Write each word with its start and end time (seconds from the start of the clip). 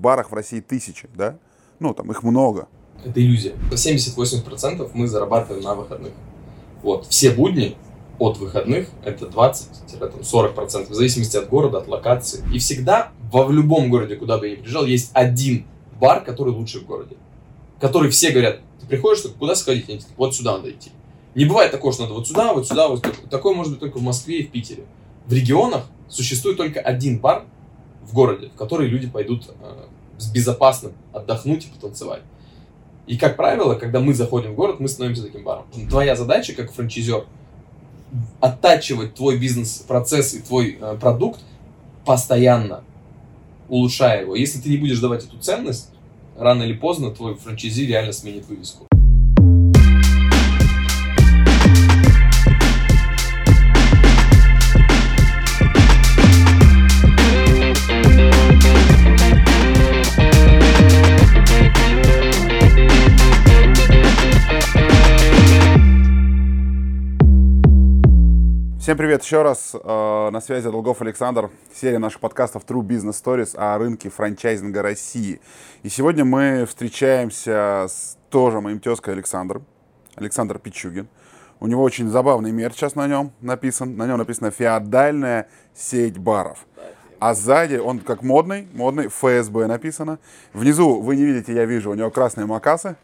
барах 0.00 0.30
в 0.30 0.34
России 0.34 0.60
тысячи, 0.60 1.08
да? 1.12 1.38
Ну, 1.80 1.92
там 1.92 2.10
их 2.12 2.22
много. 2.22 2.68
Это 3.04 3.20
иллюзия. 3.20 3.54
70-80% 3.72 4.92
мы 4.94 5.08
зарабатываем 5.08 5.64
на 5.64 5.74
выходных. 5.74 6.12
Вот. 6.84 7.06
Все 7.06 7.32
будни 7.32 7.76
от 8.20 8.38
выходных 8.38 8.88
это 9.04 9.26
20-40%, 9.26 10.88
в 10.88 10.94
зависимости 10.94 11.36
от 11.36 11.48
города, 11.48 11.78
от 11.78 11.88
локации. 11.88 12.44
И 12.54 12.60
всегда 12.60 13.10
во 13.32 13.44
в 13.44 13.52
любом 13.52 13.90
городе, 13.90 14.14
куда 14.14 14.38
бы 14.38 14.46
я 14.46 14.52
ни 14.52 14.60
приезжал, 14.60 14.84
есть 14.84 15.10
один 15.14 15.66
бар, 16.00 16.22
который 16.22 16.52
лучший 16.52 16.80
в 16.80 16.86
городе. 16.86 17.16
Который 17.80 18.10
все 18.10 18.30
говорят, 18.30 18.60
ты 18.80 18.86
приходишь, 18.86 19.24
куда 19.36 19.56
сходить? 19.56 19.88
Они 19.88 20.00
вот 20.16 20.32
сюда 20.32 20.58
надо 20.58 20.70
идти. 20.70 20.90
Не 21.34 21.44
бывает 21.44 21.72
такого, 21.72 21.92
что 21.92 22.02
надо 22.02 22.14
вот 22.14 22.28
сюда, 22.28 22.52
вот 22.52 22.68
сюда, 22.68 22.86
вот 22.86 23.04
такое 23.30 23.52
может 23.52 23.72
быть 23.72 23.80
только 23.80 23.98
в 23.98 24.02
Москве 24.02 24.38
и 24.38 24.46
в 24.46 24.52
Питере. 24.52 24.84
В 25.26 25.32
регионах 25.32 25.86
существует 26.08 26.56
только 26.56 26.78
один 26.78 27.18
бар 27.18 27.46
в 28.08 28.14
городе, 28.14 28.48
в 28.54 28.58
который 28.58 28.88
люди 28.88 29.06
пойдут 29.08 29.50
э, 29.60 29.84
с 30.18 30.30
безопасным 30.30 30.92
отдохнуть 31.12 31.66
и 31.66 31.68
потанцевать. 31.68 32.22
И, 33.06 33.16
как 33.16 33.36
правило, 33.36 33.74
когда 33.74 34.00
мы 34.00 34.12
заходим 34.14 34.52
в 34.52 34.54
город, 34.54 34.80
мы 34.80 34.88
становимся 34.88 35.22
таким 35.22 35.44
баром. 35.44 35.64
Твоя 35.88 36.14
задача, 36.16 36.54
как 36.54 36.72
франчайзер, 36.72 37.24
оттачивать 38.40 39.14
твой 39.14 39.38
бизнес-процесс 39.38 40.34
и 40.34 40.40
твой 40.40 40.78
э, 40.80 40.96
продукт 41.00 41.40
постоянно, 42.04 42.82
улучшая 43.68 44.22
его. 44.22 44.34
Если 44.34 44.60
ты 44.60 44.70
не 44.70 44.78
будешь 44.78 44.98
давать 44.98 45.24
эту 45.24 45.38
ценность, 45.38 45.90
рано 46.36 46.62
или 46.62 46.74
поздно 46.74 47.10
твой 47.10 47.34
франчайзи 47.34 47.86
реально 47.86 48.12
сменит 48.12 48.46
вывеску. 48.46 48.86
Всем 68.88 68.96
привет 68.96 69.22
еще 69.22 69.42
раз. 69.42 69.74
Э, 69.74 70.30
на 70.30 70.40
связи 70.40 70.70
Долгов 70.70 71.02
Александр. 71.02 71.50
Серия 71.74 71.98
наших 71.98 72.20
подкастов 72.20 72.64
True 72.64 72.80
Business 72.80 73.22
Stories 73.22 73.54
о 73.54 73.76
рынке 73.76 74.08
франчайзинга 74.08 74.80
России. 74.80 75.42
И 75.82 75.90
сегодня 75.90 76.24
мы 76.24 76.64
встречаемся 76.66 77.84
с 77.86 78.16
тоже 78.30 78.62
моим 78.62 78.80
тезкой 78.80 79.12
Александром. 79.12 79.66
Александр 80.14 80.58
Пичугин. 80.58 81.06
У 81.60 81.66
него 81.66 81.82
очень 81.82 82.08
забавный 82.08 82.50
мерч 82.50 82.76
сейчас 82.76 82.94
на 82.94 83.06
нем 83.06 83.32
написан. 83.42 83.94
На 83.94 84.06
нем 84.06 84.16
написано 84.16 84.50
«Феодальная 84.50 85.50
сеть 85.74 86.16
баров». 86.16 86.64
А 87.20 87.34
сзади 87.34 87.76
он 87.76 87.98
как 87.98 88.22
модный, 88.22 88.68
модный, 88.72 89.08
ФСБ 89.08 89.66
написано. 89.66 90.18
Внизу, 90.54 91.02
вы 91.02 91.16
не 91.16 91.26
видите, 91.26 91.52
я 91.52 91.66
вижу, 91.66 91.90
у 91.90 91.94
него 91.94 92.10
красные 92.10 92.46
макасы. 92.46 92.96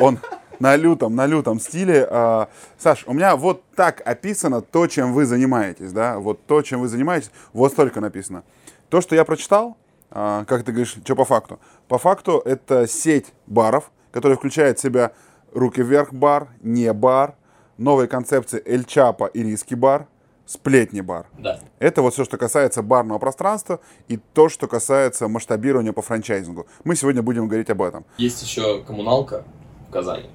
Он 0.00 0.18
на 0.60 0.76
лютом, 0.76 1.14
на 1.14 1.26
лютом 1.26 1.60
стиле. 1.60 2.06
А, 2.10 2.48
Саш, 2.78 3.04
у 3.06 3.12
меня 3.12 3.36
вот 3.36 3.62
так 3.74 4.02
описано 4.06 4.60
то, 4.60 4.86
чем 4.86 5.12
вы 5.12 5.24
занимаетесь, 5.24 5.92
да, 5.92 6.18
вот 6.18 6.44
то, 6.46 6.62
чем 6.62 6.80
вы 6.80 6.88
занимаетесь, 6.88 7.30
вот 7.52 7.72
столько 7.72 8.00
написано. 8.00 8.42
То, 8.88 9.00
что 9.00 9.14
я 9.14 9.24
прочитал, 9.24 9.76
а, 10.10 10.44
как 10.44 10.64
ты 10.64 10.72
говоришь, 10.72 10.96
что 11.04 11.16
по 11.16 11.24
факту? 11.24 11.58
По 11.88 11.98
факту 11.98 12.42
это 12.44 12.86
сеть 12.86 13.32
баров, 13.46 13.90
которая 14.12 14.36
включает 14.36 14.78
в 14.78 14.82
себя 14.82 15.12
руки 15.52 15.82
вверх 15.82 16.12
бар, 16.12 16.48
не 16.62 16.92
бар, 16.92 17.34
новые 17.76 18.08
концепции 18.08 18.62
Эль 18.64 18.84
Чапа 18.84 19.26
и 19.26 19.42
Риски 19.42 19.74
бар, 19.74 20.06
сплетни 20.46 21.02
бар. 21.02 21.26
Да. 21.38 21.60
Это 21.78 22.02
вот 22.02 22.14
все, 22.14 22.24
что 22.24 22.38
касается 22.38 22.82
барного 22.82 23.18
пространства 23.18 23.80
и 24.08 24.16
то, 24.16 24.48
что 24.48 24.66
касается 24.66 25.28
масштабирования 25.28 25.92
по 25.92 26.02
франчайзингу. 26.02 26.66
Мы 26.84 26.96
сегодня 26.96 27.22
будем 27.22 27.46
говорить 27.48 27.70
об 27.70 27.82
этом. 27.82 28.04
Есть 28.16 28.42
еще 28.42 28.82
коммуналка 28.82 29.44
в 29.88 29.92
Казани. 29.92 30.30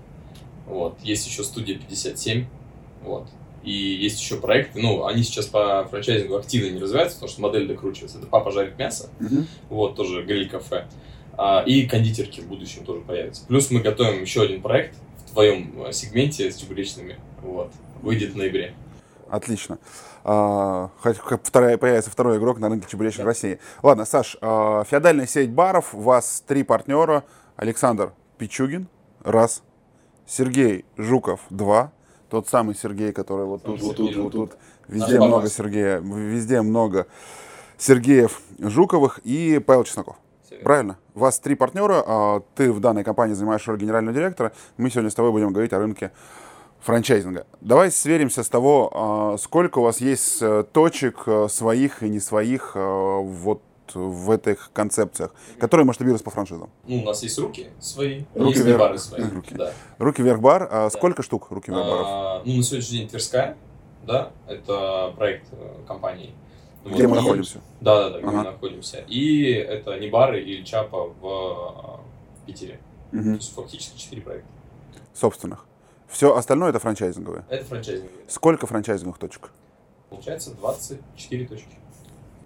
Вот. 0.65 0.97
Есть 1.01 1.27
еще 1.27 1.43
студия 1.43 1.77
57. 1.77 2.45
Вот. 3.03 3.27
И 3.63 3.71
есть 3.71 4.19
еще 4.19 4.37
проекты, 4.37 4.81
ну, 4.81 5.05
они 5.05 5.23
сейчас 5.23 5.45
по 5.45 5.85
франчайзингу 5.89 6.35
активно 6.35 6.69
не 6.73 6.81
развиваются, 6.81 7.15
потому 7.17 7.31
что 7.31 7.41
модель 7.41 7.67
докручивается. 7.67 8.17
Это 8.17 8.27
папа 8.27 8.51
жарит 8.51 8.77
мясо, 8.77 9.09
Мгм. 9.19 9.47
вот, 9.69 9.95
тоже 9.95 10.23
гриль-кафе. 10.23 10.85
А, 11.37 11.63
и 11.65 11.87
кондитерки 11.87 12.41
в 12.41 12.47
будущем 12.47 12.83
тоже 12.83 13.01
появятся. 13.01 13.45
Плюс 13.47 13.71
мы 13.71 13.79
готовим 13.79 14.21
еще 14.21 14.41
один 14.41 14.61
проект 14.61 14.95
в 15.25 15.31
твоем 15.31 15.81
э, 15.85 15.91
сегменте 15.93 16.51
с 16.51 16.57
чебуречными. 16.57 17.17
Вот. 17.41 17.71
Выйдет 18.01 18.33
в 18.33 18.37
ноябре. 18.37 18.73
Отлично. 19.29 19.79
А, 20.25 20.91
вторая, 21.43 21.77
появится 21.77 22.11
второй 22.11 22.37
игрок 22.37 22.59
на 22.59 22.69
рынке 22.69 22.87
чебуречных 22.89 23.23
Да. 23.25 23.29
России. 23.29 23.59
Ладно, 23.81 24.05
Саш, 24.05 24.37
а, 24.41 24.83
феодальная 24.83 25.25
сеть 25.25 25.49
баров, 25.51 25.95
у 25.95 26.01
вас 26.01 26.43
три 26.45 26.63
партнера. 26.63 27.23
Александр 27.55 28.11
Пичугин, 28.37 28.87
раз. 29.23 29.63
Сергей 30.27 30.85
Жуков, 30.97 31.41
два. 31.49 31.91
Тот 32.29 32.47
самый 32.47 32.75
Сергей, 32.75 33.11
который 33.11 33.45
вот 33.45 33.63
тут, 33.63 33.81
вот 33.81 33.95
тут, 33.95 34.15
вот 34.15 34.31
тут. 34.31 34.51
Везде 34.87 35.19
Наш 35.19 35.27
много. 35.27 35.49
Сергея, 35.49 35.99
везде 35.99 36.61
много 36.61 37.07
Сергеев 37.77 38.41
Жуковых 38.59 39.19
и 39.23 39.59
Павел 39.59 39.83
Чесноков. 39.83 40.15
Правильно. 40.63 40.97
У 41.15 41.19
вас 41.19 41.39
три 41.39 41.55
партнера, 41.55 42.03
а 42.05 42.41
ты 42.55 42.71
в 42.71 42.79
данной 42.79 43.03
компании 43.03 43.33
занимаешь 43.33 43.67
роль 43.67 43.77
генерального 43.77 44.15
директора. 44.15 44.53
Мы 44.77 44.89
сегодня 44.89 45.09
с 45.09 45.15
тобой 45.15 45.31
будем 45.31 45.51
говорить 45.51 45.73
о 45.73 45.79
рынке 45.79 46.11
франчайзинга. 46.81 47.45
Давай 47.61 47.91
сверимся 47.91 48.43
с 48.43 48.49
того, 48.49 48.91
а, 48.93 49.37
сколько 49.37 49.79
у 49.79 49.83
вас 49.83 50.01
есть 50.01 50.41
э, 50.41 50.63
точек 50.71 51.23
э, 51.25 51.47
своих 51.49 52.03
и 52.03 52.09
не 52.09 52.19
своих 52.19 52.73
э, 52.75 53.19
вот 53.23 53.61
в 53.95 54.31
этих 54.31 54.71
концепциях, 54.73 55.33
которые 55.59 55.85
масштабируются 55.85 56.23
по 56.25 56.31
франшизам. 56.31 56.69
Ну, 56.87 57.01
у 57.01 57.05
нас 57.05 57.23
есть 57.23 57.37
руки 57.39 57.67
свои, 57.79 58.23
Руки 58.35 58.53
есть 58.53 58.65
вверх. 58.65 58.79
бары 58.79 58.97
свои. 58.97 59.21
Руки. 59.23 59.55
Да. 59.55 59.73
Руки 59.97 60.21
вверх 60.21 60.39
бар. 60.41 60.67
А 60.71 60.89
сколько 60.89 61.23
штук 61.23 61.51
руки 61.51 61.71
вверх 61.71 61.85
баров? 61.85 62.05
А, 62.07 62.41
ну, 62.45 62.57
на 62.57 62.63
сегодняшний 62.63 62.99
день 62.99 63.07
Тверская, 63.09 63.57
да, 64.05 64.31
это 64.47 65.13
проект 65.17 65.47
э, 65.51 65.75
компании. 65.87 66.33
Где 66.85 67.07
вот, 67.07 67.15
мы 67.15 67.17
и- 67.17 67.21
находимся? 67.21 67.61
Да, 67.81 68.03
да, 68.03 68.09
да, 68.09 68.17
где 68.19 68.27
Ага. 68.27 68.37
мы 68.37 68.43
находимся. 68.43 68.97
И 69.07 69.51
это 69.51 69.97
не 69.99 70.09
бары 70.09 70.41
или 70.41 70.63
Чапа 70.63 71.05
в, 71.21 72.01
э, 72.45 72.45
Питере. 72.47 72.79
То 73.11 73.17
Мгм. 73.17 73.33
есть 73.35 73.53
фактически 73.55 73.97
четыре 73.97 74.21
проекта. 74.21 74.47
Собственных. 75.13 75.65
Все 76.09 76.35
остальное 76.35 76.69
это 76.71 76.79
франчайзинговые. 76.79 77.45
Это 77.49 77.63
франчайзинг. 77.65 78.09
Сколько 78.27 78.67
франчайзинговых 78.67 79.17
точек? 79.17 79.51
Получается 80.09 80.51
24 80.55 81.47
точки. 81.47 81.69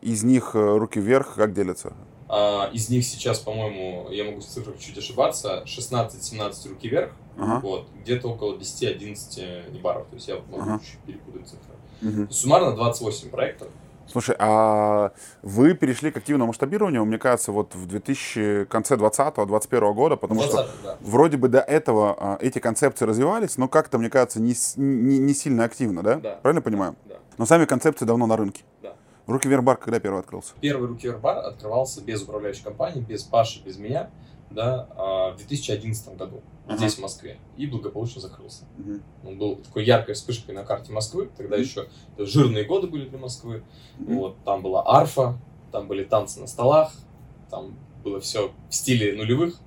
Из 0.01 0.23
них 0.23 0.51
э, 0.55 0.77
руки 0.77 0.99
вверх 0.99 1.35
как 1.35 1.53
делятся? 1.53 1.93
А, 2.29 2.69
из 2.73 2.89
них 2.89 3.05
сейчас, 3.05 3.39
по-моему, 3.39 4.09
я 4.11 4.25
могу 4.25 4.41
с 4.41 4.47
цифрами 4.47 4.77
чуть 4.77 4.97
ошибаться, 4.97 5.63
16-17 5.65 6.69
руки 6.69 6.89
вверх, 6.89 7.11
Ага. 7.37 7.59
вот, 7.61 7.87
где-то 8.01 8.27
около 8.29 8.57
10-11 8.57 9.71
небаров, 9.71 10.07
то 10.07 10.15
есть 10.15 10.27
я 10.27 10.35
могу 10.35 10.61
Ага. 10.61 10.79
чуть 10.79 10.99
перепутать 10.99 11.47
цифры. 11.47 11.73
Мгм. 12.01 12.29
Суммарно 12.29 12.75
28 12.75 13.29
проектов. 13.29 13.69
Слушай, 14.09 14.35
а 14.39 15.11
вы 15.41 15.73
перешли 15.73 16.11
к 16.11 16.17
активному 16.17 16.47
масштабированию, 16.47 17.03
мне 17.05 17.17
кажется, 17.17 17.51
вот 17.51 17.75
в 17.75 17.87
2000, 17.87 18.65
конце 18.65 18.95
20-21 18.95 19.93
года, 19.93 20.15
потому 20.15 20.41
что 20.43 20.53
20, 20.53 20.71
да. 20.83 20.97
вроде 21.01 21.37
бы 21.37 21.49
до 21.49 21.59
этого 21.59 22.15
а, 22.17 22.37
эти 22.39 22.59
концепции 22.59 23.03
развивались, 23.05 23.57
но 23.57 23.67
как-то, 23.67 23.97
мне 23.97 24.09
кажется, 24.09 24.41
не, 24.41 24.53
не, 24.77 25.17
не 25.17 25.33
сильно 25.33 25.65
активно, 25.65 26.03
да? 26.03 26.15
Да. 26.15 26.39
Правильно 26.41 26.61
понимаю? 26.61 26.95
Да. 27.05 27.15
Но 27.37 27.45
сами 27.45 27.65
концепции 27.65 28.05
давно 28.05 28.27
на 28.27 28.37
рынке. 28.37 28.63
Да. 28.81 28.93
Руки 29.27 29.47
вверх 29.49 29.63
бар 29.63 29.77
когда 29.77 29.99
первый 29.99 30.19
открылся? 30.21 30.53
Первый 30.61 30.87
руки 30.87 31.09
бар 31.09 31.39
открывался 31.39 32.01
без 32.01 32.21
управляющей 32.23 32.63
компании, 32.63 33.01
без 33.01 33.23
Паши, 33.23 33.61
без 33.61 33.77
меня, 33.77 34.09
да, 34.49 34.87
а, 34.95 35.31
в 35.33 35.37
2011 35.37 36.15
году, 36.15 36.41
Ага. 36.65 36.77
здесь, 36.77 36.95
в 36.95 37.01
Москве, 37.01 37.37
и 37.57 37.67
благополучно 37.67 38.21
закрылся. 38.21 38.63
Мгм. 38.77 39.03
Он 39.25 39.37
был 39.37 39.55
такой 39.57 39.83
яркой 39.83 40.15
вспышкой 40.15 40.55
на 40.55 40.63
карте 40.63 40.93
Москвы, 40.93 41.29
тогда 41.37 41.57
Мгм. 41.57 41.63
еще 41.65 41.89
жирные 42.17 42.63
годы 42.63 42.87
были 42.87 43.07
для 43.09 43.17
Москвы, 43.17 43.63
Мгм. 43.97 44.17
вот, 44.17 44.37
там 44.45 44.61
была 44.61 44.83
арфа, 44.87 45.37
там 45.73 45.87
были 45.89 46.05
танцы 46.05 46.39
на 46.39 46.47
столах, 46.47 46.93
там 47.49 47.75
было 48.05 48.21
все 48.21 48.51
в 48.69 48.73
стиле 48.73 49.13
нулевых, 49.17 49.59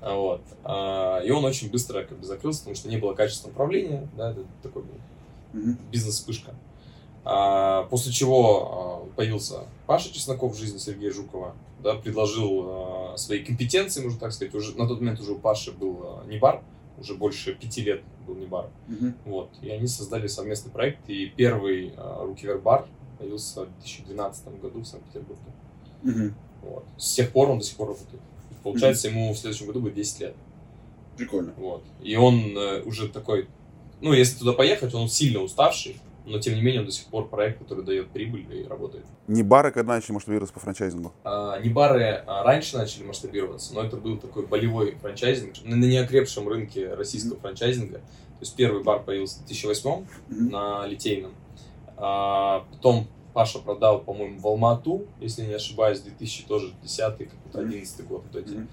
а, 0.00 0.16
вот, 0.16 0.42
А, 0.64 1.20
и 1.20 1.30
он 1.30 1.44
очень 1.44 1.70
быстро 1.70 2.02
как 2.02 2.18
бы 2.18 2.24
закрылся, 2.26 2.58
потому 2.60 2.74
что 2.74 2.88
не 2.88 2.96
было 2.96 3.14
качественного 3.14 3.52
управления, 3.54 4.08
да, 4.16 4.32
это 4.32 4.44
такой 4.64 4.82
был 4.82 4.94
Мгм. 5.52 5.78
бизнес-вспышка. 5.92 6.52
А, 7.28 7.82
после 7.90 8.12
чего 8.12 9.02
а, 9.10 9.16
появился 9.16 9.64
Паша 9.88 10.14
Чесноков 10.14 10.54
в 10.54 10.58
жизни 10.58 10.78
Сергея 10.78 11.10
Жукова, 11.10 11.56
да, 11.82 11.96
предложил 11.96 12.66
а, 12.68 13.14
свои 13.16 13.42
компетенции, 13.42 14.00
можно 14.00 14.20
так 14.20 14.32
сказать. 14.32 14.54
Уже, 14.54 14.78
на 14.78 14.86
тот 14.86 15.00
момент 15.00 15.18
уже 15.18 15.32
у 15.32 15.38
Паши 15.38 15.72
был 15.72 16.20
не 16.28 16.38
бар, 16.38 16.62
уже 16.98 17.14
больше 17.14 17.52
пяти 17.52 17.82
лет 17.82 18.02
был 18.28 18.36
не 18.36 18.46
бар. 18.46 18.70
Мгм. 18.86 19.16
Вот. 19.24 19.50
И 19.60 19.68
они 19.70 19.88
создали 19.88 20.28
совместный 20.28 20.70
проект, 20.70 21.00
и 21.08 21.26
первый 21.26 21.94
Руки 22.20 22.46
Вверх 22.46 22.62
бар 22.62 22.86
появился 23.18 23.62
в 23.64 23.72
2012 23.80 24.60
году 24.60 24.80
в 24.80 24.84
Санкт-Петербурге. 24.84 25.42
Мгм. 26.04 26.34
Вот. 26.62 26.84
С 26.96 27.14
тех 27.14 27.32
пор 27.32 27.50
он 27.50 27.58
до 27.58 27.64
сих 27.64 27.76
пор 27.76 27.88
работает. 27.88 28.22
Получается, 28.62 29.08
ему 29.08 29.32
в 29.32 29.36
следующем 29.36 29.66
году 29.66 29.80
будет 29.80 29.94
10 29.94 30.20
лет. 30.20 30.34
Прикольно. 31.16 31.52
Вот. 31.56 31.82
И 32.02 32.14
он 32.14 32.56
э, 32.56 32.82
уже 32.82 33.08
такой, 33.08 33.48
ну, 34.00 34.12
если 34.12 34.38
туда 34.38 34.52
поехать, 34.52 34.94
он 34.94 35.08
сильно 35.08 35.40
уставший, 35.40 35.96
но 36.26 36.38
тем 36.38 36.54
не 36.54 36.60
менее 36.60 36.80
он 36.80 36.86
до 36.86 36.92
сих 36.92 37.06
пор 37.06 37.28
проект, 37.28 37.60
который 37.60 37.84
дает 37.84 38.10
прибыль 38.10 38.46
и 38.52 38.66
работает. 38.66 39.04
Не 39.28 39.42
бары 39.42 39.70
когда 39.70 39.94
начали 39.94 40.12
масштабироваться 40.12 40.52
по 40.52 40.60
франчайзингу? 40.60 41.12
А, 41.24 41.58
не 41.60 41.70
бары 41.70 42.22
а 42.26 42.42
раньше 42.42 42.76
начали 42.76 43.04
масштабироваться, 43.04 43.74
но 43.74 43.82
это 43.82 43.96
был 43.96 44.18
такой 44.18 44.46
болевой 44.46 44.96
франчайзинг 44.96 45.54
на 45.64 45.74
неокрепшем 45.74 46.48
рынке 46.48 46.94
российского 46.94 47.38
франчайзинга. 47.38 47.98
То 47.98 48.42
есть 48.42 48.54
первый 48.54 48.82
бар 48.82 49.02
появился 49.02 49.40
в 49.40 49.46
2008 49.46 50.06
на 50.28 50.86
Литейном. 50.86 51.32
А, 51.96 52.66
потом 52.72 53.06
Паша 53.32 53.58
продал, 53.58 54.00
по-моему, 54.00 54.40
в 54.40 54.46
Алмату, 54.46 55.06
если 55.20 55.42
не 55.42 55.54
ошибаюсь, 55.54 56.00
2010 56.00 57.18
какой-то 57.18 57.60
11 57.60 58.06
год. 58.06 58.24
Вот 58.32 58.42
эти. 58.42 58.66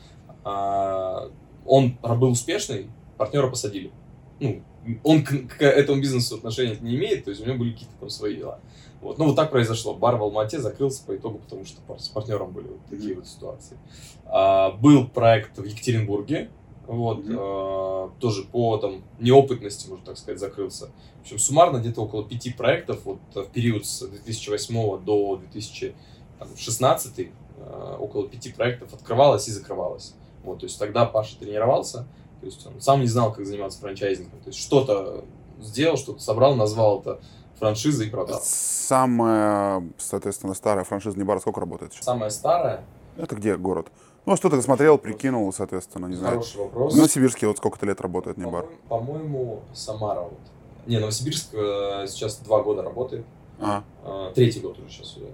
А, 0.44 1.30
он 1.66 1.98
был 2.02 2.32
успешный, 2.32 2.90
партнера 3.18 3.50
посадили. 3.50 3.92
Ну, 4.40 4.62
он 5.04 5.24
к, 5.24 5.58
к 5.58 5.62
этому 5.62 6.02
бизнесу 6.02 6.36
отношения 6.36 6.78
не 6.82 6.96
имеет, 6.96 7.26
то 7.26 7.30
есть 7.30 7.42
у 7.42 7.46
него 7.46 7.58
были 7.58 7.72
какие-то 7.72 7.96
там 8.00 8.10
свои 8.10 8.36
дела. 8.36 8.60
Вот. 9.02 9.18
Ну, 9.18 9.26
вот 9.26 9.36
так 9.36 9.52
произошло. 9.52 9.94
Бар 9.94 10.16
в 10.16 10.24
Алмате 10.24 10.60
закрылся 10.60 11.04
по 11.06 11.16
итогу, 11.16 11.40
потому 11.40 11.66
что 11.66 11.82
с 11.98 12.08
партнером 12.08 12.52
были 12.52 12.68
вот 12.68 12.86
такие 12.90 13.16
вот 13.16 13.28
ситуации. 13.28 13.78
А, 14.26 14.72
был 14.72 15.08
проект 15.08 15.58
в 15.58 15.64
Екатеринбурге, 15.66 16.50
вот, 16.88 17.20
mm-hmm. 17.20 17.38
а, 17.38 18.12
тоже 18.20 18.44
по 18.44 18.78
там 18.78 19.04
неопытности, 19.20 19.90
можно 19.90 20.06
так 20.06 20.18
сказать, 20.18 20.40
закрылся. 20.40 20.90
В 21.20 21.22
общем, 21.22 21.40
суммарно 21.40 21.78
где-то 21.78 22.02
около 22.02 22.24
пяти 22.24 22.52
проектов 22.52 23.02
вот 23.04 23.20
в 23.34 23.46
период 23.52 23.86
с 23.86 24.08
2008 24.08 25.04
до 25.04 25.38
2016 25.52 27.28
а, 27.58 27.98
около 27.98 28.28
пяти 28.28 28.52
проектов 28.52 28.94
открывалось 28.94 29.48
и 29.48 29.52
закрывалось. 29.52 30.14
Вот, 30.44 30.60
то 30.60 30.66
есть 30.66 30.78
тогда 30.78 31.06
Паша 31.06 31.38
тренировался, 31.38 32.06
то 32.44 32.48
есть 32.48 32.68
он 32.68 32.81
сам 32.81 33.00
не 33.00 33.07
знал, 33.07 33.31
как 33.31 33.45
заниматься 33.45 33.80
франчайзингом. 33.80 34.40
То 34.42 34.50
есть 34.50 34.60
что-то 34.60 35.24
сделал, 35.62 35.95
что-то 35.95 36.19
собрал, 36.19 36.56
назвал 36.56 37.00
это 37.00 37.22
франшизой 37.57 38.07
и 38.07 38.10
продал. 38.10 38.42
Самая, 38.44 39.84
соответственно, 39.98 40.54
старая 40.54 40.84
франшиза 40.84 41.18
Небара 41.18 41.40
сколько 41.40 41.62
работает 41.62 41.94
сейчас? 41.94 42.06
Самая 42.06 42.30
старая? 42.30 42.84
Это 43.16 43.36
где 43.36 43.56
город? 43.56 43.88
Ну, 44.25 44.36
что 44.36 44.50
ты 44.50 44.62
смотрел, 44.62 44.98
прикинул, 44.98 45.51
соответственно, 45.54 46.07
не 46.07 46.16
знаю. 46.16 46.36
Хороший 46.36 46.57
вопрос. 46.57 46.95
Новосибирске 46.95 47.48
вот 47.48 47.57
сколько-то 47.57 47.86
лет 47.86 48.01
работает 48.01 48.38
Небар? 48.38 48.66
По-моему, 48.89 49.62
Самара 49.74 50.22
вот. 50.22 50.39
Не, 50.86 51.00
Новосибирск 51.00 51.54
э, 51.54 52.06
сейчас 52.07 52.38
два 52.38 52.62
года 52.62 52.81
работает. 52.81 53.25
А. 53.60 53.84
Э, 54.04 54.31
третий 54.36 54.60
год 54.60 54.78
уже 54.80 54.89
сейчас 54.89 55.18
идет. 55.18 55.31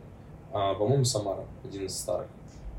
А, 0.51 0.75
по-моему, 0.75 1.05
Самара, 1.05 1.45
один 1.63 1.85
из 1.85 1.97
старых. 1.97 2.27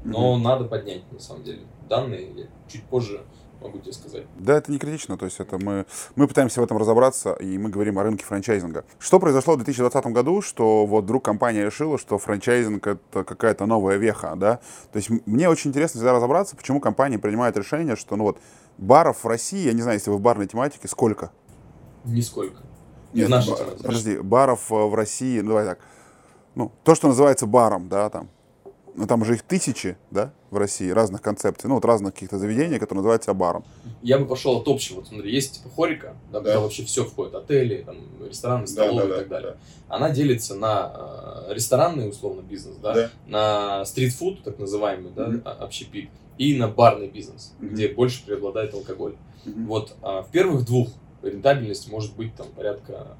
Но 0.04 0.36
mm-hmm. 0.36 0.42
надо 0.42 0.64
поднять, 0.64 1.02
на 1.12 1.18
самом 1.18 1.42
деле, 1.42 1.62
данные. 1.88 2.32
Я 2.32 2.44
чуть 2.68 2.84
позже 2.84 3.24
могу 3.60 3.78
тебе 3.78 3.92
сказать. 3.92 4.24
Да, 4.38 4.56
это 4.56 4.70
не 4.72 4.78
критично, 4.78 5.16
то 5.16 5.24
есть 5.24 5.40
это 5.40 5.58
мы, 5.58 5.86
мы 6.16 6.26
пытаемся 6.26 6.60
в 6.60 6.64
этом 6.64 6.78
разобраться, 6.78 7.32
и 7.34 7.58
мы 7.58 7.70
говорим 7.70 7.98
о 7.98 8.02
рынке 8.02 8.24
франчайзинга. 8.24 8.84
Что 8.98 9.20
произошло 9.20 9.54
в 9.54 9.56
2020 9.58 10.06
году, 10.06 10.42
что 10.42 10.86
вот 10.86 11.04
вдруг 11.04 11.24
компания 11.24 11.64
решила, 11.64 11.98
что 11.98 12.18
франчайзинг 12.18 12.86
это 12.86 13.24
какая-то 13.24 13.66
новая 13.66 13.96
веха, 13.96 14.34
да? 14.36 14.60
То 14.92 14.96
есть 14.96 15.10
мне 15.26 15.48
очень 15.48 15.70
интересно 15.70 15.98
всегда 15.98 16.12
разобраться, 16.12 16.56
почему 16.56 16.80
компания 16.80 17.18
принимает 17.18 17.56
решение, 17.56 17.96
что, 17.96 18.16
ну 18.16 18.24
вот, 18.24 18.38
баров 18.78 19.24
в 19.24 19.26
России, 19.26 19.66
я 19.66 19.72
не 19.72 19.82
знаю, 19.82 19.98
если 19.98 20.10
вы 20.10 20.16
в 20.16 20.20
барной 20.20 20.46
тематике, 20.46 20.88
сколько? 20.88 21.30
Нисколько. 22.04 22.62
Нет, 23.12 23.26
в 23.26 23.30
нашей 23.30 23.50
ба- 23.50 23.76
подожди, 23.76 24.18
баров 24.18 24.70
э, 24.70 24.74
в 24.74 24.94
России, 24.94 25.40
ну 25.40 25.48
давай 25.48 25.64
так, 25.64 25.80
ну, 26.54 26.72
то, 26.84 26.94
что 26.94 27.08
называется 27.08 27.46
баром, 27.46 27.88
да, 27.88 28.08
там, 28.08 28.28
ну, 28.94 29.06
там 29.06 29.22
уже 29.22 29.34
их 29.34 29.42
тысячи, 29.42 29.96
да, 30.10 30.32
в 30.50 30.56
России, 30.56 30.90
разных 30.90 31.22
концепций, 31.22 31.68
ну, 31.68 31.76
вот 31.76 31.84
разных 31.84 32.14
каких-то 32.14 32.38
заведений, 32.38 32.78
которые 32.78 32.98
называются 32.98 33.32
баром. 33.34 33.64
Я 34.02 34.18
бы 34.18 34.26
пошел 34.26 34.56
от 34.58 34.68
общего. 34.68 34.96
Вот 34.96 35.08
смотри, 35.08 35.32
есть 35.32 35.58
типа 35.58 35.74
хорика, 35.74 36.16
да, 36.32 36.40
да. 36.40 36.50
куда 36.50 36.60
вообще 36.60 36.84
все 36.84 37.04
входит, 37.04 37.34
отели, 37.34 37.82
там, 37.82 37.96
рестораны, 38.26 38.66
столовые 38.66 39.08
да, 39.08 39.08
да, 39.08 39.14
и 39.14 39.18
так 39.18 39.28
да, 39.28 39.36
далее. 39.36 39.52
Да. 39.88 39.96
Она 39.96 40.10
делится 40.10 40.54
на 40.54 41.46
э, 41.48 41.54
ресторанный, 41.54 42.08
условно, 42.08 42.42
бизнес, 42.42 42.76
да, 42.76 42.94
да. 42.94 43.10
на 43.26 43.84
стритфуд, 43.84 44.42
так 44.42 44.58
называемый, 44.58 45.12
да, 45.14 45.28
mm-hmm. 45.28 45.42
общепит, 45.42 46.10
и 46.38 46.56
на 46.56 46.68
барный 46.68 47.08
бизнес, 47.08 47.54
mm-hmm. 47.60 47.68
где 47.68 47.88
больше 47.88 48.24
преобладает 48.24 48.74
алкоголь. 48.74 49.16
Mm-hmm. 49.44 49.66
Вот 49.66 49.96
а, 50.02 50.22
в 50.22 50.30
первых 50.30 50.64
двух 50.64 50.88
рентабельность 51.22 51.90
может 51.90 52.14
быть 52.16 52.34
там 52.34 52.46
порядка 52.48 53.16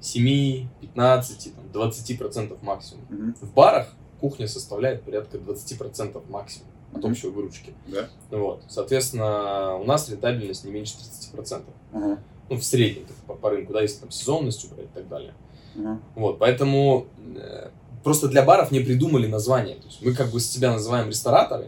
7, 0.00 0.68
15, 0.80 1.54
там, 1.54 1.82
20% 1.88 2.58
максимум. 2.62 3.04
Mm-hmm. 3.10 3.46
В 3.46 3.54
барах 3.54 3.88
кухня 4.24 4.48
составляет 4.48 5.02
порядка 5.02 5.36
20% 5.36 6.22
максимум 6.30 6.68
от 6.94 7.04
общей 7.04 7.28
выручки. 7.28 7.74
Да. 7.86 8.08
Вот. 8.30 8.62
Соответственно, 8.68 9.76
у 9.76 9.84
нас 9.84 10.08
рентабельность 10.08 10.64
не 10.64 10.72
меньше 10.72 10.94
30%. 11.36 11.64
Uh-huh. 11.92 12.18
Ну, 12.48 12.56
в 12.56 12.64
среднем 12.64 13.04
по, 13.26 13.34
по 13.34 13.50
рынку, 13.50 13.74
да, 13.74 13.82
если 13.82 14.00
там 14.00 14.10
сезонность 14.10 14.64
убрать 14.64 14.86
и 14.86 14.94
так 14.94 15.08
далее. 15.08 15.34
Uh-huh. 15.76 15.98
Вот, 16.14 16.38
поэтому 16.38 17.06
э, 17.36 17.68
просто 18.02 18.28
для 18.28 18.42
баров 18.42 18.70
не 18.70 18.80
придумали 18.80 19.26
название. 19.26 19.76
То 19.76 19.88
есть 19.88 20.00
мы 20.00 20.14
как 20.14 20.30
бы 20.30 20.40
себя 20.40 20.72
называем 20.72 21.10
рестораторы, 21.10 21.64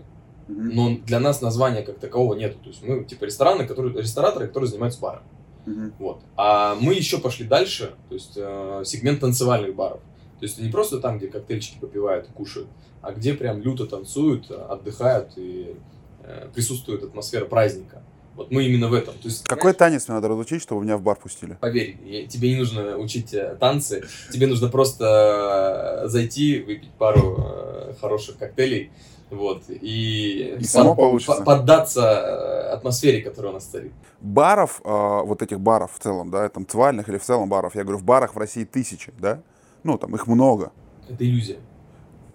uh-huh. 0.48 0.54
но 0.54 0.96
для 1.04 1.20
нас 1.20 1.42
названия 1.42 1.82
как 1.82 1.98
такового 1.98 2.36
нету. 2.36 2.56
То 2.62 2.70
есть 2.70 2.82
мы 2.82 3.04
типа 3.04 3.24
рестораны, 3.24 3.66
которые, 3.66 3.94
рестораторы, 4.00 4.46
которые 4.46 4.70
занимаются 4.70 5.02
баром. 5.02 5.24
Uh-huh. 5.66 5.92
Вот. 5.98 6.20
А 6.38 6.74
мы 6.76 6.94
еще 6.94 7.18
пошли 7.18 7.44
дальше, 7.44 7.94
то 8.08 8.14
есть 8.14 8.32
э, 8.36 8.82
сегмент 8.86 9.20
танцевальных 9.20 9.74
баров. 9.74 10.00
То 10.38 10.44
есть 10.44 10.58
не 10.58 10.70
просто 10.70 11.00
там, 11.00 11.18
где 11.18 11.28
коктейльчики 11.28 11.78
попивают 11.80 12.28
и 12.28 12.32
кушают, 12.32 12.68
а 13.00 13.12
где 13.12 13.34
прям 13.34 13.60
люто 13.60 13.86
танцуют, 13.86 14.50
отдыхают 14.50 15.32
и 15.36 15.76
э, 16.22 16.48
присутствует 16.54 17.02
атмосфера 17.02 17.46
праздника. 17.46 18.02
Вот 18.34 18.50
мы 18.50 18.64
именно 18.64 18.88
в 18.88 18.92
этом. 18.92 19.14
То 19.14 19.28
есть, 19.28 19.44
Какой 19.44 19.72
знаешь, 19.72 19.76
танец 19.76 20.08
мне 20.08 20.16
надо 20.16 20.28
разучить, 20.28 20.60
чтобы 20.60 20.82
меня 20.82 20.98
в 20.98 21.02
бар 21.02 21.16
пустили? 21.16 21.56
Поверь, 21.58 21.96
я, 22.04 22.26
тебе 22.26 22.50
не 22.50 22.56
нужно 22.56 22.98
учить 22.98 23.32
э, 23.32 23.56
танцы, 23.58 24.04
тебе 24.30 24.46
нужно 24.46 24.68
просто 24.68 26.02
э, 26.04 26.08
зайти, 26.08 26.60
выпить 26.60 26.90
пару 26.98 27.36
э, 27.38 27.94
хороших 27.98 28.36
коктейлей, 28.36 28.90
вот, 29.30 29.64
и, 29.68 30.56
и 30.60 30.64
само 30.64 30.90
под, 30.90 30.98
получится. 30.98 31.42
поддаться 31.42 32.02
э, 32.02 32.72
атмосфере, 32.74 33.22
которая 33.22 33.52
у 33.52 33.54
нас 33.54 33.64
царит. 33.64 33.92
Баров, 34.20 34.82
э, 34.84 35.20
вот 35.24 35.40
этих 35.40 35.58
баров 35.58 35.94
в 35.94 35.98
целом, 35.98 36.30
да, 36.30 36.46
танцевальных 36.50 37.08
или 37.08 37.16
в 37.16 37.24
целом 37.24 37.48
баров, 37.48 37.74
я 37.74 37.84
говорю, 37.84 37.98
в 37.98 38.04
барах 38.04 38.34
в 38.34 38.38
России 38.38 38.64
тысячи, 38.64 39.12
да? 39.18 39.40
Ну, 39.86 39.98
там 39.98 40.12
их 40.16 40.26
много. 40.26 40.72
Это 41.08 41.24
иллюзия. 41.24 41.58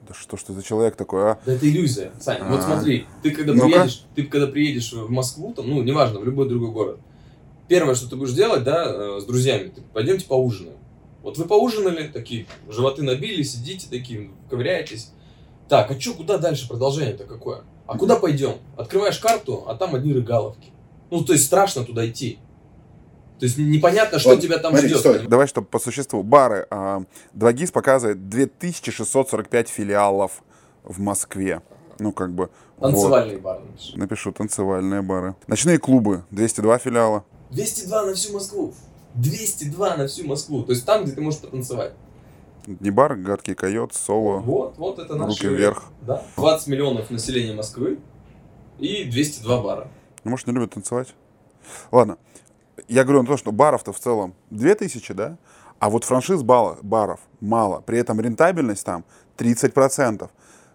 Да 0.07 0.13
что 0.13 0.37
ж 0.37 0.43
ты 0.43 0.53
за 0.53 0.63
человек 0.63 0.95
такой, 0.95 1.31
а? 1.31 1.39
Да 1.45 1.51
это 1.51 1.69
иллюзия, 1.69 2.13
Саня. 2.17 2.45
Вот 2.45 2.61
смотри, 2.61 3.05
ты 3.21 3.31
когда 3.31 3.53
ну 3.53 3.63
приедешь, 3.63 4.05
ты 4.15 4.23
когда 4.23 4.47
приедешь 4.47 4.93
в 4.93 5.09
Москву, 5.09 5.53
там, 5.53 5.69
ну, 5.69 5.83
неважно, 5.83 6.21
в 6.21 6.25
любой 6.25 6.47
другой 6.47 6.71
город, 6.71 6.99
первое, 7.67 7.93
что 7.95 8.09
ты 8.09 8.15
будешь 8.15 8.31
делать, 8.31 8.63
да, 8.63 8.85
э, 8.87 9.19
с 9.19 9.25
друзьями, 9.25 9.73
ты 9.75 9.81
пойдемте 9.93 10.25
поужинаем. 10.27 10.77
Вот 11.23 11.37
вы 11.37 11.43
поужинали, 11.43 12.07
такие, 12.07 12.47
животы 12.69 13.03
набили, 13.03 13.43
сидите 13.43 13.87
такие, 13.89 14.31
ковыряетесь. 14.49 15.11
Так, 15.67 15.91
а 15.91 15.99
что, 15.99 16.13
куда 16.13 16.37
дальше 16.37 16.69
продолжение-то 16.69 17.25
какое? 17.25 17.63
А 17.85 17.97
куда 17.97 18.15
пойдем? 18.15 18.55
Открываешь 18.77 19.19
карту, 19.19 19.65
а 19.67 19.75
там 19.75 19.93
одни 19.93 20.13
рыгаловки. 20.13 20.69
Ну, 21.09 21.21
то 21.25 21.33
есть 21.33 21.45
страшно 21.45 21.83
туда 21.83 22.07
идти. 22.07 22.39
То 23.41 23.45
есть 23.45 23.57
непонятно, 23.57 24.19
что 24.19 24.29
вот, 24.29 24.39
тебя 24.39 24.59
там 24.59 24.71
смотри, 24.71 24.89
ждет. 24.89 24.99
Стой. 24.99 25.27
Давай, 25.27 25.47
чтобы 25.47 25.65
по 25.65 25.79
существу. 25.79 26.21
Бары. 26.21 26.67
А, 26.69 27.01
2GIS 27.33 27.71
показывает 27.71 28.29
2645 28.29 29.67
филиалов 29.67 30.43
в 30.83 30.99
Москве. 30.99 31.63
Ну, 31.97 32.11
как 32.11 32.33
бы... 32.33 32.51
Танцевальные 32.79 33.37
вот. 33.37 33.43
бары 33.43 33.61
напишу. 33.63 33.97
Напишу, 33.97 34.31
танцевальные 34.31 35.01
бары. 35.01 35.35
Ночные 35.47 35.79
клубы. 35.79 36.23
202 36.29 36.77
филиала. 36.77 37.25
202 37.49 38.05
на 38.05 38.13
всю 38.13 38.33
Москву. 38.33 38.75
202 39.15 39.97
на 39.97 40.07
всю 40.07 40.27
Москву. 40.27 40.61
То 40.61 40.73
есть 40.73 40.85
там, 40.85 41.03
где 41.03 41.13
ты 41.13 41.21
можешь 41.21 41.39
потанцевать. 41.39 41.93
Не 42.67 42.91
бар, 42.91 43.15
гадкий 43.15 43.55
койот, 43.55 43.95
соло. 43.95 44.37
Вот, 44.37 44.77
вот 44.77 44.99
это 44.99 45.15
наши... 45.15 45.47
Руки 45.47 45.47
вверх. 45.47 45.85
Да. 46.01 46.23
20 46.37 46.67
миллионов 46.67 47.09
населения 47.09 47.55
Москвы 47.55 47.97
и 48.77 49.03
202 49.05 49.63
бара. 49.63 49.87
Ну, 50.23 50.29
может, 50.29 50.45
не 50.45 50.53
любят 50.53 50.75
танцевать? 50.75 51.15
Ладно 51.91 52.19
я 52.87 53.03
говорю 53.03 53.21
на 53.21 53.27
то, 53.27 53.37
что 53.37 53.51
баров-то 53.51 53.93
в 53.93 53.99
целом 53.99 54.33
2000, 54.49 55.13
да? 55.13 55.37
А 55.79 55.89
вот 55.89 56.03
франшиз 56.03 56.43
баров 56.43 57.19
мало. 57.39 57.81
При 57.81 57.97
этом 57.97 58.21
рентабельность 58.21 58.85
там 58.85 59.03
30%. 59.37 60.29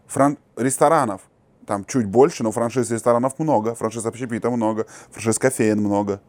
Фран... 0.06 0.38
Ресторанов 0.56 1.22
там 1.66 1.84
чуть 1.84 2.06
больше, 2.06 2.42
но 2.42 2.52
франшиз 2.52 2.90
ресторанов 2.90 3.38
много, 3.38 3.74
франшиз 3.74 4.06
общепита 4.06 4.50
много, 4.50 4.86
франшиз 5.10 5.38
кофеин 5.38 5.80
много. 5.80 6.20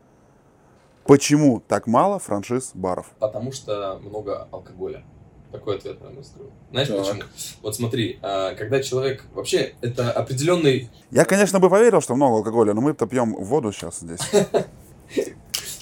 Почему 1.05 1.62
так 1.67 1.88
мало 1.88 2.19
франшиз 2.19 2.71
баров? 2.74 3.07
Потому 3.19 3.51
что 3.51 4.00
много 4.03 4.47
алкоголя. 4.51 5.03
Такой 5.51 5.77
ответ, 5.77 6.01
наверное, 6.01 6.24
скажу. 6.24 6.50
Знаешь 6.71 6.88
так. 6.89 6.97
почему? 6.97 7.21
Вот 7.62 7.75
смотри, 7.75 8.19
а, 8.21 8.53
когда 8.55 8.83
человек... 8.83 9.24
Вообще, 9.33 9.75
это 9.79 10.12
определенный... 10.12 10.89
Я, 11.09 11.24
конечно, 11.24 11.62
бы 11.62 11.69
поверил, 11.69 12.01
что 12.01 12.15
много 12.15 12.38
алкоголя, 12.38 12.74
но 12.74 12.81
мы-то 12.81 13.07
пьем 13.07 13.33
воду 13.33 13.71
сейчас 13.71 14.00
здесь. 14.00 14.19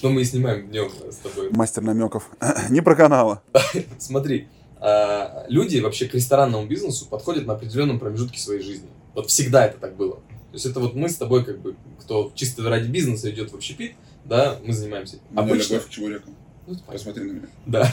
Но 0.02 0.10
мы 0.10 0.24
снимаем 0.24 0.68
днем 0.68 0.90
с 1.10 1.16
тобой. 1.16 1.50
Мастер 1.50 1.82
намеков. 1.82 2.30
Не 2.70 2.80
про 2.80 2.94
канала. 2.94 3.42
Смотри, 3.98 4.48
а, 4.78 5.46
люди 5.48 5.78
вообще 5.78 6.06
к 6.06 6.14
ресторанному 6.14 6.66
бизнесу 6.66 7.06
подходят 7.06 7.46
на 7.46 7.54
определенном 7.54 7.98
промежутке 7.98 8.38
своей 8.38 8.62
жизни. 8.62 8.88
Вот 9.14 9.28
всегда 9.28 9.66
это 9.66 9.78
так 9.78 9.96
было. 9.96 10.16
То 10.16 10.54
есть 10.54 10.66
это 10.66 10.80
вот 10.80 10.94
мы 10.94 11.08
с 11.08 11.16
тобой, 11.16 11.44
как 11.44 11.60
бы, 11.60 11.76
кто 12.00 12.30
чисто 12.34 12.62
ради 12.68 12.88
бизнеса 12.88 13.30
идет 13.30 13.52
в 13.52 13.54
общепит, 13.54 13.94
да, 14.24 14.58
мы 14.64 14.72
занимаемся. 14.72 15.18
Обычно... 15.34 15.74
любовь 15.74 15.86
к 15.86 15.90
чебурекам. 15.90 16.34
Ну, 16.66 16.76
Посмотри 16.86 17.24
на 17.24 17.32
меня. 17.32 17.46
Да. 17.66 17.92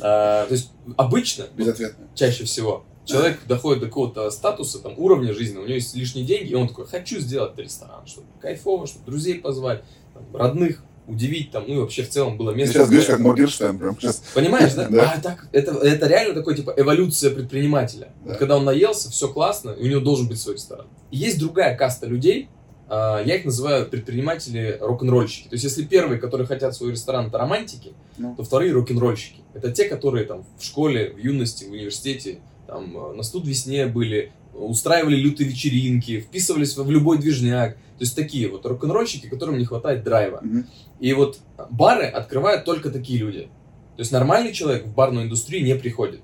А, 0.00 0.46
то 0.46 0.52
есть 0.52 0.70
обычно, 0.96 1.46
Безответно. 1.56 2.06
чаще 2.14 2.44
всего, 2.44 2.84
человек 3.04 3.40
доходит 3.46 3.80
до 3.80 3.86
какого-то 3.86 4.30
статуса, 4.30 4.80
там, 4.80 4.94
уровня 4.98 5.32
жизни, 5.32 5.56
у 5.56 5.62
него 5.62 5.74
есть 5.74 5.94
лишние 5.94 6.26
деньги, 6.26 6.50
и 6.50 6.54
он 6.54 6.68
такой, 6.68 6.86
хочу 6.86 7.20
сделать 7.20 7.56
ресторан, 7.58 8.06
чтобы 8.06 8.26
кайфово, 8.40 8.86
чтобы 8.86 9.06
друзей 9.06 9.36
позвать, 9.36 9.84
там, 10.14 10.24
родных 10.34 10.82
удивить, 11.06 11.50
там, 11.50 11.64
ну 11.68 11.74
и 11.74 11.78
вообще 11.78 12.02
в 12.02 12.08
целом 12.08 12.38
было 12.38 12.52
Ты 12.52 12.58
место. 12.58 12.74
сейчас 12.74 12.88
говоришь, 12.88 13.06
как 13.06 13.18
Моргенштерн, 13.20 13.78
прям 13.78 13.98
сейчас. 14.00 14.22
Понимаешь, 14.34 14.72
да? 14.72 14.88
Да. 14.88 15.12
А 15.16 15.20
так, 15.20 15.48
это, 15.52 15.72
это 15.72 16.06
реально 16.06 16.34
такой, 16.34 16.56
типа, 16.56 16.72
эволюция 16.76 17.30
предпринимателя. 17.30 18.08
Да. 18.24 18.30
Вот 18.30 18.36
когда 18.38 18.56
он 18.56 18.64
наелся, 18.64 19.10
все 19.10 19.28
классно, 19.28 19.70
и 19.70 19.84
у 19.84 19.90
него 19.90 20.00
должен 20.00 20.28
быть 20.28 20.40
свой 20.40 20.54
ресторан. 20.54 20.86
И 21.10 21.18
есть 21.18 21.38
другая 21.38 21.76
каста 21.76 22.06
людей, 22.06 22.48
а, 22.88 23.22
я 23.22 23.36
их 23.36 23.44
называю 23.44 23.86
предприниматели 23.86 24.78
рок-н-ролльщики. 24.80 25.48
То 25.48 25.54
есть, 25.54 25.64
если 25.64 25.84
первые, 25.84 26.18
которые 26.18 26.46
хотят 26.46 26.74
свой 26.74 26.92
ресторан, 26.92 27.26
это 27.26 27.38
романтики, 27.38 27.92
Ну. 28.16 28.34
то 28.36 28.42
вторые 28.44 28.72
рок-н-ролльщики. 28.72 29.42
Это 29.52 29.70
те, 29.72 29.84
которые 29.84 30.24
там 30.24 30.44
в 30.58 30.64
школе, 30.64 31.12
в 31.12 31.18
юности, 31.18 31.64
в 31.64 31.70
университете, 31.72 32.38
там, 32.66 32.96
э, 32.96 33.12
на 33.14 33.22
студ 33.22 33.46
весне 33.46 33.86
были, 33.86 34.32
устраивали 34.54 35.16
лютые 35.16 35.48
вечеринки, 35.48 36.20
вписывались 36.20 36.76
в 36.76 36.90
любой 36.90 37.18
движняк. 37.18 37.74
То 37.74 38.00
есть, 38.00 38.16
такие 38.16 38.48
вот 38.48 38.66
рок-н-ролльщики, 38.66 39.28
которым 39.28 39.58
не 39.58 39.64
хватает 39.64 40.02
драйва. 40.02 40.40
Мгм. 40.42 40.66
И 41.00 41.12
вот 41.12 41.38
бары 41.70 42.06
открывают 42.06 42.64
только 42.64 42.90
такие 42.90 43.18
люди. 43.18 43.48
То 43.96 44.00
есть 44.00 44.10
нормальный 44.10 44.52
человек 44.52 44.86
в 44.86 44.94
барную 44.94 45.26
индустрию 45.26 45.64
не 45.64 45.74
приходит. 45.76 46.20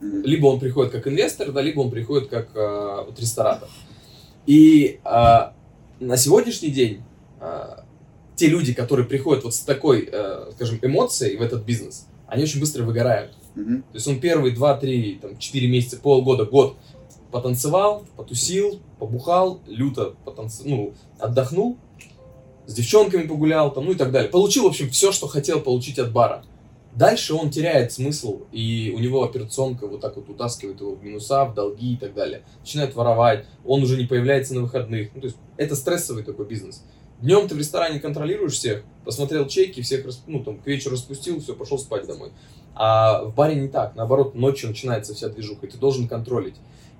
Мгм. 0.00 0.22
Либо 0.24 0.46
он 0.46 0.60
приходит 0.60 0.92
как 0.92 1.06
инвестор, 1.06 1.52
да, 1.52 1.60
либо 1.60 1.80
он 1.80 1.90
приходит 1.90 2.28
как 2.28 2.50
э, 2.54 3.04
вот 3.06 3.18
ресторатор. 3.20 3.68
И 4.46 5.00
э, 5.04 5.38
на 6.00 6.16
сегодняшний 6.16 6.70
день 6.70 7.02
э, 7.40 7.76
те 8.34 8.48
люди, 8.48 8.72
которые 8.72 9.06
приходят 9.06 9.44
вот 9.44 9.54
с 9.54 9.60
такой, 9.60 10.08
э, 10.10 10.50
скажем, 10.54 10.78
эмоцией 10.82 11.36
в 11.36 11.42
этот 11.42 11.64
бизнес, 11.64 12.08
они 12.26 12.44
очень 12.44 12.60
быстро 12.60 12.82
выгорают. 12.82 13.34
Мгм. 13.54 13.82
То 13.82 13.94
есть 13.94 14.08
он 14.08 14.18
первые 14.18 14.54
2, 14.54 14.76
3, 14.78 15.18
там, 15.20 15.38
4 15.38 15.68
месяца, 15.68 15.98
полгода, 15.98 16.46
год 16.46 16.76
потанцевал, 17.32 18.04
потусил, 18.16 18.80
побухал, 18.98 19.60
люто 19.66 20.14
потанц... 20.24 20.60
ну, 20.64 20.92
отдохнул, 21.18 21.78
с 22.66 22.74
девчонками 22.74 23.26
погулял, 23.26 23.72
там, 23.72 23.86
ну 23.86 23.92
и 23.92 23.94
так 23.96 24.12
далее. 24.12 24.30
Получил, 24.30 24.64
в 24.64 24.68
общем, 24.68 24.90
все, 24.90 25.10
что 25.10 25.26
хотел 25.26 25.60
получить 25.60 25.98
от 25.98 26.12
бара. 26.12 26.44
Дальше 26.94 27.34
он 27.34 27.50
теряет 27.50 27.90
смысл, 27.90 28.42
и 28.52 28.92
у 28.94 28.98
него 28.98 29.24
операционка 29.24 29.86
вот 29.86 30.02
так 30.02 30.14
вот 30.16 30.28
утаскивает 30.28 30.80
его 30.80 30.94
в 30.94 31.02
минуса, 31.02 31.46
в 31.46 31.54
долги 31.54 31.94
и 31.94 31.96
так 31.96 32.12
далее. 32.12 32.42
Начинает 32.60 32.94
воровать, 32.94 33.46
он 33.64 33.82
уже 33.82 33.96
не 33.96 34.04
появляется 34.04 34.54
на 34.54 34.60
выходных. 34.60 35.10
Ну, 35.14 35.22
то 35.22 35.26
есть 35.28 35.38
это 35.56 35.74
стрессовый 35.74 36.22
такой 36.22 36.44
бизнес. 36.44 36.84
Днем 37.22 37.48
ты 37.48 37.54
в 37.54 37.58
ресторане 37.58 37.98
контролируешь 37.98 38.54
всех, 38.54 38.82
посмотрел 39.04 39.46
чеки, 39.46 39.80
всех, 39.80 40.04
ну, 40.26 40.44
там, 40.44 40.58
к 40.58 40.66
вечеру 40.66 40.94
распустил, 40.94 41.40
все, 41.40 41.54
пошел 41.54 41.78
спать 41.78 42.06
домой. 42.06 42.32
А 42.74 43.24
в 43.24 43.34
баре 43.34 43.54
не 43.54 43.68
так, 43.68 43.96
наоборот, 43.96 44.34
ночью 44.34 44.68
начинается 44.68 45.14
вся 45.14 45.28
движуха, 45.28 45.66
и 45.66 45.70
ты 45.70 45.78
должен 45.78 46.08
контролить. 46.08 46.56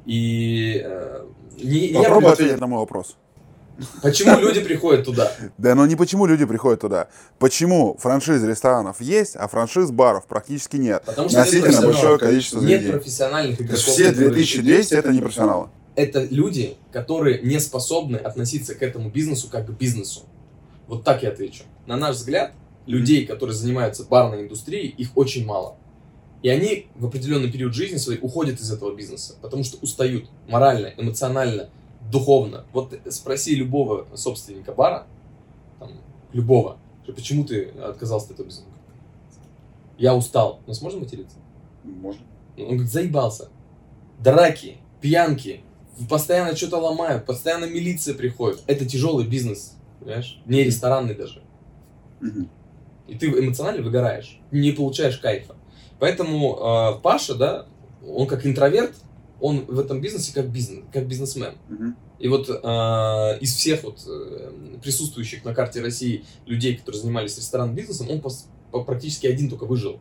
И 0.07 0.83
э, 0.85 1.25
не- 1.63 1.89
я 1.89 1.99
Попробуй 2.01 2.23
прям- 2.23 2.33
ответить 2.33 2.61
на 2.61 2.67
мой 2.67 2.79
вопрос. 2.81 3.17
почему 4.03 4.39
люди 4.41 4.61
приходят 4.61 5.05
туда? 5.05 5.33
Да, 5.59 5.75
но 5.75 5.87
не 5.87 5.97
почему 5.97 6.27
люди 6.27 6.45
приходят 6.45 6.81
туда. 6.81 7.09
Почему 7.39 7.97
франшиз 7.99 8.43
ресторанов 8.43 9.01
есть, 9.01 9.37
а 9.37 9.47
франшиз 9.49 9.91
баров 9.91 10.27
практически 10.27 10.77
нет. 10.77 11.03
Потому 11.07 11.29
что 11.29 11.39
нет 11.39 11.47
Относительно 11.49 11.83
большое 11.87 12.19
количество 12.19 12.59
Нет 12.61 12.69
заведений. 12.69 12.93
профессиональных 12.93 13.59
То 13.59 13.65
игроков. 13.65 13.85
все 13.85 14.05
которые- 14.11 14.31
2200 14.31 14.95
это 14.95 15.13
не 15.13 15.21
профессионалы. 15.21 15.69
это 15.95 16.25
люди, 16.31 16.77
которые 16.93 17.41
не 17.43 17.59
способны 17.61 18.17
относиться 18.17 18.75
к 18.75 18.83
этому 18.83 19.11
бизнесу 19.11 19.49
как 19.51 19.67
к 19.67 19.71
бизнесу. 19.71 20.23
Вот 20.89 21.05
так 21.05 21.23
я 21.23 21.31
отвечу. 21.31 21.63
На 21.87 21.97
наш 21.97 22.17
взгляд, 22.17 22.53
людей, 22.87 23.25
которые 23.27 23.55
занимаются 23.55 24.03
барной 24.05 24.43
индустрией, 24.43 24.89
их 24.89 25.11
очень 25.17 25.47
мало. 25.47 25.77
И 26.43 26.49
они 26.49 26.89
в 26.97 27.07
определенный 27.07 27.51
период 27.51 27.73
жизни 27.73 27.97
своей 27.99 28.19
уходят 28.21 28.61
из 28.61 28.71
этого 28.73 28.95
бизнеса, 28.95 29.37
потому 29.41 29.63
что 29.63 29.79
устают 29.81 30.29
морально, 30.49 30.93
эмоционально, 30.97 31.71
духовно. 32.11 32.65
Вот 32.73 32.93
спроси 33.11 33.55
любого 33.55 34.07
собственника 34.17 34.73
бара, 34.73 35.07
там, 35.79 35.93
любого, 36.33 36.79
что 37.05 37.13
почему 37.13 37.45
ты 37.45 37.69
отказался 37.69 38.27
от 38.27 38.33
этого 38.33 38.47
бизнеса? 38.47 38.67
Я 39.99 40.17
устал. 40.17 40.61
У 40.67 40.71
нас 40.71 40.83
можно 40.83 41.01
материться? 41.01 41.37
Можно. 41.85 42.23
Он 42.59 42.65
говорит, 42.65 42.91
заебался. 42.91 43.49
Драки, 44.19 44.79
пьянки, 45.01 45.61
постоянно 46.09 46.57
что-то 46.57 46.79
ломают, 46.79 47.25
постоянно 47.25 47.67
милиция 47.67 48.15
приходит. 48.15 48.63
Это 48.67 48.85
тяжелый 48.85 49.27
бизнес, 49.27 49.77
понимаешь? 50.01 50.41
Не 50.47 50.65
ресторанный 50.65 51.15
даже. 51.15 51.43
И 53.07 53.15
ты 53.17 53.29
эмоционально 53.29 53.83
выгораешь, 53.83 54.41
не 54.51 54.73
получаешь 54.73 55.19
кайфа. 55.19 55.55
Поэтому 56.03 56.57
э, 56.97 57.01
Паша, 57.01 57.37
да, 57.37 57.67
он 58.05 58.27
как 58.27 58.45
интроверт, 58.45 58.93
он 59.41 59.67
в 59.67 59.79
этом 59.79 60.01
бизнесе 60.01 60.35
как 60.35 60.49
бизнес, 60.51 60.81
как 60.93 61.07
бизнесмен. 61.07 61.55
Мгм. 61.69 61.97
И 62.19 62.27
вот 62.27 62.49
э, 62.49 63.39
из 63.39 63.55
всех 63.55 63.85
вот 63.85 64.05
э, 64.09 64.53
присутствующих 64.83 65.45
на 65.45 65.55
карте 65.55 65.81
России 65.81 66.25
людей, 66.45 66.77
которые 66.77 67.01
занимались 67.01 67.37
ресторанным 67.37 67.77
бизнесом, 67.77 68.11
он 68.11 68.19
пос- 68.19 68.47
по- 68.73 68.83
практически 68.83 69.29
один 69.29 69.49
только 69.49 69.65
выжил. 69.65 70.01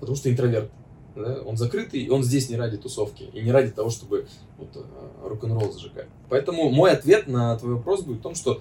Потому 0.00 0.16
что 0.16 0.32
интроверт. 0.32 0.68
да, 1.14 1.42
Он 1.46 1.56
закрытый, 1.56 2.00
и 2.00 2.10
он 2.10 2.24
здесь 2.24 2.50
не 2.50 2.56
ради 2.56 2.76
тусовки, 2.76 3.22
и 3.22 3.42
не 3.42 3.52
ради 3.52 3.70
того, 3.70 3.90
чтобы 3.90 4.26
вот, 4.58 4.70
э, 4.74 4.80
рок-н-ролл 5.28 5.70
зажигать. 5.70 6.08
Поэтому 6.28 6.70
мой 6.70 6.90
ответ 6.90 7.28
на 7.28 7.56
твой 7.56 7.74
вопрос 7.76 8.02
будет 8.02 8.18
в 8.18 8.22
том, 8.22 8.34
что 8.34 8.60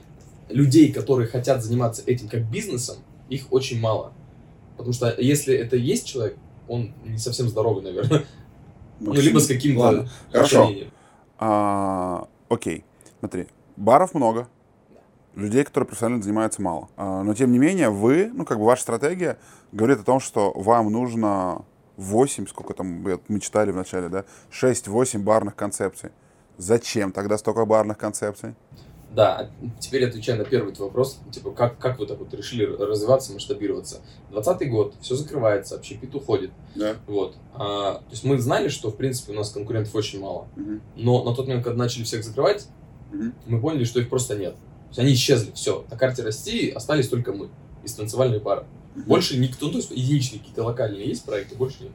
людей, 0.49 0.93
которые 0.93 1.27
хотят 1.27 1.63
заниматься 1.63 2.03
этим 2.05 2.29
как 2.29 2.47
бизнесом, 2.51 2.97
их 3.27 3.51
очень 3.51 3.79
мало. 3.79 4.13
Потому 4.77 4.93
что 4.93 5.13
если 5.17 5.55
это 5.55 5.75
есть 5.75 6.07
человек, 6.07 6.37
он 6.67 6.93
не 7.03 7.17
совсем 7.17 7.47
здоровый, 7.47 7.83
наверное. 7.83 8.25
Ну, 8.99 9.13
либо 9.13 9.39
с 9.39 9.47
каким-то 9.47 10.07
хорошо. 10.31 10.71
А, 11.37 12.27
окей, 12.47 12.85
смотри, 13.19 13.47
баров 13.75 14.13
много, 14.13 14.47
людей, 15.35 15.63
которые 15.63 15.87
профессионально 15.87 16.23
занимаются, 16.23 16.61
мало. 16.61 16.89
А, 16.95 17.23
но 17.23 17.33
тем 17.33 17.51
не 17.51 17.59
менее, 17.59 17.89
вы, 17.89 18.31
ну 18.33 18.45
как 18.45 18.57
бы 18.57 18.65
ваша 18.65 18.83
стратегия 18.83 19.37
говорит 19.71 19.99
о 19.99 20.03
том, 20.03 20.19
что 20.19 20.53
вам 20.55 20.91
нужно 20.91 21.65
8, 21.97 22.47
сколько 22.47 22.73
там 22.73 23.05
мы 23.27 23.39
читали 23.39 23.71
в 23.71 23.75
начале, 23.75 24.09
да, 24.09 24.25
6-8 24.51 25.19
барных 25.19 25.55
концепций. 25.55 26.11
Зачем 26.57 27.11
тогда 27.11 27.37
столько 27.37 27.65
барных 27.65 27.97
концепций? 27.97 28.55
Да, 29.15 29.49
теперь 29.79 30.05
отвечая 30.05 30.35
на 30.37 30.43
первый 30.43 30.73
твой 30.73 30.89
вопрос, 30.89 31.19
типа, 31.31 31.51
как, 31.51 31.77
как 31.77 31.99
вы 31.99 32.05
так 32.05 32.19
вот 32.19 32.33
решили 32.33 32.65
развиваться, 32.65 33.31
масштабироваться? 33.31 34.01
20 34.31 34.69
год, 34.69 34.93
все 34.99 35.15
закрывается, 35.15 35.75
общепит 35.75 36.13
уходит, 36.13 36.51
Да. 36.75 36.95
вот. 37.07 37.37
А, 37.53 37.95
то 37.99 38.11
есть 38.11 38.25
мы 38.25 38.37
знали, 38.39 38.67
что, 38.67 38.91
в 38.91 38.97
принципе, 38.97 39.31
у 39.31 39.35
нас 39.35 39.51
конкурентов 39.51 39.95
очень 39.95 40.19
мало, 40.19 40.47
Мгм. 40.57 40.81
но 40.97 41.23
на 41.23 41.33
тот 41.33 41.47
момент, 41.47 41.63
когда 41.63 41.77
начали 41.83 42.03
всех 42.03 42.25
закрывать, 42.25 42.67
Мгм. 43.13 43.33
мы 43.47 43.61
поняли, 43.61 43.85
что 43.85 44.01
их 44.01 44.09
просто 44.09 44.35
нет. 44.35 44.53
То 44.55 44.89
есть 44.89 44.99
они 44.99 45.13
исчезли, 45.13 45.51
все. 45.53 45.85
На 45.89 45.97
карте 45.97 46.21
России 46.21 46.69
остались 46.71 47.07
только 47.07 47.31
мы 47.31 47.47
из 47.85 47.93
танцевальной 47.93 48.41
пары. 48.41 48.65
Больше 49.07 49.37
никто, 49.37 49.67
ну, 49.67 49.71
то 49.73 49.77
есть 49.77 49.91
единичные 49.91 50.39
какие-то 50.39 50.63
локальные 50.63 51.07
есть 51.07 51.23
проекты, 51.23 51.55
больше 51.55 51.83
нет. 51.83 51.91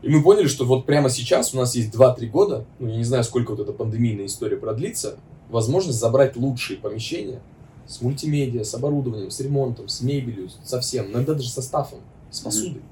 И 0.00 0.08
мы 0.08 0.22
поняли, 0.22 0.46
что 0.46 0.64
вот 0.64 0.86
прямо 0.86 1.10
сейчас 1.10 1.52
у 1.52 1.58
нас 1.58 1.74
есть 1.74 1.94
2-3 1.94 2.26
года, 2.30 2.64
ну, 2.78 2.88
я 2.88 2.96
не 2.96 3.04
знаю, 3.04 3.24
сколько 3.24 3.50
вот 3.50 3.60
эта 3.60 3.72
пандемийная 3.72 4.24
история 4.26 4.56
продлится, 4.56 5.18
возможность 5.50 5.98
забрать 5.98 6.36
лучшие 6.36 6.78
помещения 6.78 7.40
с 7.86 8.00
мультимедиа, 8.00 8.64
с 8.64 8.74
оборудованием, 8.74 9.30
с 9.30 9.40
ремонтом, 9.40 9.88
с 9.88 10.00
мебелью, 10.00 10.48
со 10.64 10.80
всем, 10.80 11.10
иногда 11.10 11.34
даже 11.34 11.50
со 11.50 11.62
стафом, 11.62 12.00
с 12.30 12.40
посудой, 12.40 12.82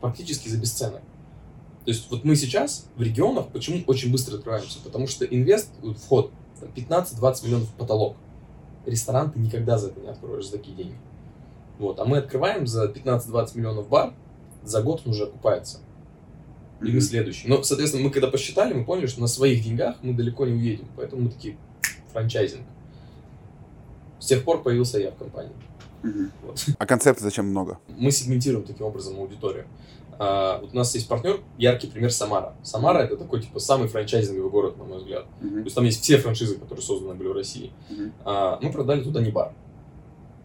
практически 0.00 0.48
за 0.48 0.58
бесценок. 0.58 1.02
То 1.84 1.90
есть 1.90 2.10
вот 2.10 2.24
мы 2.24 2.34
сейчас 2.34 2.86
в 2.96 3.02
регионах 3.02 3.48
почему 3.48 3.82
очень 3.86 4.10
быстро 4.10 4.36
открываемся? 4.36 4.78
Потому 4.82 5.06
что 5.06 5.24
инвест, 5.24 5.68
вход, 6.02 6.32
там, 6.58 6.70
15-20 6.74 7.44
миллионов 7.44 7.68
потолок. 7.74 8.16
Ресторан 8.86 9.30
ты 9.30 9.38
никогда 9.38 9.78
за 9.78 9.88
это 9.88 10.00
не 10.00 10.08
откроешь, 10.08 10.46
за 10.46 10.52
такие 10.52 10.76
деньги. 10.76 10.96
Вот, 11.78 11.98
а 11.98 12.04
мы 12.04 12.18
открываем 12.18 12.66
за 12.66 12.86
15-20 12.86 13.56
миллионов 13.58 13.88
бар, 13.88 14.14
за 14.62 14.82
год 14.82 15.02
он 15.04 15.12
уже 15.12 15.24
окупается. 15.24 15.78
И 16.80 16.90
мы 16.90 17.00
следующий. 17.00 17.48
Но, 17.48 17.62
соответственно, 17.62 18.04
мы 18.04 18.10
когда 18.10 18.28
посчитали, 18.28 18.74
мы 18.74 18.84
поняли, 18.84 19.06
что 19.06 19.20
на 19.20 19.26
своих 19.26 19.64
деньгах 19.64 19.96
мы 20.02 20.12
далеко 20.12 20.46
не 20.46 20.52
уедем. 20.52 20.86
Поэтому 20.96 21.22
мы 21.22 21.30
такие, 21.30 21.56
франчайзинг. 22.24 22.62
С 24.20 24.26
тех 24.26 24.42
пор 24.44 24.62
появился 24.62 24.98
я 24.98 25.10
в 25.10 25.16
компании. 25.16 25.52
Вот. 26.42 26.64
А 26.78 26.86
концепций 26.86 27.24
зачем 27.24 27.46
много? 27.46 27.78
Мы 27.88 28.10
сегментируем 28.10 28.64
таким 28.64 28.86
образом 28.86 29.18
аудиторию. 29.18 29.66
А, 30.18 30.60
вот 30.60 30.72
у 30.72 30.76
нас 30.76 30.94
есть 30.94 31.08
партнер, 31.08 31.40
яркий 31.58 31.88
пример 31.88 32.12
Самара. 32.12 32.54
Самара 32.62 32.98
это 32.98 33.16
такой, 33.16 33.42
типа, 33.42 33.58
самый 33.58 33.88
франчайзинговый 33.88 34.48
город, 34.50 34.76
на 34.78 34.84
мой 34.84 34.98
взгляд. 34.98 35.26
То 35.40 35.46
Мгм. 35.46 35.64
есть 35.64 35.74
там 35.74 35.84
есть 35.84 36.02
все 36.02 36.18
франшизы, 36.18 36.56
которые 36.56 36.82
созданы 36.84 37.14
были 37.14 37.28
в 37.28 37.32
России. 37.32 37.72
Мгм. 37.90 38.12
А, 38.24 38.58
мы 38.62 38.70
продали 38.70 39.02
туда 39.02 39.20
не 39.20 39.30
бар. 39.30 39.52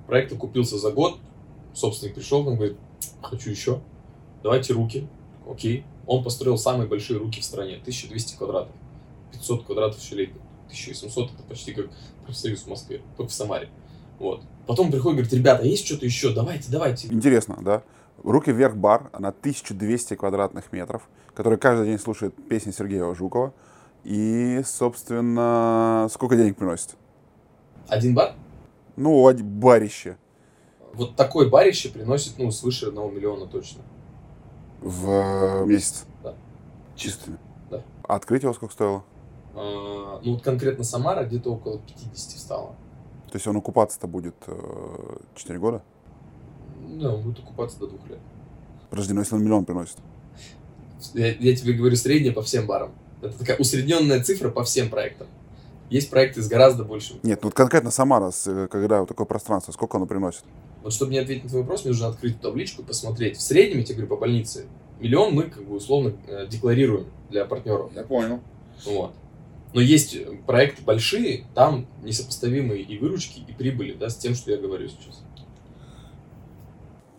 Проект 0.08 0.34
окупился 0.34 0.78
за 0.80 0.92
год. 0.92 1.18
Собственник 1.74 2.16
пришел, 2.16 2.40
он 2.48 2.56
говорит, 2.56 2.78
хочу 3.22 3.52
еще. 3.52 3.80
Давайте 4.42 4.74
руки. 4.74 5.08
Окей. 5.48 5.86
Он 6.08 6.24
построил 6.24 6.58
самые 6.58 6.88
большие 6.88 7.20
руки 7.20 7.42
в 7.42 7.44
стране. 7.46 7.76
1200 7.76 8.38
квадратов. 8.38 8.74
500 9.34 9.66
квадратов 9.66 10.02
щелей. 10.02 10.34
1700 10.70 11.34
это 11.34 11.44
почти 11.44 11.74
как 11.74 11.88
профсоюз 12.26 12.62
в 12.62 12.68
Москве, 12.68 13.02
только 13.18 13.30
в 13.30 13.34
Самаре. 13.34 13.70
Вот. 14.20 14.44
Потом 14.68 14.92
приходит, 14.92 15.18
говорит, 15.18 15.34
ребята, 15.34 15.64
есть 15.66 15.86
что-то 15.86 16.06
еще? 16.06 16.34
Давайте, 16.34 16.72
давайте. 16.72 17.08
Интересно, 17.08 17.58
да? 17.62 17.84
Руки 18.24 18.52
вверх 18.52 18.76
бар 18.76 19.10
на 19.18 19.30
1200 19.30 20.16
квадратных 20.16 20.72
метров, 20.72 21.08
который 21.34 21.58
каждый 21.58 21.88
день 21.88 22.00
слушает 22.00 22.36
песни 22.48 22.72
Сергея 22.72 23.14
Жукова. 23.14 23.54
И, 24.04 24.62
собственно, 24.66 26.08
сколько 26.12 26.36
денег 26.36 26.58
приносит? 26.58 26.96
Один 27.88 28.14
бар? 28.14 28.36
Ну, 28.96 29.34
барище. 29.34 30.18
Вот 30.94 31.16
такой 31.16 31.50
барище 31.50 31.90
приносит, 31.90 32.38
ну, 32.38 32.52
свыше 32.52 32.88
одного 32.88 33.10
миллиона 33.10 33.46
точно. 33.46 33.82
В 34.82 35.66
месяц? 35.66 36.06
Да. 36.24 36.34
Чистыми? 36.96 37.38
Да. 37.70 37.82
А 38.04 38.16
открыть 38.16 38.44
его 38.44 38.54
сколько 38.54 38.74
стоило? 38.74 39.04
А, 39.56 40.22
ну, 40.24 40.34
вот 40.34 40.44
конкретно 40.44 40.84
Самара 40.84 41.26
где-то 41.26 41.54
около 41.54 41.80
50 41.80 42.40
стало. 42.40 42.76
То 43.30 43.36
есть 43.36 43.48
он 43.48 43.58
окупаться-то 43.58 44.08
будет 44.08 44.36
4 45.36 45.60
года? 45.60 45.84
Да, 47.00 47.14
он 47.14 47.22
будет 47.22 47.40
окупаться 47.40 47.80
до 47.80 47.88
двух 47.88 48.08
лет. 48.10 48.20
Подожди, 48.90 49.14
но 49.14 49.22
если 49.22 49.36
он 49.36 49.44
миллион 49.44 49.66
приносит? 49.66 49.98
Я, 51.14 51.34
я 51.34 51.56
тебе 51.56 51.74
говорю 51.74 51.96
среднее 51.96 52.34
по 52.34 52.42
всем 52.42 52.66
барам. 52.66 52.92
Это 53.22 53.38
такая 53.38 53.58
усредненная 53.58 54.24
цифра 54.24 54.50
по 54.50 54.64
всем 54.64 54.90
проектам. 54.90 55.28
Есть 55.90 56.10
проекты 56.10 56.42
с 56.42 56.48
гораздо 56.48 56.84
большим. 56.84 57.18
Нет, 57.24 57.40
ну 57.42 57.48
вот 57.48 57.56
конкретно 57.56 57.90
Самара, 57.90 58.32
э, 58.46 58.68
когда 58.70 59.00
вот 59.00 59.10
такое 59.10 59.26
пространство, 59.26 59.72
сколько 59.72 59.98
оно 59.98 60.06
приносит? 60.06 60.44
Вот 60.84 60.94
чтобы 60.94 61.12
не 61.12 61.18
ответить 61.18 61.44
на 61.44 61.50
твой 61.50 61.62
вопрос, 61.62 61.84
мне 61.84 61.92
нужно 61.92 62.08
открыть 62.08 62.34
эту 62.34 62.44
табличку 62.44 62.84
и 62.84 62.86
посмотреть. 62.86 63.38
В 63.38 63.42
среднем, 63.42 63.80
я 63.80 63.84
тебе 63.84 63.96
говорю, 63.96 64.10
по 64.10 64.18
больнице, 64.18 64.68
миллион 65.00 65.34
мы 65.34 65.44
как 65.44 65.64
бы 65.64 65.76
условно 65.76 66.14
э, 66.28 66.48
декларируем 66.48 67.08
для 67.30 67.46
партнеров. 67.46 67.92
Я 67.96 68.04
понял. 68.04 68.40
Вот. 68.86 69.14
Но 69.74 69.82
есть 69.82 70.16
э, 70.16 70.38
проекты 70.48 70.82
большие, 70.84 71.46
там 71.54 71.86
несопоставимые 72.04 72.82
и 72.82 72.98
выручки, 72.98 73.44
и 73.48 73.54
прибыли, 73.54 73.94
да, 73.94 74.10
с 74.10 74.18
тем, 74.18 74.34
что 74.34 74.52
я 74.52 74.58
говорю 74.58 74.88
сейчас. 74.90 75.24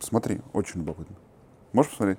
Смотри, 0.01 0.41
очень 0.53 0.81
любопытно. 0.81 1.17
Можешь 1.73 1.93
посмотреть? 1.93 2.19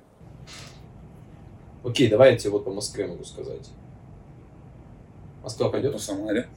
Окей, 1.84 2.08
давай 2.08 2.32
я 2.32 2.38
тебе 2.38 2.50
вот 2.50 2.64
по 2.64 2.72
Москве 2.72 3.06
могу 3.06 3.24
сказать. 3.24 3.68
Москва 5.42 5.68
пойдет? 5.68 6.00
Самаре. 6.00 6.48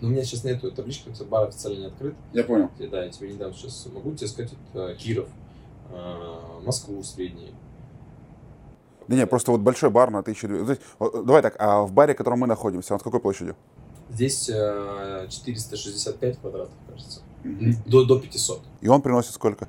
Но 0.00 0.08
у 0.08 0.10
меня 0.10 0.24
сейчас 0.24 0.44
нету 0.44 0.70
таблички, 0.70 1.04
потому 1.04 1.14
что 1.14 1.24
бар 1.24 1.48
официально 1.48 1.78
не 1.78 1.86
открыт. 1.86 2.14
Я 2.32 2.44
понял. 2.44 2.70
Да, 2.90 3.04
я 3.04 3.10
тебе 3.10 3.32
не 3.32 3.38
дам 3.38 3.54
сейчас. 3.54 3.86
Могу 3.86 4.14
тебе 4.14 4.26
сказать, 4.26 4.52
это 4.72 4.94
Киров, 4.96 5.28
э, 5.90 6.60
Москву 6.62 7.02
средний. 7.02 7.54
Да 9.08 9.16
нет, 9.16 9.30
просто 9.30 9.52
вот 9.52 9.60
большой 9.60 9.90
бар 9.90 10.10
на 10.10 10.20
1200. 10.20 10.64
То 10.66 10.70
есть, 10.72 10.82
вот, 10.98 11.26
Давай 11.26 11.42
так, 11.42 11.56
а 11.58 11.82
в 11.82 11.92
баре, 11.92 12.14
в 12.14 12.16
котором 12.16 12.40
мы 12.40 12.46
находимся, 12.46 12.94
он 12.94 13.00
с 13.00 13.02
какой 13.02 13.20
площадью? 13.20 13.56
Здесь 14.10 14.48
э, 14.48 15.26
465 15.28 16.38
квадратов, 16.38 16.74
кажется. 16.88 17.20
До, 17.86 18.04
до 18.04 18.18
500. 18.18 18.60
И 18.80 18.88
он 18.88 19.02
приносит 19.02 19.34
сколько? 19.34 19.68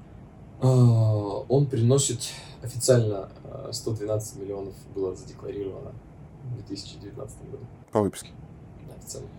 А, 0.62 0.68
Он 0.68 1.68
приносит 1.68 2.20
официально 2.64 3.30
э, 3.44 3.70
112 3.72 4.38
миллионов 4.38 4.74
было 4.96 5.16
задекларировано 5.16 5.92
в 6.44 6.56
2019 6.56 7.52
году. 7.52 7.66
По 7.92 8.02
выписке. 8.02 8.30
Да, 8.88 8.96
официально. 8.96 9.30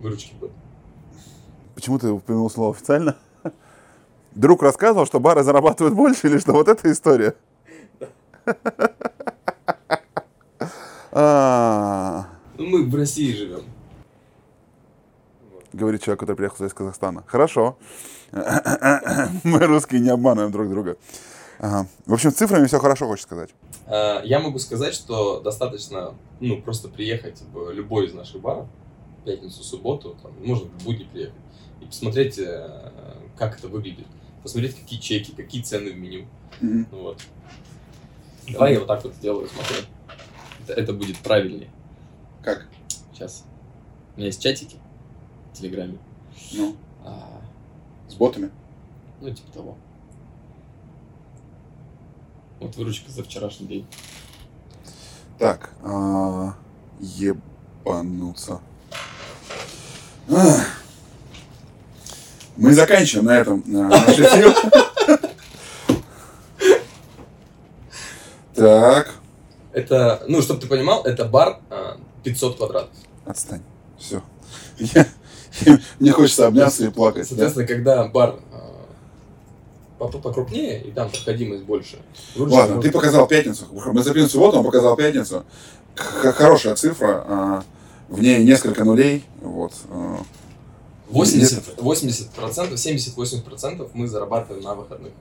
Выручки 0.00 0.34
год. 0.40 0.52
Почему 1.74 1.98
ты 1.98 2.10
упомянул 2.10 2.50
слово 2.50 2.72
официально? 2.72 3.16
Друг 4.34 4.62
рассказывал, 4.62 5.06
что 5.06 5.20
бары 5.20 5.42
зарабатывают 5.42 5.96
больше 5.96 6.28
или 6.28 6.38
что? 6.38 6.52
Вот 6.52 6.68
эта 6.68 6.90
история. 6.92 7.34
А, 11.12 12.26
Ну, 12.56 12.66
мы 12.66 12.84
в 12.88 12.94
России 12.94 13.32
живем. 13.34 13.62
Говорит 15.72 16.02
человек, 16.02 16.20
который 16.20 16.36
приехал 16.36 16.64
из 16.64 16.74
Казахстана. 16.74 17.24
Хорошо. 17.26 17.76
Мы 18.32 19.58
русские 19.60 20.00
не 20.00 20.10
обманываем 20.10 20.50
друг 20.52 20.68
друга. 20.70 20.96
Ага. 21.60 21.88
В 22.06 22.12
общем, 22.12 22.30
с 22.30 22.34
цифрами 22.34 22.66
все 22.66 22.78
хорошо, 22.78 23.06
хочешь 23.06 23.24
сказать. 23.24 23.50
А, 23.86 24.22
Я 24.22 24.38
могу 24.40 24.58
сказать, 24.58 24.94
что 24.94 25.40
достаточно, 25.40 26.14
ну, 26.40 26.60
просто 26.62 26.88
приехать 26.88 27.42
в 27.52 27.70
любой 27.72 28.06
из 28.06 28.14
наших 28.14 28.40
баров, 28.40 28.66
пятницу, 29.24 29.62
субботу, 29.64 30.16
там, 30.22 30.32
можно 30.44 30.66
в 30.68 30.84
будни 30.84 31.04
приехать, 31.04 31.34
и 31.80 31.84
посмотреть, 31.86 32.38
э, 32.38 32.90
как 33.36 33.58
это 33.58 33.66
выглядит. 33.68 34.06
Посмотреть, 34.42 34.78
какие 34.78 35.00
чеки, 35.00 35.32
какие 35.32 35.62
цены 35.62 35.90
в 35.92 35.96
меню. 35.98 36.26
Ну, 36.60 36.86
вот. 36.92 37.20
Давай 38.52 38.72
я 38.74 38.78
вот 38.78 38.88
так 38.88 39.04
вот 39.04 39.14
сделаю, 39.14 39.48
смотри. 39.48 39.76
Это, 40.64 40.72
это 40.80 40.92
будет 40.92 41.18
правильнее. 41.18 41.70
Как? 42.42 42.66
Сейчас. 43.12 43.44
У 44.14 44.18
меня 44.18 44.26
есть 44.26 44.42
чатики 44.42 44.76
в 45.52 45.58
Телеграме. 45.58 45.98
Ну, 46.52 46.76
А, 47.04 47.40
с 48.08 48.14
ботами. 48.14 48.50
ну, 49.20 49.30
типа 49.30 49.52
того. 49.52 49.76
Вот 52.60 52.74
выручка 52.76 53.10
за 53.10 53.22
вчерашний 53.22 53.66
день. 53.66 53.86
Так, 55.38 55.70
а, 55.82 56.54
ебануться. 57.00 58.60
Ах. 60.30 60.66
Мы 62.56 62.72
заканчиваем 62.74 63.26
на 63.26 63.36
этом 63.38 63.62
а, 63.68 63.88
наш 63.88 64.18
эфир. 64.18 64.54
Так, 68.58 69.14
Это, 69.72 70.22
ну, 70.28 70.42
чтобы 70.42 70.60
ты 70.60 70.66
понимал, 70.66 71.04
это 71.04 71.24
бар 71.24 71.60
а, 71.70 71.98
500 72.24 72.56
квадратов. 72.56 72.90
отстань. 73.26 73.62
Все. 73.98 74.22
Мне 75.98 76.12
хочется 76.12 76.46
обняться 76.46 76.84
и 76.84 76.90
плакать. 76.90 77.22
да. 77.22 77.28
Соответственно, 77.28 77.66
когда 77.66 78.06
бар 78.08 78.36
а, 78.52 78.86
по- 79.98 80.08
по- 80.08 80.18
покрупнее, 80.18 80.82
и 80.82 80.90
там 80.92 81.10
проходимость 81.10 81.64
больше. 81.64 81.98
Ладно, 82.36 82.76
может- 82.76 82.82
ты 82.82 82.90
показал 82.92 83.26
пятницу. 83.26 83.66
Мы 83.70 84.02
записываем 84.02 84.28
субботу, 84.30 84.58
он 84.58 84.64
показал 84.64 84.96
пятницу. 84.96 85.44
Хорошая 85.94 86.74
цифра. 86.76 87.24
а, 87.26 87.64
В 88.08 88.20
ней 88.22 88.42
несколько 88.44 88.84
нулей. 88.84 89.24
Вот. 89.42 89.72
а. 89.90 90.18
80, 91.10 91.78
80%, 91.78 92.76
70-80% 92.76 93.90
мы 93.94 94.06
зарабатываем 94.08 94.62
на 94.62 94.74
выходных. 94.74 95.12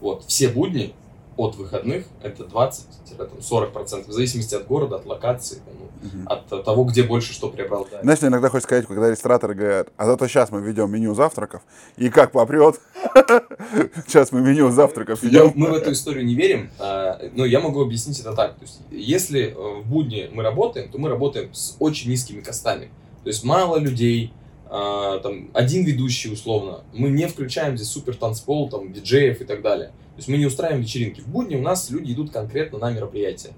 Вот. 0.00 0.24
Все 0.26 0.48
будни 0.48 0.94
от 1.36 1.56
выходных 1.56 2.04
это 2.22 2.44
20-40%, 2.44 4.08
в 4.08 4.12
зависимости 4.12 4.54
от 4.54 4.66
города, 4.66 4.96
от 4.96 5.06
локации, 5.06 5.58
ну, 5.66 5.86
Мгм. 6.02 6.28
от 6.28 6.64
того, 6.64 6.84
где 6.84 7.02
больше 7.02 7.32
что 7.32 7.48
преобладает. 7.48 8.02
Знаешь, 8.02 8.20
мне 8.20 8.28
иногда 8.28 8.48
хочется 8.50 8.68
сказать, 8.68 8.86
когда 8.86 9.10
рестораторы 9.10 9.54
говорят, 9.54 9.88
а 9.96 10.06
зато 10.06 10.28
сейчас 10.28 10.50
мы 10.50 10.60
ведем 10.60 10.90
меню 10.90 11.14
завтраков, 11.14 11.62
и 11.96 12.10
как 12.10 12.32
попрет, 12.32 12.78
сейчас 14.06 14.30
мы 14.32 14.40
меню 14.40 14.70
завтраков 14.70 15.22
ведем. 15.22 15.52
мы 15.56 15.70
в 15.70 15.74
эту 15.74 15.92
историю 15.92 16.24
не 16.26 16.34
верим, 16.34 16.70
а, 16.78 17.18
но 17.34 17.44
я 17.44 17.60
могу 17.60 17.82
объяснить 17.82 18.20
это 18.20 18.34
так. 18.34 18.54
То 18.56 18.62
есть, 18.62 18.80
если 18.90 19.48
э, 19.48 19.80
в 19.82 19.86
будни 19.86 20.28
мы 20.32 20.42
работаем, 20.42 20.90
то 20.90 20.98
мы 20.98 21.08
работаем 21.08 21.52
с 21.54 21.76
очень 21.78 22.10
низкими 22.10 22.40
костами. 22.40 22.90
То 23.24 23.28
есть 23.28 23.42
мало 23.42 23.78
людей, 23.78 24.32
а, 24.68 25.18
там, 25.20 25.50
один 25.54 25.84
ведущий 25.84 26.32
условно. 26.32 26.82
Мы 26.92 27.08
не 27.08 27.26
включаем 27.26 27.76
здесь 27.76 27.88
супер 27.88 28.16
танцпол, 28.16 28.68
там, 28.68 28.92
диджеев 28.92 29.40
и 29.40 29.44
так 29.44 29.62
далее. 29.62 29.92
То 30.16 30.20
есть 30.20 30.28
мы 30.28 30.38
не 30.38 30.46
устраиваем 30.46 30.82
вечеринки. 30.82 31.20
В 31.20 31.28
будни 31.28 31.56
у 31.56 31.60
нас 31.60 31.90
люди 31.90 32.12
идут 32.12 32.30
конкретно 32.30 32.78
на 32.78 32.90
мероприятие. 32.90 33.52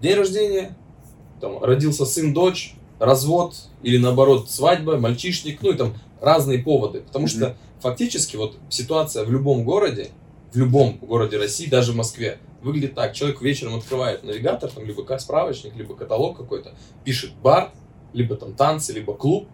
День 0.00 0.14
рождения, 0.14 0.76
там, 1.40 1.60
родился 1.60 2.06
сын, 2.06 2.32
дочь, 2.32 2.76
развод 3.00 3.56
или 3.82 3.98
наоборот 3.98 4.48
свадьба, 4.48 4.98
мальчишник, 4.98 5.60
ну 5.62 5.72
и 5.72 5.76
там 5.76 5.94
разные 6.20 6.60
поводы. 6.60 7.00
Потому 7.00 7.26
что 7.26 7.56
фактически 7.80 8.36
вот 8.36 8.56
ситуация 8.68 9.24
в 9.24 9.32
любом 9.32 9.64
городе, 9.64 10.10
в 10.52 10.56
любом 10.56 10.98
городе 10.98 11.38
России, 11.38 11.66
даже 11.66 11.90
в 11.90 11.96
Москве, 11.96 12.38
выглядит 12.62 12.94
так. 12.94 13.12
Человек 13.12 13.42
вечером 13.42 13.74
открывает 13.74 14.22
навигатор, 14.22 14.70
там, 14.70 14.86
либо 14.86 15.04
справочник, 15.18 15.74
либо 15.74 15.96
каталог 15.96 16.36
какой-то, 16.36 16.72
пишет 17.04 17.32
бар, 17.42 17.72
либо 18.12 18.36
там 18.36 18.54
танцы, 18.54 18.92
либо 18.92 19.12
клуб, 19.12 19.48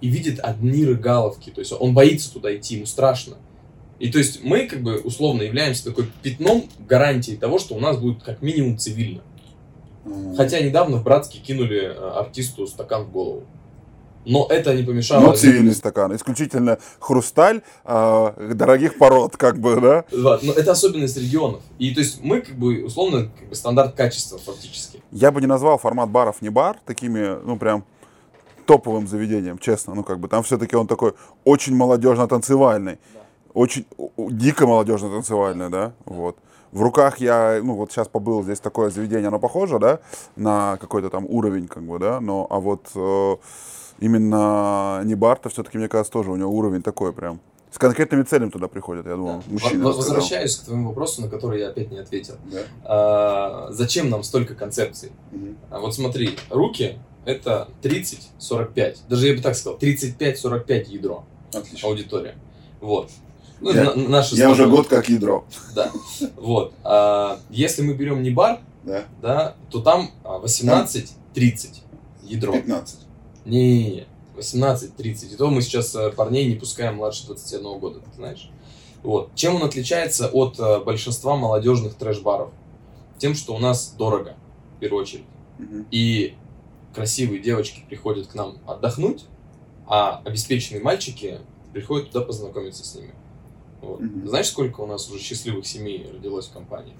и 0.00 0.08
видит 0.08 0.40
одни 0.40 0.86
рыгаловки. 0.86 1.50
То 1.50 1.60
есть 1.60 1.72
он 1.78 1.92
боится 1.92 2.32
туда 2.32 2.56
идти, 2.56 2.76
ему 2.76 2.86
страшно. 2.86 3.36
И 3.98 4.10
то 4.10 4.18
есть 4.18 4.44
мы 4.44 4.66
как 4.66 4.82
бы 4.82 4.98
условно 4.98 5.42
являемся 5.42 5.84
такой 5.84 6.06
пятном 6.22 6.64
гарантии 6.86 7.32
того, 7.32 7.58
что 7.58 7.74
у 7.74 7.80
нас 7.80 7.96
будет 7.96 8.22
как 8.22 8.42
минимум 8.42 8.78
цивильно. 8.78 9.22
Хотя 10.36 10.60
недавно 10.60 10.98
в 10.98 11.04
Братске 11.04 11.38
кинули 11.38 11.82
э, 11.82 12.10
артисту 12.14 12.66
стакан 12.66 13.04
в 13.04 13.10
голову. 13.10 13.44
Но 14.24 14.46
это 14.50 14.74
не 14.74 14.82
помешало... 14.82 15.24
Ну, 15.24 15.32
цивильный 15.32 15.74
стакан. 15.74 16.14
Исключительно 16.14 16.78
хрусталь 16.98 17.62
а, 17.84 18.34
дорогих 18.54 18.98
пород, 18.98 19.36
как 19.36 19.58
бы, 19.58 19.80
да? 19.80 20.04
Вот, 20.12 20.42
но 20.42 20.52
это 20.52 20.72
особенность 20.72 21.16
регионов. 21.16 21.62
И 21.78 21.94
то 21.94 22.00
есть 22.00 22.22
мы 22.22 22.42
как 22.42 22.56
бы 22.56 22.84
условно 22.84 23.30
как 23.38 23.48
бы 23.48 23.54
стандарт 23.54 23.94
качества 23.94 24.38
фактически. 24.38 25.02
Я 25.12 25.30
бы 25.30 25.40
не 25.40 25.46
назвал 25.46 25.78
формат 25.78 26.10
баров 26.10 26.42
не 26.42 26.50
бар 26.50 26.76
такими, 26.84 27.38
ну, 27.42 27.56
прям 27.56 27.84
топовым 28.66 29.08
заведением, 29.08 29.58
честно. 29.58 29.94
Ну, 29.94 30.04
как 30.04 30.20
бы 30.20 30.28
там 30.28 30.42
все-таки 30.42 30.76
он 30.76 30.86
такой 30.86 31.14
очень 31.44 31.74
молодежно-танцевальный. 31.74 32.98
Очень 33.54 33.86
дико 34.16 34.66
молодежно-танцевальный, 34.66 35.68
да? 35.70 35.92
Вот. 36.04 36.36
В 36.72 36.82
руках 36.82 37.18
я, 37.18 37.60
ну, 37.62 37.74
вот 37.74 37.90
сейчас 37.90 38.08
побыл 38.08 38.42
здесь 38.42 38.60
такое 38.60 38.90
заведение, 38.90 39.28
оно 39.28 39.38
похоже, 39.38 39.78
да, 39.78 40.00
на 40.36 40.76
какой-то 40.78 41.08
там 41.08 41.24
уровень, 41.26 41.66
как 41.66 41.82
бы, 41.82 41.98
да, 41.98 42.20
но, 42.20 42.46
а 42.50 42.60
вот 42.60 42.88
э, 42.94 43.36
именно 44.00 45.00
не 45.04 45.14
бар-то 45.14 45.48
все-таки, 45.48 45.78
мне 45.78 45.88
кажется, 45.88 46.12
тоже 46.12 46.30
у 46.30 46.36
него 46.36 46.50
уровень 46.50 46.82
такой 46.82 47.12
прям, 47.12 47.40
С 47.70 47.78
конкретными 47.78 48.22
целями 48.22 48.50
туда 48.50 48.68
приходят, 48.68 49.06
я 49.06 49.16
думаю, 49.16 49.42
Да. 49.46 49.52
мужчины. 49.52 49.84
Возвращаюсь 49.84 50.56
к 50.56 50.64
твоему 50.64 50.88
вопросу, 50.88 51.22
на 51.22 51.28
который 51.28 51.60
я 51.60 51.68
опять 51.68 51.90
не 51.90 51.98
ответил. 51.98 52.34
Да. 52.52 52.58
А, 52.84 53.66
зачем 53.72 54.08
нам 54.10 54.22
столько 54.22 54.54
концепций? 54.54 55.12
Мгм. 55.32 55.56
А 55.70 55.78
вот 55.78 55.94
смотри, 55.94 56.36
руки 56.50 56.98
это 57.24 57.68
30-45. 57.82 58.96
Даже 59.08 59.28
я 59.28 59.34
бы 59.36 59.42
так 59.42 59.54
сказал, 59.54 59.78
35-45 59.78 60.88
ядро 60.88 61.24
Отлично. 61.54 61.88
аудитория. 61.88 62.36
Вот. 62.80 63.10
Ну, 63.60 63.72
Я- 63.72 63.84
на- 63.94 64.08
наши 64.08 64.36
Я 64.36 64.50
уже 64.50 64.66
год 64.66 64.86
как 64.88 65.08
ядро. 65.08 65.44
Да. 65.74 65.90
Вот. 66.36 66.72
А, 66.84 67.40
если 67.50 67.82
мы 67.82 67.94
берем 67.94 68.22
не 68.22 68.30
бар, 68.30 68.60
Да. 68.84 69.04
да, 69.20 69.56
то 69.70 69.80
там 69.80 70.10
а, 70.24 70.38
18-30 70.38 71.82
ядро. 72.22 72.52
15. 72.52 73.00
Не, 73.44 74.06
18-30. 74.36 75.32
И 75.32 75.36
то 75.36 75.48
мы 75.50 75.62
сейчас 75.62 75.94
э, 75.94 76.10
парней 76.12 76.46
не 76.48 76.54
пускаем 76.54 76.96
младше 76.96 77.26
21 77.26 77.78
года, 77.78 78.00
ты 78.00 78.14
знаешь. 78.14 78.50
Вот. 79.02 79.30
Чем 79.34 79.56
он 79.56 79.62
отличается 79.64 80.28
от 80.28 80.58
э, 80.60 80.80
большинства 80.80 81.36
молодежных 81.36 81.94
трэш-баров? 81.94 82.50
Тем, 83.18 83.34
что 83.34 83.54
у 83.54 83.58
нас 83.58 83.94
дорого, 83.98 84.36
в 84.76 84.80
первую 84.80 85.02
очередь. 85.02 85.24
Мгм. 85.58 85.86
И 85.90 86.34
красивые 86.94 87.40
девочки 87.40 87.82
приходят 87.88 88.28
к 88.28 88.34
нам 88.34 88.58
отдохнуть, 88.66 89.24
а 89.86 90.20
обеспеченные 90.24 90.82
мальчики 90.82 91.38
приходят 91.72 92.10
туда 92.10 92.24
познакомиться 92.24 92.84
с 92.84 92.94
ними. 92.94 93.14
Вот. 93.80 94.00
Мгм. 94.00 94.28
Знаешь, 94.28 94.48
сколько 94.48 94.80
у 94.80 94.86
нас 94.86 95.08
уже 95.10 95.22
счастливых 95.22 95.66
семей 95.66 96.08
родилось 96.12 96.48
в 96.48 96.52
компании? 96.52 96.94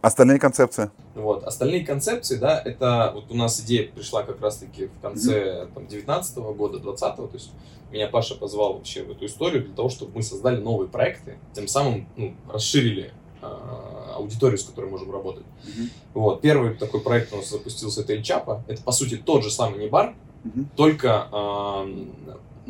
Остальные 0.00 0.38
концепции. 0.38 0.90
Вот. 1.14 1.44
Остальные 1.44 1.84
концепции, 1.84 2.36
да, 2.36 2.60
это 2.64 3.12
вот 3.14 3.30
у 3.30 3.34
нас 3.34 3.60
идея 3.60 3.86
пришла 3.88 4.22
как 4.22 4.40
раз-таки 4.40 4.86
в 4.86 5.00
конце 5.00 5.66
там, 5.74 5.86
19 5.86 6.36
года, 6.38 6.78
20 6.78 7.16
то 7.16 7.30
есть 7.34 7.50
меня 7.90 8.06
Паша 8.06 8.34
позвал 8.36 8.74
вообще 8.74 9.02
в 9.02 9.10
эту 9.10 9.26
историю 9.26 9.64
для 9.64 9.74
того, 9.74 9.88
чтобы 9.88 10.12
мы 10.16 10.22
создали 10.22 10.60
новые 10.60 10.88
проекты, 10.88 11.38
тем 11.52 11.68
самым 11.68 12.06
ну, 12.16 12.34
расширили 12.50 13.12
а, 13.42 14.14
аудиторию, 14.16 14.58
с 14.58 14.64
которой 14.64 14.88
можем 14.88 15.10
работать. 15.10 15.44
Мгм. 15.64 15.90
Вот. 16.14 16.40
Первый 16.40 16.74
такой 16.74 17.00
проект 17.00 17.32
у 17.32 17.36
нас 17.36 17.50
запустился, 17.50 18.02
это 18.02 18.12
Эльчапа. 18.12 18.64
Это, 18.68 18.82
по 18.82 18.92
сути, 18.92 19.16
тот 19.16 19.42
же 19.42 19.50
самый 19.50 19.84
Небар, 19.84 20.14
Мгм. 20.44 20.70
только 20.76 21.28
ам, 21.32 22.10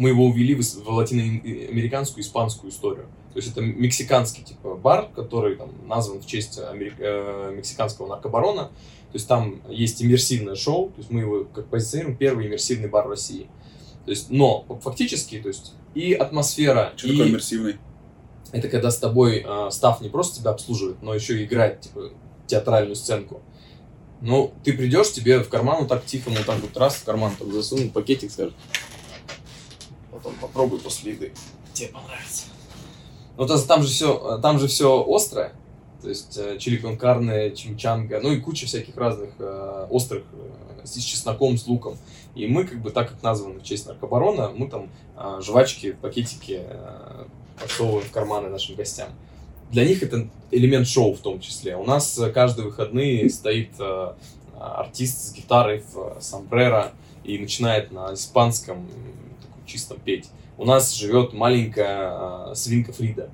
мы 0.00 0.08
его 0.08 0.24
увели 0.24 0.54
в, 0.54 0.62
в 0.62 0.88
латиноамериканскую, 0.88 2.24
испанскую 2.24 2.72
историю. 2.72 3.06
То 3.34 3.38
есть 3.38 3.52
это 3.52 3.60
мексиканский 3.60 4.42
типа 4.42 4.74
бар, 4.74 5.10
который 5.14 5.56
там, 5.56 5.68
назван 5.86 6.20
в 6.20 6.26
честь 6.26 6.58
америк- 6.58 6.96
э, 6.98 7.52
мексиканского 7.54 8.06
наркобарона. 8.08 8.64
То 8.64 9.14
есть 9.14 9.28
там 9.28 9.60
есть 9.68 10.02
иммерсивное 10.02 10.54
шоу, 10.54 10.88
то 10.88 10.98
есть 10.98 11.10
мы 11.10 11.20
его 11.20 11.44
как 11.44 11.66
позиционируем 11.66 12.16
первый 12.16 12.46
иммерсивный 12.46 12.88
бар 12.88 13.08
в 13.08 13.10
России. 13.10 13.46
То 14.06 14.10
есть, 14.10 14.30
но 14.30 14.64
фактически, 14.82 15.38
то 15.38 15.48
есть 15.48 15.74
и 15.94 16.14
атмосфера, 16.14 16.94
Что 16.96 17.08
и 17.08 17.10
такое 17.10 17.28
иммерсивный? 17.28 17.76
это 18.52 18.68
когда 18.70 18.90
с 18.90 18.96
тобой 18.96 19.44
э, 19.46 19.68
став 19.70 20.00
не 20.00 20.08
просто 20.08 20.40
тебя 20.40 20.52
обслуживает, 20.52 21.02
но 21.02 21.14
еще 21.14 21.38
и 21.38 21.44
играет 21.44 21.82
типа 21.82 22.10
театральную 22.46 22.96
сценку. 22.96 23.42
Ну, 24.22 24.54
ты 24.64 24.72
придешь, 24.72 25.12
тебе 25.12 25.40
в 25.40 25.50
карман 25.50 25.80
вот 25.80 25.88
так 25.88 26.06
тихо, 26.06 26.30
вот 26.30 26.46
так 26.46 26.58
вот 26.60 26.74
раз 26.78 26.94
в 26.94 27.04
карман 27.04 27.32
так 27.38 27.52
засунул 27.52 27.90
пакетик, 27.90 28.30
скажет. 28.30 28.54
Потом 30.22 30.38
попробуй 30.40 30.78
после 30.80 31.12
еды. 31.12 31.33
Тебе 31.72 31.88
понравится. 31.88 32.44
Ну, 33.37 33.46
то 33.46 33.54
есть 33.54 33.66
там 33.66 33.83
же 33.83 33.88
все, 33.88 34.38
там 34.42 34.59
же 34.59 34.68
все 34.68 35.04
острое. 35.09 35.52
То 36.02 36.09
есть 36.09 36.37
э, 36.37 36.59
чили 36.59 36.76
кон 36.76 36.96
карне, 36.96 37.54
чимчанга, 37.54 38.20
ну 38.20 38.33
и 38.33 38.40
куча 38.40 38.66
всяких 38.66 38.96
разных 38.96 39.30
э, 39.38 39.87
острых 39.90 40.24
э, 40.33 40.87
с 40.87 40.94
чесноком, 40.98 41.56
с 41.56 41.66
луком. 41.66 41.96
И 42.35 42.46
мы, 42.46 42.64
как 42.64 42.80
бы, 42.80 42.90
так 42.90 43.11
как 43.11 43.22
названы 43.22 43.61
в 43.61 43.62
честь 43.62 43.87
наркобарона, 43.87 44.50
мы 44.54 44.68
там 44.68 44.90
э, 45.16 45.40
жвачки 45.42 45.92
в 45.92 45.96
пакетике 45.98 46.64
э, 46.68 47.24
подсовываем 47.61 48.06
в 48.06 48.11
карманы 48.11 48.48
нашим 48.48 48.76
гостям. 48.76 49.11
Для 49.70 49.85
них 49.85 50.02
это 50.02 50.28
элемент 50.50 50.88
шоу 50.88 51.14
в 51.14 51.20
том 51.20 51.40
числе. 51.40 51.76
У 51.76 51.85
нас 51.85 52.18
э, 52.18 52.30
каждые 52.30 52.66
выходные 52.66 53.30
стоит 53.30 53.70
э, 53.78 54.12
артист 54.59 55.28
с 55.28 55.33
гитарой 55.33 55.85
в 55.92 56.16
э, 56.16 56.20
сомбреро 56.20 56.92
и 57.24 57.38
начинает 57.38 57.92
на 57.92 58.14
испанском 58.14 58.88
чистом 59.70 59.98
петь. 60.04 60.28
У 60.59 60.64
нас 60.64 60.92
живет 60.92 61.33
маленькая 61.33 62.50
э, 62.50 62.54
свинка 62.54 62.92
Фрида, 62.92 63.30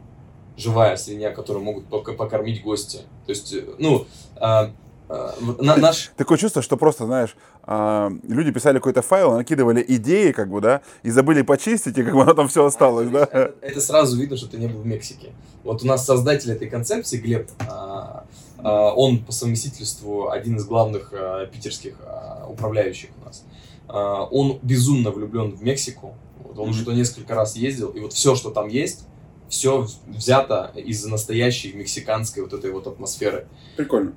живая 0.56 0.96
свинья, 0.96 1.30
которую 1.32 1.64
могут 1.64 1.86
покормить 1.88 2.62
гости. 2.62 2.98
То 3.26 3.30
есть, 3.30 3.52
э, 3.52 3.64
ну, 3.78 4.06
э, 4.36 4.70
э, 5.08 5.30
на- 5.60 5.76
наш 5.76 6.10
Такое 6.16 6.38
чувство, 6.38 6.62
что 6.62 6.76
просто, 6.76 7.06
знаешь, 7.06 7.36
а, 7.68 8.12
люди 8.22 8.52
писали 8.52 8.78
какой-то 8.78 9.02
файл, 9.02 9.32
накидывали 9.32 9.84
идеи, 9.88 10.30
как 10.30 10.48
бы, 10.50 10.60
да, 10.60 10.82
и 11.02 11.10
забыли 11.10 11.42
почистить, 11.42 11.98
и 11.98 12.04
как 12.04 12.14
бы 12.14 12.22
оно 12.22 12.34
там 12.34 12.46
все 12.48 12.64
осталось, 12.64 13.08
да. 13.08 13.24
Это, 13.24 13.54
это 13.60 13.80
сразу 13.80 14.16
видно, 14.16 14.36
что 14.36 14.46
ты 14.46 14.56
не 14.58 14.68
был 14.68 14.80
в 14.82 14.86
Мексике. 14.86 15.32
Вот 15.64 15.82
у 15.82 15.86
нас 15.86 16.06
создатель 16.06 16.52
этой 16.52 16.68
концепции, 16.68 17.16
Глеб, 17.18 17.50
а, 17.68 18.24
а, 18.58 18.92
он 18.94 19.18
по 19.24 19.32
совместительству 19.32 20.30
один 20.30 20.56
из 20.56 20.64
главных 20.64 21.12
а, 21.12 21.46
питерских 21.46 21.96
а, 22.04 22.46
управляющих 22.48 23.10
у 23.20 23.24
нас. 23.24 23.44
А, 23.88 24.24
Он 24.30 24.58
безумно 24.62 25.10
влюблен 25.10 25.50
в 25.52 25.62
Мексику. 25.62 26.14
Вот 26.56 26.62
он 26.62 26.70
уже 26.70 26.84
туда 26.84 26.96
несколько 26.96 27.34
раз 27.34 27.54
ездил, 27.54 27.90
и 27.90 28.00
вот 28.00 28.14
все, 28.14 28.34
что 28.34 28.50
там 28.50 28.68
есть, 28.68 29.06
все 29.48 29.86
взято 30.06 30.72
из 30.74 31.04
настоящей 31.04 31.72
мексиканской 31.74 32.42
вот 32.42 32.52
этой 32.54 32.72
вот 32.72 32.86
атмосферы. 32.86 33.46
Прикольно. 33.76 34.14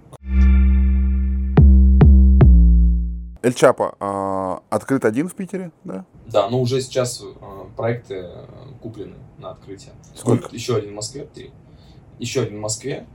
Эль 3.42 3.54
Чапо 3.54 3.96
а, 4.00 4.62
открыт 4.70 5.06
один 5.06 5.28
в 5.28 5.36
Питере, 5.36 5.72
да? 5.84 6.06
Да, 6.28 6.50
но 6.50 6.62
уже 6.62 6.82
сейчас 6.82 7.22
а, 7.42 7.70
проекты 7.76 8.22
а, 8.22 8.48
куплены 8.82 9.16
на 9.38 9.52
открытие. 9.52 9.92
Сколько? 10.16 10.44
Будет 10.44 10.54
еще 10.54 10.76
один 10.76 10.92
в 10.92 10.96
Москве, 10.96 11.28
три. 11.34 11.52
Еще 12.20 12.42
один 12.42 12.58
в 12.58 12.62
Москве, 12.62 13.06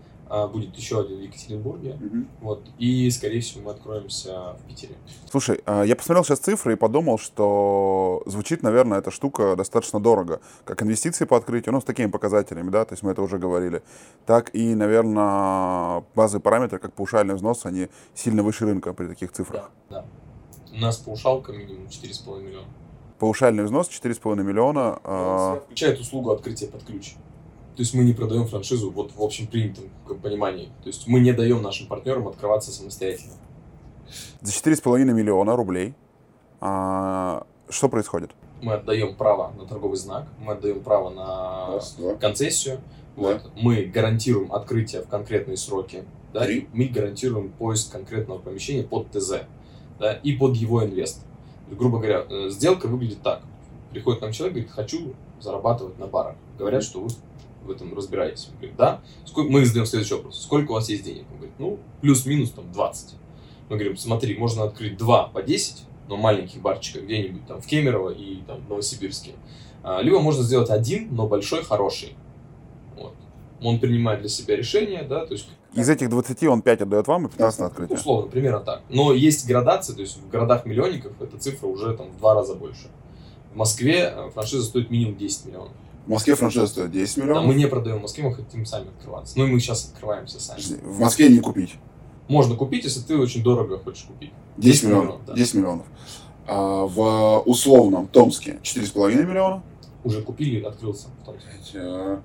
будет 0.49 0.77
еще 0.77 1.01
один 1.01 1.19
в 1.19 1.23
Екатеринбурге. 1.23 1.99
Вот. 2.41 2.63
И, 2.79 3.11
скорее 3.11 3.41
всего, 3.41 3.65
мы 3.65 3.71
откроемся 3.73 4.57
в 4.59 4.69
Питере. 4.69 4.95
Слушай, 5.31 5.61
а, 5.67 5.83
я 5.83 5.97
посмотрел 5.97 6.25
сейчас 6.25 6.41
цифры 6.41 6.73
и 6.75 6.77
подумал, 6.77 7.19
что 7.19 8.23
звучит, 8.27 8.63
наверное, 8.63 8.99
эта 8.99 9.11
штука 9.11 9.55
достаточно 9.57 10.01
дорого. 10.01 10.41
Как 10.65 10.83
инвестиции 10.83 11.25
по 11.25 11.37
открытию, 11.37 11.73
ну, 11.73 11.81
с 11.81 11.85
такими 11.85 12.11
показателями, 12.11 12.71
да, 12.71 12.85
то 12.85 12.95
есть 12.95 13.03
мы 13.03 13.13
это 13.13 13.23
уже 13.23 13.39
говорили. 13.39 13.83
Так 14.27 14.55
и, 14.55 14.75
наверное, 14.75 16.05
базовые 16.15 16.43
параметры, 16.43 16.79
как 16.79 16.93
паушальный 16.93 17.35
взнос, 17.35 17.67
они 17.67 17.89
сильно 18.15 18.43
выше 18.43 18.65
рынка 18.65 18.93
при 18.93 19.07
таких 19.07 19.33
цифрах. 19.33 19.71
Да, 19.91 20.01
да. 20.01 20.07
У 20.77 20.81
нас 20.81 20.97
паушалка 20.97 21.53
минимум 21.53 21.87
4,5 21.87 22.43
миллиона. 22.43 22.67
Паушальный 23.19 23.65
взнос 23.65 23.89
4,5 23.89 24.43
миллиона. 24.43 24.99
а, 25.05 25.61
Включает 25.67 26.01
услугу 26.01 26.31
открытия 26.31 26.67
под 26.67 26.83
ключ. 26.83 27.15
То 27.77 27.83
есть 27.83 27.93
мы 27.95 28.05
не 28.05 28.13
продаем 28.13 28.47
франшизу 28.47 28.91
вот 28.91 29.13
в 29.17 29.23
общем 29.23 29.47
принятом 29.49 29.85
понимании. 30.23 30.67
То 30.83 30.89
есть 30.89 31.07
мы 31.09 31.21
не 31.21 31.33
даем 31.33 31.61
нашим 31.63 31.89
партнерам 31.89 32.29
открываться 32.29 32.71
самостоятельно. 32.71 33.33
За 34.41 34.53
4,5 34.53 35.05
миллиона 35.13 35.57
рублей. 35.57 35.95
а, 36.61 37.47
Что 37.69 37.89
происходит? 37.89 38.31
Мы 38.63 38.75
отдаем 38.75 39.17
право 39.17 39.53
на 39.59 39.67
торговый 39.67 39.97
знак, 39.97 40.27
мы 40.39 40.53
отдаем 40.53 40.83
право 40.83 41.11
на 41.11 41.81
два. 41.99 42.15
концессию. 42.15 42.81
Вот. 43.17 43.43
Мы 43.57 43.85
гарантируем 43.85 44.53
открытие 44.53 45.03
в 45.03 45.09
конкретные 45.09 45.57
сроки. 45.57 46.05
Да, 46.33 46.45
Три. 46.45 46.61
и 46.61 46.69
мы 46.73 46.87
гарантируем 46.87 47.51
поиск 47.51 47.93
конкретного 47.93 48.39
помещения 48.39 48.83
под 48.83 49.11
ТЗ 49.13 49.43
да, 50.01 50.15
и 50.15 50.33
под 50.33 50.57
его 50.57 50.85
инвест. 50.85 51.25
Грубо 51.71 51.99
говоря, 51.99 52.25
э, 52.29 52.51
сделка 52.51 52.87
выглядит 52.87 53.23
так. 53.23 53.43
Приходит 53.91 54.19
к 54.19 54.23
нам 54.23 54.33
человек, 54.33 54.55
говорит, 54.55 54.73
хочу 54.73 55.15
зарабатывать 55.41 55.99
на 55.99 56.07
барах. 56.09 56.35
Говорят, 56.59 56.83
что 56.83 57.01
вы 57.01 57.09
в 57.65 57.71
этом 57.71 57.95
разбираетесь. 57.95 58.49
Мы 58.51 58.57
говорим, 58.59 58.77
да. 58.77 59.01
Сколько... 59.25 59.51
Мы 59.51 59.65
задаем 59.65 59.87
следующий 59.87 60.15
вопрос. 60.15 60.43
Сколько 60.43 60.71
у 60.71 60.75
вас 60.75 60.89
есть 60.89 61.05
денег? 61.05 61.25
Он 61.31 61.37
говорит, 61.37 61.55
ну, 61.59 61.79
плюс-минус 62.01 62.51
там 62.51 62.71
20. 62.73 63.15
Мы 63.69 63.77
говорим, 63.77 63.97
смотри, 63.97 64.37
можно 64.37 64.65
открыть 64.65 64.97
2 64.97 65.29
по 65.29 65.43
10, 65.43 65.85
но 66.09 66.17
маленьких 66.17 66.61
барчиков 66.61 67.05
где-нибудь 67.05 67.47
там 67.47 67.61
в 67.61 67.67
Кемерово 67.67 68.11
и 68.11 68.43
там 68.47 68.61
в 68.61 68.69
Новосибирске. 68.69 69.33
А, 69.83 70.01
Либо 70.03 70.21
можно 70.21 70.43
сделать 70.43 70.71
один, 70.71 71.15
но 71.15 71.27
большой, 71.27 71.65
хороший. 71.65 72.15
Вот. 72.97 73.15
Он 73.63 73.79
принимает 73.81 74.21
для 74.21 74.29
себя 74.29 74.57
решение, 74.57 75.03
да, 75.03 75.25
то 75.27 75.33
есть 75.33 75.49
Из 75.73 75.89
этих 75.89 76.11
20 76.11 76.43
он 76.45 76.63
5 76.63 76.83
отдает 76.83 77.07
вам 77.07 77.27
и 77.27 77.31
15 77.31 77.61
на 77.61 77.67
открытие. 77.67 77.97
условно, 77.99 78.31
примерно 78.31 78.61
так. 78.61 78.83
Но 78.91 79.13
есть 79.13 79.47
градации, 79.47 79.95
то 79.95 80.01
есть 80.03 80.19
в 80.19 80.29
городах-миллионников 80.29 81.13
эта 81.21 81.39
цифра 81.39 81.67
уже 81.67 81.97
там 81.97 82.11
в 82.11 82.19
два 82.19 82.35
раза 82.35 82.55
больше. 82.55 82.89
В 83.53 83.57
Москве 83.57 84.13
э, 84.15 84.31
франшиза 84.35 84.65
стоит 84.65 84.91
минимум 84.91 85.17
10 85.17 85.47
миллионов. 85.47 85.73
В 86.07 86.11
Москве 86.11 86.35
франшиза 86.35 86.67
стоит 86.67 86.91
10 86.91 87.17
Да, 87.17 87.23
миллионов. 87.23 87.47
мы 87.47 87.55
не 87.55 87.67
продаем 87.67 87.99
в 87.99 88.03
Москве, 88.03 88.25
мы 88.25 88.35
хотим 88.35 88.67
сами 88.67 88.89
открываться. 88.89 89.39
Ну 89.39 89.47
и 89.47 89.51
мы 89.51 89.59
сейчас 89.61 89.87
открываемся 89.87 90.39
сами. 90.41 90.61
В 90.83 91.01
Москве 91.01 91.29
не 91.31 91.39
купить. 91.41 91.77
Можно 92.29 92.57
купить, 92.57 92.85
если 92.85 93.01
ты 93.01 93.17
очень 93.17 93.43
дорого 93.43 93.79
хочешь 93.79 94.05
купить. 94.05 94.33
10 94.59 94.73
10 94.73 94.85
миллионов. 94.85 95.05
миллионов, 95.05 95.27
да. 95.27 95.35
10 95.35 95.55
миллионов. 95.55 95.87
А 96.47 96.85
в 96.85 97.39
условном 97.47 98.07
Томске 98.09 98.59
4,5 98.63 99.25
миллиона. 99.25 99.63
Уже 100.05 100.21
купили, 100.23 100.63
открылся. 100.63 101.09
в 101.23 101.25
том 101.25 101.37
числе. 101.39 101.81
А, 101.83 102.21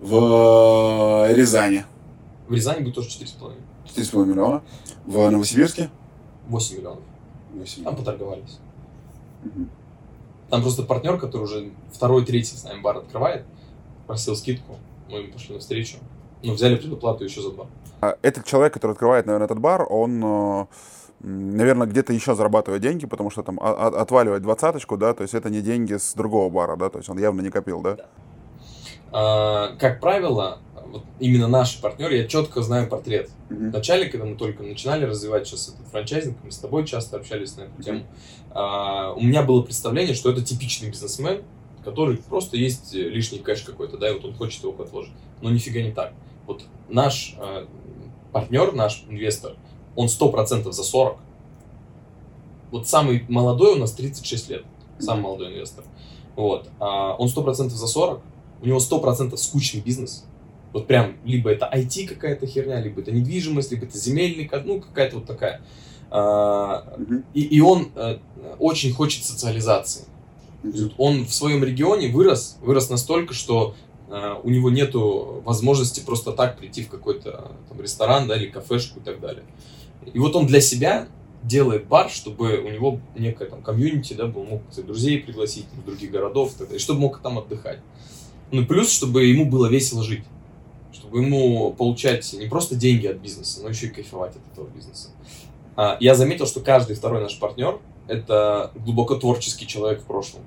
В 0.00 1.32
Рязани 1.34 1.84
В 2.48 2.52
Рязани 2.54 2.82
будет 2.82 2.94
тоже 2.94 3.08
4,5. 3.08 3.54
4,5 3.86 4.26
миллиона. 4.26 4.62
В 5.06 5.30
Новосибирске 5.30 5.90
8 6.48 6.76
миллионов. 6.76 7.02
8 7.54 7.84
Там 7.84 7.96
поторговались. 7.96 8.58
Мгм. 9.44 9.70
Там 10.52 10.60
просто 10.60 10.82
партнер, 10.82 11.16
который 11.18 11.44
уже 11.44 11.70
второй, 11.94 12.26
третий 12.26 12.54
с 12.56 12.64
нами 12.64 12.82
бар 12.82 12.98
открывает, 12.98 13.46
просил 14.06 14.36
скидку, 14.36 14.76
мы 15.08 15.20
ему 15.20 15.32
пошли 15.32 15.54
навстречу. 15.54 15.96
Ну, 16.42 16.52
взяли 16.52 16.76
предоплату 16.76 17.24
еще 17.24 17.40
за 17.40 17.48
бар. 17.52 17.68
А 18.02 18.18
Этот 18.20 18.44
человек, 18.44 18.74
который 18.74 18.92
открывает, 18.92 19.24
наверное, 19.24 19.46
этот 19.46 19.60
бар, 19.60 19.86
он, 19.88 20.22
э, 20.22 20.66
наверное, 21.20 21.86
где-то 21.86 22.12
еще 22.12 22.34
зарабатывает 22.34 22.82
деньги, 22.82 23.06
потому 23.06 23.30
что 23.30 23.42
там 23.42 23.58
о- 23.60 23.72
о- 23.72 23.98
отваливает 23.98 24.42
двадцаточку, 24.42 24.98
да, 24.98 25.14
то 25.14 25.22
есть 25.22 25.32
это 25.32 25.48
не 25.48 25.62
деньги 25.62 25.94
с 25.94 26.12
другого 26.12 26.50
бара, 26.50 26.76
да, 26.76 26.90
то 26.90 26.98
есть 26.98 27.08
он 27.08 27.18
явно 27.18 27.40
не 27.40 27.48
копил, 27.48 27.80
да? 27.80 27.96
А, 29.10 29.74
как 29.78 30.00
правило, 30.00 30.58
вот 30.92 31.04
именно 31.18 31.48
наши 31.48 31.80
партнеры, 31.80 32.18
я 32.18 32.28
четко 32.28 32.60
знаю 32.60 32.88
портрет. 32.88 33.30
Мгм. 33.48 33.70
Вначале, 33.70 34.06
когда 34.10 34.26
мы 34.26 34.36
только 34.36 34.62
начинали 34.62 35.04
развивать 35.04 35.48
сейчас 35.48 35.70
этот 35.70 35.86
франчайзинг, 35.88 36.36
мы 36.44 36.52
с 36.52 36.58
тобой 36.58 36.86
часто 36.86 37.16
общались 37.16 37.56
на 37.56 37.62
эту 37.62 37.82
тему, 37.82 38.02
а, 38.50 39.12
у 39.14 39.22
меня 39.22 39.42
было 39.42 39.62
представление, 39.62 40.14
что 40.14 40.30
это 40.30 40.42
типичный 40.42 40.90
бизнесмен, 40.90 41.42
который 41.82 42.18
просто 42.18 42.58
есть 42.58 42.92
лишний 42.92 43.38
кэш 43.38 43.62
какой-то, 43.62 43.96
да, 43.96 44.10
и 44.10 44.12
вот 44.12 44.24
он 44.26 44.34
хочет 44.34 44.62
его 44.62 44.74
отложить. 44.80 45.14
Но 45.40 45.50
нифига 45.50 45.80
не 45.80 45.92
так. 45.92 46.12
Вот 46.46 46.64
наш 46.88 47.34
э, 47.38 47.66
партнер, 48.32 48.72
наш 48.72 49.04
инвестор, 49.08 49.56
он 49.96 50.06
100% 50.06 50.70
за 50.70 50.82
40. 50.84 51.18
Вот 52.70 52.86
самый 52.86 53.24
молодой 53.28 53.74
у 53.74 53.78
нас 53.78 53.92
36 53.92 54.50
лет, 54.50 54.64
самый 54.98 55.22
молодой 55.22 55.48
инвестор. 55.48 55.84
Вот. 56.36 56.68
А 56.78 57.14
он 57.16 57.28
100% 57.28 57.68
за 57.70 57.86
40, 57.86 58.20
у 58.62 58.66
него 58.66 58.78
100% 58.78 59.36
скучный 59.36 59.80
бизнес. 59.80 60.24
Вот 60.72 60.86
прям, 60.86 61.16
либо 61.24 61.50
это 61.50 61.70
IT 61.72 62.06
какая-то 62.08 62.46
херня, 62.46 62.80
либо 62.80 63.00
это 63.00 63.12
недвижимость, 63.12 63.70
либо 63.72 63.84
это 63.84 63.98
земельный, 63.98 64.46
ка- 64.46 64.62
ну, 64.64 64.80
какая-то 64.80 65.16
вот 65.16 65.26
такая. 65.26 65.60
А, 66.10 66.96
и, 67.34 67.42
и 67.42 67.60
он 67.60 67.90
э, 67.94 68.18
очень 68.58 68.92
хочет 68.92 69.24
социализации. 69.24 70.04
Он 70.96 71.24
в 71.24 71.34
своем 71.34 71.64
регионе 71.64 72.08
вырос, 72.08 72.58
вырос 72.62 72.88
настолько, 72.90 73.34
что 73.34 73.74
э, 74.08 74.34
у 74.42 74.50
него 74.50 74.70
нету 74.70 75.42
возможности 75.44 76.00
просто 76.00 76.32
так 76.32 76.58
прийти 76.58 76.82
в 76.82 76.88
какой-то 76.88 77.52
там, 77.68 77.80
ресторан, 77.80 78.28
да, 78.28 78.36
или 78.36 78.46
кафешку 78.46 79.00
и 79.00 79.02
так 79.02 79.20
далее. 79.20 79.44
И 80.12 80.18
вот 80.18 80.36
он 80.36 80.46
для 80.46 80.60
себя 80.60 81.08
делает 81.42 81.86
бар, 81.86 82.08
чтобы 82.10 82.58
у 82.58 82.70
него 82.70 83.00
некое 83.16 83.48
там 83.48 83.62
комьюнити, 83.62 84.14
да, 84.14 84.26
был, 84.26 84.44
мог 84.44 84.62
кстати, 84.68 84.86
друзей 84.86 85.18
пригласить 85.18 85.66
из 85.76 85.84
других 85.84 86.10
городов 86.10 86.54
и 86.54 86.58
так 86.58 86.68
далее, 86.68 86.78
чтобы 86.78 87.00
мог 87.00 87.20
там 87.20 87.38
отдыхать. 87.38 87.80
Ну 88.50 88.62
и 88.62 88.64
плюс, 88.64 88.92
чтобы 88.92 89.24
ему 89.24 89.46
было 89.46 89.66
весело 89.66 90.02
жить. 90.02 90.24
Чтобы 90.92 91.22
ему 91.22 91.72
получать 91.72 92.32
не 92.34 92.46
просто 92.46 92.74
деньги 92.76 93.06
от 93.06 93.16
бизнеса, 93.16 93.62
но 93.62 93.70
еще 93.70 93.86
и 93.86 93.90
кайфовать 93.90 94.36
от 94.36 94.52
этого 94.52 94.68
бизнеса. 94.68 95.08
А, 95.74 95.96
я 96.00 96.14
заметил, 96.14 96.46
что 96.46 96.60
каждый 96.60 96.96
второй 96.96 97.22
наш 97.22 97.38
партнер 97.38 97.78
это 98.08 98.70
глубоко 98.74 99.14
творческий 99.16 99.66
человек 99.66 100.00
в 100.02 100.04
прошлом. 100.04 100.42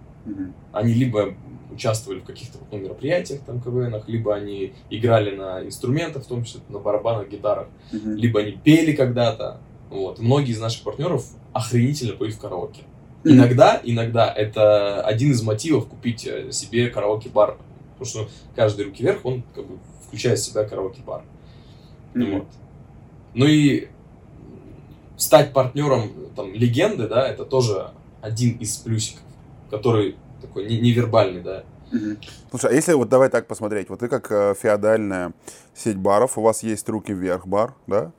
Они 0.72 0.94
либо 0.94 1.36
участвовали 1.72 2.20
в 2.20 2.24
каких-то 2.24 2.58
ну, 2.72 2.78
мероприятиях, 2.78 3.42
там, 3.46 3.62
КВНах, 3.62 4.08
либо 4.08 4.34
они 4.34 4.74
играли 4.90 5.36
на 5.36 5.64
инструментах, 5.64 6.24
в 6.24 6.28
том 6.28 6.44
числе 6.44 6.62
на 6.70 6.80
барабанах, 6.80 7.30
гитарах, 7.30 7.68
Мгм. 7.92 8.16
либо 8.16 8.40
они 8.40 8.52
пели 8.54 8.94
когда-то. 8.94 9.60
Вот. 9.90 10.20
Многие 10.20 10.52
из 10.52 10.60
наших 10.60 10.84
партнеров 10.84 11.26
охренительно 11.54 12.14
поют 12.14 12.36
в 12.36 12.40
караоке. 12.40 12.84
Мгм. 13.24 13.36
Иногда, 13.36 13.82
иногда 13.84 14.32
это 14.32 15.02
один 15.02 15.32
из 15.32 15.42
мотивов 15.42 15.88
купить 15.88 16.26
э, 16.26 16.52
себе 16.52 16.90
караоке-бар. 16.90 17.58
Потому 17.98 18.06
что 18.06 18.30
каждый 18.56 18.86
руки 18.86 19.04
вверх, 19.04 19.26
он 19.26 19.44
как 19.54 19.66
бы 19.68 19.78
включает 20.08 20.40
в 20.40 20.44
себя 20.44 20.64
караоке-бар. 20.64 21.22
Мгм. 22.14 22.40
Вот. 22.40 22.48
Ну 23.34 23.46
и 23.46 23.90
стать 25.18 25.54
партнером 25.54 26.12
там, 26.36 26.54
легенды, 26.54 27.08
да, 27.08 27.28
это 27.28 27.46
тоже 27.46 27.92
один 28.22 28.58
из 28.58 28.78
плюсиков, 28.78 29.24
который 29.70 30.16
такой 30.42 30.68
не- 30.68 30.80
невербальный, 30.80 31.42
да. 31.42 31.64
Мгм. 31.92 32.18
Слушай, 32.50 32.72
а 32.72 32.74
если 32.74 32.94
вот 32.94 33.10
давай 33.10 33.30
так 33.30 33.48
посмотреть, 33.48 33.90
вот 33.90 34.02
вы 34.02 34.08
как 34.08 34.32
э, 34.32 34.56
феодальная 34.60 35.34
сеть 35.74 35.98
баров, 35.98 36.38
у 36.38 36.42
вас 36.42 36.64
есть 36.64 36.88
руки 36.90 37.14
вверх 37.14 37.48
бар, 37.48 37.74
да? 37.88 38.12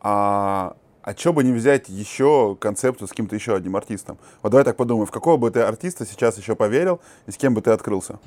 А, 0.00 0.76
а 1.02 1.14
что 1.16 1.32
бы 1.32 1.42
не 1.42 1.52
взять 1.52 1.88
еще 1.88 2.56
концепцию 2.60 3.08
с 3.08 3.10
каким-то 3.10 3.34
еще 3.34 3.54
одним 3.56 3.76
артистом? 3.76 4.18
Вот 4.42 4.50
давай 4.50 4.64
так 4.64 4.76
подумай, 4.76 5.06
в 5.06 5.10
какого 5.10 5.36
бы 5.36 5.50
ты 5.50 5.60
артиста 5.60 6.04
сейчас 6.04 6.38
еще 6.38 6.54
поверил 6.54 7.00
и 7.26 7.30
с 7.30 7.36
кем 7.36 7.54
бы 7.54 7.62
ты 7.62 7.70
открылся? 7.70 8.18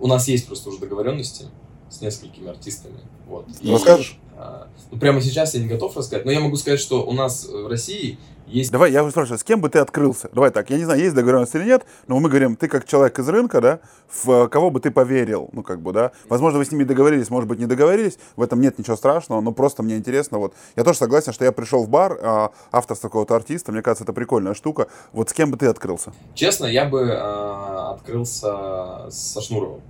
У 0.00 0.06
нас 0.06 0.26
есть 0.28 0.46
просто 0.46 0.70
уже 0.70 0.78
договоренности 0.78 1.46
с 1.88 2.00
несколькими 2.00 2.48
артистами. 2.48 2.98
Вот. 3.26 3.46
И, 3.60 3.70
Расскажешь? 3.70 4.18
а, 4.36 4.68
ну, 4.90 4.98
прямо 4.98 5.20
сейчас 5.20 5.54
я 5.54 5.60
не 5.60 5.68
готов 5.68 5.96
рассказать, 5.96 6.24
но 6.24 6.32
я 6.32 6.40
могу 6.40 6.56
сказать, 6.56 6.80
что 6.80 7.04
у 7.04 7.12
нас 7.12 7.46
в 7.46 7.68
России 7.68 8.18
есть 8.50 8.70
Давай, 8.70 8.92
я 8.92 9.08
спрашиваю, 9.10 9.38
с 9.38 9.44
кем 9.44 9.60
бы 9.60 9.68
ты 9.68 9.78
открылся? 9.78 10.28
Давай 10.32 10.50
так, 10.50 10.70
я 10.70 10.76
не 10.76 10.84
знаю, 10.84 11.00
есть 11.00 11.14
договоренность 11.14 11.54
или 11.54 11.64
нет, 11.64 11.84
но 12.06 12.18
мы 12.18 12.28
говорим, 12.28 12.56
ты 12.56 12.68
как 12.68 12.86
человек 12.86 13.18
из 13.18 13.28
рынка, 13.28 13.60
да, 13.60 13.80
в 14.22 14.48
кого 14.48 14.70
бы 14.70 14.80
ты 14.80 14.90
поверил, 14.90 15.48
ну, 15.52 15.62
как 15.62 15.80
бы, 15.80 15.92
да. 15.92 16.12
Возможно, 16.28 16.58
вы 16.58 16.64
с 16.64 16.72
ними 16.72 16.84
договорились, 16.84 17.30
может 17.30 17.48
быть, 17.48 17.58
не 17.58 17.66
договорились, 17.66 18.18
в 18.36 18.42
этом 18.42 18.60
нет 18.60 18.78
ничего 18.78 18.96
страшного, 18.96 19.40
но 19.40 19.52
просто 19.52 19.82
мне 19.82 19.96
интересно, 19.96 20.38
вот, 20.38 20.54
я 20.76 20.84
тоже 20.84 20.98
согласен, 20.98 21.32
что 21.32 21.44
я 21.44 21.52
пришел 21.52 21.84
в 21.84 21.88
бар, 21.88 22.18
а, 22.20 22.50
авторство 22.72 23.08
какого-то 23.08 23.36
артиста, 23.36 23.72
мне 23.72 23.82
кажется, 23.82 24.04
это 24.04 24.12
прикольная 24.12 24.54
штука, 24.54 24.88
вот 25.12 25.30
с 25.30 25.32
кем 25.32 25.50
бы 25.50 25.56
ты 25.56 25.66
открылся? 25.66 26.12
Честно, 26.34 26.66
я 26.66 26.84
бы 26.86 27.10
а, 27.12 27.92
открылся 27.94 29.08
со 29.10 29.40
Шнуровым. 29.40 29.80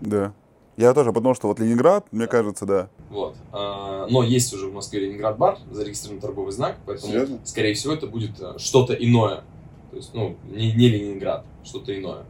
Да. 0.00 0.32
Я 0.80 0.94
тоже, 0.94 1.12
потому 1.12 1.34
что 1.34 1.46
вот 1.46 1.60
Ленинград, 1.60 2.06
мне 2.10 2.26
кажется, 2.26 2.64
да. 2.64 2.88
Вот. 3.10 3.36
А, 3.52 4.06
но 4.08 4.22
есть 4.22 4.50
уже 4.54 4.66
в 4.66 4.72
Москве 4.72 5.00
Ленинград 5.00 5.36
бар, 5.36 5.58
зарегистрирован 5.70 6.22
торговый 6.22 6.52
знак, 6.52 6.78
поэтому, 6.86 7.12
Серьезно? 7.12 7.38
скорее 7.44 7.74
всего, 7.74 7.92
это 7.92 8.06
будет 8.06 8.40
э, 8.40 8.54
что-то 8.56 8.94
иное. 8.94 9.42
То 9.90 9.96
есть, 9.96 10.14
ну, 10.14 10.36
не, 10.48 10.72
не 10.72 10.88
Ленинград, 10.88 11.44
что-то 11.64 11.94
иное. 11.94 12.24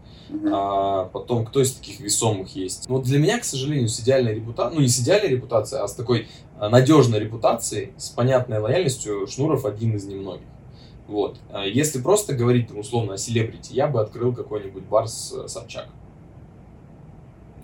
А 0.53 1.05
потом, 1.05 1.47
кто 1.47 1.63
из 1.63 1.75
таких 1.75 2.01
весомых 2.01 2.57
есть? 2.57 2.89
Ну, 2.89 2.97
вот 2.97 3.05
для 3.05 3.21
меня, 3.21 3.39
к 3.39 3.45
сожалению, 3.45 3.89
с 3.89 4.01
идеальной 4.01 4.35
репутацией, 4.35 4.75
ну, 4.75 4.83
не 4.83 4.89
с 4.89 4.99
идеальной 4.99 5.29
репутацией, 5.29 5.83
а 5.83 5.87
с 5.87 5.95
такой 5.95 6.27
а, 6.59 6.69
надежной 6.69 7.21
репутацией, 7.21 7.93
с 7.99 8.09
понятной 8.09 8.59
лояльностью, 8.59 9.29
Шнуров 9.29 9.65
один 9.65 9.95
из 9.95 10.07
немногих. 10.07 10.47
Вот. 11.07 11.39
А 11.53 11.65
Если 11.65 12.01
просто 12.01 12.35
говорить, 12.35 12.67
там, 12.67 12.81
условно, 12.81 13.15
о 13.15 13.17
селебрити, 13.17 13.75
я 13.75 13.87
бы 13.87 14.01
открыл 14.01 14.35
какой-нибудь 14.35 14.83
бар 14.83 15.07
с 15.07 15.33
э, 15.33 15.47
Собчак. 15.47 15.87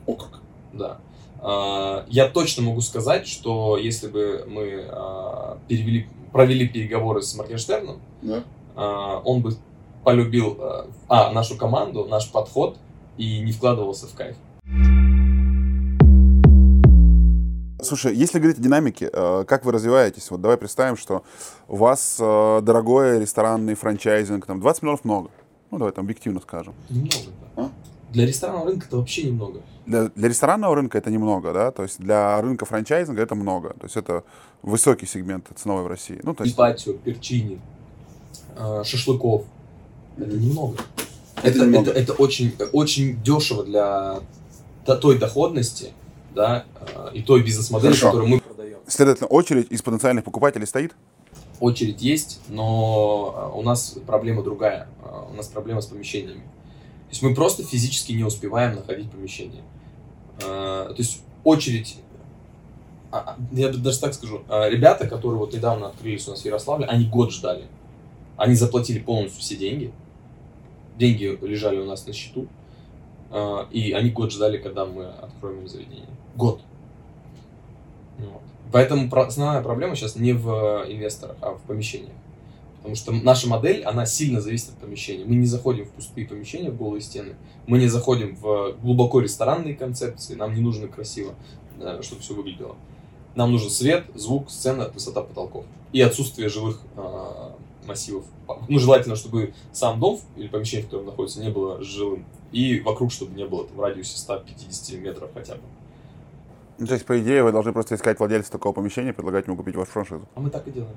О, 0.06 0.14
как. 0.14 0.45
Да. 0.76 0.98
А, 1.40 2.04
Я 2.08 2.28
точно 2.28 2.62
могу 2.64 2.80
сказать, 2.80 3.26
что 3.26 3.76
если 3.76 4.08
бы 4.08 4.44
мы 4.48 4.84
а, 4.88 5.58
перевели, 5.68 6.08
провели 6.32 6.66
переговоры 6.68 7.22
с 7.22 7.34
Моргенштерном, 7.36 8.00
Да. 8.22 8.42
а, 8.74 9.18
он 9.24 9.42
бы 9.42 9.52
полюбил 10.04 10.58
а, 11.08 11.32
нашу 11.32 11.56
команду, 11.56 12.04
наш 12.06 12.30
подход 12.30 12.76
и 13.16 13.40
не 13.40 13.52
вкладывался 13.52 14.06
в 14.06 14.14
кайф. 14.14 14.36
Слушай, 17.82 18.16
если 18.16 18.38
говорить 18.38 18.58
о 18.58 18.62
динамике, 18.62 19.08
как 19.10 19.64
вы 19.64 19.70
развиваетесь? 19.70 20.30
Вот 20.30 20.40
давай 20.40 20.56
представим, 20.56 20.96
что 20.96 21.22
у 21.68 21.76
вас 21.76 22.16
дорогой 22.18 23.20
ресторанный 23.20 23.74
франчайзинг, 23.74 24.44
там 24.44 24.60
20 24.60 24.82
миллионов 24.82 25.04
много. 25.04 25.30
Ну, 25.70 25.78
давай 25.78 25.92
там 25.92 26.04
объективно 26.04 26.40
скажем. 26.40 26.74
Немного. 26.88 27.14
да. 27.56 27.62
А? 27.64 27.70
Для 28.12 28.26
ресторанного 28.26 28.66
рынка 28.66 28.86
это 28.86 28.96
вообще 28.96 29.24
немного. 29.24 29.60
Для, 29.86 30.08
для 30.08 30.28
ресторанного 30.28 30.74
рынка 30.74 30.98
это 30.98 31.10
немного, 31.10 31.52
да, 31.52 31.70
то 31.70 31.82
есть 31.82 31.98
для 32.00 32.40
рынка 32.40 32.64
франчайзинга 32.64 33.22
это 33.22 33.34
много, 33.34 33.70
то 33.70 33.84
есть 33.84 33.96
это 33.96 34.24
высокий 34.62 35.06
сегмент 35.06 35.46
ценовой 35.54 35.84
в 35.84 35.86
России. 35.86 36.18
Ну, 36.22 36.34
то 36.34 36.44
есть, 36.44 36.56
Ипатио, 36.56 36.92
перчини, 36.94 37.60
а, 38.56 38.82
шашлыков. 38.84 39.44
Это 40.16 40.36
немного. 40.36 40.76
Это 41.36 41.48
Это, 41.48 41.58
немного. 41.66 41.90
это, 41.90 42.00
это 42.00 42.12
очень, 42.14 42.54
очень 42.72 43.22
дешево 43.22 43.64
для 43.64 44.20
той 44.84 45.18
доходности, 45.18 45.92
да, 46.34 46.64
а, 46.94 47.10
и 47.12 47.22
той 47.22 47.42
бизнес-модели, 47.42 47.90
Хорошо. 47.92 48.06
которую 48.06 48.28
мы 48.30 48.40
продаем. 48.40 48.78
следовательно, 48.86 49.28
очередь 49.28 49.70
из 49.70 49.82
потенциальных 49.82 50.24
покупателей 50.24 50.66
стоит. 50.66 50.94
Очередь 51.60 52.02
есть, 52.02 52.40
но 52.48 53.52
у 53.54 53.62
нас 53.62 53.96
проблема 54.06 54.42
другая. 54.42 54.88
А, 55.02 55.26
У 55.30 55.34
нас 55.34 55.46
проблема 55.48 55.80
с 55.80 55.86
помещениями. 55.86 56.42
То 57.06 57.10
есть 57.10 57.22
мы 57.22 57.34
просто 57.34 57.62
физически 57.62 58.12
не 58.12 58.24
успеваем 58.24 58.76
находить 58.76 59.10
помещение. 59.10 59.62
А, 60.44 60.88
То 60.88 60.96
есть 60.98 61.22
очередь, 61.44 61.98
а, 63.10 63.18
а, 63.18 63.36
я 63.52 63.68
даже 63.70 64.00
так 64.00 64.14
скажу, 64.14 64.42
ребята, 64.48 65.06
которые 65.06 65.38
вот 65.38 65.54
недавно 65.54 65.88
открылись 65.88 66.26
у 66.26 66.32
нас 66.32 66.42
в 66.42 66.44
Ярославле, 66.44 66.86
они 66.86 67.06
год 67.06 67.32
ждали. 67.32 67.66
Они 68.36 68.54
заплатили 68.54 68.98
полностью 68.98 69.40
все 69.40 69.56
деньги. 69.56 69.92
Деньги 70.98 71.38
лежали 71.42 71.78
у 71.78 71.84
нас 71.84 72.06
на 72.06 72.12
счету. 72.12 72.48
И 73.70 73.92
они 73.92 74.10
год 74.10 74.32
ждали, 74.32 74.58
когда 74.58 74.84
мы 74.84 75.06
откроем 75.06 75.60
им 75.60 75.68
заведение. 75.68 76.08
Год. 76.36 76.60
Вот. 78.18 78.42
Поэтому 78.72 79.14
основная 79.14 79.62
проблема 79.62 79.94
сейчас 79.96 80.16
не 80.16 80.32
в 80.32 80.50
э, 80.50 80.92
инвесторах, 80.92 81.36
а 81.40 81.52
в 81.52 81.62
помещениях. 81.62 82.12
Потому 82.86 82.94
что 82.94 83.24
наша 83.24 83.48
модель, 83.48 83.82
она 83.82 84.06
сильно 84.06 84.40
зависит 84.40 84.68
от 84.68 84.76
помещения. 84.76 85.24
Мы 85.24 85.34
не 85.34 85.46
заходим 85.46 85.86
в 85.86 85.90
пустые 85.90 86.24
помещения, 86.24 86.70
в 86.70 86.76
голые 86.76 87.00
стены. 87.00 87.34
Мы 87.66 87.78
не 87.78 87.88
заходим 87.88 88.36
в 88.36 88.76
глубоко 88.80 89.18
ресторанные 89.18 89.74
концепции. 89.74 90.36
Нам 90.36 90.54
не 90.54 90.60
нужно 90.60 90.86
красиво, 90.86 91.34
э, 91.80 92.00
чтобы 92.02 92.22
все 92.22 92.34
выглядело. 92.34 92.76
Нам 93.34 93.50
нужен 93.50 93.70
свет, 93.70 94.04
звук, 94.14 94.50
сцена, 94.52 94.88
высота 94.94 95.22
потолков. 95.22 95.64
И 95.90 96.00
отсутствие 96.00 96.48
живых 96.48 96.80
э, 96.96 97.50
массивов. 97.88 98.24
Ну, 98.68 98.78
желательно, 98.78 99.16
чтобы 99.16 99.52
сам 99.72 99.98
дом 99.98 100.20
или 100.36 100.46
помещение, 100.46 100.84
в 100.84 100.86
котором 100.86 101.06
находится, 101.06 101.40
не 101.40 101.50
было 101.50 101.82
жилым. 101.82 102.24
И 102.52 102.78
вокруг, 102.78 103.10
чтобы 103.10 103.34
не 103.34 103.46
было 103.46 103.66
там, 103.66 103.78
в 103.78 103.80
радиусе 103.80 104.16
150 104.16 105.00
метров 105.00 105.30
хотя 105.34 105.56
бы. 105.56 105.62
Ну, 106.78 106.86
то 106.86 106.94
есть, 106.94 107.04
по 107.04 107.20
идее, 107.20 107.42
вы 107.42 107.50
должны 107.50 107.72
просто 107.72 107.96
искать 107.96 108.20
владельца 108.20 108.52
такого 108.52 108.72
помещения, 108.72 109.12
предлагать 109.12 109.48
ему 109.48 109.56
купить 109.56 109.74
вашу 109.74 109.90
франшизу. 109.90 110.28
А 110.36 110.40
мы 110.40 110.50
так 110.50 110.68
и 110.68 110.70
делаем. 110.70 110.94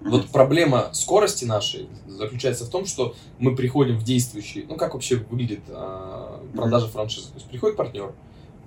Вот 0.00 0.28
проблема 0.28 0.90
скорости 0.92 1.44
нашей 1.44 1.88
заключается 2.06 2.64
в 2.64 2.70
том, 2.70 2.86
что 2.86 3.14
мы 3.38 3.54
приходим 3.54 3.98
в 3.98 4.04
действующий, 4.04 4.64
ну 4.68 4.76
как 4.76 4.94
вообще 4.94 5.16
выглядит 5.16 5.60
э, 5.68 6.38
продажа 6.54 6.88
франшизы. 6.88 7.28
То 7.28 7.34
есть 7.34 7.46
приходит 7.46 7.76
партнер, 7.76 8.12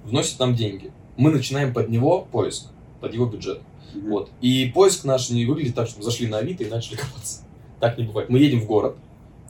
вносит 0.03 0.39
нам 0.39 0.55
деньги, 0.55 0.91
мы 1.17 1.31
начинаем 1.31 1.73
под 1.73 1.89
него 1.89 2.27
поиск, 2.31 2.67
под 3.01 3.13
его 3.13 3.25
бюджет. 3.25 3.61
Вот. 3.95 4.29
И 4.41 4.71
поиск 4.73 5.05
наш 5.05 5.29
не 5.29 5.45
выглядит 5.45 5.75
так, 5.75 5.87
что 5.87 5.99
мы 5.99 6.03
зашли 6.03 6.27
на 6.27 6.37
Авито 6.37 6.63
и 6.63 6.69
начали 6.69 6.95
копаться. 6.97 7.43
Так 7.79 7.97
не 7.97 8.05
бывает. 8.05 8.29
Мы 8.29 8.39
едем 8.39 8.61
в 8.61 8.65
город. 8.65 8.95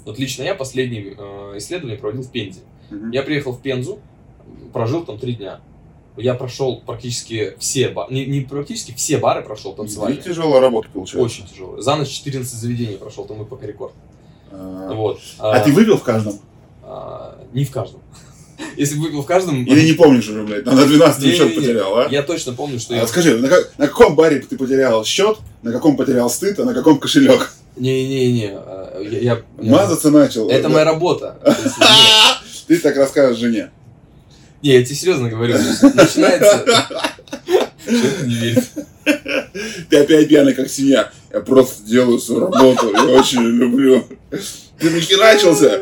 Вот 0.06 0.20
лично 0.20 0.44
я 0.44 0.56
последние 0.56 1.16
э, 1.18 1.58
исследования 1.58 1.98
проводил 1.98 2.24
в 2.24 2.32
Пензе. 2.32 2.62
Я 3.12 3.24
приехал 3.24 3.54
в 3.54 3.62
Пензу, 3.62 4.00
прожил 4.72 5.06
там 5.06 5.18
три 5.18 5.36
дня. 5.36 5.62
Я 6.16 6.36
прошел 6.36 6.82
практически 6.86 7.56
все 7.60 7.90
бары, 7.90 8.14
не, 8.14 8.26
не 8.26 8.42
практически 8.42 8.94
все 8.96 9.18
бары 9.18 9.42
прошел 9.42 9.74
танцевальные. 9.74 10.20
И 10.20 10.24
тяжелая 10.24 10.62
работа 10.62 10.88
получается. 10.94 11.26
Очень 11.26 11.48
тяжело. 11.52 11.82
За 11.82 11.96
ночь 11.96 12.10
14 12.10 12.54
заведений 12.54 12.98
прошел, 12.98 13.26
там 13.26 13.42
и 13.42 13.46
пока 13.46 13.66
рекорд. 13.66 13.94
А, 14.52 14.94
Вот. 14.94 15.20
а 15.40 15.60
ты 15.60 15.72
выпил 15.72 15.98
в 15.98 16.04
каждом? 16.04 16.40
а, 16.84 17.40
не 17.54 17.66
в 17.66 17.72
каждом. 17.72 18.02
Если 18.78 18.96
выпил 18.98 19.24
в 19.24 19.26
каждом... 19.26 19.64
Или 19.64 19.86
не 19.86 19.94
помнишь 19.94 20.30
уже, 20.30 20.44
блядь? 20.44 20.66
На 20.66 20.86
12 20.86 21.20
Не-не-не. 21.24 21.38
счет 21.38 21.56
потерял, 21.56 21.98
а? 21.98 22.08
Я 22.10 22.22
точно 22.22 22.54
помню, 22.54 22.80
что 22.80 22.94
А 22.94 22.98
я... 22.98 23.08
Скажи, 23.08 23.38
на, 23.38 23.48
как- 23.48 23.72
на 23.80 23.88
каком 23.88 24.16
баре 24.16 24.40
ты 24.40 24.56
потерял 24.58 25.04
счет, 25.06 25.38
на 25.64 25.72
каком 25.72 25.98
потерял 25.98 26.30
стыд, 26.30 26.60
а 26.60 26.66
на 26.66 26.74
каком 26.76 27.00
кошелек? 27.00 27.52
Не-не-не. 27.76 28.52
а, 28.54 29.00
Я, 29.02 29.42
Мазаться 29.58 30.12
начал. 30.12 30.48
Это 30.50 30.64
да? 30.64 30.70
моя 30.70 30.86
работа. 30.86 31.40
Ты 32.68 32.78
так 32.78 32.96
расскажешь 32.96 33.40
жене. 33.40 33.72
Не, 34.64 34.76
я 34.76 34.84
тебе 34.84 34.96
серьезно 34.96 35.30
говорю. 35.30 35.58
Начинается... 35.94 36.66
Человек 37.86 38.22
не 38.26 38.36
верит. 38.36 38.64
Ты 39.90 39.98
опять 39.98 40.30
пьяный, 40.30 40.54
как 40.54 40.70
свинья. 40.70 41.12
Я 41.34 41.42
просто 41.42 41.84
делаю 41.84 42.18
свою 42.18 42.48
работу. 42.48 42.94
Я 42.94 43.04
очень 43.04 43.42
люблю. 43.42 44.08
Ты 44.80 44.90
нахерачился? 44.90 45.82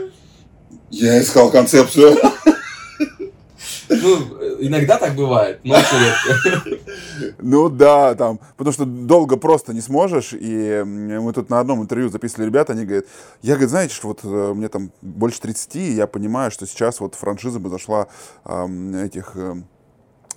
Я 0.90 1.22
искал 1.22 1.52
концепцию. 1.52 2.18
Ну, 3.92 4.18
иногда 4.60 4.98
так 4.98 5.16
бывает, 5.16 5.60
но 5.64 5.76
очень 5.76 5.98
редко. 6.00 6.80
Ну 7.40 7.70
да, 7.70 8.16
там, 8.16 8.40
потому 8.56 8.74
что 8.74 8.86
долго 8.86 9.36
просто 9.38 9.74
не 9.74 9.82
сможешь, 9.82 10.34
и 10.34 10.82
мы 10.86 11.34
тут 11.34 11.50
на 11.50 11.60
одном 11.60 11.82
интервью 11.82 12.10
записывали 12.10 12.46
ребята, 12.48 12.74
они 12.74 12.86
говорят, 12.86 13.06
я, 13.42 13.54
говорит, 13.54 13.70
знаете, 13.70 13.94
что 13.94 14.08
вот 14.08 14.20
э, 14.24 14.54
мне 14.54 14.70
там 14.70 14.92
больше 15.02 15.42
30, 15.42 15.76
и 15.76 15.92
я 15.94 16.08
понимаю, 16.08 16.52
что 16.52 16.66
сейчас 16.66 17.00
вот 17.02 17.16
франшиза 17.16 17.60
бы 17.60 17.70
зашла 17.70 18.08
этих, 18.46 19.36
эм, 19.36 19.66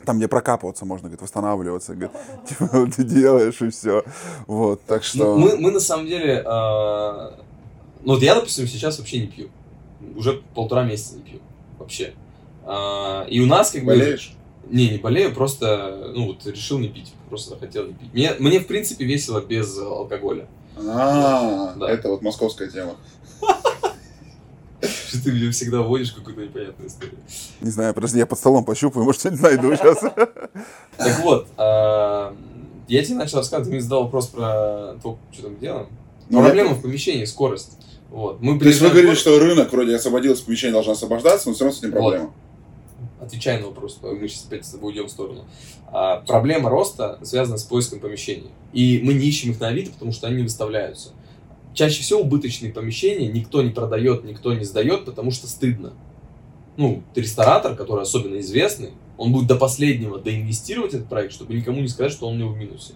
там, 0.04 0.18
где 0.18 0.26
прокапываться 0.28 0.84
можно, 0.84 1.08
говорит, 1.08 1.22
восстанавливаться, 1.22 1.94
говорит, 1.94 2.12
типа, 2.48 2.88
ты 2.94 3.04
делаешь 3.04 3.62
и 3.62 3.70
все, 3.70 4.02
вот, 4.46 4.82
так 4.84 5.04
что... 5.04 5.36
Ну, 5.36 5.38
Мы, 5.38 5.56
мы 5.56 5.70
на 5.70 5.80
самом 5.80 6.06
деле... 6.06 6.42
а, 6.44 7.38
Ну 8.04 8.14
вот 8.14 8.22
я, 8.22 8.34
допустим, 8.34 8.66
сейчас 8.66 8.98
вообще 8.98 9.20
не 9.20 9.26
пью. 9.28 9.48
Уже 10.16 10.42
полтора 10.54 10.84
месяца 10.84 11.16
не 11.16 11.22
пью. 11.22 11.38
Вообще. 11.78 12.14
А, 12.66 13.26
И 13.28 13.40
у 13.40 13.46
нас 13.46 13.70
как 13.70 13.82
бы... 13.82 13.88
Болеешь? 13.92 14.34
Не, 14.70 14.88
не 14.88 14.98
болею, 14.98 15.34
просто, 15.34 16.10
ну 16.14 16.28
вот, 16.28 16.46
решил 16.46 16.78
не 16.78 16.88
пить, 16.88 17.12
просто 17.28 17.50
захотел 17.50 17.86
не 17.86 17.92
пить. 17.92 18.12
Мне, 18.14 18.32
мне 18.38 18.60
в 18.60 18.66
принципе, 18.66 19.04
весело 19.04 19.40
без 19.42 19.76
алкоголя. 19.78 20.46
А, 20.76 21.74
Да. 21.76 21.90
это 21.90 22.08
вот 22.08 22.22
московская 22.22 22.68
тема. 22.70 22.96
Что 24.80 25.22
ты 25.22 25.32
меня 25.32 25.50
всегда 25.50 25.80
вводишь 25.82 26.12
в 26.12 26.16
какую-то 26.16 26.42
непонятную 26.42 26.88
историю. 26.88 27.16
Не 27.60 27.70
знаю, 27.70 27.94
подожди, 27.94 28.18
я 28.18 28.26
под 28.26 28.38
столом 28.38 28.64
пощупаю, 28.64 29.04
может, 29.04 29.20
что-нибудь 29.20 29.42
найду 29.42 29.74
сейчас. 29.76 29.98
Так 30.00 31.20
вот, 31.22 31.46
а, 31.56 32.34
я 32.88 33.04
тебе 33.04 33.16
начал 33.16 33.38
рассказывать, 33.38 33.66
ты 33.68 33.72
мне 33.72 33.80
задал 33.80 34.04
вопрос 34.04 34.26
про 34.28 34.94
то, 35.02 35.18
что 35.32 35.42
там 35.44 35.58
делаем. 35.58 35.88
Ну, 36.28 36.40
Проблема 36.42 36.74
в 36.74 36.82
помещении, 36.82 37.24
скорость. 37.26 37.78
Вот. 38.10 38.40
Мы 38.40 38.58
То 38.58 38.66
есть 38.66 38.80
вы 38.80 38.90
говорили, 38.90 39.14
что 39.14 39.38
рынок 39.38 39.72
вроде 39.72 39.94
освободился, 39.96 40.44
помещение 40.44 40.72
должно 40.72 40.92
освобождаться, 40.92 41.48
но 41.48 41.54
все 41.54 41.64
равно 41.64 41.78
с 41.78 41.82
этим 41.82 41.92
Вот. 41.92 42.30
Отвечая 43.24 43.58
на 43.58 43.68
вопрос, 43.68 43.98
мы 44.02 44.28
сейчас 44.28 44.46
опять 44.46 44.66
с 44.66 44.70
тобой 44.70 44.90
уйдем 44.90 45.06
в 45.06 45.10
сторону. 45.10 45.46
А, 45.86 46.18
проблема 46.18 46.68
роста 46.68 47.18
связана 47.22 47.56
с 47.56 47.64
поиском 47.64 48.00
помещений. 48.00 48.50
И 48.74 49.00
мы 49.02 49.14
не 49.14 49.26
ищем 49.26 49.52
их 49.52 49.60
на 49.60 49.68
Авито, 49.68 49.92
потому 49.92 50.12
что 50.12 50.26
они 50.26 50.36
не 50.36 50.42
выставляются. 50.42 51.12
Чаще 51.72 52.02
всего 52.02 52.20
убыточные 52.20 52.72
помещения 52.72 53.26
никто 53.28 53.62
не 53.62 53.70
продает, 53.70 54.24
никто 54.24 54.52
не 54.52 54.64
сдает, 54.64 55.06
потому 55.06 55.30
что 55.30 55.46
стыдно. 55.46 55.94
Ну, 56.76 57.02
ресторатор, 57.14 57.76
который 57.76 58.02
особенно 58.02 58.38
известный, 58.40 58.90
он 59.16 59.32
будет 59.32 59.46
до 59.46 59.56
последнего 59.56 60.18
доинвестировать 60.18 60.92
этот 60.92 61.08
проект, 61.08 61.32
чтобы 61.32 61.54
никому 61.54 61.80
не 61.80 61.88
сказать, 61.88 62.12
что 62.12 62.28
он 62.28 62.38
него 62.38 62.50
в 62.50 62.58
минусе. 62.58 62.92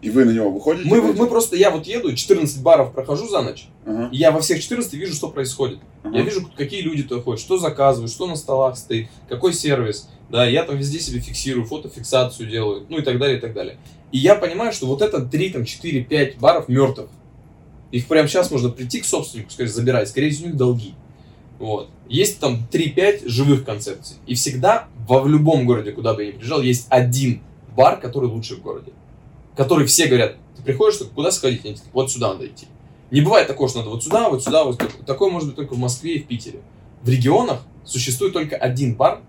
И 0.00 0.10
вы 0.10 0.24
на 0.24 0.30
него 0.30 0.50
выходите? 0.50 0.88
Мы, 0.88 1.00
мы 1.00 1.26
просто, 1.26 1.56
я 1.56 1.70
вот 1.70 1.86
еду, 1.86 2.14
14 2.14 2.62
баров 2.62 2.92
прохожу 2.92 3.28
за 3.28 3.42
ночь, 3.42 3.66
Ага, 3.84 4.08
и 4.12 4.16
я 4.16 4.30
во 4.30 4.40
всех 4.40 4.60
14 4.62 4.92
вижу, 4.94 5.14
что 5.14 5.28
происходит. 5.28 5.80
ага. 6.04 6.16
Я 6.16 6.22
вижу, 6.22 6.48
какие 6.56 6.82
люди 6.82 7.02
туда 7.02 7.20
ходят, 7.20 7.40
что 7.40 7.58
заказывают, 7.58 8.12
что 8.12 8.26
на 8.28 8.36
столах 8.36 8.76
стоит, 8.76 9.08
какой 9.28 9.52
сервис. 9.52 10.08
Да, 10.30 10.46
я 10.46 10.62
там 10.62 10.76
везде 10.76 11.00
себе 11.00 11.20
фиксирую, 11.20 11.66
фотофиксацию 11.66 12.48
делаю, 12.48 12.86
ну 12.88 12.98
и 12.98 13.02
так 13.02 13.18
далее, 13.18 13.38
и 13.38 13.40
так 13.40 13.54
далее. 13.54 13.78
И 14.12 14.18
я 14.18 14.36
понимаю, 14.36 14.72
что 14.72 14.86
вот 14.86 15.02
это 15.02 15.20
3, 15.20 15.50
там, 15.50 15.64
4, 15.64 16.04
5 16.04 16.38
баров 16.38 16.68
мертвых. 16.68 17.08
Их 17.90 18.06
прямо 18.06 18.28
сейчас 18.28 18.50
можно 18.50 18.68
прийти 18.68 19.00
к 19.00 19.04
собственнику, 19.04 19.50
сказать, 19.50 19.72
забирать. 19.72 20.08
Скорее 20.08 20.30
всего, 20.30 20.44
у 20.44 20.48
них 20.48 20.56
долги. 20.56 20.94
Вот. 21.58 21.88
Есть 22.08 22.38
там 22.38 22.66
3-5 22.70 23.26
живых 23.28 23.64
концепций. 23.64 24.16
И 24.26 24.34
всегда 24.34 24.88
во 25.08 25.20
в 25.20 25.28
любом 25.28 25.66
городе, 25.66 25.92
куда 25.92 26.14
бы 26.14 26.22
я 26.24 26.28
ни 26.28 26.36
приезжал, 26.36 26.60
есть 26.60 26.86
один 26.90 27.40
бар, 27.74 27.98
который 27.98 28.26
лучший 28.28 28.58
в 28.58 28.62
городе. 28.62 28.92
Который 29.58 29.86
все 29.86 30.06
говорят, 30.06 30.36
ты 30.56 30.62
приходишь, 30.62 30.98
такой, 30.98 31.14
куда 31.14 31.32
сходить? 31.32 31.64
Они 31.64 31.74
такие, 31.74 31.90
вот 31.92 32.12
сюда 32.12 32.32
надо 32.32 32.46
идти. 32.46 32.68
Не 33.10 33.22
бывает 33.22 33.48
такого, 33.48 33.68
что 33.68 33.78
надо 33.80 33.90
вот 33.90 34.04
сюда, 34.04 34.28
вот 34.30 34.44
сюда, 34.44 34.62
вот 34.62 34.78
так- 34.78 34.92
такое 35.04 35.32
может 35.32 35.48
быть 35.48 35.56
только 35.56 35.74
в 35.74 35.78
Москве 35.78 36.14
и 36.14 36.22
в 36.22 36.28
Питере. 36.28 36.60
В 37.02 37.08
регионах 37.08 37.62
существует 37.84 38.32
только 38.32 38.54
один 38.54 38.94
бар 38.94 39.20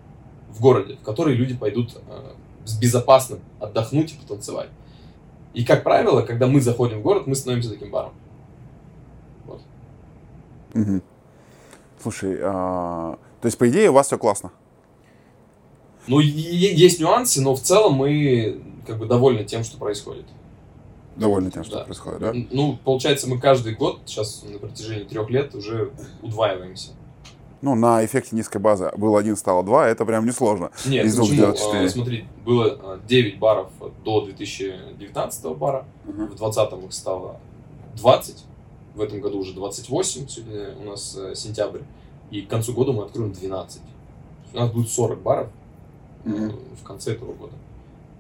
в 0.52 0.62
городе, 0.62 0.98
в 1.02 1.04
который 1.04 1.34
люди 1.34 1.56
пойдут 1.56 1.96
э, 1.96 2.34
с 2.64 2.78
безопасным 2.78 3.40
отдохнуть 3.60 4.14
и 4.14 4.18
потанцевать. 4.18 4.70
И, 5.56 5.66
как 5.66 5.84
правило, 5.84 6.22
когда 6.22 6.46
мы 6.46 6.62
заходим 6.62 7.00
в 7.00 7.02
город, 7.02 7.26
мы 7.26 7.34
становимся 7.34 7.72
таким 7.72 7.90
баром. 7.90 8.14
Вот. 9.46 9.62
Мгм. 10.76 11.02
Слушай, 12.00 12.38
а, 12.44 13.18
то 13.42 13.48
есть, 13.48 13.58
по 13.58 13.68
идее, 13.68 13.90
у 13.90 13.94
вас 13.94 14.06
все 14.06 14.20
классно? 14.20 14.52
Ну, 16.06 16.20
есть 16.20 17.00
нюансы, 17.00 17.42
но 17.42 17.56
в 17.56 17.62
целом 17.62 17.94
мы 17.94 18.62
как 18.90 18.98
бы 18.98 19.06
довольны 19.06 19.44
тем, 19.44 19.64
что 19.64 19.78
происходит. 19.78 20.26
Довольны 21.16 21.52
тем, 21.52 21.64
что 21.64 21.78
Да. 21.78 21.84
происходит, 21.84 22.20
да? 22.20 22.34
Ну, 22.50 22.78
получается, 22.84 23.30
мы 23.30 23.40
каждый 23.40 23.76
год, 23.76 24.00
сейчас 24.08 24.44
на 24.44 24.58
протяжении 24.58 25.04
трех 25.04 25.30
лет, 25.30 25.54
уже 25.54 25.92
удваиваемся. 26.24 26.92
Ну, 27.62 27.76
на 27.76 28.04
эффекте 28.04 28.36
низкой 28.36 28.58
базы 28.58 28.90
был 28.98 29.16
один, 29.16 29.36
стало 29.36 29.64
два, 29.64 29.88
это 29.88 30.06
прям 30.06 30.26
несложно. 30.26 30.72
Нет, 30.88 31.06
Из 31.06 31.16
почему? 31.16 31.54
А, 31.76 31.90
смотри, 31.90 32.26
было 32.46 32.80
а, 32.82 33.00
9 33.08 33.38
баров 33.38 33.68
до 34.04 34.22
2019 34.26 35.46
бара, 35.56 35.86
Ага. 36.08 36.24
в 36.26 36.36
2020 36.36 36.86
их 36.86 36.94
стало 36.94 37.40
20, 37.96 38.44
в 38.96 39.02
этом 39.02 39.20
году 39.22 39.40
уже 39.40 39.54
28, 39.54 40.28
сегодня 40.28 40.76
у 40.80 40.84
нас 40.86 41.16
э, 41.16 41.36
сентябрь, 41.36 41.82
и 42.32 42.42
к 42.42 42.50
концу 42.50 42.74
года 42.74 42.92
мы 42.94 43.04
откроем 43.04 43.34
12. 43.34 43.82
У 44.54 44.58
нас 44.58 44.72
будет 44.72 44.90
40 44.90 45.20
баров 45.22 45.48
Мгм. 46.24 46.54
в 46.82 46.84
конце 46.84 47.12
этого 47.14 47.34
года. 47.34 47.54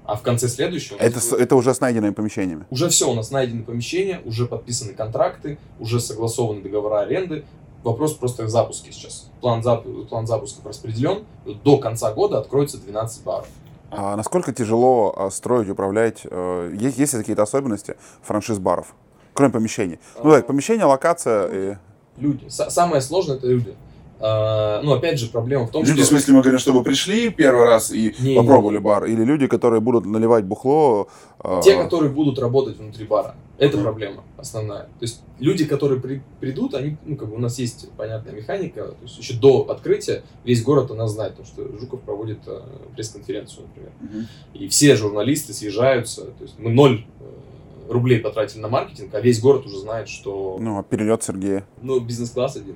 А 0.09 0.15
в 0.15 0.23
конце 0.23 0.47
следующего 0.47 0.97
Это, 0.97 1.19
будет- 1.19 1.33
это 1.39 1.55
уже 1.55 1.71
с 1.71 1.79
найденными 1.81 2.13
помещениями. 2.13 2.65
уже 2.71 2.89
все, 2.89 3.07
у 3.11 3.13
нас 3.13 3.29
найдены 3.29 3.61
помещения, 3.63 4.21
уже 4.25 4.47
подписаны 4.47 4.93
контракты, 4.93 5.59
уже 5.79 5.99
согласованы 5.99 6.61
договора 6.63 7.01
аренды. 7.01 7.45
Вопрос 7.83 8.13
просто 8.15 8.43
в 8.43 8.49
запуске 8.49 8.91
сейчас. 8.91 9.29
План, 9.39 9.61
зап- 9.61 10.07
план 10.07 10.25
запусков 10.25 10.65
распределен. 10.65 11.25
До 11.63 11.77
конца 11.77 12.11
года 12.11 12.39
откроется 12.39 12.79
12 12.79 13.23
баров. 13.23 13.47
А 13.91 14.15
насколько 14.15 14.51
тяжело 14.51 15.13
а, 15.15 15.29
строить, 15.29 15.69
управлять? 15.69 16.21
э, 16.23 16.75
Есть, 16.79 16.97
есть 16.97 17.13
ли 17.13 17.19
какие-то 17.19 17.43
особенности 17.43 17.95
франшиз-баров? 18.23 18.95
Кроме 19.33 19.51
помещений. 19.53 19.99
Ну, 20.23 20.31
так, 20.31 20.47
помещение, 20.47 20.85
локация. 20.85 21.47
и- 21.73 21.75
Люди. 22.17 22.47
Самое 22.49 23.01
сложное 23.01 23.37
это 23.37 23.45
люди. 23.47 23.75
А, 24.21 24.81
ну, 24.83 24.93
опять 24.93 25.17
же, 25.19 25.27
проблема 25.27 25.65
в 25.65 25.71
том, 25.71 25.83
Люди, 25.83 25.93
в 26.01 26.03
что... 26.03 26.07
смысле, 26.07 26.33
мы 26.33 26.41
говорим, 26.41 26.59
чтобы 26.59 26.83
пришли 26.83 27.29
первый 27.29 27.65
раз 27.65 27.91
и 27.91 28.13
Не, 28.19 28.35
попробовали 28.35 28.77
бар. 28.77 29.05
Или 29.05 29.23
люди, 29.23 29.47
которые 29.47 29.79
будут 29.79 30.05
наливать 30.05 30.43
бухло. 30.45 31.07
э, 31.43 31.61
Те, 31.63 31.81
которые 31.81 32.11
будут 32.11 32.37
работать 32.37 32.77
внутри 32.77 33.05
бара. 33.05 33.35
Это 33.57 33.77
Мгм. 33.77 33.83
проблема 33.85 34.23
основная. 34.37 34.83
То 34.83 35.01
есть 35.01 35.21
люди, 35.39 35.63
которые 35.65 36.01
при- 36.01 36.21
придут, 36.41 36.73
они, 36.73 36.97
ну, 37.05 37.15
как 37.15 37.29
бы 37.29 37.35
у 37.35 37.39
нас 37.39 37.59
есть 37.59 37.89
понятная 37.97 38.33
механика. 38.33 38.89
То 38.89 38.95
есть 39.03 39.17
еще 39.17 39.33
до 39.35 39.61
открытия 39.69 40.23
весь 40.43 40.63
город 40.63 40.91
у 40.91 40.95
нас 40.95 41.11
знает, 41.11 41.35
потому 41.35 41.47
что 41.47 41.79
Жуков 41.79 42.01
проводит 42.01 42.39
э, 42.47 42.59
пресс-конференцию, 42.95 43.67
например. 43.67 43.91
мгм. 44.01 44.27
И 44.53 44.67
все 44.67 44.95
журналисты 44.97 45.53
съезжаются. 45.53 46.25
То 46.25 46.43
есть 46.43 46.55
мы 46.59 46.71
ноль 46.71 47.05
э, 47.21 47.91
рублей 47.91 48.19
потратили 48.19 48.59
на 48.59 48.67
маркетинг, 48.67 49.13
а 49.15 49.21
весь 49.21 49.39
город 49.41 49.65
уже 49.65 49.77
знает, 49.79 50.09
что... 50.09 50.57
Ну, 50.59 50.77
а 50.77 50.83
перелет 50.83 51.23
Сергея. 51.23 51.65
Ну, 51.81 51.99
бизнес-класс 52.01 52.57
один, 52.57 52.75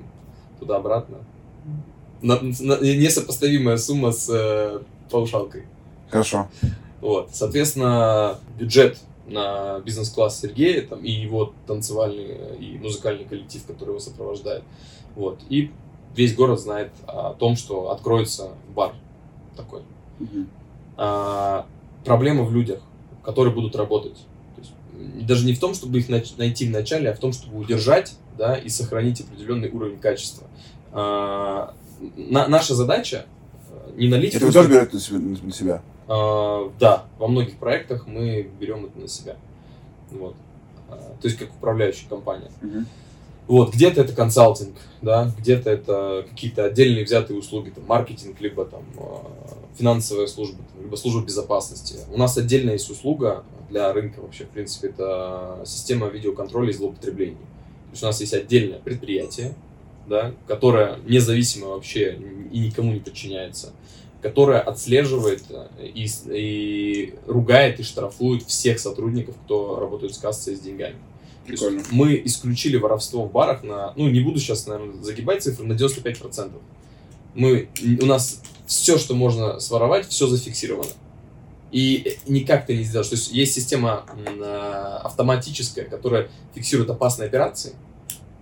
туда-обратно. 0.63 1.17
На, 2.21 2.39
на, 2.41 2.79
несопоставимая 2.79 3.77
сумма 3.77 4.11
с 4.11 4.29
э, 4.29 4.79
паушалкой. 5.11 5.63
Хорошо. 6.09 6.47
Вот, 7.01 7.29
соответственно, 7.33 8.39
бюджет 8.57 8.97
на 9.27 9.79
бизнес-класс 9.79 10.39
Сергея 10.39 10.87
там, 10.87 11.03
и 11.03 11.11
его 11.11 11.53
танцевальный 11.67 12.57
и 12.59 12.77
музыкальный 12.77 13.25
коллектив, 13.25 13.65
который 13.65 13.89
его 13.89 13.99
сопровождает. 13.99 14.63
Вот. 15.15 15.39
И 15.49 15.71
весь 16.15 16.35
город 16.35 16.59
знает 16.59 16.91
о 17.07 17.33
том, 17.33 17.55
что 17.55 17.91
откроется 17.91 18.51
бар 18.73 18.93
такой. 19.55 19.81
Мгм. 20.19 20.49
А, 20.95 21.65
проблема 22.05 22.43
в 22.43 22.53
людях, 22.53 22.79
которые 23.23 23.53
будут 23.53 23.75
работать. 23.75 24.17
То 24.55 24.61
есть, 24.61 24.73
даже 25.25 25.45
не 25.45 25.53
в 25.53 25.59
том, 25.59 25.73
чтобы 25.73 25.99
их 25.99 26.09
найти 26.09 26.67
в 26.67 26.71
начале, 26.71 27.09
а 27.09 27.15
в 27.15 27.19
том, 27.19 27.33
чтобы 27.33 27.59
удержать 27.59 28.15
да, 28.37 28.55
и 28.55 28.69
сохранить 28.69 29.21
определенный 29.21 29.69
уровень 29.69 29.99
качества. 29.99 30.47
А, 30.91 31.73
на- 32.15 32.47
наша 32.47 32.75
задача 32.75 33.25
э, 33.71 33.91
не 33.95 34.07
налить... 34.07 34.35
Это 34.35 34.45
вы 34.45 34.51
тоже 34.51 34.69
берете 34.69 34.97
на 35.43 35.51
себя-? 35.51 35.81
А, 36.07 36.71
да, 36.79 37.05
во 37.17 37.27
многих 37.27 37.57
проектах 37.57 38.07
мы 38.07 38.49
берем 38.59 38.85
это 38.85 38.99
на 38.99 39.07
себя. 39.07 39.35
Вот. 40.11 40.35
А, 40.89 40.95
то 40.95 41.27
есть 41.27 41.37
как 41.37 41.49
управляющая 41.49 42.09
компания. 42.09 42.51
Вот, 43.45 43.73
где-то 43.73 44.01
это 44.01 44.13
консалтинг, 44.13 44.75
да, 45.01 45.29
где-то 45.37 45.69
это 45.69 46.25
какие-то 46.29 46.63
отдельные 46.63 47.03
взятые 47.03 47.37
услуги, 47.37 47.71
там, 47.71 47.83
маркетинг, 47.87 48.39
либо 48.39 48.63
там 48.63 48.83
а, 48.97 49.25
финансовая 49.77 50.27
служба, 50.27 50.59
там, 50.73 50.83
либо 50.83 50.95
служба 50.95 51.25
безопасности. 51.25 51.97
У 52.09 52.17
нас 52.17 52.37
отдельная 52.37 52.73
есть 52.73 52.89
услуга 52.89 53.43
для 53.69 53.91
рынка 53.91 54.21
вообще, 54.21 54.45
в 54.45 54.49
принципе, 54.49 54.89
это 54.89 55.61
система 55.65 56.07
видеоконтроля 56.07 56.69
и 56.69 56.73
злоупотреблений. 56.73 57.37
То 57.93 57.95
есть 57.95 58.03
у 58.03 58.07
нас 58.07 58.21
есть 58.21 58.33
отдельное 58.33 58.79
предприятие, 58.79 59.53
да, 60.07 60.33
которое 60.47 60.97
независимо 61.05 61.67
вообще 61.67 62.19
и 62.51 62.57
никому 62.57 62.91
не 62.91 62.99
подчиняется, 62.99 63.71
которое 64.19 64.59
отслеживает 64.59 65.43
э, 65.51 65.67
и, 65.93 66.07
и 66.25 67.13
ругает 67.27 67.79
и 67.79 67.83
штрафует 67.83 68.41
всех 68.47 68.79
сотрудников, 68.79 69.35
кто 69.45 69.79
работает 69.79 70.15
с 70.15 70.17
кассой 70.17 70.55
с 70.55 70.59
деньгами. 70.59 70.95
То 71.45 71.51
есть 71.51 71.63
Прикольно. 71.63 71.83
мы 71.91 72.19
исключили 72.25 72.77
воровство 72.77 73.25
в 73.25 73.31
барах 73.31 73.61
на, 73.61 73.93
ну, 73.95 74.09
не 74.09 74.21
буду 74.21 74.39
сейчас, 74.39 74.65
наверное, 74.65 75.03
загибать 75.03 75.43
цифры, 75.43 75.67
на 75.67 75.73
95%. 75.73 76.51
Мы, 77.35 77.69
у 78.01 78.05
нас 78.07 78.41
все, 78.65 78.97
что 78.97 79.13
можно 79.13 79.59
своровать, 79.59 80.07
все 80.07 80.25
зафиксировано. 80.25 80.89
И 81.73 82.17
никак 82.27 82.67
ты 82.67 82.77
не 82.77 82.83
сделаешь. 82.83 83.09
То 83.09 83.15
есть 83.15 83.31
есть 83.31 83.53
система 83.55 84.05
э, 84.15 84.99
автоматическая, 85.03 85.85
которая 85.85 86.29
фиксирует 86.53 86.91
опасные 86.91 87.27
операции. 87.27 87.73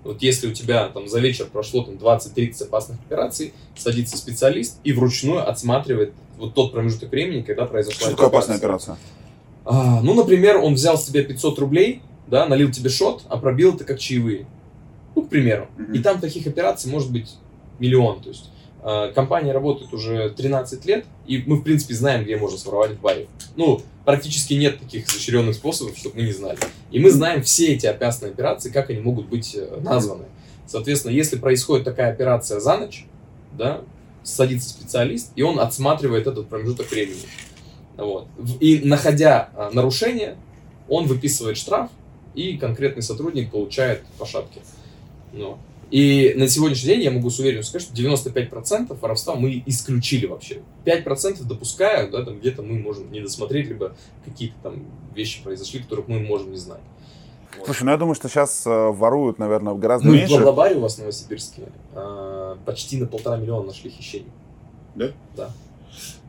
Вот 0.03 0.21
если 0.21 0.47
у 0.47 0.51
тебя 0.51 0.89
там 0.89 1.07
за 1.07 1.19
вечер 1.19 1.45
прошло 1.45 1.83
там 1.83 1.95
20-30 1.95 2.63
опасных 2.65 2.99
операций, 2.99 3.53
садится 3.77 4.17
специалист 4.17 4.79
и 4.83 4.91
вручную 4.91 5.47
отсматривает 5.47 6.13
вот 6.37 6.53
тот 6.55 6.73
промежуток 6.73 7.09
времени, 7.11 7.41
когда 7.41 7.65
произошла 7.65 8.01
Что 8.01 8.11
такое 8.11 8.27
опасная 8.27 8.57
операция? 8.57 8.97
а, 9.63 10.01
ну, 10.01 10.13
например, 10.13 10.57
он 10.57 10.73
взял 10.73 10.97
с 10.97 11.05
тебя 11.05 11.23
500 11.23 11.57
рублей, 11.59 12.01
да, 12.27 12.45
налил 12.47 12.69
тебе 12.69 12.89
шот, 12.89 13.23
а 13.29 13.37
пробил 13.37 13.75
это 13.75 13.85
как 13.85 13.97
чаевые. 13.97 14.45
Ну, 15.15 15.21
к 15.21 15.29
примеру. 15.29 15.67
Мгм. 15.77 15.93
И 15.93 15.99
там 15.99 16.19
таких 16.19 16.47
операций 16.47 16.91
может 16.91 17.11
быть 17.11 17.35
миллион. 17.79 18.21
То 18.21 18.29
есть 18.29 18.49
компания 19.13 19.51
работает 19.51 19.93
уже 19.93 20.29
13 20.29 20.85
лет, 20.85 21.05
и 21.27 21.43
мы, 21.45 21.57
в 21.57 21.63
принципе, 21.63 21.93
знаем, 21.93 22.23
где 22.23 22.37
можно 22.37 22.57
своровать 22.57 22.91
в 22.91 23.01
баре. 23.01 23.27
Ну, 23.55 23.81
практически 24.05 24.53
нет 24.55 24.79
таких 24.79 25.07
изощренных 25.07 25.55
способов, 25.55 25.97
чтобы 25.97 26.17
мы 26.17 26.23
не 26.23 26.31
знали. 26.31 26.57
И 26.89 26.99
мы 26.99 27.11
знаем 27.11 27.43
все 27.43 27.73
эти 27.73 27.85
опасные 27.85 28.31
операции, 28.31 28.71
как 28.71 28.89
они 28.89 28.99
могут 28.99 29.27
быть 29.27 29.55
э, 29.55 29.79
названы. 29.81 30.25
Соответственно, 30.65 31.11
если 31.11 31.37
происходит 31.37 31.85
такая 31.85 32.11
операция 32.11 32.59
за 32.59 32.77
ночь, 32.77 33.05
да, 33.57 33.81
садится 34.23 34.69
специалист, 34.69 35.31
и 35.35 35.41
он 35.41 35.59
отсматривает 35.59 36.27
этот 36.27 36.47
промежуток 36.47 36.89
времени. 36.91 37.21
Вот. 37.97 38.27
И 38.59 38.79
находя 38.83 39.49
а, 39.55 39.69
нарушение, 39.71 40.37
он 40.87 41.07
выписывает 41.07 41.57
штраф, 41.57 41.89
и 42.33 42.57
конкретный 42.57 43.03
сотрудник 43.03 43.51
получает 43.51 44.03
по 44.17 44.25
шапке. 44.25 44.61
Ну. 45.33 45.57
И 45.91 46.33
на 46.37 46.47
сегодняшний 46.47 46.87
день 46.87 47.01
я 47.01 47.11
могу 47.11 47.29
с 47.29 47.37
уверенностью 47.39 47.81
сказать, 47.81 47.97
что 47.97 48.09
95% 48.09 48.97
воровства 48.99 49.35
мы 49.35 49.61
исключили 49.65 50.25
вообще. 50.25 50.61
5% 50.85 51.43
допускаю, 51.43 52.09
да, 52.09 52.23
там 52.23 52.39
где-то 52.39 52.63
мы 52.63 52.79
можем 52.79 53.11
не 53.11 53.19
досмотреть, 53.19 53.67
либо 53.67 53.93
какие-то 54.23 54.55
там 54.63 54.85
вещи 55.13 55.43
произошли, 55.43 55.81
которых 55.81 56.07
мы 56.07 56.21
можем 56.21 56.51
не 56.51 56.57
знать. 56.57 56.79
Вот. 57.57 57.65
Слушай, 57.65 57.83
ну 57.83 57.91
я 57.91 57.97
думаю, 57.97 58.15
что 58.15 58.29
сейчас 58.29 58.63
воруют, 58.65 59.37
наверное, 59.37 59.73
гораздо 59.73 60.07
Ну 60.07 60.13
и 60.13 60.17
в 60.17 60.19
меньше. 60.21 60.35
Лаблабаре 60.35 60.75
у 60.77 60.79
вас 60.79 60.95
в 60.95 60.99
Новосибирске 60.99 61.63
а, 61.93 62.57
почти 62.65 62.97
на 62.97 63.05
полтора 63.05 63.35
миллиона 63.35 63.67
нашли 63.67 63.89
хищений. 63.89 64.31
Да? 64.95 65.11
Да. 65.35 65.51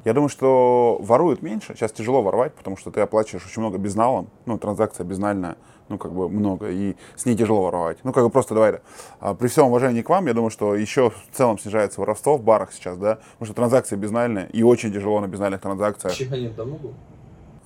Я 0.05 0.15
думаю, 0.15 0.29
что 0.29 0.99
воруют 1.01 1.43
меньше. 1.43 1.75
Сейчас 1.77 1.93
тяжело 1.93 2.23
воровать, 2.23 2.55
потому 2.55 2.77
что 2.77 2.91
ты 2.91 3.01
оплачиваешь 3.01 3.47
очень 3.47 3.63
много 3.63 3.79
безналом. 3.79 4.29
Ну, 4.47 4.59
транзакция 4.59 5.05
безнальная, 5.05 5.57
ну, 5.93 5.99
как 5.99 6.13
бы 6.13 6.29
много, 6.29 6.71
и 6.71 6.97
с 7.17 7.27
ней 7.27 7.37
тяжело 7.37 7.65
воровать. 7.65 7.99
Ну, 8.03 8.13
как 8.13 8.25
бы 8.25 8.31
просто 8.31 8.55
давай, 8.55 8.81
а, 9.21 9.35
при 9.35 9.49
всем 9.49 9.67
уважении 9.67 10.01
к 10.01 10.09
вам, 10.09 10.27
я 10.27 10.33
думаю, 10.33 10.51
что 10.51 10.75
еще 10.75 11.11
в 11.11 11.37
целом 11.37 11.59
снижается 11.59 12.01
воровство 12.01 12.39
в 12.39 12.43
барах 12.43 12.73
сейчас, 12.73 12.97
да, 12.97 13.17
потому 13.33 13.47
что 13.47 13.55
транзакции 13.55 13.95
безнальные, 13.97 14.49
и 14.51 14.63
очень 14.63 14.91
тяжело 14.91 15.21
на 15.21 15.27
безнальных 15.27 15.61
транзакциях. 15.61 16.15
Чеханет 16.15 16.57
давно 16.57 16.77
был? 16.77 16.95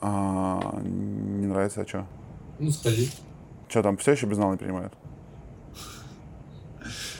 А, 0.01 0.81
не 0.83 1.47
нравится, 1.47 1.83
а 1.83 1.87
что? 1.87 2.05
Ну, 2.59 2.71
сходи. 2.71 3.11
Что 3.69 3.83
там, 3.83 3.97
все 3.97 4.13
еще 4.13 4.27
безнал 4.27 4.51
не 4.51 4.57
принимают? 4.57 4.93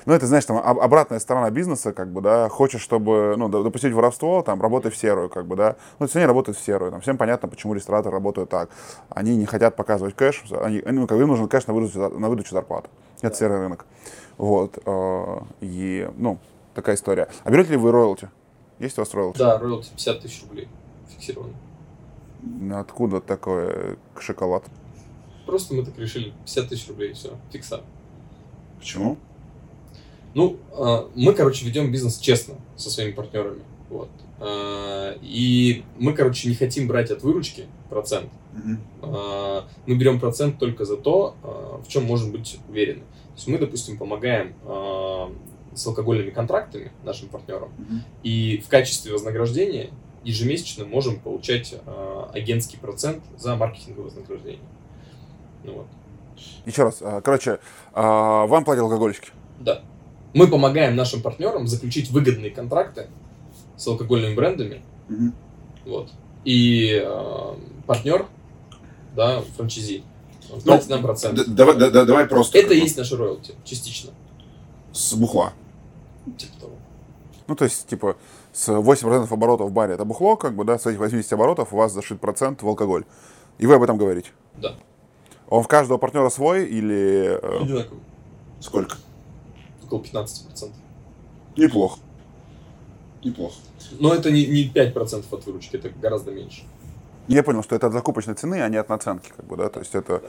Ну, 0.07 0.13
это, 0.15 0.27
знаешь, 0.27 0.45
там 0.45 0.57
об- 0.59 0.79
обратная 0.79 1.19
сторона 1.19 1.51
бизнеса, 1.51 1.93
как 1.93 2.13
бы, 2.13 2.21
да, 2.21 2.49
хочешь, 2.49 2.81
чтобы, 2.81 3.35
ну, 3.37 3.49
допустить 3.49 3.93
воровство, 3.93 4.41
там, 4.43 4.63
работай 4.63 4.93
в 4.93 4.97
серую, 4.97 5.29
как 5.29 5.47
бы, 5.47 5.57
да. 5.57 5.75
Ну, 5.99 6.07
все 6.07 6.21
они 6.21 6.27
работают 6.27 6.57
в 6.57 6.65
серую, 6.65 6.93
там, 6.93 7.01
всем 7.01 7.19
понятно, 7.19 7.49
почему 7.49 7.75
рестораторы 7.75 8.15
работают 8.15 8.49
так. 8.49 8.71
Они 9.11 9.37
не 9.37 9.47
хотят 9.47 9.75
показывать 9.75 10.15
кэш, 10.15 10.45
они, 10.63 10.81
ну, 10.87 11.09
как 11.09 11.19
бы 11.19 11.25
им 11.25 11.29
нужен 11.29 11.49
кэш 11.49 11.67
на 11.67 11.75
выдачу, 11.75 11.99
на 12.19 12.29
выдачу 12.29 12.53
зарплаты. 12.53 12.89
Это 13.21 13.37
серый 13.37 13.59
рынок. 13.59 13.85
Вот, 14.39 14.79
э, 14.85 15.39
и, 15.61 16.09
ну, 16.17 16.39
такая 16.75 16.95
история. 16.95 17.29
А 17.43 17.51
берете 17.51 17.73
ли 17.73 17.77
вы 17.77 17.91
роялти? 17.91 18.31
Есть 18.79 18.99
у 18.99 19.01
вас 19.01 19.13
роялти? 19.13 19.39
Да, 19.39 19.59
роялти 19.59 19.91
50 19.91 20.21
тысяч 20.21 20.43
рублей 20.43 20.69
фиксировано. 21.09 21.55
Откуда 22.79 23.21
такой 23.21 23.99
шоколад? 24.21 24.63
Просто 25.47 25.75
мы 25.75 25.85
так 25.85 25.99
решили. 25.99 26.33
50 26.45 26.69
тысяч 26.69 26.89
рублей, 26.89 27.13
все, 27.15 27.31
фикса. 27.51 27.81
Почему? 28.79 29.17
Ну, 30.37 30.59
э, 30.73 31.09
мы, 31.15 31.33
короче, 31.33 31.65
ведем 31.65 31.91
бизнес 31.91 32.19
честно 32.19 32.57
со 32.77 32.91
своими 32.91 33.13
партнерами. 33.13 33.63
Вот. 33.89 34.11
Э, 34.39 35.17
И 35.23 35.83
мы, 35.99 36.13
короче, 36.13 36.51
не 36.51 36.55
хотим 36.55 36.87
брать 36.87 37.11
от 37.11 37.23
выручки 37.23 37.65
процент. 37.89 38.31
Э, 39.01 39.63
Мы 39.87 39.97
берем 39.97 40.21
процент 40.21 40.59
только 40.59 40.85
за 40.85 40.99
то, 40.99 41.37
в 41.83 41.89
чем 41.89 42.05
можем 42.05 42.33
быть 42.33 42.59
уверены. 42.69 43.01
То 43.01 43.37
есть 43.37 43.49
мы, 43.49 43.57
допустим, 43.59 43.97
помогаем 43.97 44.55
с 45.75 45.87
алкогольными 45.87 46.31
контрактами 46.31 46.93
нашим 47.03 47.29
партнерам, 47.29 47.71
и 48.23 48.63
в 48.65 48.69
качестве 48.69 49.13
вознаграждения 49.13 49.91
ежемесячно 50.25 50.85
можем 50.85 51.19
получать 51.19 51.75
агентский 52.33 52.79
процент 52.79 53.23
за 53.39 53.57
маркетинговое 53.57 54.07
вознаграждение. 54.07 54.61
Ну 55.65 55.73
вот. 55.75 55.87
Еще 56.67 56.83
раз, 56.83 56.99
а, 57.01 57.21
короче, 57.21 57.59
а, 57.93 58.47
вам 58.47 58.65
платят 58.65 58.83
алкогольщики? 58.83 59.31
Да. 59.61 59.83
Мы 60.37 60.49
помогаем 60.49 60.95
нашим 60.97 61.23
партнерам 61.23 61.67
заключить 61.67 62.11
выгодные 62.11 62.51
контракты 62.51 63.07
с 63.77 63.87
алкогольными 63.87 64.35
брендами. 64.35 64.83
Вот. 65.87 66.11
И 66.45 67.01
э, 67.03 67.55
партнер, 67.87 68.27
да, 69.15 69.41
франчайзи, 69.57 70.03
он 70.53 70.61
платит 70.61 70.91
нам 70.91 71.01
процент. 71.01 71.55
Давай, 71.55 71.77
да- 71.79 71.91
да- 71.91 72.05
давай 72.05 72.27
просто. 72.27 72.59
Это 72.59 72.69
бы, 72.69 72.75
есть 72.75 72.99
наши 72.99 73.17
роялти, 73.17 73.55
частично. 73.65 74.11
С 74.93 75.15
бухла. 75.15 75.55
Типа 76.37 76.61
того. 76.61 76.73
Ну, 77.49 77.55
то 77.57 77.65
есть, 77.65 77.87
типа, 77.87 78.17
с 78.53 78.69
8% 78.69 79.33
оборотов 79.33 79.71
в 79.71 79.73
баре 79.73 79.95
это 79.95 80.05
бухло, 80.05 80.37
как 80.37 80.55
бы, 80.55 80.65
да, 80.65 80.79
с 80.79 80.85
этих 80.85 80.99
80 80.99 81.33
оборотов 81.33 81.73
у 81.73 81.77
вас 81.77 81.93
зашит 81.93 82.21
процент 82.21 82.63
в 82.63 82.69
алкоголь. 82.69 83.05
И 83.59 83.67
вы 83.67 83.75
об 83.75 83.83
этом 83.83 83.97
говорите. 83.97 84.31
Да. 84.57 84.75
Он 85.49 85.63
в 85.63 85.69
каждого 85.69 85.97
партнера 85.97 86.29
свой 86.29 86.67
или... 86.67 87.39
э, 87.41 87.63
Одинаково. 87.63 88.01
сколько? 88.61 88.97
Около 89.87 90.01
15%. 90.01 90.71
Неплохо. 91.57 91.99
Неплохо. 93.25 93.57
Но 93.99 94.15
это 94.15 94.31
не, 94.31 94.47
не 94.47 94.69
5% 94.69 95.25
от 95.31 95.47
выручки, 95.47 95.77
это 95.77 95.91
гораздо 95.91 96.31
меньше. 96.31 96.65
Я 97.29 97.43
понял, 97.43 97.63
что 97.63 97.75
это 97.75 97.89
от 97.89 97.93
закупочной 97.93 98.35
цены, 98.35 98.63
а 98.63 98.69
не 98.69 98.77
от 98.77 98.89
наценки, 98.89 99.33
как 99.37 99.47
бы, 99.47 99.57
да, 99.57 99.69
то 99.69 99.81
есть 99.81 99.95
это... 99.95 100.21
Да. 100.21 100.29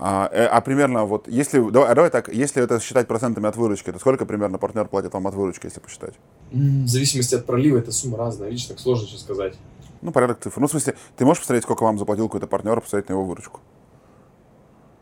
А, 0.00 0.28
э, 0.32 0.44
а 0.46 0.60
примерно 0.60 1.04
вот, 1.06 1.26
если, 1.26 1.58
давай, 1.70 1.90
а 1.90 1.94
давай 1.94 2.10
так, 2.10 2.28
если 2.28 2.62
это 2.62 2.78
считать 2.78 3.08
процентами 3.08 3.48
от 3.48 3.56
выручки, 3.56 3.90
то 3.90 3.98
сколько 3.98 4.26
примерно 4.26 4.58
партнер 4.58 4.86
платит 4.86 5.12
вам 5.12 5.26
от 5.26 5.34
выручки, 5.34 5.66
если 5.66 5.80
посчитать? 5.80 6.14
В 6.52 6.86
зависимости 6.86 7.34
от 7.34 7.46
пролива 7.46 7.78
эта 7.78 7.90
сумма 7.90 8.16
разная. 8.16 8.48
Видишь, 8.48 8.66
так 8.66 8.78
сложно 8.78 9.08
сейчас 9.08 9.22
сказать. 9.22 9.54
Ну, 10.00 10.12
порядок 10.12 10.38
цифр. 10.40 10.60
Ну, 10.60 10.68
в 10.68 10.70
смысле, 10.70 10.94
ты 11.16 11.24
можешь 11.24 11.40
посмотреть, 11.40 11.64
сколько 11.64 11.82
вам 11.82 11.98
заплатил 11.98 12.28
какой-то 12.28 12.46
партнер, 12.46 12.80
посмотреть 12.80 13.08
на 13.08 13.14
его 13.14 13.24
выручку? 13.24 13.60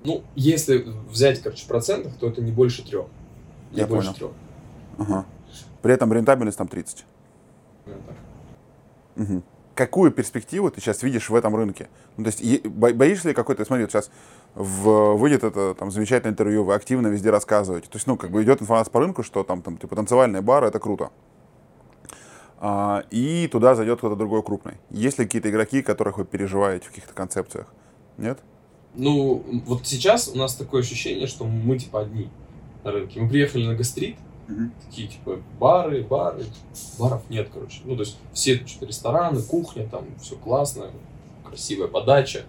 Ну, 0.05 0.22
если 0.34 0.87
взять, 1.11 1.43
короче, 1.43 1.64
в 1.64 1.68
процентах, 1.68 2.14
то 2.18 2.28
это 2.28 2.41
не 2.41 2.53
больше 2.53 2.82
трех. 2.82 3.07
Не 3.72 3.80
Я 3.80 3.86
больше 3.86 4.08
понял. 4.08 4.16
трех. 4.18 4.32
Ага. 4.98 5.26
При 5.82 5.92
этом 5.92 6.12
рентабельность 6.12 6.58
там 6.58 6.68
30. 6.68 7.04
Наверное, 7.84 8.06
так. 8.06 8.16
Мгм. 9.16 9.42
Какую 9.74 10.10
перспективу 10.10 10.70
ты 10.70 10.80
сейчас 10.80 11.02
видишь 11.02 11.28
в 11.28 11.34
этом 11.34 11.54
рынке? 11.54 11.88
Ну, 12.16 12.24
то 12.24 12.30
есть 12.30 12.66
боишься 12.66 13.28
ли 13.28 13.34
какой-то, 13.34 13.64
смотри, 13.66 13.84
вот 13.84 13.92
сейчас 13.92 14.10
в, 14.54 15.14
выйдет 15.16 15.44
это 15.44 15.74
там 15.74 15.90
замечательное 15.90 16.32
интервью, 16.32 16.64
вы 16.64 16.74
активно 16.74 17.08
везде 17.08 17.28
рассказываете. 17.30 17.88
То 17.88 17.96
есть, 17.96 18.06
ну, 18.06 18.16
как 18.16 18.30
бы 18.30 18.42
идет 18.42 18.62
информация 18.62 18.90
по 18.90 19.00
рынку, 19.00 19.22
что 19.22 19.44
там, 19.44 19.60
там 19.60 19.76
типа 19.76 19.94
танцевальные 19.94 20.40
бары, 20.40 20.68
это 20.68 20.78
круто. 20.78 21.10
А, 22.58 23.04
и 23.10 23.48
туда 23.52 23.74
зайдет 23.74 23.98
кто-то 23.98 24.16
другой 24.16 24.42
крупный. 24.42 24.78
Есть 24.88 25.18
ли 25.18 25.26
какие-то 25.26 25.50
игроки, 25.50 25.82
которых 25.82 26.16
вы 26.16 26.24
переживаете 26.24 26.86
в 26.86 26.88
каких-то 26.88 27.12
концепциях? 27.12 27.66
Нет? 28.16 28.38
Ну, 28.94 29.44
вот 29.66 29.86
сейчас 29.86 30.28
у 30.28 30.38
нас 30.38 30.54
такое 30.54 30.80
ощущение, 30.80 31.26
что 31.26 31.44
мы 31.44 31.78
типа 31.78 32.00
одни 32.00 32.30
на 32.87 32.93
рынке. 32.93 33.20
Мы 33.20 33.28
приехали 33.28 33.66
на 33.66 33.74
гастрит, 33.74 34.16
такие 34.87 35.09
типа 35.09 35.41
бары, 35.59 36.03
бары, 36.03 36.45
баров 36.99 37.28
нет, 37.28 37.51
короче. 37.53 37.80
Ну, 37.84 37.97
то 37.97 38.03
есть 38.03 38.16
все 38.32 38.64
что-то 38.64 38.87
рестораны, 38.87 39.43
кухня, 39.43 39.87
там 39.89 40.07
все 40.20 40.37
классно, 40.37 40.91
красивая 41.45 41.89
подача. 41.89 42.45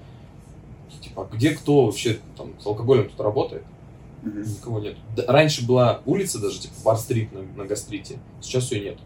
И, 0.96 1.04
Типа, 1.04 1.28
а 1.30 1.36
где 1.36 1.52
кто 1.52 1.86
вообще 1.86 2.20
там 2.38 2.54
с 2.60 2.66
алкоголем 2.66 3.10
тут 3.10 3.20
работает? 3.20 3.64
Никого 4.24 4.80
нет. 4.80 4.98
Да, 5.16 5.24
раньше 5.28 5.66
была 5.66 6.02
улица 6.06 6.40
даже, 6.40 6.60
типа 6.60 6.74
бар-стрит 6.84 7.32
на, 7.32 7.42
на 7.42 7.66
гастрите. 7.66 8.20
Сейчас 8.42 8.72
ее 8.72 8.92
нет. 8.92 8.98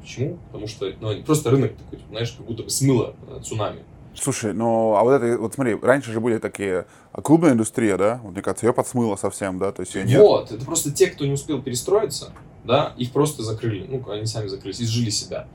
Почему? 0.00 0.38
Потому 0.46 0.66
что 0.66 0.92
ну, 1.00 1.22
просто 1.24 1.50
рынок 1.50 1.76
такой, 1.76 1.98
типа, 1.98 2.10
знаешь, 2.10 2.32
как 2.32 2.46
будто 2.46 2.62
бы 2.62 2.70
смыло 2.70 3.14
э, 3.28 3.40
цунами. 3.42 3.82
Слушай, 4.14 4.52
ну, 4.54 4.94
а 4.94 5.02
вот 5.02 5.12
это, 5.12 5.38
вот 5.38 5.54
смотри, 5.54 5.76
раньше 5.80 6.12
же 6.12 6.20
были 6.20 6.38
такие, 6.38 6.86
а 7.12 7.20
клубная 7.20 7.52
индустрия, 7.52 7.96
да, 7.96 8.20
вот 8.22 8.32
мне 8.32 8.42
кажется, 8.42 8.66
ее 8.66 8.72
подсмыло 8.72 9.16
совсем, 9.16 9.58
да, 9.58 9.72
то 9.72 9.80
есть 9.80 9.94
ее 9.94 10.04
нет. 10.04 10.20
Вот, 10.20 10.52
это 10.52 10.64
просто 10.64 10.92
те, 10.92 11.08
кто 11.08 11.26
не 11.26 11.32
успел 11.32 11.60
перестроиться, 11.60 12.32
да, 12.64 12.94
их 12.96 13.12
просто 13.12 13.42
закрыли. 13.42 13.86
Ну, 13.88 14.10
они 14.10 14.26
сами 14.26 14.46
закрылись, 14.46 14.80
изжили 14.80 15.10
себя. 15.10 15.48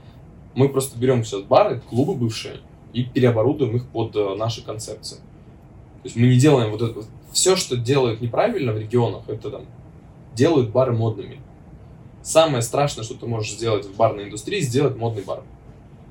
Мы 0.56 0.70
просто 0.70 0.98
берем 1.00 1.24
сейчас 1.24 1.42
бары, 1.42 1.80
клубы 1.90 2.16
бывшие, 2.16 2.60
и 2.92 3.04
переоборудуем 3.04 3.76
их 3.76 3.88
под 3.88 4.16
э, 4.16 4.36
наши 4.36 4.64
концепции. 4.64 5.16
То 5.16 6.06
есть 6.06 6.16
мы 6.16 6.28
не 6.28 6.38
делаем 6.38 6.72
вот 6.72 6.82
это. 6.82 7.02
Все, 7.32 7.56
что 7.56 7.78
делают 7.78 8.22
неправильно 8.22 8.74
в 8.74 8.80
регионах, 8.80 9.24
это 9.28 9.52
там 9.52 9.66
делают 10.34 10.72
бары 10.72 10.94
модными. 10.94 11.40
Самое 12.24 12.62
страшное, 12.62 13.04
что 13.04 13.16
ты 13.16 13.26
можешь 13.26 13.54
сделать 13.54 13.86
в 13.86 13.96
барной 13.96 14.26
индустрии, 14.26 14.60
сделать 14.62 14.98
модный 14.98 15.24
бар. 15.24 15.44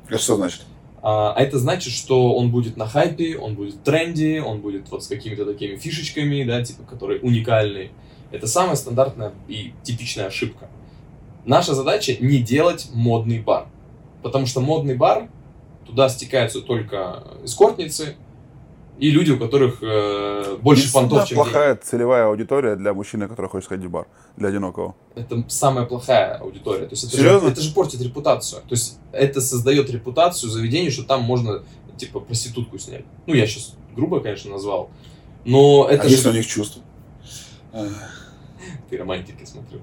Это 0.09 0.19
что 0.19 0.37
значит? 0.37 0.65
А 1.03 1.33
а 1.33 1.41
это 1.41 1.59
значит, 1.59 1.93
что 1.93 2.35
он 2.35 2.51
будет 2.51 2.77
на 2.77 2.87
хайпе, 2.87 3.39
он 3.39 3.55
будет 3.55 3.75
в 3.75 3.83
тренде, 3.83 4.43
он 4.43 4.61
будет 4.61 4.89
вот 4.91 5.05
с 5.05 5.07
какими-то 5.07 5.45
такими 5.45 5.77
фишечками, 5.77 6.45
да, 6.45 6.63
типа, 6.63 6.83
которые 6.83 7.21
уникальные. 7.21 7.91
Это 8.31 8.47
самая 8.47 8.77
стандартная 8.77 9.33
и 9.47 9.73
типичная 9.83 10.27
ошибка. 10.27 10.69
Наша 11.45 11.75
задача 11.75 12.17
не 12.21 12.39
делать 12.39 12.89
модный 12.93 13.41
бар. 13.41 13.69
Потому 14.23 14.47
что 14.47 14.61
модный 14.61 14.97
бар, 14.97 15.29
туда 15.87 16.09
стекаются 16.09 16.61
только 16.61 17.25
эскортницы 17.45 18.17
и 18.99 19.11
люди, 19.11 19.31
у 19.31 19.39
которых 19.39 19.79
э, 19.83 20.57
больше 20.61 20.87
Не 20.87 20.93
понтов, 20.93 21.29
чем 21.29 21.37
денег. 21.37 21.51
плохая 21.51 21.77
целевая 21.77 22.27
аудитория 22.27 22.77
для 22.77 22.95
мужчины, 22.95 23.29
который 23.29 23.47
хочет 23.47 23.67
сходить 23.67 23.87
в 23.87 23.91
бар, 23.91 24.07
для 24.37 24.49
одинокого. 24.49 24.97
Это 25.15 25.45
самая 25.49 25.87
плохая 25.87 26.37
аудитория. 26.37 26.87
То 26.87 26.93
есть 26.93 27.05
это, 27.05 27.17
Серьезно? 27.17 27.49
же, 27.49 27.53
это 27.53 27.61
же 27.61 27.73
портит 27.73 28.01
репутацию. 28.03 28.63
То 28.63 28.73
есть 28.73 28.99
это 29.13 29.41
создает 29.41 29.91
репутацию 29.91 30.51
заведению, 30.51 30.91
что 30.91 31.05
там 31.05 31.23
можно 31.23 31.63
типа 31.97 32.21
проститутку 32.21 32.79
снять. 32.79 33.05
Ну, 33.27 33.35
я 33.35 33.47
сейчас 33.47 33.75
грубо, 33.95 34.21
конечно, 34.21 34.51
назвал. 34.51 34.91
Но 35.45 35.89
это 35.89 36.05
а 36.05 36.09
же... 36.09 36.15
если 36.15 36.29
у 36.31 36.33
них 36.33 36.47
чувства? 36.47 36.83
Ты 38.91 38.97
романтик, 38.97 39.41
я 39.41 39.47
смотрю. 39.47 39.81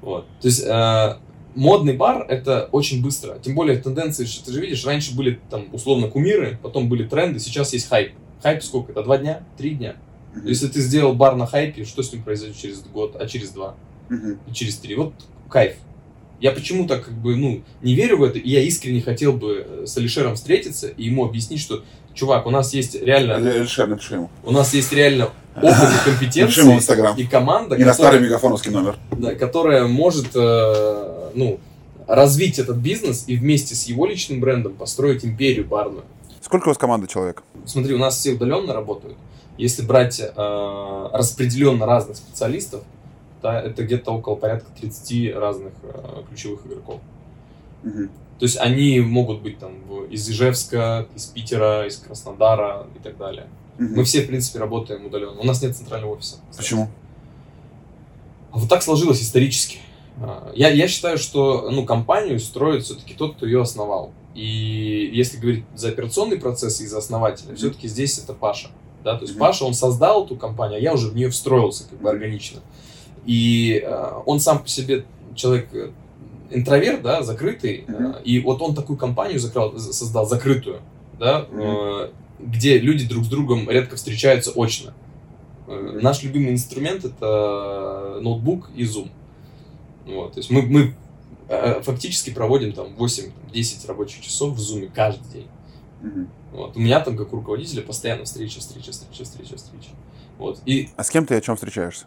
Вот. 0.00 0.26
То 0.40 0.48
есть 0.48 0.62
э, 0.64 1.16
модный 1.54 1.94
бар 1.94 2.26
это 2.28 2.68
очень 2.72 3.02
быстро. 3.02 3.38
Тем 3.42 3.54
более 3.54 3.78
тенденции, 3.78 4.24
что 4.24 4.44
ты 4.44 4.52
же 4.52 4.60
видишь, 4.60 4.84
раньше 4.84 5.14
были 5.14 5.40
там 5.50 5.66
условно 5.72 6.08
кумиры, 6.08 6.58
потом 6.62 6.88
были 6.88 7.04
тренды, 7.04 7.40
сейчас 7.40 7.72
есть 7.72 7.88
хайп. 7.88 8.12
Хайп 8.42 8.62
сколько? 8.62 8.92
Это 8.92 9.02
два 9.02 9.18
дня? 9.18 9.42
Три 9.56 9.70
дня? 9.74 9.96
Если 10.44 10.66
ты 10.66 10.80
сделал 10.80 11.14
бар 11.14 11.36
на 11.36 11.46
хайпе, 11.46 11.84
что 11.84 12.02
с 12.02 12.12
ним 12.12 12.22
произойдет 12.22 12.56
через 12.56 12.82
год, 12.82 13.16
а 13.18 13.26
через 13.26 13.50
два? 13.50 13.76
и 14.10 14.52
через 14.52 14.76
три. 14.76 14.94
Вот 14.94 15.14
кайф. 15.48 15.76
Я 16.40 16.50
почему-то 16.50 16.98
как 16.98 17.14
бы, 17.14 17.36
ну, 17.36 17.62
не 17.80 17.94
верю 17.94 18.18
в 18.18 18.22
это, 18.22 18.38
и 18.38 18.50
я 18.50 18.60
искренне 18.60 19.00
хотел 19.00 19.32
бы 19.32 19.64
э, 19.66 19.86
с 19.86 19.96
Алишером 19.96 20.34
встретиться 20.34 20.88
и 20.88 21.04
ему 21.04 21.24
объяснить, 21.24 21.60
что, 21.60 21.84
чувак, 22.14 22.46
у 22.46 22.50
нас 22.50 22.72
есть 22.72 22.94
реально, 22.94 23.38
Решай, 23.62 23.86
напиши 23.86 24.14
ему. 24.14 24.30
у 24.44 24.52
нас 24.52 24.72
есть 24.74 24.92
реально 24.92 25.30
опыт 25.56 25.72
и 25.72 26.04
компетенции 26.10 27.22
и 27.22 27.26
команда, 27.26 27.76
И 27.76 27.84
на 27.84 27.92
старый 27.94 28.20
мегафоновский 28.20 28.70
номер. 28.70 28.96
да, 29.12 29.34
которая 29.34 29.86
может, 29.86 30.34
э, 30.34 31.30
ну, 31.34 31.60
развить 32.06 32.58
этот 32.58 32.76
бизнес 32.76 33.24
и 33.26 33.36
вместе 33.36 33.74
с 33.74 33.84
его 33.84 34.06
личным 34.06 34.40
брендом 34.40 34.74
построить 34.74 35.24
империю 35.24 35.66
барную. 35.66 36.04
Сколько 36.40 36.66
у 36.66 36.70
вас 36.70 36.78
команды 36.78 37.06
человек? 37.06 37.42
Смотри, 37.64 37.94
у 37.94 37.98
нас 37.98 38.18
все 38.18 38.32
удаленно 38.32 38.74
работают. 38.74 39.16
Если 39.56 39.82
брать 39.82 40.20
э, 40.20 41.08
распределенно 41.12 41.86
разных 41.86 42.16
специалистов, 42.16 42.82
да, 43.42 43.60
это 43.60 43.84
где-то 43.84 44.10
около 44.10 44.34
порядка 44.34 44.70
30 44.80 45.34
разных 45.36 45.72
э, 45.82 46.22
ключевых 46.28 46.66
игроков. 46.66 47.00
То 48.38 48.46
есть 48.46 48.58
они 48.58 49.00
могут 49.00 49.42
быть 49.42 49.58
там 49.58 49.74
из 50.10 50.28
Ижевска, 50.28 51.06
из 51.14 51.26
Питера, 51.26 51.86
из 51.86 51.96
Краснодара 51.98 52.86
и 52.94 53.02
так 53.02 53.16
далее. 53.16 53.46
Мы 53.78 54.04
все, 54.04 54.22
в 54.22 54.26
принципе, 54.26 54.58
работаем 54.58 55.06
удаленно. 55.06 55.40
У 55.40 55.44
нас 55.44 55.62
нет 55.62 55.76
центрального 55.76 56.12
офиса. 56.14 56.36
кстати. 56.50 56.56
Почему? 56.64 56.88
А 58.52 58.58
Вот 58.58 58.68
так 58.68 58.82
сложилось 58.82 59.20
исторически. 59.22 59.78
А, 60.20 60.52
Я, 60.54 60.70
я 60.70 60.86
считаю, 60.88 61.18
что 61.18 61.70
ну, 61.70 61.84
компанию 61.84 62.38
строит 62.38 62.84
все-таки 62.84 63.14
тот, 63.14 63.36
кто 63.36 63.46
ее 63.46 63.62
основал. 63.62 64.12
И 64.34 65.10
если 65.12 65.38
говорить 65.38 65.64
за 65.74 65.88
операционный 65.88 66.38
процесс 66.38 66.80
и 66.80 66.86
за 66.86 66.98
основателя, 66.98 67.48
Мгм. 67.48 67.56
все-таки 67.56 67.88
здесь 67.88 68.18
это 68.18 68.32
Паша. 68.32 68.68
Да? 69.02 69.16
То 69.16 69.22
есть 69.22 69.34
Мгм. 69.34 69.40
Паша, 69.40 69.64
он 69.64 69.74
создал 69.74 70.24
эту 70.24 70.36
компанию, 70.36 70.78
а 70.78 70.80
я 70.80 70.92
уже 70.92 71.08
в 71.08 71.14
нее 71.16 71.30
встроился 71.30 71.88
как 71.88 72.00
бы 72.00 72.08
органично. 72.10 72.60
И 73.26 73.80
э, 73.84 74.12
он 74.26 74.38
сам 74.40 74.60
по 74.62 74.68
себе 74.68 75.04
человек 75.34 75.68
интроверт, 76.50 77.02
да, 77.02 77.22
закрытый, 77.22 77.84
э, 77.86 78.22
и 78.24 78.40
вот 78.40 78.60
он 78.62 78.74
такую 78.74 78.96
компанию 78.98 79.38
закрал- 79.38 79.76
создал, 79.78 80.26
закрытую, 80.26 80.80
да, 81.18 81.46
э, 81.50 82.10
где 82.40 82.78
люди 82.78 83.06
друг 83.06 83.24
с 83.24 83.28
другом 83.28 83.68
редко 83.70 83.96
встречаются 83.96 84.50
очно. 84.54 84.92
Э, 85.66 85.98
Наш 86.02 86.22
любимый 86.22 86.52
инструмент 86.52 87.04
это 87.04 88.18
ноутбук 88.20 88.70
и 88.74 88.84
Zoom. 88.84 89.10
Вот, 90.06 90.32
то 90.34 90.38
есть 90.40 90.50
мы, 90.50 90.62
мы 90.62 90.94
фактически 91.82 92.30
проводим 92.30 92.72
там 92.72 92.88
8-10 92.96 93.86
рабочих 93.86 94.22
часов 94.22 94.56
в 94.56 94.60
Zoom 94.60 94.90
каждый 94.94 95.30
день. 95.32 95.48
Вот. 96.52 96.76
У 96.76 96.80
меня 96.80 97.00
там, 97.00 97.16
как 97.16 97.32
у 97.32 97.36
руководителя, 97.36 97.82
постоянно 97.82 98.24
встреча, 98.24 98.60
встреча, 98.60 98.92
встреча, 98.92 99.24
встреча, 99.24 99.56
встреча. 99.56 99.88
Вот. 100.38 100.60
И, 100.66 100.88
А 100.96 101.02
с 101.04 101.10
кем 101.10 101.26
ты 101.26 101.34
о 101.34 101.40
чем 101.40 101.56
встречаешься? 101.56 102.06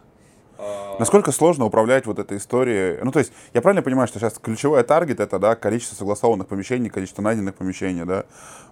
А, 0.58 0.96
Насколько 0.98 1.32
сложно 1.32 1.64
управлять 1.64 2.06
вот 2.06 2.18
этой 2.18 2.38
историей? 2.38 2.98
Ну, 3.02 3.12
то 3.12 3.20
есть, 3.20 3.32
я 3.54 3.62
правильно 3.62 3.82
понимаю, 3.82 4.08
что 4.08 4.18
сейчас 4.18 4.38
ключевой 4.38 4.82
таргет 4.82 5.20
это, 5.20 5.38
да, 5.38 5.54
количество 5.54 5.94
согласованных 5.94 6.48
помещений, 6.48 6.90
количество 6.90 7.22
найденных 7.22 7.54
помещений, 7.54 8.04
да? 8.04 8.24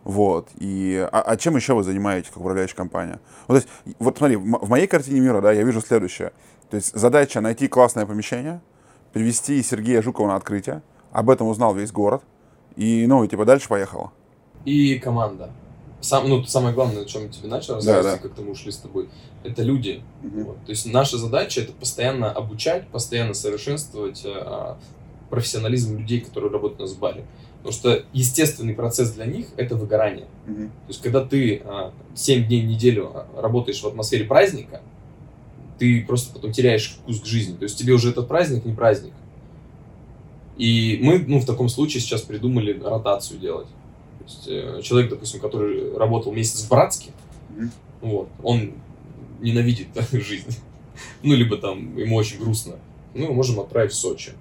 Вот. 0.05 0.49
И, 0.57 1.09
а, 1.13 1.23
а 1.23 1.37
чем 1.37 1.57
еще 1.57 1.75
вы 1.75 1.83
занимаетесь, 1.85 2.29
как 2.29 2.39
управляющая 2.39 2.77
компания? 2.77 3.21
Вот, 3.47 3.55
то 3.55 3.67
есть, 3.85 3.97
вот 3.99 4.19
смотри, 4.19 4.37
в 4.37 4.45
мо- 4.45 4.59
в 4.59 4.69
моей 4.69 4.87
картине 4.87 5.21
мира, 5.21 5.41
да, 5.41 5.53
я 5.53 5.63
вижу 5.63 5.81
следующее. 5.81 6.33
То 6.71 6.77
есть, 6.77 6.95
задача 6.95 7.41
найти 7.41 7.69
классное 7.69 8.07
помещение, 8.07 8.61
привести 9.13 9.63
Сергея 9.63 10.03
Жукова 10.03 10.27
на 10.29 10.37
открытие, 10.37 10.83
об 11.13 11.31
этом 11.31 11.47
узнал 11.47 11.75
весь 11.75 11.93
город, 11.93 12.23
и, 12.75 13.07
ну, 13.07 13.25
и 13.25 13.29
типа 13.29 13.45
дальше 13.45 13.69
поехало. 13.69 14.13
и 14.65 14.99
команда. 14.99 15.51
Сам, 16.01 16.29
ну, 16.29 16.45
самое 16.45 16.75
главное, 16.75 17.01
на 17.01 17.05
чем 17.07 17.23
я 17.23 17.29
тебе 17.29 17.49
начал 17.49 17.75
рассказывать, 17.75 18.05
да. 18.05 18.17
и 18.17 18.19
как-то 18.21 18.43
мы 18.43 18.53
ушли 18.53 18.71
с 18.71 18.77
тобой, 18.77 19.09
это 19.45 19.63
люди. 19.63 20.03
Вот. 20.23 20.65
То 20.65 20.71
есть 20.71 20.87
наша 20.93 21.19
задача 21.19 21.63
это 21.63 21.73
постоянно 21.73 22.31
обучать, 22.31 22.87
постоянно 22.89 23.35
совершенствовать 23.35 24.23
э, 24.25 24.75
профессионализм 25.31 25.99
людей, 25.99 26.21
которые 26.21 26.53
работают 26.53 26.81
у 26.81 26.83
нас 26.85 26.93
в 26.93 26.99
баре. 26.99 27.25
Потому 27.67 27.73
что 27.73 28.05
естественный 28.13 28.75
процесс 28.75 29.11
для 29.13 29.27
них 29.27 29.47
это 29.57 29.75
выгорание. 29.75 30.29
То 30.87 30.89
есть, 30.89 31.03
когда 31.03 31.25
ты 31.25 31.63
а, 31.65 31.93
7 32.15 32.47
дней 32.47 32.63
в 32.63 32.67
неделю 32.67 33.11
а, 33.13 33.41
работаешь 33.41 33.83
в 33.83 33.87
атмосфере 33.87 34.25
праздника, 34.25 34.83
ты 35.79 36.05
просто 36.07 36.33
потом 36.33 36.53
теряешь 36.53 36.97
вкус 37.03 37.21
к 37.21 37.27
жизни. 37.27 37.57
То 37.57 37.65
есть, 37.65 37.77
тебе 37.77 37.93
уже 37.93 38.11
этот 38.11 38.29
праздник 38.29 38.65
не 38.65 38.73
праздник. 38.73 39.15
И 40.57 41.01
мы, 41.03 41.19
ну, 41.19 41.41
в 41.41 41.45
таком 41.45 41.69
случае 41.69 42.01
сейчас 42.01 42.23
придумали 42.23 42.79
ротацию 42.81 43.41
делать. 43.41 43.67
То 44.27 44.33
есть, 44.33 44.49
э, 44.49 44.83
человек, 44.83 45.11
допустим, 45.11 45.41
который 45.41 45.97
работал 45.97 46.33
месяц 46.33 46.65
в 46.65 46.69
Братске, 46.69 47.11
Мгм. 47.51 47.71
вот, 48.01 48.29
он 48.43 48.73
ненавидит 49.41 49.89
жизнь. 50.13 50.57
Ну, 51.23 51.35
либо 51.35 51.57
там 51.59 51.97
ему 51.97 52.17
очень 52.17 52.39
грустно. 52.39 52.75
Мы 53.15 53.25
его 53.25 53.35
можем 53.35 53.61
отправить 53.61 53.93
в 53.93 53.97
Сочи. 53.97 54.33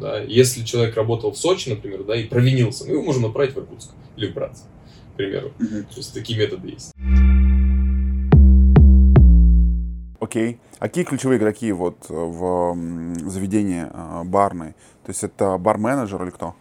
Да, 0.00 0.20
если 0.20 0.64
человек 0.64 0.96
работал 0.96 1.30
в 1.30 1.36
Сочи, 1.38 1.68
например, 1.68 2.02
да, 2.04 2.16
и 2.16 2.24
провинился, 2.24 2.84
мы 2.84 2.92
его 2.94 3.02
можем 3.02 3.26
отправить 3.26 3.54
в 3.54 3.58
Иркутск 3.58 3.90
или 4.16 4.30
в 4.30 4.34
Братск, 4.34 4.64
к 5.12 5.16
примеру. 5.16 5.52
То 5.58 5.96
есть 5.96 6.12
такие 6.12 6.36
методы 6.38 6.70
есть. 6.70 6.90
Окей. 10.20 10.58
А 10.78 10.88
какие 10.88 11.04
ключевые 11.04 11.38
игроки 11.38 11.70
вот 11.70 12.06
в 12.08 12.72
м, 12.72 13.14
заведении 13.30 13.86
а, 13.92 14.24
барной? 14.24 14.72
То 15.04 15.10
есть 15.10 15.22
это 15.22 15.58
бар-менеджер 15.58 16.22
или 16.24 16.30
кто? 16.30 16.54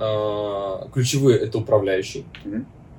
А, 0.00 0.88
Ключевые 0.92 1.38
это 1.38 1.58
управляющий 1.58 2.24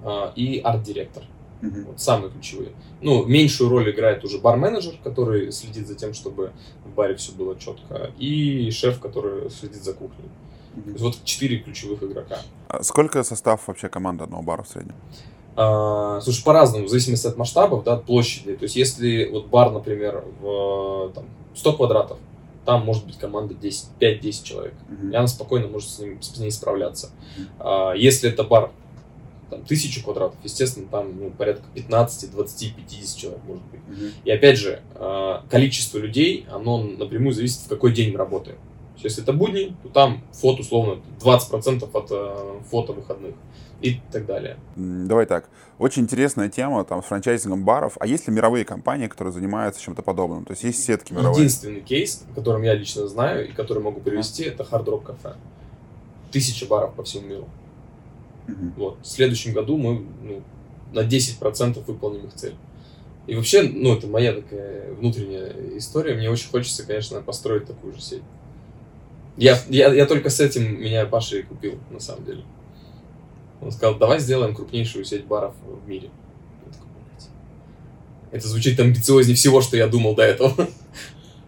а, 0.04 0.32
и 0.36 0.60
арт-директор. 0.60 1.24
Вот 1.62 2.00
самые 2.00 2.32
ключевые. 2.32 2.72
Ну, 3.02 3.26
меньшую 3.26 3.70
роль 3.70 3.92
играет 3.92 4.24
уже 4.24 4.40
бар-менеджер, 4.40 4.96
который 5.04 5.52
следит 5.52 5.88
за 5.88 5.96
тем, 5.96 6.14
чтобы 6.14 6.54
в 6.86 6.96
баре 6.96 7.16
все 7.16 7.34
было 7.34 7.56
четко, 7.56 8.12
и 8.18 8.72
шеф, 8.72 9.00
который 9.00 9.50
следит 9.52 9.84
за 9.84 9.94
кухней. 9.94 10.30
То 10.74 10.90
есть 10.90 11.02
вот 11.02 11.24
четыре 11.24 11.58
ключевых 11.60 12.02
игрока. 12.02 12.38
А 12.68 12.82
Сколько 12.82 13.24
состав 13.24 13.68
вообще 13.68 13.90
команды 13.90 14.24
одного 14.24 14.42
бара 14.42 14.64
в 14.64 14.68
среднем? 14.70 14.96
А, 15.56 16.20
слушай, 16.22 16.44
по-разному, 16.44 16.86
в 16.86 16.90
зависимости 16.90 17.28
от 17.28 17.38
масштабов, 17.38 17.84
да, 17.84 17.94
от 17.94 18.06
площади. 18.06 18.56
То 18.56 18.64
есть, 18.64 18.76
если 18.76 19.30
вот 19.32 19.48
бар, 19.48 19.72
например, 19.72 20.24
в 20.40 21.12
там, 21.14 21.26
100 21.54 21.74
квадратов, 21.74 22.18
там 22.66 22.86
может 22.86 23.06
быть 23.06 23.18
команда 23.18 23.54
10, 23.54 23.90
5-10 24.00 24.44
человек. 24.44 24.74
И 25.12 25.16
она 25.16 25.28
спокойно 25.28 25.68
может 25.68 25.90
с, 25.90 26.00
ним, 26.00 26.22
с 26.22 26.38
ней 26.38 26.52
справляться. 26.52 27.12
Мгм. 27.38 27.48
А, 27.60 27.94
если 27.94 28.30
это 28.30 28.44
бар 28.44 28.72
там, 29.50 29.64
тысячу 29.64 30.04
квадратов, 30.04 30.38
естественно, 30.44 30.88
там 30.90 31.20
ну, 31.20 31.30
порядка 31.32 31.64
15, 31.74 32.32
20, 32.32 32.76
50 32.76 33.18
человек 33.18 33.42
может 33.46 33.64
быть. 33.66 33.82
И 34.24 34.32
опять 34.32 34.58
же, 34.58 34.82
а, 34.96 35.44
количество 35.50 35.98
людей, 35.98 36.46
оно 36.52 36.82
напрямую 36.82 37.34
зависит, 37.34 37.62
в 37.62 37.68
какой 37.68 37.94
день 37.94 38.12
мы 38.12 38.18
работаем. 38.18 38.58
Если 39.04 39.24
это 39.24 39.34
будни, 39.34 39.76
то 39.84 39.90
там 39.90 40.22
фото, 40.32 40.62
условно, 40.62 41.02
20% 41.20 41.90
от 41.92 42.08
э, 42.12 42.60
фото 42.70 42.94
выходных 42.94 43.36
и 43.82 44.00
так 44.12 44.26
далее. 44.26 44.58
Давай 44.76 45.26
так. 45.26 45.50
Очень 45.80 46.04
интересная 46.04 46.50
тема 46.50 46.84
там 46.84 47.02
с 47.02 47.08
франчайзингом 47.08 47.64
баров. 47.64 47.98
А 48.00 48.06
есть 48.06 48.28
ли 48.28 48.34
мировые 48.34 48.64
компании, 48.64 49.08
которые 49.08 49.34
занимаются 49.34 49.82
чем-то 49.82 50.02
подобным? 50.04 50.46
То 50.46 50.52
есть 50.52 50.64
есть 50.64 50.84
сетки 50.84 51.14
мировые? 51.14 51.46
Единственный 51.46 51.82
кейс, 51.82 52.24
о 52.32 52.36
котором 52.36 52.62
я 52.62 52.76
лично 52.76 53.08
знаю 53.08 53.50
и 53.50 53.52
который 53.52 53.82
могу 53.82 54.00
привести, 54.00 54.44
это 54.44 54.64
Hard 54.64 54.86
Rock 54.86 55.06
Cafe. 55.06 55.36
Тысяча 56.32 56.68
баров 56.68 56.94
по 56.94 57.04
всему 57.04 57.28
миру. 57.28 57.50
Вот. 58.78 59.00
В 59.02 59.08
следующем 59.08 59.54
году 59.54 59.78
мы 59.78 60.06
ну, 60.22 60.44
на 60.94 61.02
10% 61.02 61.84
выполним 61.86 62.28
их 62.28 62.34
цель. 62.34 62.56
И 63.28 63.36
вообще, 63.36 63.64
ну, 63.64 63.96
это 63.96 64.08
моя 64.08 64.34
такая 64.34 64.94
внутренняя 64.94 65.54
история. 65.78 66.16
Мне 66.16 66.30
очень 66.30 66.50
хочется, 66.50 66.86
конечно, 66.86 67.22
построить 67.22 67.66
такую 67.66 67.94
же 67.94 68.02
сеть. 68.02 68.24
Я, 69.38 69.58
я, 69.70 69.94
я 69.94 70.06
только 70.06 70.30
с 70.30 70.40
этим 70.40 70.82
меня 70.82 71.06
Паша 71.06 71.38
и 71.38 71.44
купил, 71.44 71.80
на 71.90 72.00
самом 72.00 72.26
деле. 72.26 72.44
Он 73.62 73.72
сказал, 73.72 73.96
давай 73.96 74.20
сделаем 74.20 74.56
крупнейшую 74.56 75.06
сеть 75.06 75.26
баров 75.26 75.54
в 75.64 75.88
мире. 75.88 76.10
Это 78.32 78.48
звучит 78.48 78.80
амбициознее 78.80 79.36
всего, 79.36 79.62
что 79.62 79.78
я 79.78 79.88
думал 79.88 80.16
до 80.16 80.24
этого. 80.24 80.68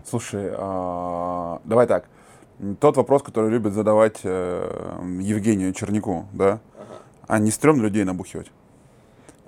Слушай, 0.09 0.49
а, 0.53 1.59
давай 1.63 1.87
так. 1.87 2.05
Тот 2.79 2.97
вопрос, 2.97 3.23
который 3.23 3.49
любит 3.49 3.73
задавать 3.73 4.17
э, 4.23 5.17
Евгению 5.21 5.73
Чернику, 5.73 6.27
да? 6.33 6.59
А 7.27 7.39
не 7.39 7.51
стрёмно 7.51 7.81
людей 7.81 8.03
набухивать? 8.03 8.47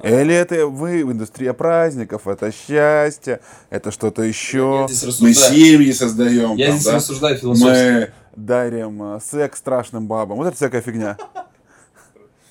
Или 0.03 0.33
это 0.33 0.67
вы 0.67 1.05
в 1.05 1.11
индустрии 1.11 1.49
праздников, 1.51 2.27
это 2.27 2.51
счастье, 2.51 3.39
это 3.69 3.91
что-то 3.91 4.23
еще. 4.23 4.87
Мы 5.21 5.33
семьи 5.33 5.91
создаем, 5.93 6.55
Я 6.55 6.67
там, 6.67 6.75
здесь 6.75 6.85
да? 6.85 6.95
рассуждаю 6.95 7.37
философски. 7.37 7.69
мы 7.69 8.09
дарим 8.35 9.15
э, 9.15 9.19
секс 9.21 9.59
страшным 9.59 10.07
бабам. 10.07 10.37
Вот 10.37 10.47
это 10.47 10.55
всякая 10.55 10.81
фигня. 10.81 11.17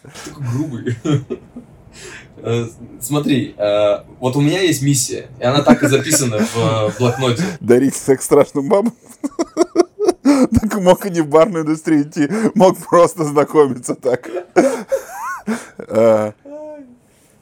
Такой 0.03 0.47
грубый. 0.53 0.97
Э, 2.39 2.67
Смотри, 3.01 3.55
э, 3.57 4.05
вот 4.19 4.37
у 4.37 4.41
меня 4.41 4.61
есть 4.61 4.83
миссия, 4.83 5.29
и 5.39 5.45
она 5.45 5.63
так 5.63 5.83
и 5.83 5.87
записана 5.87 6.39
в 6.39 6.95
блокноте. 6.99 7.43
Дарить 7.61 7.95
секс 7.95 8.25
страшным 8.25 8.69
бабам. 8.69 8.93
Так 10.23 10.81
мог 10.81 11.07
и 11.07 11.11
не 11.11 11.21
в 11.21 11.29
барную 11.29 11.65
индустрию 11.65 12.03
идти, 12.03 12.29
мог 12.55 12.77
просто 12.79 13.25
знакомиться 13.25 13.95
так. 13.95 14.29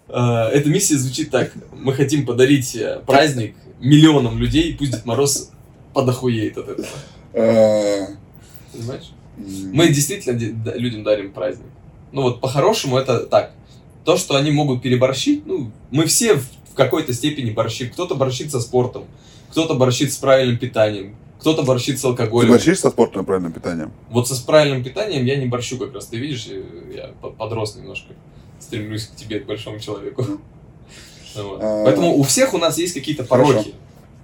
Эта 0.07 0.69
миссия 0.69 0.99
звучит 0.99 1.31
так. 1.31 1.53
Мы 1.73 1.95
хотим 1.95 2.27
подарить 2.27 2.77
праздник 3.07 3.57
миллионам 3.81 4.39
людей, 4.39 4.77
пусть 4.77 4.93
Дед 4.93 5.07
Мороз 5.07 5.51
подохуеет 5.95 6.59
от 6.59 6.69
этого. 6.69 6.89
Понимаешь? 8.73 9.13
Мы 9.37 9.89
действительно 9.89 10.39
людям 10.75 11.03
дарим 11.05 11.33
праздник. 11.33 11.67
Ну 12.13 12.23
вот 12.23 12.41
по-хорошему 12.41 12.99
это 12.99 13.21
так. 13.21 13.53
То, 14.05 14.17
что 14.17 14.37
они 14.37 14.51
могут 14.51 14.83
переборщить, 14.83 15.47
ну, 15.47 15.71
мы 15.91 16.07
все 16.07 16.35
в 16.35 16.47
в 16.73 16.75
какой-то 16.75 17.13
степени 17.13 17.51
борщим. 17.51 17.91
Кто-то 17.91 18.15
борщит 18.15 18.51
со 18.51 18.61
спортом, 18.61 19.05
кто-то 19.51 19.75
борщит 19.75 20.13
с 20.13 20.17
правильным 20.17 20.59
питанием, 20.59 21.17
кто-то 21.39 21.63
борщит 21.63 21.99
с 21.99 22.03
Ты 22.03 22.09
алкоголем. 22.09 22.51
борщишь 22.51 22.81
со 22.81 22.91
спортом 22.91 23.23
и 23.23 23.27
правильным 23.27 23.53
питанием? 23.53 23.93
Вот 24.11 24.27
со 24.27 24.35
с 24.35 24.41
правильным 24.41 24.83
питанием 24.83 25.25
я 25.25 25.37
не 25.37 25.47
борщу 25.47 25.77
как 25.79 25.93
раз. 25.95 26.07
Ты 26.07 26.17
видишь, 26.17 26.47
э, 26.51 26.63
я 26.95 27.11
по- 27.21 27.31
подрос 27.31 27.77
немножко. 27.77 28.15
Стремлюсь 28.59 29.07
к 29.07 29.17
тебе, 29.17 29.41
к 29.41 29.47
большому 29.47 29.79
человеку. 29.79 30.25
Вот. 31.35 31.61
А. 31.63 31.85
Поэтому 31.87 32.15
у 32.19 32.23
всех 32.25 32.53
у 32.53 32.59
нас 32.59 32.77
есть 32.77 32.93
какие-то 32.93 33.25
Хорошо. 33.27 33.65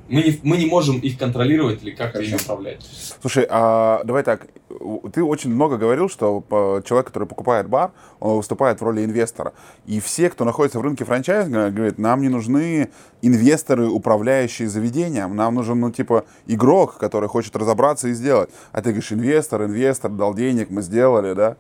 Мы 0.09 0.23
не, 0.23 0.41
мы 0.43 0.57
не 0.57 0.67
можем 0.67 0.99
их 0.99 1.19
контролировать 1.19 1.83
или 1.83 1.91
как-то 1.91 2.21
ими 2.21 2.35
управлять. 2.37 2.85
Слушай, 3.21 3.47
а 3.51 4.03
давай 4.05 4.23
так. 4.23 4.47
Ты 5.13 5.23
очень 5.23 5.51
много 5.51 5.77
говорил, 5.77 6.09
что 6.09 6.41
по- 6.41 6.83
человек, 6.85 7.09
который 7.09 7.27
покупает 7.29 7.69
бар, 7.69 7.91
он 8.21 8.37
выступает 8.37 8.81
в 8.81 8.85
роли 8.85 9.05
инвестора. 9.05 9.53
И 9.87 10.01
все, 10.01 10.31
кто 10.31 10.45
находится 10.45 10.79
в 10.79 10.83
рынке 10.83 11.05
франчайзинга, 11.05 11.71
говорят, 11.71 11.99
нам 11.99 12.23
не 12.23 12.29
нужны 12.29 12.89
инвесторы, 13.23 13.89
управляющие 13.89 14.69
заведением. 14.69 15.37
Нам 15.37 15.55
нужен, 15.55 15.81
ну, 15.81 15.91
типа, 15.91 16.25
игрок, 16.47 16.97
который 16.99 17.29
хочет 17.29 17.57
разобраться 17.57 18.09
и 18.09 18.13
сделать. 18.13 18.51
А 18.73 18.81
ты 18.81 18.91
говоришь, 18.91 19.13
инвестор, 19.13 19.65
инвестор, 19.65 20.11
дал 20.11 20.35
денег, 20.35 20.71
мы 20.71 20.83
сделали, 20.83 21.35
да? 21.35 21.57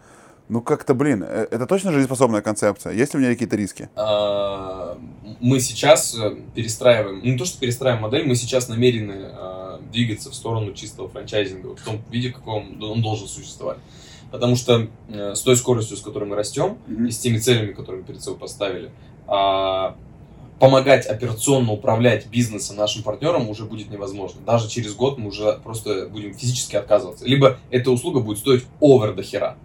Ну, 0.48 0.62
как-то, 0.62 0.94
блин, 0.94 1.22
э, 1.26 1.46
это 1.50 1.66
точно 1.66 1.92
жизнеспособная 1.92 2.40
концепция? 2.40 2.92
Есть 2.92 3.12
ли 3.12 3.18
у 3.18 3.22
меня 3.22 3.32
какие-то 3.32 3.56
риски? 3.56 3.90
А, 3.96 4.98
Мы 5.40 5.60
сейчас 5.60 6.14
э, 6.14 6.36
перестраиваем, 6.54 7.18
ну, 7.18 7.24
не 7.32 7.36
то 7.36 7.44
что 7.44 7.60
перестраиваем 7.60 8.02
модель, 8.02 8.26
мы 8.26 8.34
сейчас 8.34 8.68
намерены 8.68 9.28
а, 9.30 9.80
двигаться 9.92 10.30
в 10.30 10.34
сторону 10.34 10.72
чистого 10.72 11.08
франчайзинга, 11.08 11.76
в 11.76 11.82
том 11.82 12.00
виде, 12.10 12.30
в 12.30 12.34
каком 12.34 12.82
он 12.82 13.02
должен 13.02 13.28
существовать. 13.28 13.78
Потому 14.30 14.56
что 14.56 14.88
э, 15.08 15.34
с 15.34 15.40
той 15.42 15.56
скоростью, 15.56 15.96
с 15.96 16.00
которой 16.00 16.24
мы 16.24 16.36
растем, 16.36 16.78
и 16.88 17.10
с 17.10 17.18
теми 17.18 17.38
целями, 17.38 17.72
которые 17.72 18.02
мы 18.02 18.06
перед 18.06 18.22
собой 18.22 18.38
поставили, 18.38 18.90
а, 19.26 19.96
помогать 20.58 21.06
операционно 21.06 21.72
управлять 21.72 22.26
бизнесом 22.26 22.76
нашим 22.76 23.02
партнерам 23.02 23.48
уже 23.48 23.64
будет 23.64 23.90
невозможно. 23.90 24.40
Даже 24.44 24.68
через 24.68 24.94
год 24.94 25.18
мы 25.18 25.28
уже 25.28 25.58
просто 25.62 26.08
будем 26.08 26.34
физически 26.34 26.76
отказываться. 26.76 27.24
Либо 27.26 27.58
эта 27.70 27.90
услуга 27.90 28.20
будет 28.20 28.38
стоить 28.38 28.64
овер 28.80 29.14
до 29.14 29.22
хера. 29.22 29.56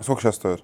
Сколько 0.00 0.22
сейчас 0.22 0.36
стоит? 0.36 0.62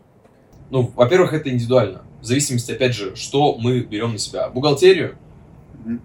Ну, 0.70 0.90
во-первых, 0.94 1.32
это 1.32 1.50
индивидуально. 1.50 2.02
В 2.20 2.24
зависимости, 2.24 2.72
опять 2.72 2.94
же, 2.94 3.14
что 3.14 3.56
мы 3.56 3.80
берем 3.80 4.12
на 4.12 4.18
себя. 4.18 4.48
Бухгалтерию, 4.48 5.16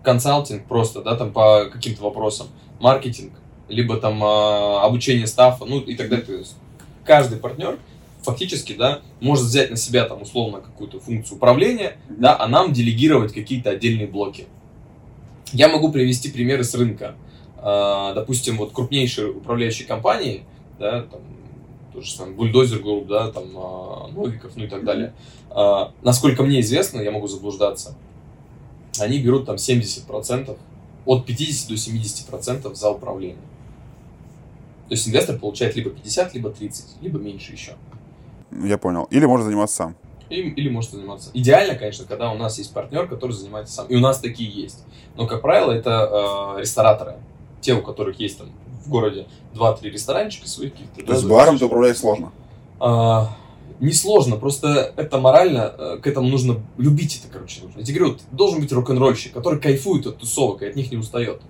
консалтинг 0.04 0.66
просто, 0.66 1.02
да, 1.02 1.16
там 1.16 1.32
по 1.32 1.66
каким-то 1.72 2.04
вопросам, 2.04 2.48
маркетинг, 2.80 3.34
либо 3.68 3.98
там 3.98 4.24
а, 4.24 4.84
обучение 4.84 5.28
стаффа, 5.28 5.66
ну 5.66 5.80
и 5.80 5.96
так 5.96 6.10
далее. 6.10 6.26
То 6.26 6.34
есть 6.34 6.56
каждый 7.06 7.40
партнер 7.40 7.80
фактически, 8.22 8.74
да, 8.74 9.02
может 9.20 9.46
взять 9.46 9.72
на 9.72 9.78
себя 9.78 10.06
там 10.06 10.22
условно 10.22 10.62
какую-то 10.62 11.00
функцию 11.00 11.38
управления, 11.38 11.98
да, 12.10 12.38
а 12.40 12.48
нам 12.48 12.72
делегировать 12.74 13.34
какие-то 13.34 13.72
отдельные 13.72 14.08
блоки. 14.08 14.48
Я 15.54 15.68
могу 15.68 15.92
привести 15.92 16.30
примеры 16.30 16.64
с 16.64 16.76
рынка. 16.76 17.16
А, 17.58 18.14
допустим, 18.14 18.58
вот 18.58 18.74
крупнейшие 18.74 19.32
управляющие 19.32 19.88
компании, 19.88 20.44
да, 20.80 21.04
там, 21.04 21.22
то 21.94 22.02
же 22.02 22.12
самое, 22.12 22.36
Bulldozer 22.36 22.80
Group, 22.80 23.08
да, 23.08 23.32
там, 23.32 23.46
а, 23.56 24.08
Новиков, 24.14 24.56
ну 24.56 24.64
и 24.64 24.68
так 24.68 24.84
далее. 24.84 25.14
А, 25.50 25.92
насколько 26.02 26.44
мне 26.44 26.62
известно, 26.62 27.02
я 27.02 27.12
могу 27.12 27.28
заблуждаться, 27.28 27.96
они 29.00 29.20
берут 29.20 29.46
там 29.46 29.56
70%, 29.56 30.58
от 31.06 31.26
50 31.26 31.70
до 31.70 31.74
70% 31.76 32.76
за 32.76 32.90
управление. 32.90 33.38
То 34.88 34.96
есть 34.96 35.08
инвестор 35.08 35.40
получает 35.40 35.76
либо 35.76 35.90
50, 35.90 36.34
либо 36.34 36.50
30, 36.50 37.02
либо 37.02 37.18
меньше 37.18 37.54
еще. 37.54 37.74
Я 38.52 38.78
понял. 38.78 39.08
Или 39.10 39.26
можно 39.26 39.46
заниматься 39.46 39.76
сам. 39.76 39.96
Или, 40.30 40.50
или 40.50 40.70
может 40.70 40.92
заниматься. 40.92 41.30
Идеально, 41.34 41.76
конечно, 41.76 42.06
когда 42.06 42.32
у 42.32 42.38
нас 42.38 42.58
есть 42.58 42.74
партнер, 42.74 43.08
который 43.08 43.32
занимается 43.32 43.74
сам. 43.74 43.88
И 43.88 43.96
у 43.96 44.00
нас 44.00 44.20
такие 44.20 44.50
есть. 44.50 44.84
Но, 45.16 45.28
как 45.28 45.42
правило, 45.42 45.72
это 45.72 46.56
э, 46.58 46.62
рестораторы. 46.62 47.16
Те, 47.62 47.74
у 47.74 47.82
которых 47.82 48.20
есть 48.20 48.38
там 48.38 48.50
в 48.86 48.90
городе 48.90 49.28
2-3 49.54 49.84
ресторанчика 49.84 50.48
своих 50.48 50.74
каких-то. 50.74 51.06
То 51.06 51.14
есть 51.14 51.24
да, 51.24 51.30
баром 51.30 51.58
ты 51.58 51.66
управлять 51.66 51.98
сложно. 51.98 52.32
А, 52.80 53.36
Несложно, 53.82 54.36
просто 54.36 54.94
это 54.96 55.18
морально, 55.18 55.74
э, 55.76 55.98
к 55.98 56.06
этому 56.06 56.28
нужно 56.28 56.62
любить 56.78 57.20
это, 57.20 57.34
короче, 57.34 57.64
нужно. 57.64 57.80
Я 57.80 57.86
тебе 57.86 58.00
говорю, 58.00 58.18
должен 58.32 58.62
быть 58.62 58.72
рок-н-ролльщик, 58.72 59.34
который 59.34 59.60
кайфует 59.60 60.06
от 60.06 60.20
тусовок 60.20 60.62
и 60.62 60.68
от 60.68 60.76
них 60.76 60.92
не 60.92 60.98
устает. 60.98 61.42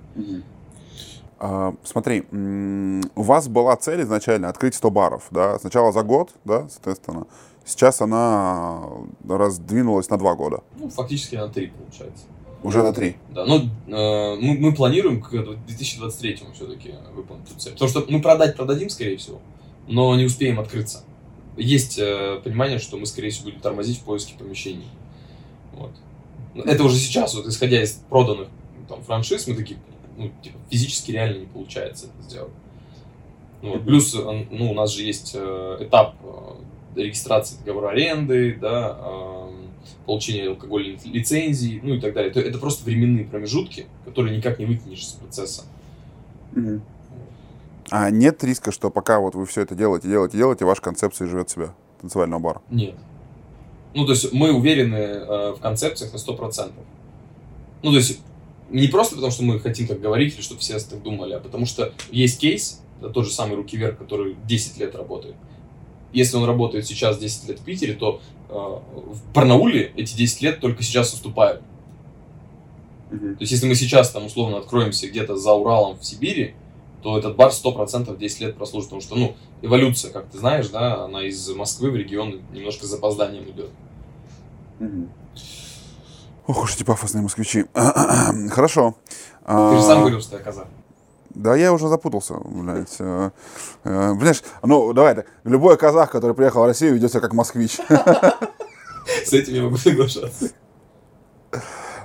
А, 1.39 1.75
Смотри, 1.83 2.23
у 2.31 3.21
вас 3.21 3.49
была 3.49 3.75
цель 3.75 4.03
изначально 4.03 4.47
открыть 4.47 4.75
100 4.75 4.91
баров, 4.91 5.27
да, 5.29 5.59
сначала 5.59 5.91
за 5.91 6.03
год, 6.03 6.29
да, 6.45 6.69
соответственно. 6.69 7.27
Сейчас 7.65 7.99
она 7.99 8.81
раздвинулась 9.27 10.09
на 10.09 10.17
два 10.17 10.35
года. 10.35 10.63
Ну, 10.77 10.87
фактически 10.89 11.35
на 11.35 11.49
3 11.49 11.67
получается. 11.67 12.23
Уже 12.63 12.83
на 12.83 12.93
три. 12.93 13.15
Да, 13.29 13.45
но 13.45 13.57
э, 13.57 14.35
мы, 14.39 14.57
мы 14.59 14.73
планируем 14.73 15.21
к 15.21 15.31
2023 15.31 16.39
все-таки 16.53 16.93
выполнить 17.13 17.49
эту 17.49 17.59
цель. 17.59 17.73
Потому 17.73 17.89
что 17.89 18.05
мы 18.07 18.21
продать 18.21 18.55
продадим, 18.55 18.89
скорее 18.89 19.17
всего, 19.17 19.39
но 19.87 20.15
не 20.15 20.25
успеем 20.25 20.59
открыться. 20.59 21.03
Есть 21.57 21.97
э, 21.97 22.39
понимание, 22.43 22.77
что 22.77 22.97
мы, 22.97 23.05
скорее 23.05 23.31
всего, 23.31 23.45
будем 23.45 23.61
тормозить 23.61 23.97
в 23.99 24.03
поиске 24.03 24.35
помещений. 24.37 24.87
Вот. 25.73 25.91
Это 26.65 26.83
уже 26.83 26.97
сейчас, 26.97 27.33
вот 27.33 27.47
исходя 27.47 27.81
из 27.81 27.93
проданных 28.09 28.49
там, 28.87 29.01
франшиз, 29.01 29.47
мы 29.47 29.55
такие, 29.55 29.79
ну, 30.17 30.31
типа, 30.43 30.57
физически 30.69 31.11
реально 31.11 31.39
не 31.39 31.45
получается 31.47 32.07
это 32.07 32.29
сделать. 32.29 32.53
Ну, 33.63 33.73
вот. 33.73 33.85
Плюс, 33.85 34.13
э, 34.13 34.45
ну, 34.51 34.71
у 34.71 34.73
нас 34.75 34.93
же 34.93 35.03
есть 35.03 35.31
э, 35.33 35.77
этап 35.79 36.15
э, 36.23 37.01
регистрации 37.01 37.57
договора 37.57 37.89
аренды, 37.89 38.55
да, 38.61 38.97
э, 38.99 39.60
получения 40.05 40.49
алкогольной 40.49 40.99
лицензии, 41.05 41.79
ну 41.83 41.95
и 41.95 41.99
так 41.99 42.13
далее. 42.13 42.31
Это, 42.31 42.39
это 42.39 42.59
просто 42.59 42.85
временные 42.85 43.25
промежутки, 43.25 43.85
которые 44.05 44.35
никак 44.37 44.59
не 44.59 44.65
выкинешь 44.65 45.01
из 45.01 45.11
процесса. 45.11 45.63
Угу. 46.55 46.81
А 47.91 48.09
нет 48.09 48.43
риска, 48.43 48.71
что 48.71 48.89
пока 48.89 49.19
вот 49.19 49.35
вы 49.35 49.45
все 49.45 49.61
это 49.61 49.75
делаете, 49.75 50.07
делаете, 50.07 50.37
делаете, 50.37 50.65
ваша 50.65 50.81
концепция 50.81 51.27
живет 51.27 51.49
себя 51.49 51.73
танцевального 51.99 52.39
бара? 52.39 52.61
Нет. 52.69 52.95
Ну, 53.93 54.05
то 54.05 54.13
есть 54.13 54.31
мы 54.31 54.53
уверены 54.53 54.95
э, 54.95 55.53
в 55.57 55.59
концепциях 55.59 56.13
на 56.13 56.17
100%. 56.17 56.71
Ну, 57.83 57.91
то 57.91 57.97
есть 57.97 58.21
не 58.69 58.87
просто 58.87 59.15
потому, 59.15 59.31
что 59.31 59.43
мы 59.43 59.59
хотим 59.59 59.87
так 59.87 59.99
говорить, 59.99 60.35
или 60.35 60.41
чтобы 60.41 60.61
все 60.61 60.79
так 60.79 61.03
думали, 61.03 61.33
а 61.33 61.39
потому 61.39 61.65
что 61.65 61.93
есть 62.09 62.39
кейс, 62.39 62.81
да, 63.01 63.09
тот 63.09 63.25
же 63.25 63.31
самый 63.31 63.55
руки 63.55 63.75
вверх, 63.75 63.97
который 63.97 64.37
10 64.47 64.77
лет 64.77 64.95
работает. 64.95 65.35
Если 66.13 66.37
он 66.37 66.45
работает 66.45 66.85
сейчас 66.85 67.17
10 67.17 67.49
лет 67.49 67.59
в 67.59 67.63
Питере, 67.63 67.93
то 67.93 68.21
э, 68.49 68.53
в 68.53 69.33
Барнауле 69.33 69.91
эти 69.95 70.15
10 70.15 70.41
лет 70.41 70.59
только 70.59 70.83
сейчас 70.83 71.13
уступают. 71.13 71.61
Mm-hmm. 73.11 73.35
То 73.35 73.41
есть, 73.41 73.51
если 73.51 73.67
мы 73.67 73.75
сейчас 73.75 74.11
там 74.11 74.25
условно 74.25 74.57
откроемся 74.57 75.07
где-то 75.07 75.35
за 75.37 75.53
Уралом 75.53 75.97
в 75.97 76.05
Сибири, 76.05 76.55
то 77.01 77.17
этот 77.17 77.35
бар 77.35 77.49
100% 77.49 78.17
10 78.17 78.41
лет 78.41 78.55
прослужит, 78.55 78.89
потому 78.89 79.01
что, 79.01 79.15
ну, 79.15 79.35
эволюция, 79.61 80.11
как 80.11 80.29
ты 80.29 80.37
знаешь, 80.37 80.69
да, 80.69 81.05
она 81.05 81.23
из 81.23 81.49
Москвы 81.49 81.91
в 81.91 81.95
регион 81.95 82.41
немножко 82.53 82.85
с 82.85 82.89
запозданием 82.89 83.49
идет. 83.49 83.69
Mm-hmm. 84.79 85.07
Ох 86.47 86.63
уж 86.63 86.75
эти 86.75 86.83
пафосные 86.83 87.21
москвичи. 87.21 87.65
Хорошо. 88.49 88.95
Ты 89.45 89.77
же 89.77 89.81
сам 89.81 89.99
говорил, 89.99 90.21
что 90.21 90.37
я 90.37 90.43
казах. 90.43 90.67
Да 91.35 91.55
я 91.55 91.71
уже 91.73 91.87
запутался, 91.87 92.35
блядь. 92.45 92.95
Э, 92.99 93.31
э, 93.83 94.13
Знаешь, 94.19 94.43
ну 94.63 94.93
давай 94.93 95.15
так, 95.15 95.27
любой 95.43 95.77
казах, 95.77 96.11
который 96.11 96.35
приехал 96.35 96.63
в 96.63 96.65
Россию, 96.65 96.95
ведет 96.95 97.11
себя 97.11 97.21
как 97.21 97.33
москвич. 97.33 97.79
С 99.25 99.33
этим 99.33 99.53
я 99.53 99.63
могу 99.63 99.77
соглашаться. 99.77 100.49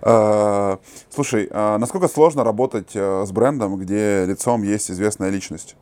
Э, 0.03 0.77
слушай, 1.11 1.49
а 1.51 1.79
насколько 1.79 2.09
сложно 2.09 2.45
работать 2.45 2.95
с 2.95 3.31
брендом, 3.33 3.77
где 3.77 4.24
лицом 4.27 4.62
есть 4.62 4.91
известная 4.91 5.31
личность? 5.31 5.77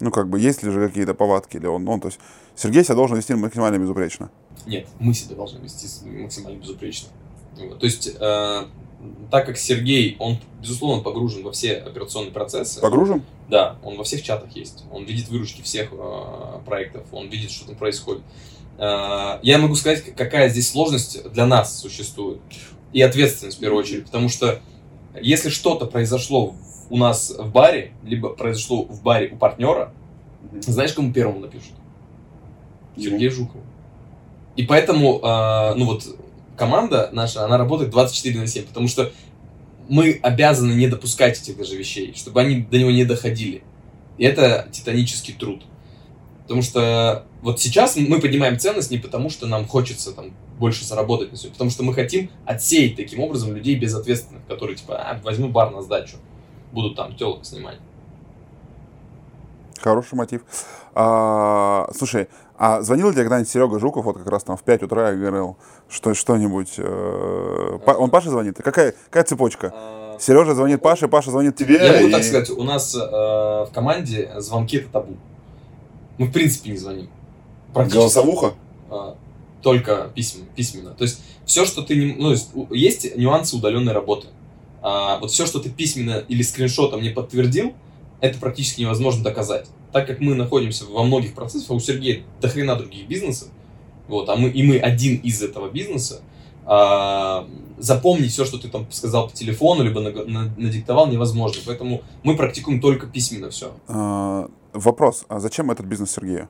Ну, 0.00 0.10
как 0.10 0.28
бы, 0.28 0.40
есть 0.40 0.62
ли 0.62 0.70
же 0.70 0.88
какие-то 0.88 1.14
повадки? 1.14 1.56
Или 1.56 1.66
он, 1.66 1.88
он, 1.88 2.00
то 2.00 2.08
есть, 2.08 2.18
Сергей 2.56 2.84
себя 2.84 2.96
должен 2.96 3.16
вести 3.16 3.34
максимально 3.34 3.78
безупречно? 3.78 4.30
Нет, 4.66 4.88
мы 4.98 5.14
себя 5.14 5.36
должны 5.36 5.58
вести 5.62 5.86
максимально 6.08 6.58
безупречно. 6.58 7.08
То 7.56 7.86
есть, 7.86 8.16
э, 8.18 8.64
так 9.30 9.46
как 9.46 9.58
Сергей, 9.58 10.16
он, 10.18 10.38
безусловно, 10.60 11.02
погружен 11.02 11.42
во 11.42 11.52
все 11.52 11.74
операционные 11.74 12.32
процессы. 12.32 12.80
Погружен? 12.80 13.22
Да, 13.48 13.76
он 13.82 13.96
во 13.96 14.04
всех 14.04 14.22
чатах 14.22 14.54
есть. 14.56 14.84
Он 14.92 15.04
видит 15.04 15.28
выручки 15.28 15.62
всех 15.62 15.90
э, 15.92 16.58
проектов, 16.64 17.02
он 17.12 17.28
видит, 17.28 17.50
что 17.50 17.66
там 17.66 17.76
происходит. 17.76 18.22
Э, 18.78 19.38
я 19.42 19.58
могу 19.58 19.74
сказать, 19.74 20.14
какая 20.14 20.48
здесь 20.48 20.70
сложность 20.70 21.30
для 21.32 21.46
нас 21.46 21.78
существует. 21.78 22.40
И 22.92 23.02
ответственность 23.02 23.58
в 23.58 23.60
первую 23.60 23.80
очередь. 23.80 24.04
Потому 24.06 24.28
что 24.28 24.60
если 25.20 25.48
что-то 25.48 25.86
произошло 25.86 26.54
у 26.90 26.96
нас 26.96 27.34
в 27.36 27.50
баре, 27.50 27.92
либо 28.04 28.30
произошло 28.30 28.84
в 28.84 29.02
баре 29.02 29.30
у 29.32 29.36
партнера, 29.36 29.92
знаешь, 30.60 30.92
кому 30.92 31.12
первому 31.12 31.40
напишут? 31.40 31.72
Сергею 32.96 33.30
Жукову. 33.30 33.64
И 34.56 34.62
поэтому, 34.62 35.18
э, 35.18 35.74
ну 35.74 35.86
вот, 35.86 36.04
команда 36.56 37.10
наша, 37.12 37.44
она 37.44 37.58
работает 37.58 37.90
24 37.90 38.38
на 38.38 38.46
7, 38.46 38.64
потому 38.66 38.88
что 38.88 39.12
мы 39.88 40.18
обязаны 40.22 40.72
не 40.72 40.88
допускать 40.88 41.40
этих 41.40 41.56
даже 41.56 41.76
вещей, 41.76 42.14
чтобы 42.14 42.40
они 42.40 42.62
до 42.62 42.78
него 42.78 42.90
не 42.90 43.04
доходили. 43.04 43.62
И 44.16 44.24
это 44.24 44.68
титанический 44.70 45.34
труд. 45.34 45.62
Потому 46.42 46.62
что 46.62 47.26
вот 47.42 47.60
сейчас 47.60 47.96
мы 47.96 48.20
поднимаем 48.20 48.58
ценность 48.58 48.90
не 48.90 48.98
потому, 48.98 49.30
что 49.30 49.46
нам 49.46 49.66
хочется 49.66 50.12
там 50.12 50.34
больше 50.58 50.84
заработать 50.84 51.32
на 51.32 51.36
все, 51.36 51.48
потому 51.48 51.70
что 51.70 51.82
мы 51.82 51.94
хотим 51.94 52.30
отсеять 52.44 52.96
таким 52.96 53.20
образом 53.20 53.54
людей 53.54 53.76
безответственных, 53.76 54.46
которые 54.46 54.76
типа, 54.76 54.96
а, 54.96 55.20
возьму 55.22 55.48
бар 55.48 55.70
на 55.70 55.82
сдачу, 55.82 56.16
будут 56.72 56.96
там 56.96 57.16
телок 57.16 57.44
снимать. 57.44 57.78
Хороший 59.80 60.14
мотив. 60.14 60.42
А, 60.94 61.88
слушай, 61.96 62.28
а 62.56 62.82
звонил 62.82 63.10
тебе 63.10 63.22
когда-нибудь 63.22 63.50
Серега 63.50 63.78
Жуков, 63.80 64.04
вот 64.04 64.18
как 64.18 64.28
раз 64.28 64.44
там 64.44 64.56
в 64.56 64.62
5 64.62 64.84
утра 64.84 65.12
и 65.12 65.16
говорил, 65.16 65.56
что 65.88 66.14
что-нибудь... 66.14 66.74
Э, 66.78 67.78
он 67.84 68.10
Паше 68.10 68.30
звонит? 68.30 68.58
Какая, 68.62 68.94
какая 69.06 69.24
цепочка? 69.24 69.72
А, 69.74 70.16
Сережа 70.20 70.54
звонит 70.54 70.80
Паше, 70.80 71.08
Паша 71.08 71.32
звонит 71.32 71.56
тебе. 71.56 71.84
Я 71.84 71.92
могу 71.94 72.06
и... 72.08 72.12
так 72.12 72.22
сказать, 72.22 72.50
у 72.50 72.62
нас 72.62 72.94
э, 72.94 73.00
в 73.00 73.70
команде 73.74 74.30
звонки 74.38 74.76
это 74.76 74.88
табу. 74.88 75.16
Мы 76.18 76.26
в 76.26 76.32
принципе 76.32 76.70
не 76.70 76.76
звоним. 76.76 77.08
Голосовуха? 77.74 78.54
Э, 78.88 79.14
только 79.60 80.12
письменно, 80.14 80.46
письменно. 80.54 80.90
То 80.90 81.02
есть 81.02 81.20
все, 81.44 81.64
что 81.64 81.82
ты 81.82 81.96
не... 81.96 82.14
Ну, 82.14 82.30
есть, 82.30 82.50
есть 82.70 83.16
нюансы 83.16 83.56
удаленной 83.56 83.92
работы. 83.92 84.28
А, 84.80 85.18
вот 85.18 85.32
все, 85.32 85.46
что 85.46 85.58
ты 85.58 85.70
письменно 85.70 86.22
или 86.28 86.42
скриншотом 86.42 87.02
не 87.02 87.08
подтвердил, 87.08 87.72
это 88.24 88.38
практически 88.38 88.80
невозможно 88.80 89.22
доказать 89.22 89.68
так 89.94 90.08
как 90.08 90.20
мы 90.20 90.34
находимся 90.34 90.86
во 90.86 91.04
многих 91.04 91.34
процессах, 91.34 91.70
а 91.70 91.74
у 91.74 91.78
Сергея 91.78 92.24
до 92.40 92.48
хрена 92.48 92.74
других 92.74 93.06
бизнесов, 93.06 93.48
вот, 94.08 94.28
а 94.28 94.34
мы, 94.34 94.48
и 94.48 94.60
мы 94.64 94.76
один 94.76 95.18
из 95.18 95.40
этого 95.40 95.70
бизнеса, 95.70 96.20
а, 96.66 97.46
запомнить 97.78 98.32
все, 98.32 98.44
что 98.44 98.58
ты 98.58 98.68
там 98.68 98.90
сказал 98.90 99.28
по 99.28 99.36
телефону, 99.36 99.84
либо 99.84 100.00
надиктовал, 100.00 101.06
невозможно. 101.06 101.62
Поэтому 101.64 102.02
мы 102.24 102.36
практикуем 102.36 102.80
только 102.80 103.06
письменно 103.06 103.50
все. 103.50 103.72
А, 103.86 104.48
вопрос, 104.72 105.26
а 105.28 105.38
зачем 105.38 105.70
этот 105.70 105.86
бизнес 105.86 106.10
Сергея? 106.10 106.48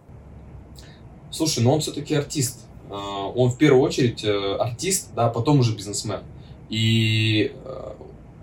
Слушай, 1.31 1.62
ну 1.64 1.75
он 1.75 1.81
все-таки 1.81 2.14
артист. 2.14 2.61
А, 2.91 3.27
он 3.27 3.51
в 3.51 3.59
первую 3.59 3.83
очередь 3.83 4.25
э, 4.25 4.57
артист, 4.57 5.11
да, 5.14 5.29
потом 5.29 5.59
уже 5.59 5.77
бизнесмен. 5.77 6.20
И 6.70 7.53
э, 7.62 7.91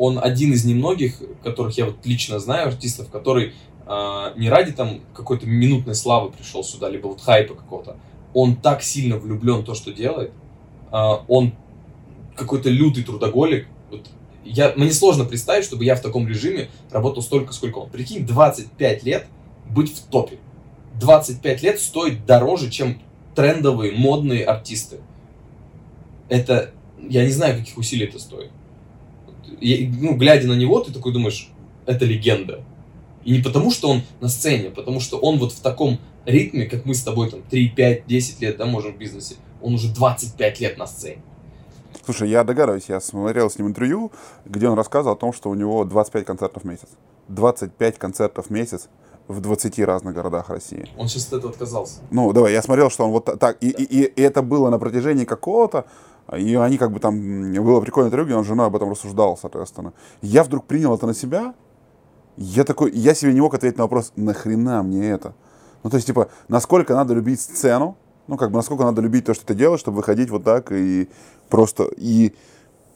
он 0.02 0.18
один 0.20 0.52
из 0.52 0.66
немногих, 0.66 1.22
которых 1.44 1.78
я 1.78 1.86
вот 1.86 2.04
лично 2.06 2.40
знаю, 2.40 2.70
артистов, 2.70 3.12
который 3.12 3.54
а, 3.86 4.34
не 4.36 4.50
ради 4.50 4.72
там 4.72 5.02
какой-то 5.14 5.46
минутной 5.46 5.94
славы 5.94 6.32
пришел 6.32 6.64
сюда, 6.64 6.90
либо 6.90 7.06
вот 7.06 7.22
хайпа 7.22 7.54
какого-то. 7.54 7.98
Он 8.34 8.56
так 8.56 8.82
сильно 8.82 9.18
влюблен 9.18 9.60
в 9.60 9.64
то, 9.64 9.76
что 9.76 9.94
делает. 9.94 10.32
А, 10.90 11.24
он 11.28 11.54
какой-то 12.36 12.72
лютый 12.72 13.04
трудоголик. 13.04 13.68
Вот 13.92 14.08
я, 14.44 14.74
мне 14.76 14.92
сложно 14.92 15.24
представить, 15.24 15.66
чтобы 15.66 15.86
я 15.86 15.96
в 15.96 16.02
таком 16.02 16.28
режиме 16.28 16.72
работал 16.90 17.22
столько, 17.22 17.54
сколько 17.54 17.78
он. 17.78 17.92
Прикинь, 17.92 18.26
25 18.26 19.04
лет 19.04 19.28
быть 19.70 19.96
в 19.96 20.02
топе. 20.08 20.40
25 21.00 21.62
лет 21.62 21.80
стоит 21.80 22.26
дороже, 22.26 22.72
чем 22.72 23.00
трендовые, 23.36 23.92
модные 23.92 24.46
артисты. 24.46 24.98
Это, 26.28 26.72
я 27.08 27.24
не 27.24 27.32
знаю, 27.32 27.60
каких 27.60 27.78
усилий 27.78 28.08
это 28.08 28.18
стоит. 28.18 28.50
Ну, 29.60 30.16
глядя 30.16 30.48
на 30.48 30.54
него, 30.54 30.80
ты 30.82 30.94
такой 30.94 31.14
думаешь, 31.14 31.50
это 31.86 32.06
легенда. 32.06 32.64
И 33.24 33.32
не 33.32 33.42
потому, 33.42 33.72
что 33.72 33.90
он 33.90 34.02
на 34.20 34.30
сцене, 34.30 34.70
а 34.70 34.72
потому 34.72 35.00
что 35.00 35.18
он 35.18 35.38
вот 35.38 35.52
в 35.52 35.60
таком 35.60 36.00
ритме, 36.26 36.66
как 36.66 36.86
мы 36.86 36.96
с 36.96 37.04
тобой 37.04 37.30
там 37.30 37.42
3, 37.50 37.70
5, 37.70 38.08
10 38.08 38.42
лет, 38.42 38.58
да, 38.58 38.66
можем 38.66 38.94
в 38.94 38.98
бизнесе, 38.98 39.36
он 39.62 39.76
уже 39.76 39.94
25 39.94 40.60
лет 40.60 40.78
на 40.78 40.88
сцене. 40.88 41.22
Слушай, 42.04 42.30
я 42.30 42.44
догадываюсь, 42.44 42.86
я 42.88 43.00
смотрел 43.00 43.50
с 43.50 43.58
ним 43.58 43.68
интервью, 43.68 44.12
где 44.46 44.68
он 44.68 44.76
рассказывал 44.76 45.16
о 45.16 45.20
том, 45.20 45.34
что 45.34 45.50
у 45.50 45.56
него 45.56 45.86
25 45.86 46.26
концертов 46.26 46.64
в 46.64 46.66
месяц. 46.66 46.90
25 47.28 47.98
концертов 47.98 48.48
в 48.48 48.50
месяц 48.50 48.90
в 49.28 49.40
20 49.40 49.80
разных 49.80 50.16
городах 50.16 50.50
России. 50.50 50.90
Он 50.98 51.08
сейчас 51.08 51.28
от 51.28 51.34
этого 51.34 51.52
отказался. 51.52 52.00
Ну, 52.10 52.34
давай, 52.34 52.54
я 52.54 52.62
смотрел, 52.62 52.90
что 52.90 53.06
он 53.06 53.12
вот 53.12 53.26
так, 53.40 53.58
и, 53.62 53.70
и, 53.70 53.84
и, 53.84 54.04
и 54.04 54.22
это 54.22 54.42
было 54.42 54.70
на 54.70 54.80
протяжении 54.80 55.26
какого-то, 55.26 55.86
и 56.36 56.56
они 56.56 56.78
как 56.78 56.92
бы 56.92 57.00
там, 57.00 57.54
было 57.54 57.82
прикольное 57.82 58.10
интервью, 58.10 58.38
он 58.38 58.44
с 58.44 58.48
женой 58.48 58.68
об 58.68 58.76
этом 58.76 58.90
рассуждал, 58.90 59.38
соответственно. 59.38 59.94
Я 60.22 60.44
вдруг 60.44 60.66
принял 60.66 60.96
это 60.96 61.08
на 61.08 61.14
себя, 61.14 61.54
я 62.38 62.64
такой, 62.64 62.92
я 62.92 63.14
себе 63.14 63.34
не 63.34 63.42
мог 63.42 63.54
ответить 63.54 63.78
на 63.78 63.84
вопрос, 63.84 64.14
нахрена 64.16 64.84
мне 64.84 65.10
это? 65.10 65.34
Ну, 65.84 65.90
то 65.90 65.98
есть, 65.98 66.08
типа, 66.08 66.30
насколько 66.48 66.94
надо 66.94 67.14
любить 67.14 67.42
сцену, 67.42 67.98
ну, 68.28 68.38
как 68.38 68.52
бы, 68.52 68.58
насколько 68.58 68.84
надо 68.84 69.02
любить 69.02 69.26
то, 69.26 69.34
что 69.34 69.46
ты 69.46 69.56
делаешь, 69.56 69.82
чтобы 69.82 69.98
выходить 69.98 70.30
вот 70.30 70.44
так 70.44 70.72
и 70.72 71.10
просто, 71.50 71.90
и 71.98 72.34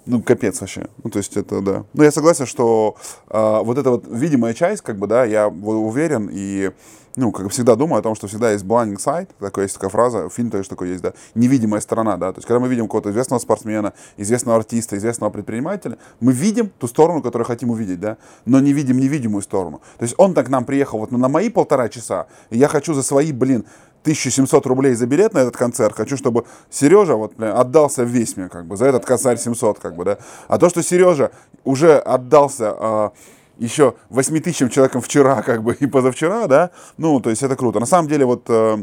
Ну, 0.06 0.22
капец 0.22 0.62
вообще. 0.62 0.88
Ну, 1.03 1.10
то 1.10 1.18
есть 1.18 1.36
это, 1.36 1.62
да. 1.62 1.84
Ну, 1.93 2.03
я 2.03 2.12
согласен, 2.12 2.45
что 2.45 2.95
э, 3.30 3.60
вот 3.64 3.78
эта 3.78 3.89
вот 3.89 4.06
видимая 4.08 4.53
часть, 4.53 4.82
как 4.84 4.97
бы, 4.97 5.08
да, 5.08 5.26
я 5.26 5.47
уверен 5.47 6.30
и, 6.32 6.72
ну, 7.16 7.32
как 7.32 7.49
всегда 7.49 7.76
думаю 7.76 7.99
о 7.99 8.03
том, 8.03 8.14
что 8.14 8.28
всегда 8.28 8.51
есть 8.51 8.64
blinding 8.64 8.97
side, 8.97 9.30
такая 9.39 9.66
есть 9.66 9.74
такая 9.74 9.89
фраза, 9.89 10.30
фильм 10.30 10.51
тоже 10.51 10.70
такой 10.70 10.89
есть, 10.89 11.01
да, 11.01 11.14
невидимая 11.34 11.82
сторона, 11.82 12.18
да, 12.18 12.32
то 12.34 12.38
есть 12.38 12.47
когда 12.47 12.60
мы 12.60 12.68
видим 12.68 12.86
какого-то 12.86 13.10
известного 13.10 13.39
спортсмена, 13.39 13.93
известного 14.18 14.58
артиста, 14.58 14.95
известного 14.95 15.32
предпринимателя, 15.32 15.97
мы 16.20 16.34
видим 16.34 16.70
ту 16.78 16.88
сторону, 16.88 17.24
которую 17.24 17.47
хотим 17.47 17.72
увидеть, 17.72 17.99
да, 17.99 18.18
но 18.45 18.60
не 18.60 18.74
видим 18.74 18.99
невидимую 18.99 19.41
сторону. 19.41 19.82
То 19.97 20.03
есть 20.03 20.14
он 20.18 20.36
так 20.36 20.45
к 20.45 20.49
нам 20.49 20.66
приехал 20.66 20.99
вот 20.99 21.12
на 21.12 21.30
мои 21.30 21.49
полтора 21.49 21.89
часа, 21.89 22.28
и 22.51 22.60
я 22.60 22.68
хочу 22.68 22.93
за 22.93 23.01
свои, 23.01 23.32
блин, 23.32 23.66
1700 24.06 24.66
рублей 24.68 24.93
за 24.93 25.08
билет 25.08 25.34
на 25.34 25.39
этот 25.39 25.58
концерт, 25.58 25.95
хочу, 25.95 26.16
чтобы 26.16 26.45
Сережа 26.70 27.16
вот, 27.16 27.34
бля, 27.36 27.60
отдался 27.60 28.03
весь 28.03 28.38
мне, 28.38 28.49
как 28.49 28.68
бы, 28.68 28.78
за 28.78 28.86
этот 28.86 29.03
косарь 29.03 29.38
700, 29.38 29.80
как 29.80 29.95
бы, 29.95 30.06
да. 30.06 30.18
А 30.47 30.60
то, 30.60 30.70
что 30.70 30.84
Сережа 30.84 31.32
уже 31.64 31.97
отдался 31.97 32.76
э, 32.80 33.10
еще 33.58 33.95
8 34.10 34.39
тысячам 34.41 34.70
человекам 34.70 35.01
вчера, 35.01 35.41
как 35.41 35.64
бы, 35.64 35.74
и 35.80 35.88
позавчера, 35.88 36.45
да, 36.45 36.70
ну, 36.97 37.20
то 37.20 37.32
есть 37.32 37.41
это 37.41 37.56
круто. 37.56 37.80
На 37.80 37.88
самом 37.88 38.08
деле, 38.08 38.26
вот, 38.26 38.43
э, 38.47 38.78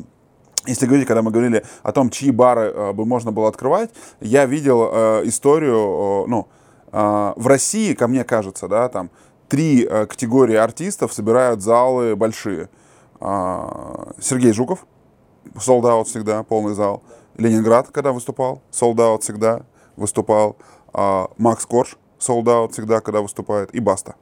если 0.67 0.87
говорить, 0.87 1.07
когда 1.07 1.23
мы 1.23 1.31
говорили 1.31 1.65
о 1.85 1.93
том, 1.93 2.11
чьи 2.11 2.33
бары 2.33 2.73
э, 2.75 2.93
бы 2.93 3.07
можно 3.07 3.31
было 3.31 3.49
открывать, 3.49 3.91
я 4.21 4.45
видел 4.45 4.91
э, 4.93 5.23
историю, 5.27 6.25
э, 6.25 6.29
ну, 6.29 6.49
э, 6.91 7.33
в 7.37 7.47
России, 7.47 7.95
ко 7.95 8.09
мне 8.09 8.25
кажется, 8.25 8.67
да, 8.67 8.89
там, 8.89 9.11
три 9.49 9.87
э, 9.89 10.07
категории 10.07 10.57
артистов 10.57 11.13
собирают 11.13 11.63
залы 11.63 12.17
большие. 12.17 12.69
Э, 13.21 14.13
Сергей 14.21 14.53
Жуков, 14.53 14.85
out 15.55 16.05
всегда, 16.05 16.43
полный 16.43 16.75
зал. 16.75 17.03
Ленинград, 17.37 17.89
когда 17.91 18.13
выступал, 18.13 18.63
out 18.73 19.21
всегда 19.21 19.63
выступал. 19.97 20.57
А, 20.93 21.31
Макс 21.39 21.65
Корж, 21.67 21.97
out 22.21 22.73
всегда, 22.73 23.01
когда 23.01 23.21
выступает. 23.21 23.75
И 23.75 23.81
Баста. 23.81 24.15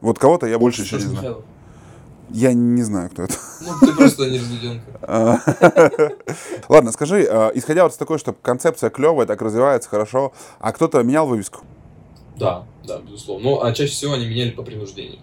Вот 0.00 0.18
кого-то 0.18 0.46
я 0.46 0.58
больше 0.58 0.82
еще 0.82 0.96
не 0.96 1.02
знаю. 1.02 1.44
Я 2.30 2.52
не 2.52 2.82
знаю, 2.82 3.08
кто 3.10 3.22
это. 3.22 3.34
Ну, 3.60 3.86
ты 3.86 3.94
просто 3.94 4.28
не 4.28 4.38
разведенка. 4.38 4.90
Ладно, 6.68 6.92
скажи, 6.92 7.24
а, 7.30 7.50
исходя 7.54 7.84
вот 7.84 7.94
с 7.94 7.96
такой, 7.96 8.18
что 8.18 8.32
концепция 8.32 8.90
клевая, 8.90 9.26
так 9.26 9.40
развивается 9.42 9.88
хорошо, 9.88 10.32
а 10.58 10.72
кто-то 10.72 11.02
менял 11.02 11.26
вывеску? 11.26 11.60
Да, 12.36 12.64
да, 12.84 12.98
безусловно. 12.98 13.50
Ну, 13.50 13.62
а 13.62 13.72
чаще 13.72 13.92
всего 13.92 14.14
они 14.14 14.26
меняли 14.26 14.50
по 14.50 14.62
принуждению. 14.62 15.20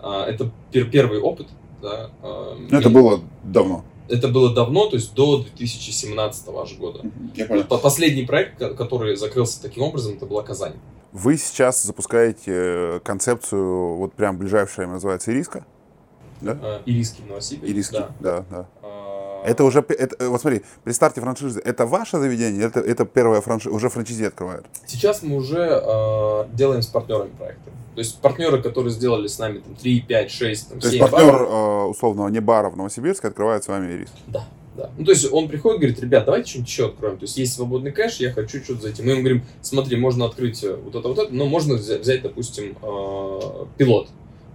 А, 0.00 0.24
это 0.24 0.50
первый 0.70 1.20
опыт, 1.20 1.48
да. 1.82 2.10
Ну, 2.22 2.78
это 2.78 2.88
было 2.88 3.20
давно 3.42 3.84
это 4.08 4.28
было 4.28 4.54
давно, 4.54 4.86
то 4.86 4.96
есть 4.96 5.14
до 5.14 5.38
2017 5.38 6.48
аж 6.48 6.76
года. 6.76 7.00
Я 7.34 7.46
понял. 7.46 7.64
Последний 7.64 8.24
проект, 8.24 8.58
который 8.76 9.16
закрылся 9.16 9.60
таким 9.62 9.82
образом, 9.82 10.14
это 10.14 10.26
была 10.26 10.42
Казань. 10.42 10.74
Вы 11.12 11.36
сейчас 11.36 11.82
запускаете 11.82 12.52
э, 12.54 13.00
концепцию, 13.04 13.96
вот 13.96 14.14
прям 14.14 14.38
ближайшая 14.38 14.86
называется 14.86 15.30
Ириска? 15.30 15.66
Да? 16.40 16.58
А, 16.60 16.82
Ириски 16.86 17.20
в 17.20 17.26
Новосибирске. 17.26 17.72
Ириски, 17.72 17.92
да, 17.92 18.10
да. 18.20 18.44
да. 18.50 18.66
Это 19.44 19.64
уже, 19.64 19.84
это, 19.88 20.28
вот 20.28 20.40
смотри, 20.40 20.62
при 20.84 20.92
старте 20.92 21.20
франшизы, 21.20 21.60
это 21.60 21.86
ваше 21.86 22.18
заведение, 22.18 22.64
это, 22.64 22.80
это 22.80 23.04
первое 23.04 23.40
франшиза, 23.40 23.74
уже 23.74 23.88
франчайзи 23.88 24.24
открывают? 24.24 24.66
Сейчас 24.86 25.22
мы 25.22 25.36
уже 25.36 25.82
э, 25.84 26.44
делаем 26.52 26.82
с 26.82 26.86
партнерами 26.86 27.30
проекты. 27.30 27.70
То 27.94 27.98
есть 27.98 28.20
партнеры, 28.20 28.62
которые 28.62 28.92
сделали 28.92 29.26
с 29.26 29.38
нами 29.38 29.58
там, 29.58 29.74
3, 29.74 30.00
5, 30.00 30.30
6, 30.30 30.68
там, 30.68 30.80
То 30.80 30.88
есть 30.88 30.98
партнер, 30.98 31.32
баров, 31.32 31.50
э, 31.50 31.84
условно, 31.90 32.28
не 32.28 32.40
бара 32.40 32.70
в 32.70 32.76
Новосибирске 32.76 33.28
открывает 33.28 33.64
с 33.64 33.68
вами 33.68 33.92
риск? 33.92 34.12
Да. 34.26 34.46
Да. 34.74 34.90
Ну, 34.96 35.04
то 35.04 35.10
есть 35.10 35.30
он 35.30 35.48
приходит 35.48 35.76
и 35.76 35.80
говорит, 35.80 36.00
ребят, 36.00 36.24
давайте 36.24 36.48
что-нибудь 36.48 36.70
еще 36.70 36.86
откроем. 36.86 37.18
То 37.18 37.24
есть 37.24 37.36
есть 37.36 37.54
свободный 37.54 37.92
кэш, 37.92 38.16
я 38.20 38.32
хочу 38.32 38.62
что-то 38.62 38.82
зайти. 38.82 39.02
Мы 39.02 39.12
ему 39.12 39.20
говорим, 39.20 39.42
смотри, 39.60 39.96
можно 39.98 40.24
открыть 40.24 40.64
э, 40.64 40.74
вот 40.74 40.94
это, 40.94 41.08
вот 41.08 41.18
это, 41.18 41.34
но 41.34 41.44
можно 41.44 41.74
взять, 41.74 42.22
допустим, 42.22 42.76
э, 42.82 43.66
пилот. 43.76 44.08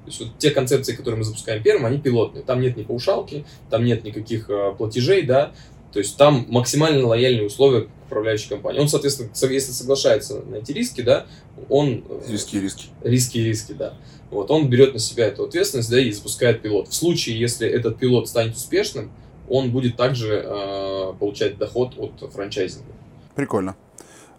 То 0.07 0.11
есть 0.11 0.21
вот 0.21 0.37
те 0.37 0.51
концепции, 0.51 0.95
которые 0.95 1.17
мы 1.17 1.25
запускаем 1.25 1.61
первым, 1.61 1.85
они 1.85 1.97
пилотные. 1.97 2.41
Там 2.41 2.61
нет 2.61 2.77
ни 2.77 2.83
паушалки, 2.83 3.43
там 3.69 3.83
нет 3.83 4.05
никаких 4.05 4.49
э, 4.49 4.73
платежей, 4.77 5.23
да. 5.23 5.51
То 5.91 5.99
есть 5.99 6.15
там 6.15 6.45
максимально 6.47 7.05
лояльные 7.05 7.45
условия 7.45 7.89
управляющей 8.05 8.47
компании. 8.47 8.79
Он, 8.79 8.87
соответственно, 8.87 9.29
если 9.33 9.73
соглашается 9.73 10.39
на 10.43 10.55
эти 10.55 10.71
риски, 10.71 11.01
да, 11.01 11.25
он... 11.67 12.05
Риски 12.25 12.55
и 12.55 12.61
риски. 12.61 12.85
Риски 13.03 13.37
и 13.39 13.43
риски, 13.43 13.73
да. 13.73 13.95
Вот, 14.31 14.49
он 14.49 14.69
берет 14.69 14.93
на 14.93 14.99
себя 14.99 15.27
эту 15.27 15.43
ответственность, 15.43 15.89
да, 15.89 15.99
и 15.99 16.09
запускает 16.11 16.61
пилот. 16.61 16.87
В 16.87 16.93
случае, 16.93 17.37
если 17.37 17.67
этот 17.67 17.99
пилот 17.99 18.29
станет 18.29 18.55
успешным, 18.55 19.11
он 19.49 19.71
будет 19.71 19.97
также 19.97 20.41
э, 20.41 21.13
получать 21.19 21.57
доход 21.57 21.95
от 21.97 22.31
франчайзинга. 22.31 22.93
Прикольно. 23.35 23.75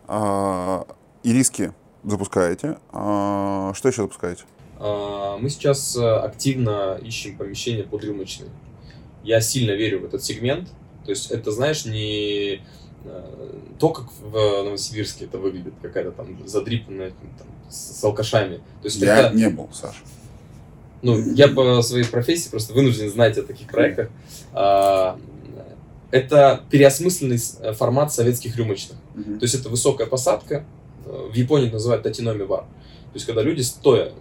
А, 0.06 0.86
и 1.22 1.34
риски 1.34 1.74
запускаете. 2.04 2.78
А, 2.90 3.74
что 3.74 3.88
еще 3.88 4.00
запускаете? 4.02 4.44
А, 4.78 5.38
мы 5.38 5.50
сейчас 5.50 5.96
э, 5.96 6.02
активно 6.02 6.98
ищем 7.02 7.36
помещение 7.36 7.84
под 7.84 8.04
рюмочные. 8.04 8.50
Я 9.24 9.40
сильно 9.40 9.72
верю 9.72 10.00
в 10.00 10.04
этот 10.04 10.22
сегмент. 10.22 10.68
То 11.04 11.10
есть 11.10 11.30
это, 11.30 11.50
знаешь, 11.50 11.84
не 11.84 12.60
э, 13.04 13.58
то, 13.78 13.90
как 13.90 14.06
в 14.20 14.32
Новосибирске 14.64 15.24
это 15.24 15.38
выглядит, 15.38 15.74
какая-то 15.82 16.12
там 16.12 16.46
задрипанная 16.46 17.10
там, 17.10 17.48
с 17.70 18.02
алкашами. 18.04 18.58
То 18.58 18.84
есть 18.84 18.98
Я 18.98 19.28
это... 19.28 19.36
не 19.36 19.48
был, 19.48 19.68
Саша. 19.72 19.98
Ну, 21.02 21.32
я 21.34 21.48
по 21.48 21.80
своей 21.82 22.04
профессии 22.04 22.48
просто 22.48 22.72
вынужден 22.72 23.10
знать 23.10 23.38
о 23.38 23.42
таких 23.42 23.68
проектах. 23.68 24.10
А, 24.52 25.18
это 26.12 26.62
переосмысленный 26.70 27.38
э, 27.60 27.72
формат 27.72 28.12
советских 28.12 28.56
рюмочных. 28.56 28.96
То 29.14 29.42
есть 29.42 29.54
это 29.56 29.68
высокая 29.68 30.06
посадка. 30.06 30.64
В 31.04 31.34
Японии 31.34 31.68
называют 31.68 32.04
татиноми 32.04 32.44
бар. 32.44 32.60
То 32.60 33.14
есть 33.14 33.26
когда 33.26 33.42
люди 33.42 33.62
стоя 33.62 34.12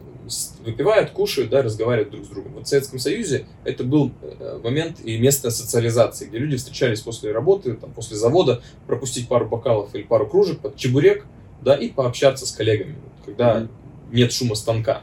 выпивают, 0.64 1.12
кушают, 1.12 1.50
да, 1.50 1.62
разговаривают 1.62 2.12
друг 2.12 2.26
с 2.26 2.30
другом. 2.30 2.54
Вот 2.54 2.66
в 2.66 2.70
Советском 2.70 3.00
Союзе 3.00 3.46
это 3.64 3.84
был 3.84 4.12
э, 4.22 4.60
момент 4.64 5.00
и 5.04 5.18
место 5.18 5.50
социализации, 5.52 6.26
где 6.26 6.38
люди 6.38 6.58
встречались 6.58 7.02
после 7.02 7.32
работы, 7.32 7.74
там, 7.74 7.92
после 7.92 8.18
завода, 8.18 8.62
пропустить 8.86 9.28
пару 9.28 9.48
бокалов 9.48 9.94
или 9.96 10.04
пару 10.04 10.28
кружек 10.28 10.60
под 10.60 10.76
чебурек, 10.76 11.26
да, 11.62 11.76
и 11.76 11.90
пообщаться 11.90 12.46
с 12.46 12.52
коллегами, 12.52 12.96
когда 13.26 13.62
mm-hmm. 13.62 13.70
нет 14.12 14.32
шума 14.32 14.56
станка. 14.56 15.02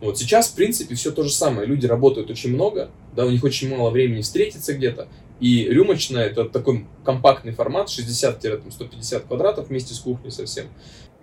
Вот 0.00 0.18
сейчас, 0.18 0.48
в 0.48 0.54
принципе, 0.54 0.94
все 0.94 1.10
то 1.10 1.22
же 1.22 1.30
самое. 1.30 1.66
Люди 1.66 1.86
работают 1.86 2.30
очень 2.30 2.52
много, 2.52 2.90
да, 3.14 3.24
у 3.24 3.30
них 3.30 3.42
очень 3.44 3.74
мало 3.74 3.90
времени 3.90 4.20
встретиться 4.20 4.74
где-то. 4.74 5.08
И 5.40 5.64
рюмочная 5.64 6.26
это 6.26 6.44
такой 6.44 6.86
компактный 7.04 7.52
формат, 7.52 7.88
60-150 7.88 9.26
квадратов 9.26 9.68
вместе 9.68 9.94
с 9.94 9.98
кухней 10.00 10.30
совсем. 10.30 10.66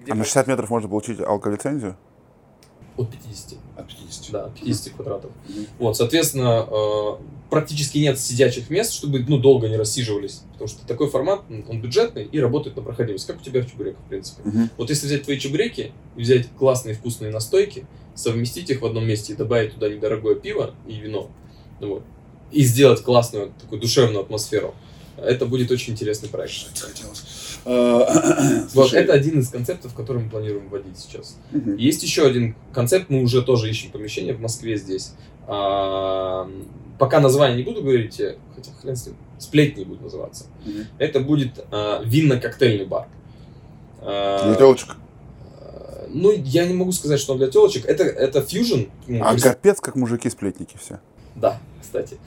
А 0.08 0.16
на 0.16 0.24
60 0.24 0.48
метров 0.48 0.70
можно 0.70 0.90
получить 0.90 1.20
алколицензию? 1.20 1.98
От 2.98 3.12
50. 3.12 3.58
От 3.76 3.88
50. 3.88 4.32
Да, 4.32 4.52
50 4.62 4.94
квадратов. 4.94 5.32
Mm-hmm. 5.48 5.68
Вот, 5.80 5.98
соответственно, 5.98 6.68
э, 6.70 7.24
практически 7.50 7.98
нет 7.98 8.20
сидячих 8.20 8.70
мест, 8.70 8.94
чтобы 8.94 9.20
ну, 9.28 9.38
долго 9.38 9.68
не 9.68 9.78
рассиживались. 9.78 10.42
Потому 10.52 10.68
что 10.68 10.86
такой 10.86 11.10
формат, 11.10 11.42
он 11.68 11.82
бюджетный 11.82 12.26
и 12.26 12.40
работает 12.40 12.76
на 12.76 12.84
проходимость, 12.84 13.26
как 13.26 13.38
у 13.38 13.44
тебя 13.44 13.62
в 13.62 13.70
чебуреках, 13.70 14.00
в 14.06 14.10
принципе. 14.10 14.42
Mm-hmm. 14.44 14.70
Вот 14.78 14.90
если 14.90 15.08
взять 15.08 15.24
твои 15.24 15.40
чебуреки, 15.40 15.92
взять 16.16 16.48
классные 16.58 16.96
вкусные 16.96 17.32
настойки, 17.32 17.86
совместить 18.16 18.70
их 18.70 18.82
в 18.82 18.86
одном 18.86 19.08
месте 19.08 19.34
и 19.34 19.36
добавить 19.36 19.74
туда 19.74 19.90
недорогое 19.90 20.36
пиво 20.36 20.76
и 20.88 20.96
вино, 20.96 21.32
ну 21.80 21.96
вот, 21.96 22.04
и 22.52 22.64
сделать 22.64 23.02
классную 23.02 23.52
такую 23.60 23.82
душевную 23.82 24.22
атмосферу, 24.22 24.76
это 25.18 25.46
будет 25.46 25.72
очень 25.72 25.94
интересный 25.94 26.30
проект. 26.30 26.54
Что 26.54 26.88
хотелось? 26.88 27.24
Э, 27.66 28.66
вот 28.74 28.94
это 28.94 29.14
один 29.14 29.40
из 29.40 29.50
концептов, 29.50 29.94
который 29.94 30.24
мы 30.24 30.30
планируем 30.30 30.70
вводить 30.70 30.98
сейчас. 30.98 31.38
Есть 31.78 32.04
еще 32.04 32.26
один 32.26 32.56
концепт, 32.74 33.10
мы 33.10 33.22
уже 33.22 33.42
тоже 33.42 33.70
ищем 33.70 33.92
помещение 33.92 34.34
в 34.34 34.42
Москве 34.42 34.78
здесь. 34.78 35.14
А, 35.48 36.50
пока 37.00 37.20
название 37.20 37.58
не 37.58 37.64
буду 37.64 37.82
говорить, 37.82 38.22
хотя 38.56 38.72
хрен 38.82 38.96
с 38.96 39.08
ним, 39.08 39.16
сплетни 39.40 39.84
будет 39.84 40.02
называться. 40.02 40.46
Это 40.98 41.20
будет 41.20 41.66
а, 41.72 42.02
винно-коктейльный 42.04 42.86
бар. 42.86 43.08
А, 44.02 44.48
для 44.48 44.56
телочек? 44.56 44.96
Ну, 46.10 46.32
я 46.32 46.68
не 46.68 46.74
могу 46.74 46.92
сказать, 46.92 47.20
что 47.20 47.34
он 47.34 47.40
для 47.40 47.48
телочек. 47.48 47.86
Это, 47.86 48.04
это 48.04 48.42
фьюжн. 48.42 48.84
Ну, 49.08 49.24
а 49.24 49.36
капец, 49.38 49.80
как 49.80 49.96
мужики-сплетники 49.96 50.78
все. 50.78 51.00
Да, 51.36 51.60
кстати. 51.82 52.18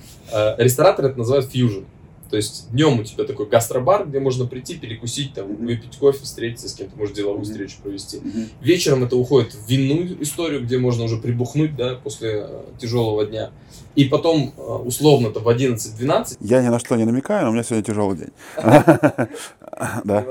Рестораторы 0.59 1.11
это 1.11 1.19
называют 1.19 1.47
фьюжн. 1.47 1.85
То 2.31 2.37
есть 2.37 2.71
днем 2.71 3.01
у 3.01 3.05
тебя 3.05 3.25
такой 3.25 3.47
гастробар, 3.47 4.07
где 4.07 4.19
можно 4.19 4.47
прийти, 4.47 4.75
перекусить, 4.75 5.35
там, 5.35 5.47
mm-hmm. 5.47 5.67
выпить 5.67 5.97
кофе, 5.97 6.23
встретиться 6.23 6.69
с 6.69 6.75
кем-то, 6.75 6.97
может 6.97 7.15
деловую 7.15 7.43
mm-hmm. 7.43 7.45
встречу 7.45 7.77
провести. 7.83 8.17
Mm-hmm. 8.19 8.49
Вечером 8.61 9.05
это 9.05 9.17
уходит 9.17 9.55
в 9.55 9.69
винную 9.69 10.23
историю, 10.23 10.63
где 10.65 10.79
можно 10.79 11.05
уже 11.05 11.19
прибухнуть, 11.19 11.77
да, 11.77 11.95
после 11.95 12.47
э, 12.49 12.65
тяжелого 12.79 13.25
дня. 13.27 13.51
И 13.95 14.05
потом, 14.07 14.53
э, 14.57 14.61
условно, 14.61 15.31
то 15.31 15.41
в 15.41 15.49
11-12... 15.49 16.39
Я 16.41 16.63
ни 16.63 16.69
на 16.69 16.79
что 16.79 16.97
не 16.97 17.05
намекаю, 17.05 17.45
но 17.45 17.51
у 17.51 17.53
меня 17.53 17.63
сегодня 17.63 17.85
тяжелый 17.85 18.19
день. 18.19 18.33
Да. 20.05 20.25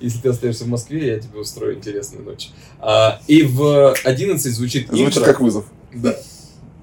Если 0.00 0.20
ты 0.20 0.30
остаешься 0.30 0.64
в 0.64 0.68
Москве, 0.68 1.06
я 1.06 1.20
тебе 1.20 1.38
устрою 1.38 1.76
интересную 1.76 2.24
ночь. 2.24 2.50
А, 2.80 3.20
и 3.28 3.42
в 3.42 3.94
11 4.02 4.52
звучит 4.52 4.88
Звучит 4.88 5.22
как 5.22 5.40
вызов. 5.40 5.66
Да 5.92 6.16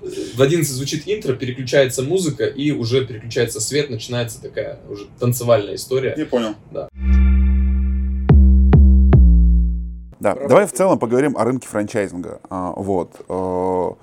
в 0.01 0.41
11 0.41 0.71
звучит 0.71 1.03
интро, 1.05 1.33
переключается 1.33 2.01
музыка, 2.03 2.45
и 2.45 2.71
уже 2.71 3.05
переключается 3.05 3.61
свет, 3.61 3.89
начинается 3.89 4.41
такая 4.41 4.79
уже 4.89 5.07
танцевальная 5.19 5.75
история. 5.75 6.15
Не 6.17 6.25
понял. 6.25 6.55
Да. 6.71 6.89
Да, 10.19 10.35
давай 10.35 10.67
в 10.67 10.71
целом 10.71 10.99
поговорим 10.99 11.35
о 11.35 11.43
рынке 11.43 11.67
франчайзинга. 11.67 12.41
А, 12.49 12.73
вот. 12.75 13.25
А, 13.27 13.95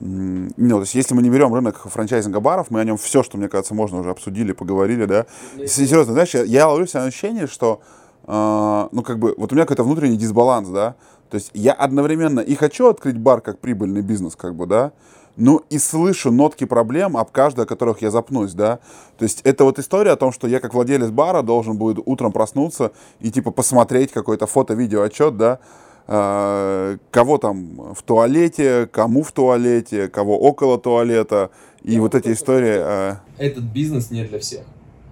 ну, 0.00 0.50
то 0.56 0.80
есть, 0.80 0.96
если 0.96 1.14
мы 1.14 1.22
не 1.22 1.30
берем 1.30 1.54
рынок 1.54 1.78
франчайзинга 1.88 2.40
баров, 2.40 2.70
мы 2.70 2.80
о 2.80 2.84
нем 2.84 2.96
все, 2.96 3.22
что, 3.22 3.38
мне 3.38 3.48
кажется, 3.48 3.74
можно 3.74 4.00
уже 4.00 4.10
обсудили, 4.10 4.52
поговорили, 4.52 5.04
да. 5.04 5.26
Если 5.56 5.86
серьезно, 5.86 6.12
знаешь, 6.12 6.34
я, 6.34 6.42
я 6.42 6.68
ловлю 6.68 6.86
себя 6.86 7.04
ощущение, 7.04 7.46
что, 7.46 7.80
э, 8.26 8.88
ну, 8.90 9.02
как 9.02 9.20
бы, 9.20 9.34
вот 9.36 9.52
у 9.52 9.54
меня 9.54 9.64
какой-то 9.64 9.84
внутренний 9.84 10.16
дисбаланс, 10.16 10.68
да. 10.70 10.96
То 11.30 11.36
есть, 11.36 11.52
я 11.54 11.72
одновременно 11.72 12.40
и 12.40 12.56
хочу 12.56 12.88
открыть 12.88 13.16
бар 13.16 13.40
как 13.40 13.60
прибыльный 13.60 14.02
бизнес, 14.02 14.34
как 14.34 14.56
бы, 14.56 14.66
да, 14.66 14.92
ну 15.36 15.62
и 15.70 15.78
слышу 15.78 16.30
нотки 16.30 16.64
проблем, 16.64 17.16
об 17.16 17.30
каждой, 17.30 17.64
о 17.64 17.66
которых 17.66 18.02
я 18.02 18.10
запнусь, 18.10 18.52
да. 18.52 18.78
То 19.18 19.24
есть 19.24 19.40
это 19.42 19.64
вот 19.64 19.78
история 19.78 20.12
о 20.12 20.16
том, 20.16 20.32
что 20.32 20.46
я 20.46 20.60
как 20.60 20.74
владелец 20.74 21.10
бара 21.10 21.42
должен 21.42 21.76
будет 21.76 21.98
утром 22.04 22.32
проснуться 22.32 22.92
и 23.20 23.30
типа 23.30 23.50
посмотреть 23.50 24.12
какой-то 24.12 24.46
фото-видео 24.46 25.02
отчет, 25.02 25.36
да, 25.36 25.58
э, 26.06 26.98
кого 27.10 27.38
там 27.38 27.94
в 27.94 28.02
туалете, 28.02 28.88
кому 28.92 29.22
в 29.22 29.32
туалете, 29.32 30.08
кого 30.08 30.38
около 30.38 30.78
туалета, 30.78 31.50
и 31.82 31.94
я 31.94 32.00
вот 32.00 32.14
эти 32.14 32.32
истории. 32.32 32.76
Э... 32.76 33.16
Этот 33.38 33.64
бизнес 33.64 34.10
не 34.10 34.24
для 34.24 34.38
всех. 34.38 34.62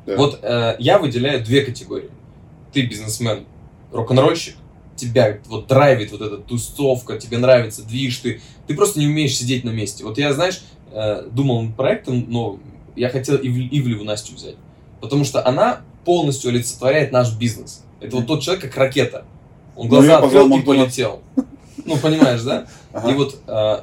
Да. 0.06 0.16
Вот 0.16 0.38
э, 0.42 0.76
я 0.78 0.98
выделяю 0.98 1.44
две 1.44 1.64
категории. 1.64 2.10
Ты 2.72 2.86
бизнесмен, 2.86 3.44
рок-н-ролльщик, 3.92 4.56
тебя 5.02 5.38
вот 5.48 5.66
драйвит 5.66 6.12
вот 6.12 6.20
эта 6.20 6.36
тусовка, 6.38 7.18
тебе 7.18 7.38
нравится 7.38 7.82
движ, 7.82 8.18
ты, 8.18 8.40
ты 8.66 8.74
просто 8.74 9.00
не 9.00 9.06
умеешь 9.06 9.36
сидеть 9.36 9.64
на 9.64 9.70
месте. 9.70 10.04
Вот 10.04 10.18
я, 10.18 10.32
знаешь, 10.32 10.62
э, 10.92 11.24
думал 11.30 11.62
над 11.62 11.76
проектом, 11.76 12.24
но 12.28 12.58
я 12.94 13.08
хотел 13.08 13.36
Ив, 13.36 13.56
Ивлеву 13.72 14.04
Настю 14.04 14.34
взять, 14.34 14.56
потому 15.00 15.24
что 15.24 15.46
она 15.46 15.80
полностью 16.04 16.50
олицетворяет 16.50 17.12
наш 17.12 17.36
бизнес. 17.36 17.84
Это 18.00 18.16
вот 18.16 18.26
тот 18.26 18.42
человек, 18.42 18.64
как 18.64 18.76
ракета. 18.76 19.24
Он 19.76 19.86
ну, 19.86 19.90
глаза 19.90 20.20
ну, 20.20 20.26
открыл 20.26 20.56
и 20.56 20.62
полетел. 20.62 21.22
Ну, 21.84 21.96
понимаешь, 21.96 22.42
да? 22.42 22.66
Ага. 22.92 23.10
И 23.10 23.14
вот 23.14 23.38
э, 23.46 23.76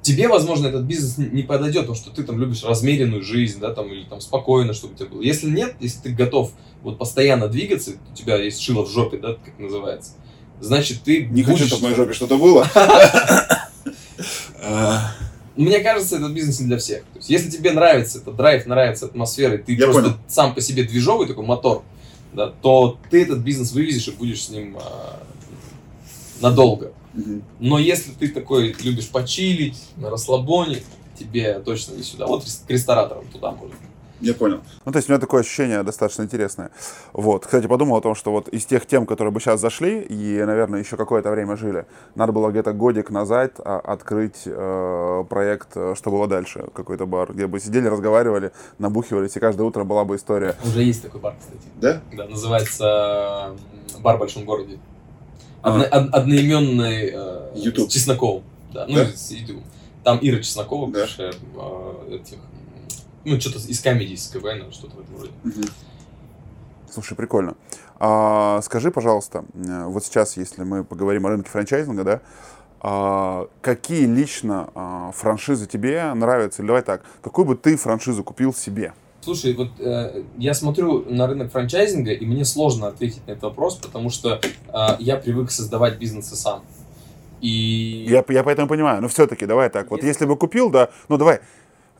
тебе, 0.00 0.28
возможно, 0.28 0.68
этот 0.68 0.84
бизнес 0.84 1.18
не 1.18 1.42
подойдет, 1.42 1.82
потому 1.82 1.96
что 1.96 2.10
ты 2.10 2.22
там 2.22 2.38
любишь 2.38 2.64
размеренную 2.64 3.22
жизнь, 3.22 3.60
да, 3.60 3.74
там, 3.74 3.92
или 3.92 4.04
там 4.04 4.20
спокойно, 4.20 4.72
чтобы 4.72 4.94
у 4.94 4.96
тебя 4.96 5.08
было. 5.08 5.20
Если 5.20 5.50
нет, 5.50 5.76
если 5.80 6.00
ты 6.00 6.10
готов 6.10 6.52
вот 6.82 6.98
постоянно 6.98 7.48
двигаться, 7.48 7.92
у 8.10 8.14
тебя 8.14 8.36
есть 8.36 8.60
шило 8.60 8.84
в 8.84 8.90
жопе, 8.90 9.18
да, 9.18 9.34
как 9.34 9.58
называется, 9.58 10.12
значит, 10.62 11.02
ты 11.02 11.26
Не 11.26 11.42
будешь... 11.42 11.58
хочу, 11.58 11.66
чтобы 11.66 11.80
в 11.80 11.82
моей 11.84 11.96
жопе 11.96 12.12
что-то 12.12 12.38
было. 12.38 12.66
Мне 15.56 15.80
кажется, 15.80 16.16
этот 16.16 16.32
бизнес 16.32 16.60
не 16.60 16.66
для 16.66 16.78
всех. 16.78 17.02
То 17.12 17.18
есть, 17.18 17.28
если 17.28 17.50
тебе 17.50 17.72
нравится 17.72 18.18
этот 18.18 18.36
драйв, 18.36 18.64
нравится 18.66 19.06
атмосфера, 19.06 19.56
и 19.56 19.58
ты 19.58 19.74
Я 19.74 19.86
просто 19.86 20.02
понял. 20.02 20.16
сам 20.26 20.54
по 20.54 20.62
себе 20.62 20.84
движовый 20.84 21.26
такой 21.26 21.44
мотор, 21.44 21.82
да, 22.32 22.52
то 22.62 22.98
ты 23.10 23.22
этот 23.22 23.40
бизнес 23.40 23.72
вывезешь 23.72 24.08
и 24.08 24.12
будешь 24.12 24.44
с 24.44 24.48
ним 24.48 24.78
а, 24.80 25.20
надолго. 26.40 26.92
Угу. 27.14 27.42
Но 27.60 27.78
если 27.78 28.12
ты 28.12 28.28
такой 28.28 28.74
любишь 28.82 29.08
почилить, 29.08 29.78
на 29.96 30.08
расслабоне, 30.08 30.78
тебе 31.18 31.60
точно 31.60 31.94
не 31.94 32.02
сюда. 32.02 32.26
Вот 32.26 32.44
к 32.44 32.70
рестораторам 32.70 33.26
туда 33.26 33.52
можно. 33.52 33.76
Я 34.22 34.34
понял. 34.34 34.60
Ну, 34.84 34.92
то 34.92 34.98
есть 34.98 35.08
у 35.08 35.12
меня 35.12 35.20
такое 35.20 35.40
ощущение 35.40 35.82
достаточно 35.82 36.22
интересное. 36.22 36.70
Вот. 37.12 37.44
Кстати, 37.44 37.66
подумал 37.66 37.96
о 37.96 38.00
том, 38.00 38.14
что 38.14 38.30
вот 38.30 38.48
из 38.48 38.64
тех 38.64 38.86
тем, 38.86 39.04
которые 39.04 39.32
бы 39.32 39.40
сейчас 39.40 39.60
зашли 39.60 40.00
и, 40.00 40.42
наверное, 40.44 40.80
еще 40.80 40.96
какое-то 40.96 41.30
время 41.30 41.56
жили, 41.56 41.86
надо 42.14 42.32
было 42.32 42.50
где-то 42.50 42.72
годик 42.72 43.10
назад 43.10 43.54
а, 43.58 43.78
открыть 43.78 44.42
э, 44.46 45.24
проект 45.28 45.70
э, 45.74 45.94
«Что 45.96 46.10
было 46.10 46.28
дальше?» 46.28 46.66
какой-то 46.72 47.06
бар, 47.06 47.32
где 47.32 47.48
бы 47.48 47.58
сидели, 47.58 47.88
разговаривали, 47.88 48.52
набухивались, 48.78 49.36
и 49.36 49.40
каждое 49.40 49.64
утро 49.64 49.82
была 49.82 50.04
бы 50.04 50.14
история. 50.14 50.54
Уже 50.64 50.84
есть 50.84 51.02
такой 51.02 51.20
бар, 51.20 51.34
кстати. 51.38 51.64
Да? 51.80 52.00
Да, 52.16 52.28
называется 52.28 53.56
«Бар 53.98 54.16
в 54.16 54.20
большом 54.20 54.44
городе». 54.44 54.78
Одно, 55.62 55.84
а. 55.90 55.98
Одноименный 56.12 57.10
э, 57.12 57.50
YouTube. 57.56 57.90
с 57.90 57.92
Чесноковым. 57.92 58.44
Да, 58.72 58.86
ну, 58.88 58.96
да? 58.96 59.06
с 59.06 59.30
YouTube. 59.30 59.62
Там 60.04 60.18
Ира 60.20 60.38
Чеснокова, 60.38 60.90
да. 60.90 61.00
бывшая 61.00 61.32
э, 61.32 62.14
этих 62.14 62.38
ну, 63.24 63.40
что-то 63.40 63.58
из 63.58 63.80
комедии, 63.80 64.14
из 64.14 64.28
КВН, 64.28 64.72
что-то 64.72 64.96
в 64.96 65.00
этом 65.00 65.18
роде. 65.18 65.32
Угу. 65.44 65.66
Слушай, 66.90 67.16
прикольно. 67.16 67.56
А, 67.98 68.60
скажи, 68.62 68.90
пожалуйста, 68.90 69.44
э, 69.54 69.84
вот 69.86 70.04
сейчас, 70.04 70.36
если 70.36 70.64
мы 70.64 70.84
поговорим 70.84 71.26
о 71.26 71.30
рынке 71.30 71.48
франчайзинга, 71.48 72.04
да, 72.04 72.20
а, 72.80 73.48
какие 73.60 74.06
лично 74.06 74.70
а, 74.74 75.12
франшизы 75.12 75.66
тебе 75.66 76.12
нравятся? 76.14 76.62
Или 76.62 76.66
давай 76.66 76.82
так, 76.82 77.02
какую 77.22 77.46
бы 77.46 77.54
ты 77.54 77.76
франшизу 77.76 78.24
купил 78.24 78.52
себе? 78.52 78.92
Слушай, 79.20 79.54
вот 79.54 79.68
э, 79.78 80.24
я 80.36 80.52
смотрю 80.52 81.04
на 81.08 81.28
рынок 81.28 81.52
франчайзинга, 81.52 82.10
и 82.10 82.26
мне 82.26 82.44
сложно 82.44 82.88
ответить 82.88 83.24
на 83.28 83.32
этот 83.32 83.44
вопрос, 83.44 83.76
потому 83.76 84.10
что 84.10 84.40
э, 84.40 84.86
я 84.98 85.16
привык 85.16 85.52
создавать 85.52 85.96
бизнесы 85.96 86.34
сам. 86.34 86.64
И... 87.40 88.04
Я, 88.08 88.24
я 88.28 88.42
поэтому 88.42 88.66
понимаю, 88.66 89.00
но 89.00 89.06
все-таки 89.06 89.46
давай 89.46 89.70
так, 89.70 89.92
вот 89.92 90.02
если 90.02 90.26
бы 90.26 90.36
купил, 90.36 90.70
да, 90.70 90.90
ну 91.08 91.18
давай, 91.18 91.40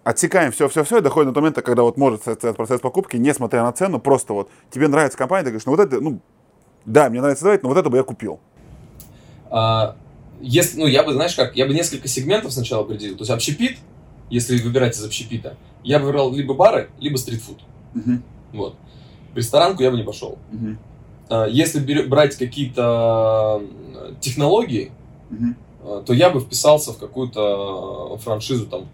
отсекаем 0.05 0.53
все-все-все 0.53 0.99
и 0.99 1.01
доходим 1.01 1.33
до 1.33 1.41
момента, 1.41 1.63
когда 1.63 1.83
вот 1.83 1.97
может 1.97 2.25
состоять 2.25 2.57
процесс 2.57 2.81
покупки, 2.81 3.17
несмотря 3.17 3.63
на 3.63 3.73
цену, 3.73 3.99
просто 4.01 4.33
вот 4.33 4.51
тебе 4.71 4.89
нравится 4.89 5.17
компания, 5.17 5.45
ты 5.45 5.51
говоришь, 5.51 5.67
ну 5.67 5.73
вот 5.73 5.81
это, 5.81 6.01
ну, 6.01 6.21
да, 6.85 7.09
мне 7.09 7.21
нравится 7.21 7.45
давать, 7.45 7.63
но 7.63 7.69
вот 7.69 7.79
это 7.79 7.89
бы 7.89 7.97
я 7.97 8.03
купил. 8.03 8.41
А, 9.51 9.97
если, 10.41 10.79
ну, 10.81 10.87
я 10.87 11.05
бы, 11.05 11.13
знаешь 11.13 11.35
как, 11.35 11.55
я 11.57 11.67
бы 11.67 11.75
несколько 11.75 12.09
сегментов 12.09 12.53
сначала 12.53 12.83
определил. 12.83 13.17
То 13.17 13.23
есть 13.23 13.31
общепит, 13.31 13.79
если 14.31 14.59
выбирать 14.59 14.97
из 14.97 15.05
общепита, 15.05 15.57
я 15.85 15.99
бы 15.99 16.07
выбрал 16.07 16.35
либо 16.35 16.55
бары, 16.55 16.91
либо 16.99 17.17
стритфуд. 17.17 17.61
Угу. 17.95 18.19
Вот. 18.55 18.77
В 19.33 19.37
ресторанку 19.37 19.83
я 19.83 19.91
бы 19.91 19.97
не 19.97 20.05
пошел. 20.05 20.39
Угу. 20.53 20.77
А, 21.29 21.47
если 21.47 22.03
брать 22.07 22.37
какие-то 22.37 23.63
технологии, 24.21 24.91
угу. 25.31 26.03
то 26.03 26.13
я 26.13 26.31
бы 26.31 26.41
вписался 26.41 26.93
в 26.93 26.99
какую-то 26.99 28.17
франшизу 28.19 28.67
там 28.67 28.89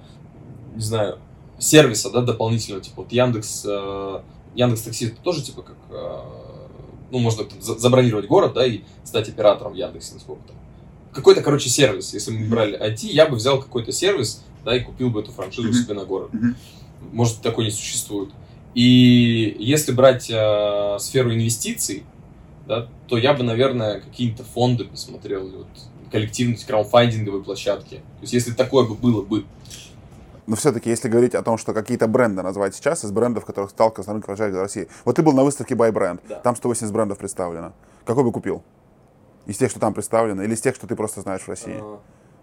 не 0.75 0.83
знаю, 0.83 1.19
сервиса, 1.59 2.11
да, 2.11 2.23
дополнительного, 2.23 2.83
типа 2.83 3.03
вот 3.03 3.13
Яндекс, 3.13 3.65
э, 3.67 4.21
Яндекс 4.55 4.83
Такси 4.83 5.07
это 5.07 5.21
тоже 5.23 5.43
типа 5.43 5.63
как, 5.63 5.77
э, 5.91 6.21
ну, 7.11 7.19
можно 7.19 7.45
там, 7.45 7.61
забронировать 7.61 8.27
город, 8.27 8.55
да, 8.55 8.67
и 8.67 8.83
стать 9.05 9.29
оператором 9.29 9.73
в 9.73 9.77
Яндексе, 9.77 10.15
насколько 10.15 10.43
там. 10.49 10.57
Какой-то, 11.13 11.43
короче, 11.43 11.69
сервис. 11.69 12.13
Если 12.15 12.31
мы 12.31 12.47
брали 12.49 12.79
IT, 12.79 13.07
я 13.07 13.27
бы 13.27 13.37
взял 13.37 13.61
какой-то 13.61 13.93
сервис, 13.93 14.45
да, 14.65 14.77
и 14.77 14.81
купил 14.81 15.11
бы 15.11 15.21
эту 15.21 15.33
франшизу 15.33 15.71
mm-hmm. 15.71 15.85
себе 15.85 15.95
на 15.95 16.05
город. 16.05 16.31
Mm-hmm. 16.33 16.55
Может, 17.13 17.41
такой 17.41 17.65
не 17.65 17.71
существует. 17.71 18.31
И 18.75 19.57
если 19.59 19.93
брать 19.93 20.31
э, 20.31 20.99
сферу 21.01 21.33
инвестиций, 21.33 22.05
да, 22.67 22.89
то 23.09 23.17
я 23.17 23.33
бы, 23.33 23.43
наверное, 23.43 24.01
какие-то 24.01 24.45
фонды 24.45 24.85
посмотрел, 24.85 25.49
вот, 25.49 25.67
коллективные 26.13 26.59
краудфандинговые 26.59 27.43
площадки. 27.43 27.97
То 27.97 28.23
есть, 28.23 28.35
если 28.35 28.53
такое 28.53 28.87
бы 28.87 28.95
было 28.95 29.23
бы, 29.23 29.45
но 30.49 30.57
все-таки, 30.57 30.89
если 30.89 31.09
говорить 31.09 31.35
о 31.35 31.43
том, 31.43 31.59
что 31.59 31.75
какие-то 31.75 32.09
бренды 32.09 32.43
назвать 32.43 32.75
сейчас, 32.75 33.05
из 33.05 33.11
брендов, 33.11 33.45
которых 33.45 33.71
сталкивался 33.71 34.09
на 34.11 34.15
рынке 34.15 34.27
франчайзинга 34.27 34.63
России. 34.63 34.89
Вот 35.05 35.17
ты 35.17 35.23
был 35.23 35.33
на 35.35 35.45
выставке 35.45 35.75
Buy 35.75 35.93
Brand, 35.93 36.21
да. 36.27 36.37
там 36.37 36.57
180 36.57 36.91
брендов 36.91 37.19
представлено. 37.19 37.75
Какой 38.07 38.25
бы 38.25 38.33
купил? 38.33 38.63
Из 39.45 39.59
тех, 39.59 39.71
что 39.71 39.79
там 39.79 39.93
представлено, 39.93 40.43
или 40.43 40.55
из 40.55 40.61
тех, 40.63 40.75
что 40.75 40.87
ты 40.87 40.97
просто 40.97 41.21
знаешь 41.21 41.43
в 41.43 41.49
России? 41.49 41.77
А... 41.79 42.01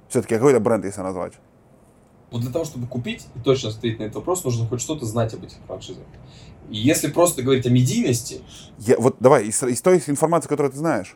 Все-таки 0.08 0.36
какой-то 0.36 0.60
бренд, 0.60 0.86
если 0.86 1.02
назвать? 1.02 1.34
Вот 2.30 2.42
для 2.42 2.52
того, 2.52 2.64
чтобы 2.64 2.86
купить 2.86 3.26
и 3.36 3.40
точно 3.40 3.70
ответить 3.70 3.98
на 3.98 4.04
этот 4.04 4.18
вопрос, 4.18 4.44
нужно 4.44 4.68
хоть 4.68 4.82
что-то 4.82 5.06
знать 5.06 5.34
об 5.34 5.44
этих 5.44 5.58
франшизах. 5.66 6.04
И 6.70 6.78
если 6.78 7.08
просто 7.08 7.42
говорить 7.42 7.66
о 7.66 7.72
медийности... 7.72 8.42
Я, 8.78 8.98
вот 9.00 9.16
давай, 9.20 9.48
из, 9.48 9.64
из 9.64 9.82
той 9.82 10.04
информации, 10.06 10.48
которую 10.48 10.72
ты 10.72 10.78
знаешь. 10.78 11.16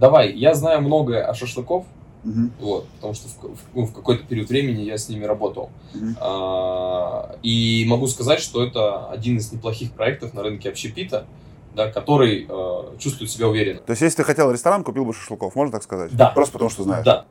Давай, 0.00 0.32
я 0.32 0.54
знаю 0.54 0.80
многое 0.80 1.26
о 1.26 1.34
шашлыков, 1.34 1.84
Угу. 2.24 2.50
Вот, 2.60 2.88
потому 2.88 3.14
что 3.14 3.28
в, 3.28 3.54
в, 3.54 3.58
ну, 3.74 3.86
в 3.86 3.92
какой-то 3.92 4.24
период 4.24 4.48
времени 4.48 4.82
я 4.82 4.98
с 4.98 5.08
ними 5.08 5.24
работал. 5.24 5.70
Угу. 5.94 6.04
А, 6.20 7.36
и 7.42 7.84
могу 7.88 8.06
сказать, 8.06 8.40
что 8.40 8.64
это 8.64 9.08
один 9.08 9.36
из 9.36 9.52
неплохих 9.52 9.92
проектов 9.92 10.34
на 10.34 10.42
рынке 10.42 10.68
общепита, 10.68 11.26
да, 11.74 11.90
который 11.90 12.46
э, 12.48 12.98
чувствует 12.98 13.30
себя 13.30 13.46
уверенно. 13.46 13.80
То 13.80 13.92
есть, 13.92 14.02
если 14.02 14.16
ты 14.18 14.24
хотел 14.24 14.50
ресторан, 14.50 14.82
купил 14.82 15.04
бы 15.04 15.14
шашлыков, 15.14 15.54
можно 15.54 15.72
так 15.72 15.84
сказать? 15.84 16.14
Да. 16.16 16.30
Просто 16.30 16.54
потому, 16.54 16.70
что 16.70 16.82
знаешь? 16.82 17.04
Да. 17.04 17.26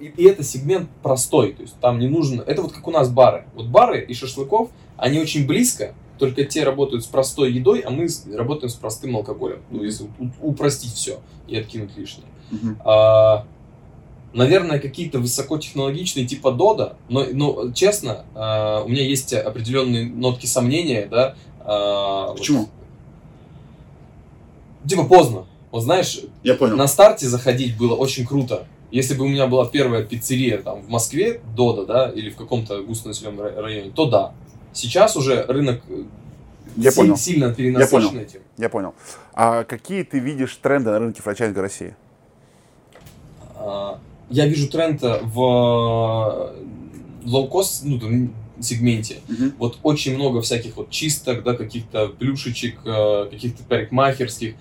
И, 0.00 0.06
и 0.06 0.24
это 0.24 0.42
сегмент 0.42 0.88
простой, 1.02 1.52
то 1.52 1.62
есть 1.62 1.78
там 1.80 1.98
не 1.98 2.08
нужно... 2.08 2.42
Это 2.42 2.62
вот 2.62 2.72
как 2.72 2.86
у 2.88 2.90
нас 2.90 3.10
бары. 3.10 3.44
Вот 3.54 3.66
бары 3.66 4.00
и 4.00 4.14
шашлыков, 4.14 4.70
они 4.96 5.20
очень 5.20 5.46
близко, 5.46 5.94
только 6.18 6.44
те 6.44 6.64
работают 6.64 7.04
с 7.04 7.06
простой 7.06 7.52
едой, 7.52 7.80
а 7.80 7.90
мы 7.90 8.06
работаем 8.32 8.68
с 8.68 8.74
простым 8.74 9.16
алкоголем. 9.16 9.60
Ну, 9.70 9.82
если 9.82 10.08
упростить 10.40 10.94
все 10.94 11.20
и 11.48 11.56
откинуть 11.56 11.96
лишнее. 11.96 12.26
Uh-huh. 12.50 12.76
А, 12.84 13.46
наверное, 14.34 14.78
какие-то 14.78 15.18
высокотехнологичные 15.18 16.26
типа 16.26 16.52
Дода, 16.52 16.96
но, 17.08 17.24
но 17.32 17.72
честно, 17.72 18.24
э, 18.34 18.82
у 18.84 18.88
меня 18.88 19.02
есть 19.02 19.32
определенные 19.34 20.06
нотки 20.06 20.46
сомнения, 20.46 21.06
да. 21.10 21.34
Э, 21.60 22.34
Почему? 22.36 22.60
Вот, 24.82 24.88
типа 24.88 25.04
поздно. 25.04 25.46
Вот 25.70 25.80
знаешь, 25.82 26.20
Я 26.42 26.54
понял. 26.54 26.76
на 26.76 26.86
старте 26.86 27.26
заходить 27.28 27.76
было 27.76 27.94
очень 27.94 28.26
круто. 28.26 28.66
Если 28.90 29.14
бы 29.14 29.24
у 29.24 29.28
меня 29.28 29.46
была 29.46 29.66
первая 29.66 30.02
пиццерия 30.04 30.58
там 30.58 30.82
в 30.82 30.88
Москве, 30.90 31.40
Дода, 31.56 31.86
да, 31.86 32.10
или 32.10 32.28
в 32.30 32.36
каком-то 32.36 32.82
густонаселенном 32.82 33.40
районе, 33.56 33.90
то 33.90 34.04
да. 34.06 34.34
Сейчас 34.74 35.16
уже 35.16 35.44
рынок 35.46 35.80
я 36.76 36.90
си- 36.90 36.96
понял. 36.96 37.16
сильно 37.16 37.54
перенасыщен 37.54 38.00
Я 38.00 38.08
понял. 38.10 38.20
этим. 38.22 38.40
Я 38.58 38.68
понял. 38.68 38.94
А 39.34 39.64
какие 39.64 40.02
ты 40.02 40.18
видишь 40.18 40.54
тренды 40.56 40.90
на 40.90 40.98
рынке 40.98 41.22
франчайзинга 41.22 41.62
России? 41.62 41.94
а, 43.56 43.98
я 44.32 44.46
вижу 44.46 44.68
тренд 44.68 45.02
в 45.02 46.52
лоу-кост 47.24 47.82
ну, 47.84 48.00
там, 48.00 48.34
сегменте. 48.60 49.16
Мгм. 49.28 49.54
Вот 49.58 49.78
очень 49.82 50.14
много 50.14 50.40
всяких 50.40 50.76
вот 50.76 50.90
чисток, 50.90 51.42
да, 51.42 51.54
каких-то 51.54 52.08
плюшечек, 52.08 52.78
э, 52.84 53.28
каких-то 53.30 53.62
парикмахерских, 53.64 54.54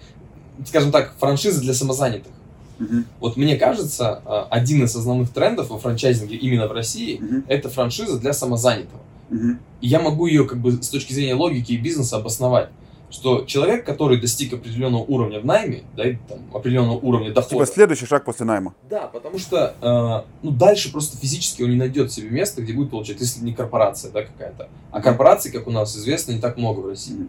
скажем 0.66 0.92
так, 0.92 1.16
франшизы 1.20 1.62
для 1.62 1.74
самозанятых. 1.74 2.32
Мгм. 2.80 3.06
Вот 3.20 3.38
мне 3.38 3.58
кажется, 3.58 4.22
э, 4.26 4.44
один 4.50 4.84
из 4.84 4.96
основных 4.96 5.32
трендов 5.32 5.70
во 5.70 5.78
франчайзинге 5.78 6.36
именно 6.36 6.68
в 6.68 6.72
России 6.72 7.18
Мгм. 7.18 7.46
это 7.48 7.70
франшиза 7.70 8.20
для 8.20 8.34
самозанятого. 8.34 9.02
Мгм. 9.30 9.60
И 9.82 9.88
я 9.88 10.00
могу 10.00 10.28
ее 10.28 10.46
как 10.46 10.60
бы 10.60 10.74
с 10.82 10.90
точки 10.90 11.14
зрения 11.14 11.36
логики 11.36 11.74
и 11.74 11.78
бизнеса 11.78 12.18
обосновать, 12.18 12.70
что 13.12 13.44
человек, 13.46 13.86
который 13.86 14.20
достиг 14.20 14.54
определенного 14.54 15.04
уровня 15.04 15.40
в 15.42 15.46
найме, 15.46 15.84
да, 15.96 16.08
и 16.10 16.16
там, 16.28 16.40
определенного 16.54 16.98
уровня 16.98 17.34
дохода, 17.34 17.50
Типа 17.50 17.66
следующий 17.66 18.06
шаг 18.06 18.24
после 18.26 18.46
найма. 18.46 18.74
да, 18.90 19.08
потому 19.08 19.38
что 19.38 19.76
э, 19.82 20.30
ну, 20.44 20.52
дальше 20.52 20.92
просто 20.92 21.18
физически 21.18 21.62
он 21.62 21.70
не 21.72 21.76
найдет 21.76 22.12
себе 22.12 22.30
место, 22.30 22.62
где 22.62 22.74
будет 22.74 22.90
получать, 22.92 23.20
если 23.20 23.44
не 23.44 23.54
корпорация, 23.54 24.12
да, 24.12 24.24
какая-то. 24.24 24.70
А 24.92 25.02
корпораций, 25.02 25.52
как 25.52 25.68
у 25.68 25.72
нас 25.72 25.96
известно, 25.96 26.32
не 26.32 26.40
так 26.40 26.58
много 26.58 26.80
в 26.80 26.88
России. 26.88 27.28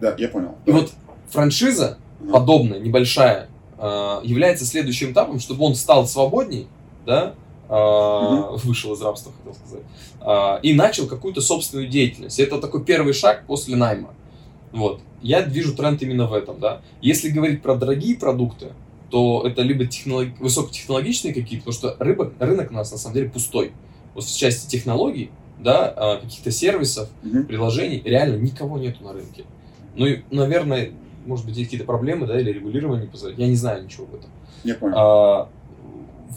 Да, 0.00 0.14
я 0.18 0.28
понял. 0.28 0.56
И 0.66 0.70
вот 0.70 0.90
франшиза 1.28 1.98
Ага. 2.22 2.32
подобная, 2.32 2.80
небольшая, 2.80 3.48
э, 3.78 4.20
является 4.24 4.64
следующим 4.64 5.12
этапом, 5.12 5.38
чтобы 5.38 5.64
он 5.64 5.74
стал 5.74 6.06
свободней, 6.06 6.66
да, 7.06 7.34
э, 7.68 8.56
вышел 8.64 8.92
из 8.94 9.02
рабства, 9.02 9.32
хотел 9.38 9.54
сказать, 9.54 9.84
э, 10.20 10.60
и 10.62 10.74
начал 10.74 11.06
какую-то 11.06 11.40
собственную 11.40 11.88
деятельность. 11.88 12.38
Это 12.40 12.58
такой 12.58 12.84
первый 12.84 13.12
шаг 13.12 13.44
после 13.46 13.76
найма. 13.76 14.10
Вот. 14.72 15.00
Я 15.22 15.42
вижу 15.42 15.74
тренд 15.74 16.00
именно 16.02 16.26
в 16.26 16.32
этом, 16.32 16.58
да. 16.60 16.80
Если 17.02 17.28
говорить 17.28 17.62
про 17.62 17.74
дорогие 17.74 18.16
продукты, 18.16 18.72
то 19.10 19.42
это 19.46 19.62
либо 19.62 19.84
технолог- 19.84 20.38
высокотехнологичные 20.38 21.34
какие-то, 21.34 21.66
потому 21.66 21.72
что 21.74 21.96
рыба, 22.02 22.32
рынок 22.38 22.70
у 22.70 22.74
нас 22.74 22.92
на 22.92 22.98
самом 22.98 23.14
деле 23.14 23.28
пустой. 23.28 23.72
Вот 24.14 24.24
в 24.24 24.36
части 24.38 24.68
технологий, 24.70 25.30
да, 25.58 25.92
а, 25.96 26.16
каких-то 26.20 26.50
сервисов, 26.50 27.08
Мгм. 27.22 27.46
приложений, 27.46 28.02
реально 28.04 28.36
никого 28.36 28.78
нету 28.78 29.02
на 29.04 29.12
рынке. 29.12 29.44
Ну 29.96 30.06
и, 30.06 30.20
наверное, 30.30 30.92
может 31.26 31.44
быть, 31.44 31.56
есть 31.56 31.68
какие-то 31.70 31.86
проблемы, 31.86 32.26
да, 32.26 32.40
или 32.40 32.52
регулирование. 32.52 33.10
Я 33.36 33.46
не 33.48 33.56
знаю 33.56 33.84
ничего 33.84 34.04
об 34.04 34.14
этом. 34.14 34.30
Я 34.64 34.74
понял. 34.76 34.94
А, 34.96 35.48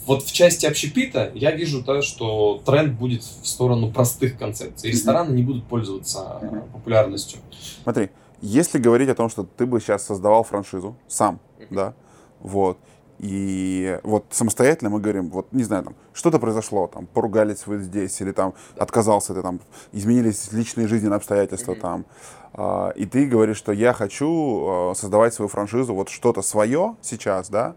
вот 0.08 0.24
в 0.24 0.32
части 0.34 0.66
общепита 0.66 1.32
я 1.36 1.52
вижу, 1.52 1.84
да, 1.84 2.02
что 2.02 2.62
тренд 2.66 2.94
будет 3.00 3.24
в 3.24 3.48
сторону 3.48 3.92
простых 3.92 4.38
концепций. 4.38 4.90
Рестораны 4.92 5.34
не 5.34 5.44
будут 5.44 5.66
пользоваться 5.66 6.40
Мгм. 6.42 6.62
популярностью. 6.74 7.40
Смотри, 7.84 8.10
если 8.44 8.78
говорить 8.78 9.10
о 9.10 9.16
том, 9.16 9.30
что 9.30 9.44
ты 9.44 9.66
бы 9.66 9.80
сейчас 9.80 10.06
создавал 10.06 10.44
франшизу 10.44 10.96
сам, 11.08 11.40
да, 11.70 11.94
вот, 12.42 12.78
и 13.20 14.00
вот 14.04 14.26
самостоятельно 14.32 14.90
мы 14.90 15.00
говорим, 15.00 15.30
вот, 15.30 15.48
не 15.54 15.64
знаю, 15.64 15.84
там, 15.84 15.96
что-то 16.12 16.40
произошло, 16.40 16.88
там, 16.88 17.06
поругались 17.06 17.66
вы 17.68 17.80
здесь, 17.80 18.20
или 18.20 18.34
там, 18.34 18.54
отказался 18.78 19.34
ты, 19.34 19.42
там, 19.42 19.62
изменились 19.94 20.52
личные 20.52 20.88
жизненные 20.88 21.16
обстоятельства, 21.16 21.74
там, 21.76 22.06
а, 22.52 22.90
и 22.90 23.06
ты 23.06 23.26
говоришь, 23.28 23.58
что 23.58 23.72
я 23.72 23.94
хочу 23.94 24.68
а, 24.68 24.94
создавать 24.94 25.34
свою 25.34 25.48
франшизу, 25.48 25.94
вот 25.94 26.10
что-то 26.10 26.42
свое 26.42 26.98
сейчас, 27.02 27.50
да, 27.50 27.76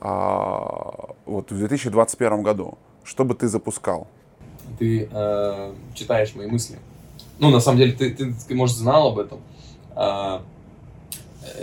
а, 0.00 1.14
вот 1.24 1.50
в 1.50 1.56
2021 1.56 2.42
году, 2.42 2.76
что 3.04 3.24
бы 3.24 3.34
ты 3.34 3.48
запускал? 3.48 4.06
Ты 4.78 5.08
э, 5.10 5.72
читаешь 5.94 6.34
мои 6.34 6.46
мысли. 6.46 6.78
Ну, 7.38 7.48
на 7.48 7.60
самом 7.60 7.78
деле, 7.78 7.92
ты, 7.92 8.10
ты, 8.14 8.34
ты, 8.34 8.54
может, 8.54 8.76
знал 8.76 9.08
об 9.08 9.18
этом. 9.18 9.40
А, 10.00 10.44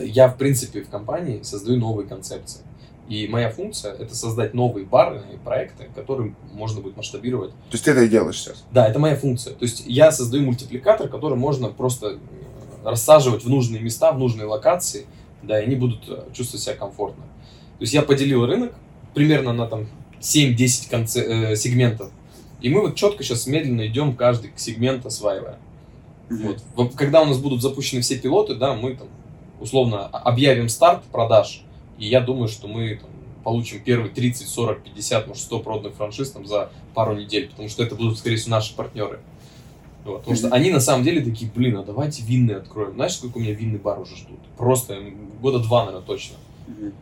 я, 0.01 0.27
в 0.27 0.37
принципе, 0.37 0.81
в 0.81 0.89
компании 0.89 1.41
создаю 1.43 1.79
новые 1.79 2.07
концепции. 2.07 2.61
И 3.07 3.27
моя 3.27 3.49
функция— 3.49 3.93
это 3.99 4.15
создать 4.15 4.53
новые 4.53 4.85
барные 4.85 5.37
проекты, 5.43 5.87
которые 5.95 6.35
можно 6.53 6.81
будет 6.81 6.97
масштабировать 6.97 7.51
То 7.51 7.73
есть 7.73 7.85
ты 7.85 7.91
это 7.91 8.01
и 8.01 8.09
делаешь 8.09 8.39
сейчас? 8.39 8.65
Да, 8.71 8.87
это 8.87 8.99
моя 8.99 9.15
функция. 9.15 9.53
То 9.53 9.63
есть 9.63 9.83
я 9.85 10.11
создаю 10.11 10.43
мультипликатор, 10.43 11.07
который 11.07 11.37
можно 11.37 11.69
просто 11.69 12.07
э, 12.07 12.17
рассаживать 12.83 13.45
в 13.45 13.49
нужные 13.49 13.81
места, 13.81 14.11
в 14.11 14.17
нужные 14.17 14.47
локации, 14.47 15.05
да, 15.43 15.61
и 15.61 15.65
они 15.65 15.75
будут 15.75 16.09
э, 16.09 16.25
чувствовать 16.33 16.63
себя 16.63 16.75
комфортно. 16.75 17.23
То 17.23 17.81
есть 17.81 17.93
я 17.93 18.01
поделил 18.01 18.45
рынок 18.45 18.73
примерно 19.13 19.53
на 19.53 19.67
там 19.67 19.87
7-10 20.19 20.89
конце- 20.89 21.51
э, 21.51 21.55
сегментов. 21.55 22.09
И 22.59 22.69
мы 22.69 22.81
вот 22.81 22.95
четко 22.95 23.23
сейчас 23.23 23.45
медленно 23.45 23.85
идем 23.85 24.15
каждый 24.15 24.51
сегмент 24.55 25.05
осваивая. 25.05 25.59
Вот. 26.29 26.95
Когда 26.95 27.21
у 27.21 27.25
нас 27.25 27.37
будут 27.37 27.61
запущены 27.61 28.01
все 28.01 28.17
пилоты, 28.17 28.55
да, 28.55 28.73
мы 28.73 28.95
там 28.95 29.07
условно 29.59 30.05
объявим 30.07 30.69
старт 30.69 31.03
продаж, 31.11 31.63
и 31.97 32.07
я 32.07 32.19
думаю, 32.21 32.47
что 32.47 32.67
мы 32.67 32.95
там, 32.95 33.09
получим 33.43 33.79
первые 33.83 34.11
30, 34.11 34.47
40, 34.47 34.83
50, 34.83 35.27
может 35.27 35.43
100 35.43 35.59
проданных 35.59 35.95
франшиз 35.95 36.31
там, 36.31 36.45
за 36.45 36.71
пару 36.93 37.15
недель, 37.15 37.49
потому 37.49 37.69
что 37.69 37.83
это 37.83 37.95
будут, 37.95 38.17
скорее 38.17 38.37
всего, 38.37 38.51
наши 38.51 38.75
партнеры. 38.75 39.19
Вот, 40.03 40.19
потому 40.19 40.35
что 40.35 40.47
Мгм. 40.47 40.55
они 40.55 40.71
на 40.71 40.79
самом 40.79 41.03
деле 41.03 41.21
такие, 41.23 41.49
блин, 41.53 41.77
а 41.77 41.83
давайте 41.83 42.21
винный 42.23 42.57
откроем. 42.57 42.93
Знаешь, 42.93 43.13
сколько 43.13 43.37
у 43.37 43.41
меня 43.41 43.53
винный 43.53 43.79
бар 43.79 43.99
уже 43.99 44.15
ждут? 44.15 44.39
Просто 44.57 44.99
года 45.41 45.59
два, 45.59 45.85
наверное, 45.85 46.05
точно. 46.05 46.35
Мгм. 46.67 46.93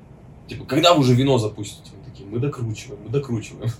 Типа, 0.47 0.65
когда 0.65 0.93
вы 0.93 1.01
уже 1.01 1.13
вино 1.13 1.37
запустите? 1.37 1.91
Мы 1.97 2.11
такие, 2.11 2.29
мы 2.29 2.39
докручиваем, 2.39 3.01
мы 3.03 3.09
докручиваем. 3.09 3.71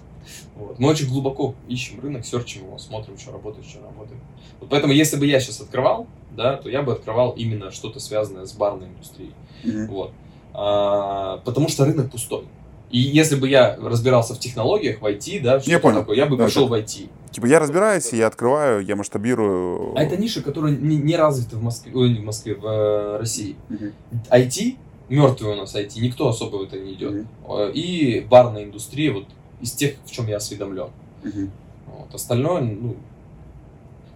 Вот. 0.56 0.80
Мы 0.80 0.90
очень 0.90 1.08
глубоко 1.10 1.56
ищем 1.68 2.00
рынок, 2.02 2.26
серчим 2.26 2.64
его, 2.66 2.78
смотрим, 2.78 3.18
что 3.18 3.32
работает, 3.32 3.66
что 3.68 3.82
работает. 3.82 4.20
Вот 4.60 4.70
поэтому, 4.70 4.94
если 4.94 5.18
бы 5.18 5.26
я 5.26 5.40
сейчас 5.40 5.62
открывал, 5.62 6.08
да, 6.36 6.58
то 6.58 6.70
я 6.70 6.82
бы 6.82 6.94
открывал 6.94 7.32
именно 7.32 7.72
что-то 7.72 8.00
связанное 8.00 8.46
с 8.46 8.54
барной 8.54 8.88
индустрией. 8.88 9.32
Мгм. 9.64 9.88
Вот. 9.88 10.12
А, 10.54 11.38
потому 11.46 11.68
что 11.70 11.86
рынок 11.86 12.12
пустой. 12.12 12.44
И 12.92 13.00
если 13.00 13.36
бы 13.36 13.50
я 13.50 13.76
разбирался 13.82 14.36
в 14.36 14.40
технологиях, 14.40 15.02
в 15.02 15.06
IT, 15.06 15.42
да, 15.42 15.60
что 15.60 15.80
понял. 15.80 16.00
такое, 16.02 16.16
я 16.16 16.28
бы 16.28 16.38
Да, 16.38 16.44
пошел 16.46 16.66
это- 16.66 16.72
в 16.74 16.74
IT. 16.76 17.10
Типа 17.32 17.48
я 17.48 17.58
разбираюсь, 17.60 18.14
я 18.14 18.28
открываю, 18.28 18.86
я 18.86 18.96
масштабирую. 18.96 19.96
А 19.98 20.04
это 20.04 20.16
ниша, 20.18 20.44
которая 20.44 20.72
не, 20.78 20.98
не 20.98 21.16
развита 21.16 21.56
в 21.58 21.64
Москве, 21.64 21.92
ой, 21.96 22.12
не 22.12 22.20
в 22.20 22.24
Москве, 22.24 22.54
в 22.54 22.64
э, 22.68 23.18
России. 23.18 23.56
Мгм. 23.70 23.94
IT, 24.30 24.76
мертвый 25.10 25.54
у 25.54 25.56
нас 25.56 25.74
IT, 25.76 26.00
никто 26.00 26.28
особо 26.30 26.58
в 26.58 26.62
это 26.64 26.78
не 26.78 26.94
идет. 26.94 27.12
Мгм. 27.14 27.28
Э, 27.50 27.72
И 27.74 28.20
барная 28.30 28.66
индустрия, 28.66 29.12
вот 29.12 29.26
из 29.64 29.72
тех, 29.72 29.96
в 30.06 30.12
чем 30.12 30.28
я 30.28 30.38
осведомлен. 30.38 30.90
Мгм. 31.24 31.52
Вот. 31.88 32.14
Остальное, 32.14 32.62
ну... 32.62 32.96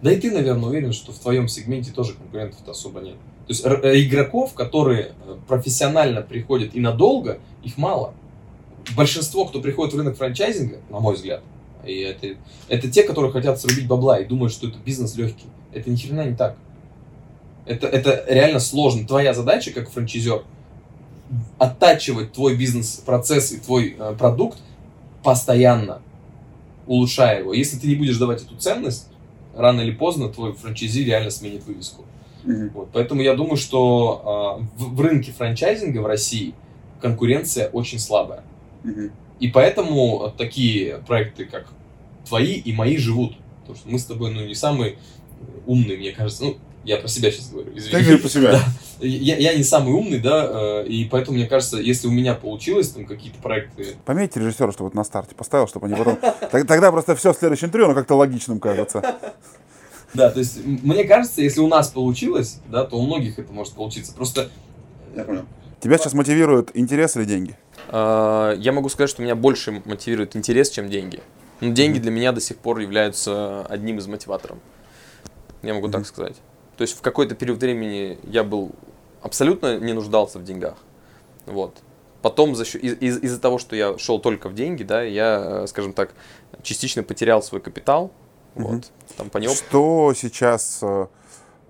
Да 0.02 0.12
и 0.12 0.20
ты, 0.20 0.30
наверное, 0.30 0.68
уверен, 0.68 0.92
что 0.92 1.10
в 1.10 1.18
твоем 1.18 1.48
сегменте 1.48 1.90
тоже 1.90 2.14
конкурентов-то 2.14 2.70
особо 2.70 3.00
нет. 3.00 3.16
То 3.46 3.52
есть 3.52 3.64
э, 3.64 4.00
игроков, 4.02 4.52
которые 4.52 5.12
э, 5.26 5.36
профессионально 5.48 6.20
приходят 6.22 6.74
и 6.74 6.80
надолго, 6.80 7.38
их 7.64 7.78
мало. 7.78 8.12
Большинство, 8.94 9.46
кто 9.46 9.60
приходит 9.60 9.94
в 9.94 9.96
рынок 9.96 10.16
франчайзинга, 10.16 10.78
на 10.90 11.00
мой 11.00 11.14
взгляд, 11.14 11.42
и 11.84 11.98
это, 12.00 12.36
это 12.68 12.90
те, 12.90 13.02
которые 13.02 13.32
хотят 13.32 13.58
срубить 13.58 13.88
бабла 13.88 14.18
и 14.18 14.24
думают, 14.24 14.52
что 14.52 14.68
это 14.68 14.78
бизнес 14.78 15.16
легкий. 15.16 15.46
Это 15.72 15.90
ни 15.90 15.96
хрена 15.96 16.26
не 16.26 16.36
так. 16.36 16.56
Это, 17.66 17.86
это 17.86 18.24
реально 18.28 18.60
сложно. 18.60 19.06
Твоя 19.06 19.34
задача, 19.34 19.72
как 19.72 19.90
франчайзер, 19.90 20.44
оттачивать 21.58 22.32
твой 22.32 22.56
бизнес-процесс 22.56 23.52
и 23.52 23.58
твой 23.58 23.96
э, 23.98 24.14
продукт 24.18 24.58
постоянно, 25.22 26.02
улучшая 26.86 27.40
его. 27.40 27.52
Если 27.52 27.78
ты 27.78 27.86
не 27.86 27.94
будешь 27.94 28.16
давать 28.16 28.42
эту 28.42 28.56
ценность, 28.56 29.08
рано 29.54 29.80
или 29.80 29.90
поздно 29.90 30.28
твой 30.28 30.52
франчайзи 30.52 31.00
реально 31.00 31.30
сменит 31.30 31.64
вывеску. 31.66 32.04
Мгм. 32.44 32.70
Вот. 32.70 32.88
Поэтому 32.92 33.20
я 33.20 33.34
думаю, 33.34 33.56
что 33.56 34.60
э, 34.60 34.82
в, 34.82 34.94
в 34.94 35.00
рынке 35.00 35.32
франчайзинга 35.32 35.98
в 35.98 36.06
России 36.06 36.54
конкуренция 37.00 37.68
очень 37.68 37.98
слабая. 37.98 38.42
Мгм. 38.84 39.10
И 39.40 39.48
поэтому 39.48 40.32
такие 40.36 40.98
проекты, 41.06 41.44
как 41.44 41.68
твои 42.26 42.54
и 42.54 42.72
мои, 42.72 42.96
живут. 42.96 43.36
Потому 43.60 43.78
что 43.78 43.88
мы 43.88 43.98
с 43.98 44.04
тобой, 44.04 44.32
ну, 44.32 44.44
не 44.46 44.54
самые 44.54 44.98
умные, 45.66 45.96
мне 45.96 46.12
кажется. 46.12 46.44
Ну, 46.44 46.56
я 46.84 46.96
про 46.96 47.08
себя 47.08 47.30
сейчас 47.30 47.50
говорю, 47.50 47.72
Ты 47.72 47.78
извини. 47.78 48.02
говори 48.02 48.18
по 48.18 48.28
себе. 48.28 48.50
Да. 49.00 49.06
Я, 49.06 49.36
я 49.36 49.54
не 49.54 49.62
самый 49.62 49.92
умный, 49.92 50.18
да, 50.18 50.82
э, 50.82 50.86
и 50.88 51.04
поэтому, 51.04 51.36
мне 51.36 51.46
кажется, 51.46 51.76
если 51.76 52.08
у 52.08 52.10
меня 52.10 52.34
получилось 52.34 52.88
там 52.88 53.06
какие-то 53.06 53.38
проекты... 53.40 53.94
Пометьте 54.04 54.40
режиссера, 54.40 54.72
чтобы 54.72 54.88
вот 54.88 54.94
на 54.94 55.04
старте 55.04 55.36
поставил, 55.36 55.68
чтобы 55.68 55.86
они 55.86 55.94
потом... 55.94 56.18
Тогда 56.66 56.90
просто 56.90 57.14
все 57.14 57.32
в 57.32 57.36
следующем 57.36 57.68
интервью, 57.68 57.86
оно 57.90 57.94
как-то 57.94 58.16
логичным 58.16 58.58
кажется. 58.58 59.02
Да, 60.14 60.30
то 60.30 60.38
есть, 60.38 60.64
мне 60.64 61.04
кажется, 61.04 61.42
если 61.42 61.60
у 61.60 61.68
нас 61.68 61.88
получилось, 61.88 62.60
да, 62.66 62.84
то 62.84 62.96
у 62.96 63.02
многих 63.02 63.38
это 63.38 63.52
может 63.52 63.74
получиться. 63.74 64.14
Просто 64.14 64.48
Я 65.14 65.24
понял. 65.24 65.44
Тебя 65.80 65.98
сейчас 65.98 66.14
мотивирует 66.14 66.70
интерес 66.74 67.14
или 67.16 67.24
деньги? 67.24 67.56
А, 67.88 68.54
Я 68.54 68.72
могу 68.72 68.88
сказать, 68.88 69.10
что 69.10 69.22
меня 69.22 69.34
больше 69.36 69.82
мотивирует 69.84 70.34
интерес, 70.34 70.70
чем 70.70 70.88
деньги. 70.88 71.20
Но 71.60 71.72
деньги 71.72 71.98
для 71.98 72.10
меня 72.10 72.32
до 72.32 72.40
сих 72.40 72.56
пор 72.56 72.78
являются 72.78 73.66
одним 73.66 73.98
из 73.98 74.06
мотиваторов. 74.06 74.58
Я 75.62 75.74
могу 75.74 75.88
так 75.88 76.06
сказать. 76.06 76.36
То 76.78 76.82
есть 76.82 76.96
в 76.96 77.02
какой-то 77.02 77.34
период 77.34 77.58
времени 77.60 78.18
я 78.22 78.44
был 78.44 78.70
абсолютно 79.20 79.78
не 79.78 79.92
нуждался 79.92 80.38
в 80.38 80.44
деньгах. 80.44 80.76
Вот. 81.44 81.76
Потом 82.22 82.54
за 82.54 82.64
счет, 82.64 82.82
из- 82.82 82.96
из- 83.00 83.18
из-за 83.18 83.40
того, 83.40 83.58
что 83.58 83.74
я 83.74 83.98
шел 83.98 84.20
только 84.20 84.48
в 84.48 84.54
деньги, 84.54 84.84
да, 84.84 85.02
я, 85.02 85.62
э, 85.64 85.66
скажем 85.66 85.92
так, 85.92 86.14
частично 86.62 87.02
потерял 87.02 87.42
свой 87.42 87.60
капитал. 87.60 88.12
Мгм. 88.54 88.76
Вот. 88.76 88.92
Там 89.16 89.28
по 89.28 89.38
нему 89.38 89.54
Что 89.54 90.14
сейчас 90.16 90.78
э, 90.82 91.06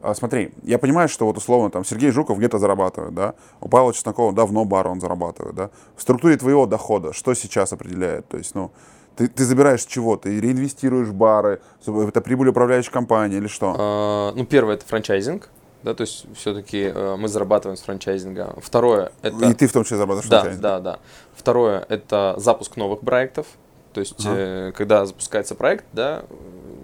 а, 0.03 0.15
смотри, 0.15 0.53
я 0.63 0.79
понимаю, 0.79 1.09
что 1.09 1.25
вот 1.25 1.39
условно 1.39 1.71
там 1.71 1.87
Сергей 1.87 2.11
Жуков 2.11 2.39
где-то 2.39 2.59
зарабатывает, 2.59 3.15
да, 3.15 3.35
у 3.63 3.69
Павла 3.69 3.95
Чеснокова 3.95 4.33
давно 4.35 4.65
бар 4.67 4.89
он 4.89 5.01
зарабатывает, 5.01 5.55
да. 5.55 5.71
В 5.97 6.03
структуре 6.03 6.37
твоего 6.37 6.67
дохода 6.67 7.15
что 7.15 7.33
сейчас 7.35 7.73
определяет? 7.73 8.29
То 8.29 8.37
есть, 8.37 8.55
ну, 8.55 8.71
ты, 9.19 9.27
ты 9.27 9.45
забираешь 9.45 9.85
чего? 9.85 10.17
Ты 10.17 10.41
реинвестируешь 10.41 11.09
бары, 11.09 11.61
это 11.85 12.21
прибыль 12.21 12.49
управляющей 12.49 12.93
компании 12.93 13.39
или 13.39 13.49
что? 13.49 13.75
А, 13.77 14.33
ну, 14.33 14.47
первое 14.47 14.77
это 14.77 14.87
франчайзинг, 14.87 15.49
да, 15.83 15.95
то 15.95 16.03
есть 16.03 16.27
все-таки 16.37 16.93
э, 16.95 17.17
мы 17.19 17.27
зарабатываем 17.27 17.77
с 17.77 17.81
франчайзинга. 17.81 18.55
Второе 18.59 19.11
это... 19.23 19.51
И 19.51 19.55
ты 19.55 19.67
в 19.67 19.73
том 19.73 19.83
числе 19.83 19.97
зарабатываешь 19.97 20.29
да, 20.29 20.45
Да, 20.61 20.81
да, 20.81 20.99
Второе 21.35 21.85
это 21.89 22.35
запуск 22.37 22.77
новых 22.77 23.01
проектов. 23.01 23.47
То 23.93 24.01
есть, 24.01 24.25
ага. 24.25 24.35
э, 24.37 24.73
когда 24.73 25.05
запускается 25.05 25.57
проект, 25.57 25.85
да, 25.93 26.23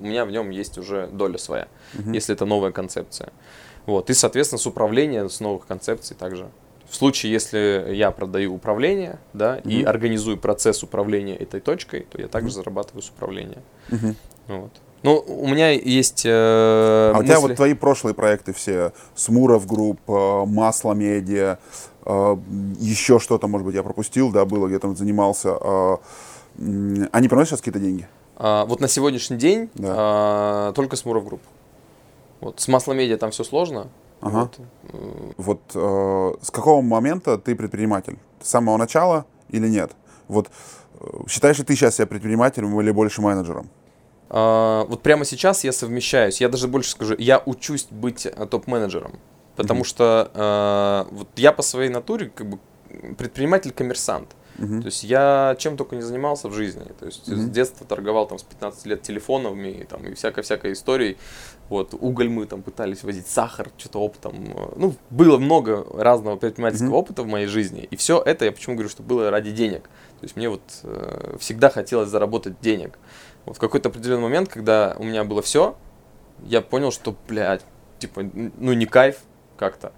у 0.00 0.04
меня 0.04 0.24
в 0.24 0.32
нем 0.32 0.50
есть 0.50 0.76
уже 0.76 1.06
доля 1.06 1.38
своя, 1.38 1.68
угу. 1.96 2.10
если 2.10 2.34
это 2.34 2.46
новая 2.46 2.72
концепция. 2.72 3.32
Вот. 3.86 4.10
И, 4.10 4.14
соответственно, 4.14 4.58
с 4.58 4.66
управлением 4.66 5.30
с 5.30 5.38
новых 5.38 5.66
концепций 5.66 6.16
также. 6.16 6.48
В 6.94 6.96
случае, 6.96 7.32
если 7.32 7.92
я 7.92 8.12
продаю 8.12 8.54
управление, 8.54 9.18
да, 9.32 9.58
угу. 9.58 9.68
и 9.68 9.82
организую 9.82 10.38
процесс 10.38 10.84
управления 10.84 11.34
этой 11.34 11.58
точкой, 11.58 12.06
то 12.08 12.22
я 12.22 12.28
также 12.28 12.50
угу. 12.50 12.54
зарабатываю 12.54 13.02
с 13.02 13.08
управления. 13.08 13.64
Угу. 13.90 14.14
Вот. 14.46 14.70
Ну, 15.02 15.18
у 15.26 15.48
меня 15.48 15.70
есть 15.70 16.22
э, 16.24 16.30
А 16.30 17.14
мысли... 17.14 17.24
у 17.24 17.26
тебя 17.26 17.40
вот 17.40 17.56
твои 17.56 17.74
прошлые 17.74 18.14
проекты 18.14 18.52
все, 18.52 18.92
Смуров 19.16 19.66
Group, 19.66 19.98
э, 20.06 20.44
Масло 20.46 20.92
Медиа, 20.92 21.58
э, 22.06 22.36
еще 22.78 23.18
что-то, 23.18 23.48
может 23.48 23.66
быть, 23.66 23.74
я 23.74 23.82
пропустил, 23.82 24.30
да, 24.30 24.44
было, 24.44 24.68
где-то 24.68 24.94
занимался. 24.94 25.58
Э, 25.60 25.96
они 27.10 27.26
приносят 27.26 27.48
сейчас 27.48 27.58
какие-то 27.58 27.80
деньги? 27.80 28.06
А, 28.36 28.66
вот 28.66 28.78
на 28.78 28.86
сегодняшний 28.86 29.36
день 29.36 29.68
да. 29.74 29.94
а, 29.96 30.72
только 30.74 30.94
Смуров 30.94 31.24
Group. 31.26 31.42
Вот 32.40 32.60
с 32.60 32.68
Масло 32.68 32.92
Медиа 32.92 33.16
там 33.16 33.32
все 33.32 33.42
сложно. 33.42 33.88
Ага. 34.24 34.50
Вот, 34.52 34.60
вот 35.36 35.60
э, 35.74 36.34
с 36.42 36.50
какого 36.50 36.80
момента 36.80 37.36
ты 37.36 37.54
предприниматель? 37.54 38.18
С 38.40 38.48
самого 38.48 38.76
начала 38.78 39.26
или 39.50 39.68
нет? 39.68 39.92
Вот 40.28 40.50
э, 41.00 41.06
считаешь 41.28 41.58
ли 41.58 41.64
ты 41.64 41.74
сейчас 41.74 41.96
себя 41.96 42.06
предпринимателем 42.06 42.80
или 42.80 42.90
больше 42.90 43.20
менеджером? 43.20 43.68
А, 44.30 44.84
вот 44.86 45.02
прямо 45.02 45.24
сейчас 45.24 45.62
я 45.64 45.72
совмещаюсь. 45.72 46.40
Я 46.40 46.48
даже 46.48 46.68
больше 46.68 46.90
скажу, 46.90 47.14
я 47.18 47.42
учусь 47.44 47.86
быть 47.90 48.26
э, 48.26 48.46
топ-менеджером. 48.46 49.12
Потому 49.56 49.82
mm-hmm. 49.82 49.84
что 49.84 50.30
э, 51.10 51.14
вот 51.14 51.28
я 51.36 51.52
по 51.52 51.62
своей 51.62 51.90
натуре 51.90 52.32
как 52.34 52.48
бы 52.48 52.58
предприниматель-коммерсант. 53.16 54.34
Uh-huh. 54.56 54.80
То 54.80 54.86
есть 54.86 55.02
я 55.02 55.56
чем 55.58 55.76
только 55.76 55.96
не 55.96 56.02
занимался 56.02 56.48
в 56.48 56.52
жизни. 56.52 56.84
То 56.98 57.06
есть 57.06 57.28
uh-huh. 57.28 57.36
с 57.36 57.50
детства 57.50 57.86
торговал 57.86 58.26
там 58.26 58.38
с 58.38 58.42
15 58.44 58.86
лет 58.86 59.02
телефонами 59.02 59.86
там, 59.88 60.06
и 60.06 60.14
всякой-всякой 60.14 60.72
историей. 60.72 61.16
Вот, 61.74 61.92
уголь 61.98 62.28
мы 62.28 62.46
там 62.46 62.62
пытались 62.62 63.02
возить, 63.02 63.26
сахар, 63.26 63.68
что-то 63.76 63.98
опытом. 63.98 64.32
Э, 64.56 64.72
ну, 64.76 64.94
было 65.10 65.38
много 65.38 65.84
разного 65.92 66.36
предпринимательского 66.36 66.90
uh-huh. 66.90 66.98
опыта 66.98 67.24
в 67.24 67.26
моей 67.26 67.46
жизни. 67.46 67.88
И 67.90 67.96
все 67.96 68.22
это, 68.24 68.44
я 68.44 68.52
почему 68.52 68.76
говорю, 68.76 68.88
что 68.88 69.02
было 69.02 69.28
ради 69.28 69.50
денег. 69.50 69.82
То 70.20 70.22
есть 70.22 70.36
мне 70.36 70.48
вот 70.48 70.62
э, 70.84 71.36
всегда 71.40 71.70
хотелось 71.70 72.10
заработать 72.10 72.60
денег. 72.60 72.96
Вот 73.44 73.56
в 73.56 73.58
какой-то 73.58 73.88
определенный 73.88 74.22
момент, 74.22 74.48
когда 74.50 74.94
у 75.00 75.02
меня 75.02 75.24
было 75.24 75.42
все, 75.42 75.76
я 76.44 76.60
понял, 76.60 76.92
что, 76.92 77.16
блядь, 77.26 77.62
типа, 77.98 78.22
ну 78.22 78.72
не 78.72 78.86
кайф 78.86 79.22
как-то. 79.56 79.92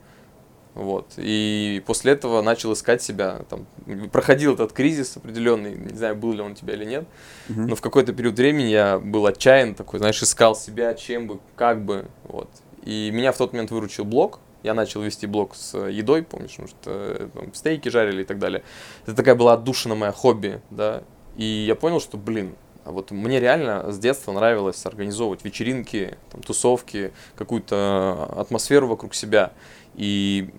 Вот. 0.77 1.15
И 1.17 1.83
после 1.87 2.13
этого 2.13 2.43
начал 2.43 2.75
искать 2.75 3.03
себя. 3.03 3.41
Там, 3.49 3.67
проходил 4.13 4.53
этот 4.53 4.75
кризис 4.75 5.17
определенный, 5.17 5.75
не 5.75 5.97
знаю, 5.97 6.15
был 6.17 6.33
ли 6.33 6.43
он 6.43 6.53
у 6.53 6.55
тебя 6.55 6.75
или 6.75 6.85
нет. 6.85 7.07
Uh-huh. 7.49 7.69
Но 7.69 7.77
в 7.77 7.81
какой-то 7.81 8.13
период 8.13 8.37
времени 8.37 8.69
я 8.69 8.99
был 8.99 9.25
отчаян, 9.25 9.75
такой, 9.75 9.99
знаешь, 10.01 10.23
искал 10.23 10.55
себя, 10.55 10.93
чем 10.93 11.29
бы, 11.29 11.41
как 11.57 11.83
бы. 11.83 12.05
Вот. 12.25 12.51
И 12.85 13.11
меня 13.11 13.33
в 13.33 13.39
тот 13.39 13.53
момент 13.53 13.71
выручил 13.71 14.05
блог. 14.05 14.39
Я 14.63 14.75
начал 14.75 15.01
вести 15.01 15.27
блог 15.27 15.55
с 15.57 15.79
едой, 15.89 16.23
помнишь, 16.23 16.59
может, 16.59 16.77
э, 16.85 17.29
там, 17.33 17.55
стейки 17.55 17.89
жарили 17.89 18.23
и 18.23 18.25
так 18.27 18.39
далее. 18.39 18.63
Это 19.07 19.17
такая 19.17 19.35
была 19.35 19.55
отдушина 19.55 19.95
моя 19.95 20.13
хобби, 20.13 20.61
да. 20.71 21.05
И 21.37 21.45
я 21.45 21.75
понял, 21.75 22.01
что, 22.01 22.19
блин, 22.19 22.55
а 22.87 22.93
вот 22.93 23.11
мне 23.11 23.41
реально 23.41 23.91
с 23.91 23.99
детства 23.99 24.31
нравилось 24.31 24.87
организовывать 24.87 25.45
вечеринки, 25.45 26.17
там, 26.31 26.41
тусовки, 26.43 27.13
какую-то 27.35 28.35
атмосферу 28.37 28.87
вокруг 28.87 29.15
себя. 29.15 29.53
И 29.97 30.51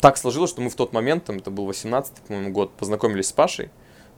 так 0.00 0.16
сложилось, 0.16 0.50
что 0.50 0.62
мы 0.62 0.70
в 0.70 0.74
тот 0.74 0.92
момент, 0.92 1.24
там, 1.24 1.36
это 1.36 1.50
был 1.50 1.68
18-й, 1.68 2.26
по-моему, 2.26 2.52
год, 2.52 2.72
познакомились 2.72 3.26
с 3.28 3.32
Пашей. 3.32 3.70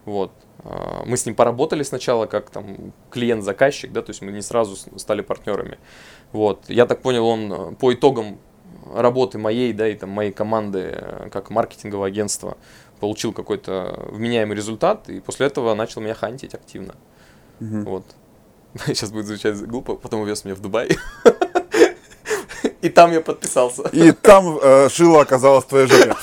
Вот. 0.04 0.32
А, 0.62 1.02
мы 1.06 1.16
с 1.16 1.26
ним 1.26 1.34
поработали 1.34 1.82
сначала 1.82 2.26
как 2.26 2.50
там 2.50 2.92
клиент-заказчик, 3.10 3.92
да, 3.92 4.02
то 4.02 4.10
есть 4.10 4.22
мы 4.22 4.32
не 4.32 4.42
сразу 4.42 4.76
стали 4.98 5.22
партнерами. 5.22 5.78
Вот. 6.32 6.68
Я 6.68 6.86
так 6.86 7.02
понял, 7.02 7.26
он 7.26 7.52
э, 7.52 7.74
по 7.74 7.92
итогам 7.92 8.38
работы 8.94 9.38
моей, 9.38 9.72
да, 9.72 9.88
и 9.88 9.94
там 9.94 10.10
моей 10.10 10.32
команды 10.32 10.92
э, 10.92 11.28
как 11.30 11.50
маркетингового 11.50 12.06
агентства 12.06 12.56
получил 13.00 13.32
какой-то 13.32 14.08
вменяемый 14.10 14.56
результат, 14.56 15.08
и 15.08 15.20
после 15.20 15.46
этого 15.46 15.74
начал 15.74 16.00
меня 16.00 16.14
хантить 16.14 16.54
активно. 16.54 16.94
Угу. 17.60 17.80
Вот. 17.90 18.04
Сейчас 18.86 19.10
будет 19.10 19.26
звучать 19.26 19.56
глупо, 19.62 19.96
потом 19.96 20.20
увез 20.20 20.44
меня 20.44 20.54
в 20.54 20.60
Дубай. 20.60 20.90
И 22.82 22.88
там 22.88 23.12
я 23.12 23.20
подписался. 23.20 23.82
И 23.92 24.12
там 24.12 24.58
э, 24.60 24.88
шило 24.88 25.20
оказалось 25.22 25.64
в 25.64 25.68
твоей 25.68 25.86
жопе. 25.86 26.14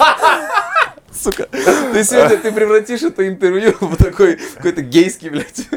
Сука. 1.12 1.48
Ты 1.52 2.04
сегодня 2.04 2.38
ты 2.38 2.52
превратишь 2.52 3.04
это 3.04 3.28
интервью 3.28 3.76
в 3.80 3.96
такой 3.96 4.38
какой-то 4.56 4.82
гейский, 4.82 5.30
блядь, 5.30 5.68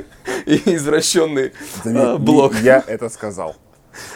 извращенный 0.47 1.53
Заметь, 1.85 2.03
а, 2.03 2.17
блог. 2.19 2.55
Я 2.63 2.83
это 2.87 3.09
сказал. 3.09 3.57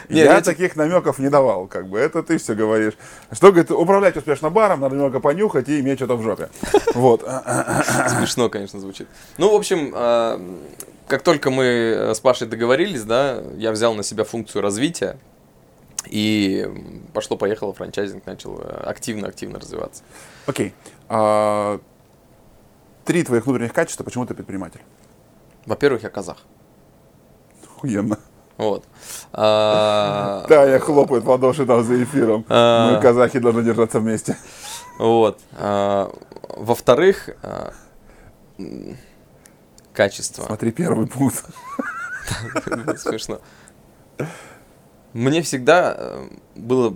Не, 0.08 0.20
я, 0.20 0.34
я 0.34 0.40
таких 0.40 0.76
намеков 0.76 1.18
не 1.18 1.28
давал, 1.28 1.66
как 1.66 1.88
бы, 1.88 1.98
это 1.98 2.22
ты 2.22 2.38
все 2.38 2.54
говоришь. 2.54 2.94
Что, 3.32 3.50
говорит, 3.50 3.70
управлять 3.70 4.16
успешно 4.16 4.50
баром, 4.50 4.80
надо 4.80 4.94
немного 4.94 5.20
понюхать 5.20 5.68
и 5.68 5.80
иметь 5.80 5.98
что-то 5.98 6.16
в 6.16 6.22
жопе. 6.22 6.50
Вот. 6.94 7.22
Смешно, 7.22 8.48
конечно, 8.48 8.78
звучит. 8.78 9.08
Ну, 9.36 9.50
в 9.50 9.54
общем, 9.54 9.92
а, 9.94 10.40
как 11.08 11.22
только 11.22 11.50
мы 11.50 11.64
э, 11.64 12.14
с 12.14 12.20
Пашей 12.20 12.46
договорились, 12.46 13.02
да, 13.02 13.42
я 13.56 13.72
взял 13.72 13.94
на 13.94 14.02
себя 14.02 14.24
функцию 14.24 14.62
развития, 14.62 15.18
и 16.06 16.68
пошло-поехало, 17.12 17.72
франчайзинг 17.72 18.26
начал 18.26 18.60
активно-активно 18.84 19.56
э, 19.56 19.60
развиваться. 19.60 20.02
Окей. 20.46 20.68
Okay. 20.68 20.72
А, 21.08 21.80
три 23.04 23.22
твоих 23.22 23.46
внутренних 23.46 23.72
качества, 23.72 24.04
почему 24.04 24.26
ты 24.26 24.34
предприниматель? 24.34 24.80
Во-первых, 25.66 26.02
я 26.02 26.10
казах. 26.10 26.38
Охуенно. 27.64 28.18
Вот. 28.56 28.84
А... 29.36 30.46
Да, 30.48 30.64
я 30.64 30.78
хлопаю 30.78 31.20
в 31.20 31.28
ладоши 31.28 31.66
там 31.66 31.82
за 31.82 32.00
эфиром. 32.02 32.44
А... 32.48 32.92
Мы, 32.94 33.02
казахи, 33.02 33.40
должны 33.40 33.64
держаться 33.64 33.98
вместе. 33.98 34.36
Вот. 34.98 35.40
А... 35.52 36.12
Во-вторых, 36.56 37.30
качество. 39.92 40.44
Смотри 40.44 40.70
первый 40.70 41.08
пункт. 41.08 41.44
Смешно. 42.96 43.40
Мне 45.14 45.42
всегда 45.42 45.94
э, 45.96 46.28
было 46.56 46.94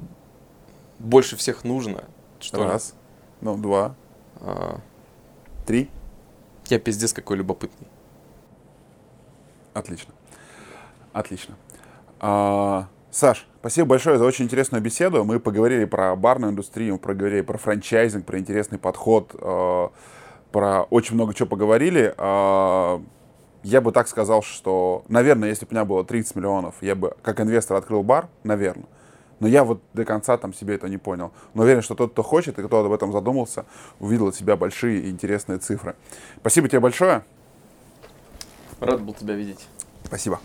больше 0.99 1.37
всех 1.37 1.65
нужно. 1.65 2.05
Что 2.41 2.65
Раз. 2.65 2.95
Ну, 3.41 3.57
два. 3.57 3.95
А... 4.41 4.81
Три. 5.67 5.89
Я 6.67 6.79
пиздец 6.79 7.13
какой 7.13 7.37
любопытный. 7.37 7.87
Отлично. 9.73 10.13
Отлично. 11.13 11.57
А, 12.21 12.89
Саш, 13.11 13.47
спасибо 13.61 13.89
большое 13.89 14.19
за 14.19 14.25
очень 14.25 14.47
интересную 14.47 14.83
беседу. 14.83 15.25
Мы 15.25 15.39
поговорили 15.41 15.85
про 15.85 16.15
барную 16.17 16.53
индустрию, 16.53 16.95
мы 16.95 16.99
поговорили 16.99 17.43
про 17.43 17.57
франчайзинг, 17.57 18.27
про 18.27 18.39
интересный 18.39 18.79
подход, 18.79 19.35
э, 19.41 19.89
про 20.51 20.83
очень 20.85 21.15
много 21.15 21.35
чего 21.35 21.49
поговорили. 21.49 22.15
Я 23.63 23.81
бы 23.81 23.93
так 23.93 24.09
сказал, 24.09 24.43
что, 24.43 25.05
наверное, 25.09 25.49
если 25.49 25.65
бы 25.65 25.71
у 25.71 25.75
меня 25.75 25.85
было 25.85 26.05
30 26.05 26.37
миллионов, 26.37 26.77
я 26.81 26.95
бы 26.95 27.17
как 27.23 27.41
инвестор 27.41 27.77
открыл 27.77 28.03
бар, 28.03 28.29
наверное. 28.45 28.87
Но 29.41 29.47
я 29.47 29.65
вот 29.65 29.81
до 29.95 30.05
конца 30.05 30.37
там 30.37 30.53
себе 30.53 30.75
это 30.75 30.89
не 30.89 30.99
понял. 30.99 31.33
Но 31.55 31.63
уверен, 31.63 31.83
что 31.83 31.95
тот, 31.95 32.13
кто 32.13 32.23
хочет 32.23 32.59
и 32.59 32.63
кто 32.63 32.85
об 32.85 32.93
этом 32.93 33.13
задумался, 33.13 33.67
увидел 34.01 34.29
от 34.29 34.35
себя 34.35 34.57
большие 34.57 35.03
и 35.03 35.11
интересные 35.11 35.59
цифры. 35.59 35.95
Спасибо 36.41 36.69
тебе 36.69 36.81
большое. 36.81 37.25
Рад 38.81 39.01
был 39.01 39.15
тебя 39.15 39.35
видеть. 39.35 39.69
Спасибо. 40.05 40.41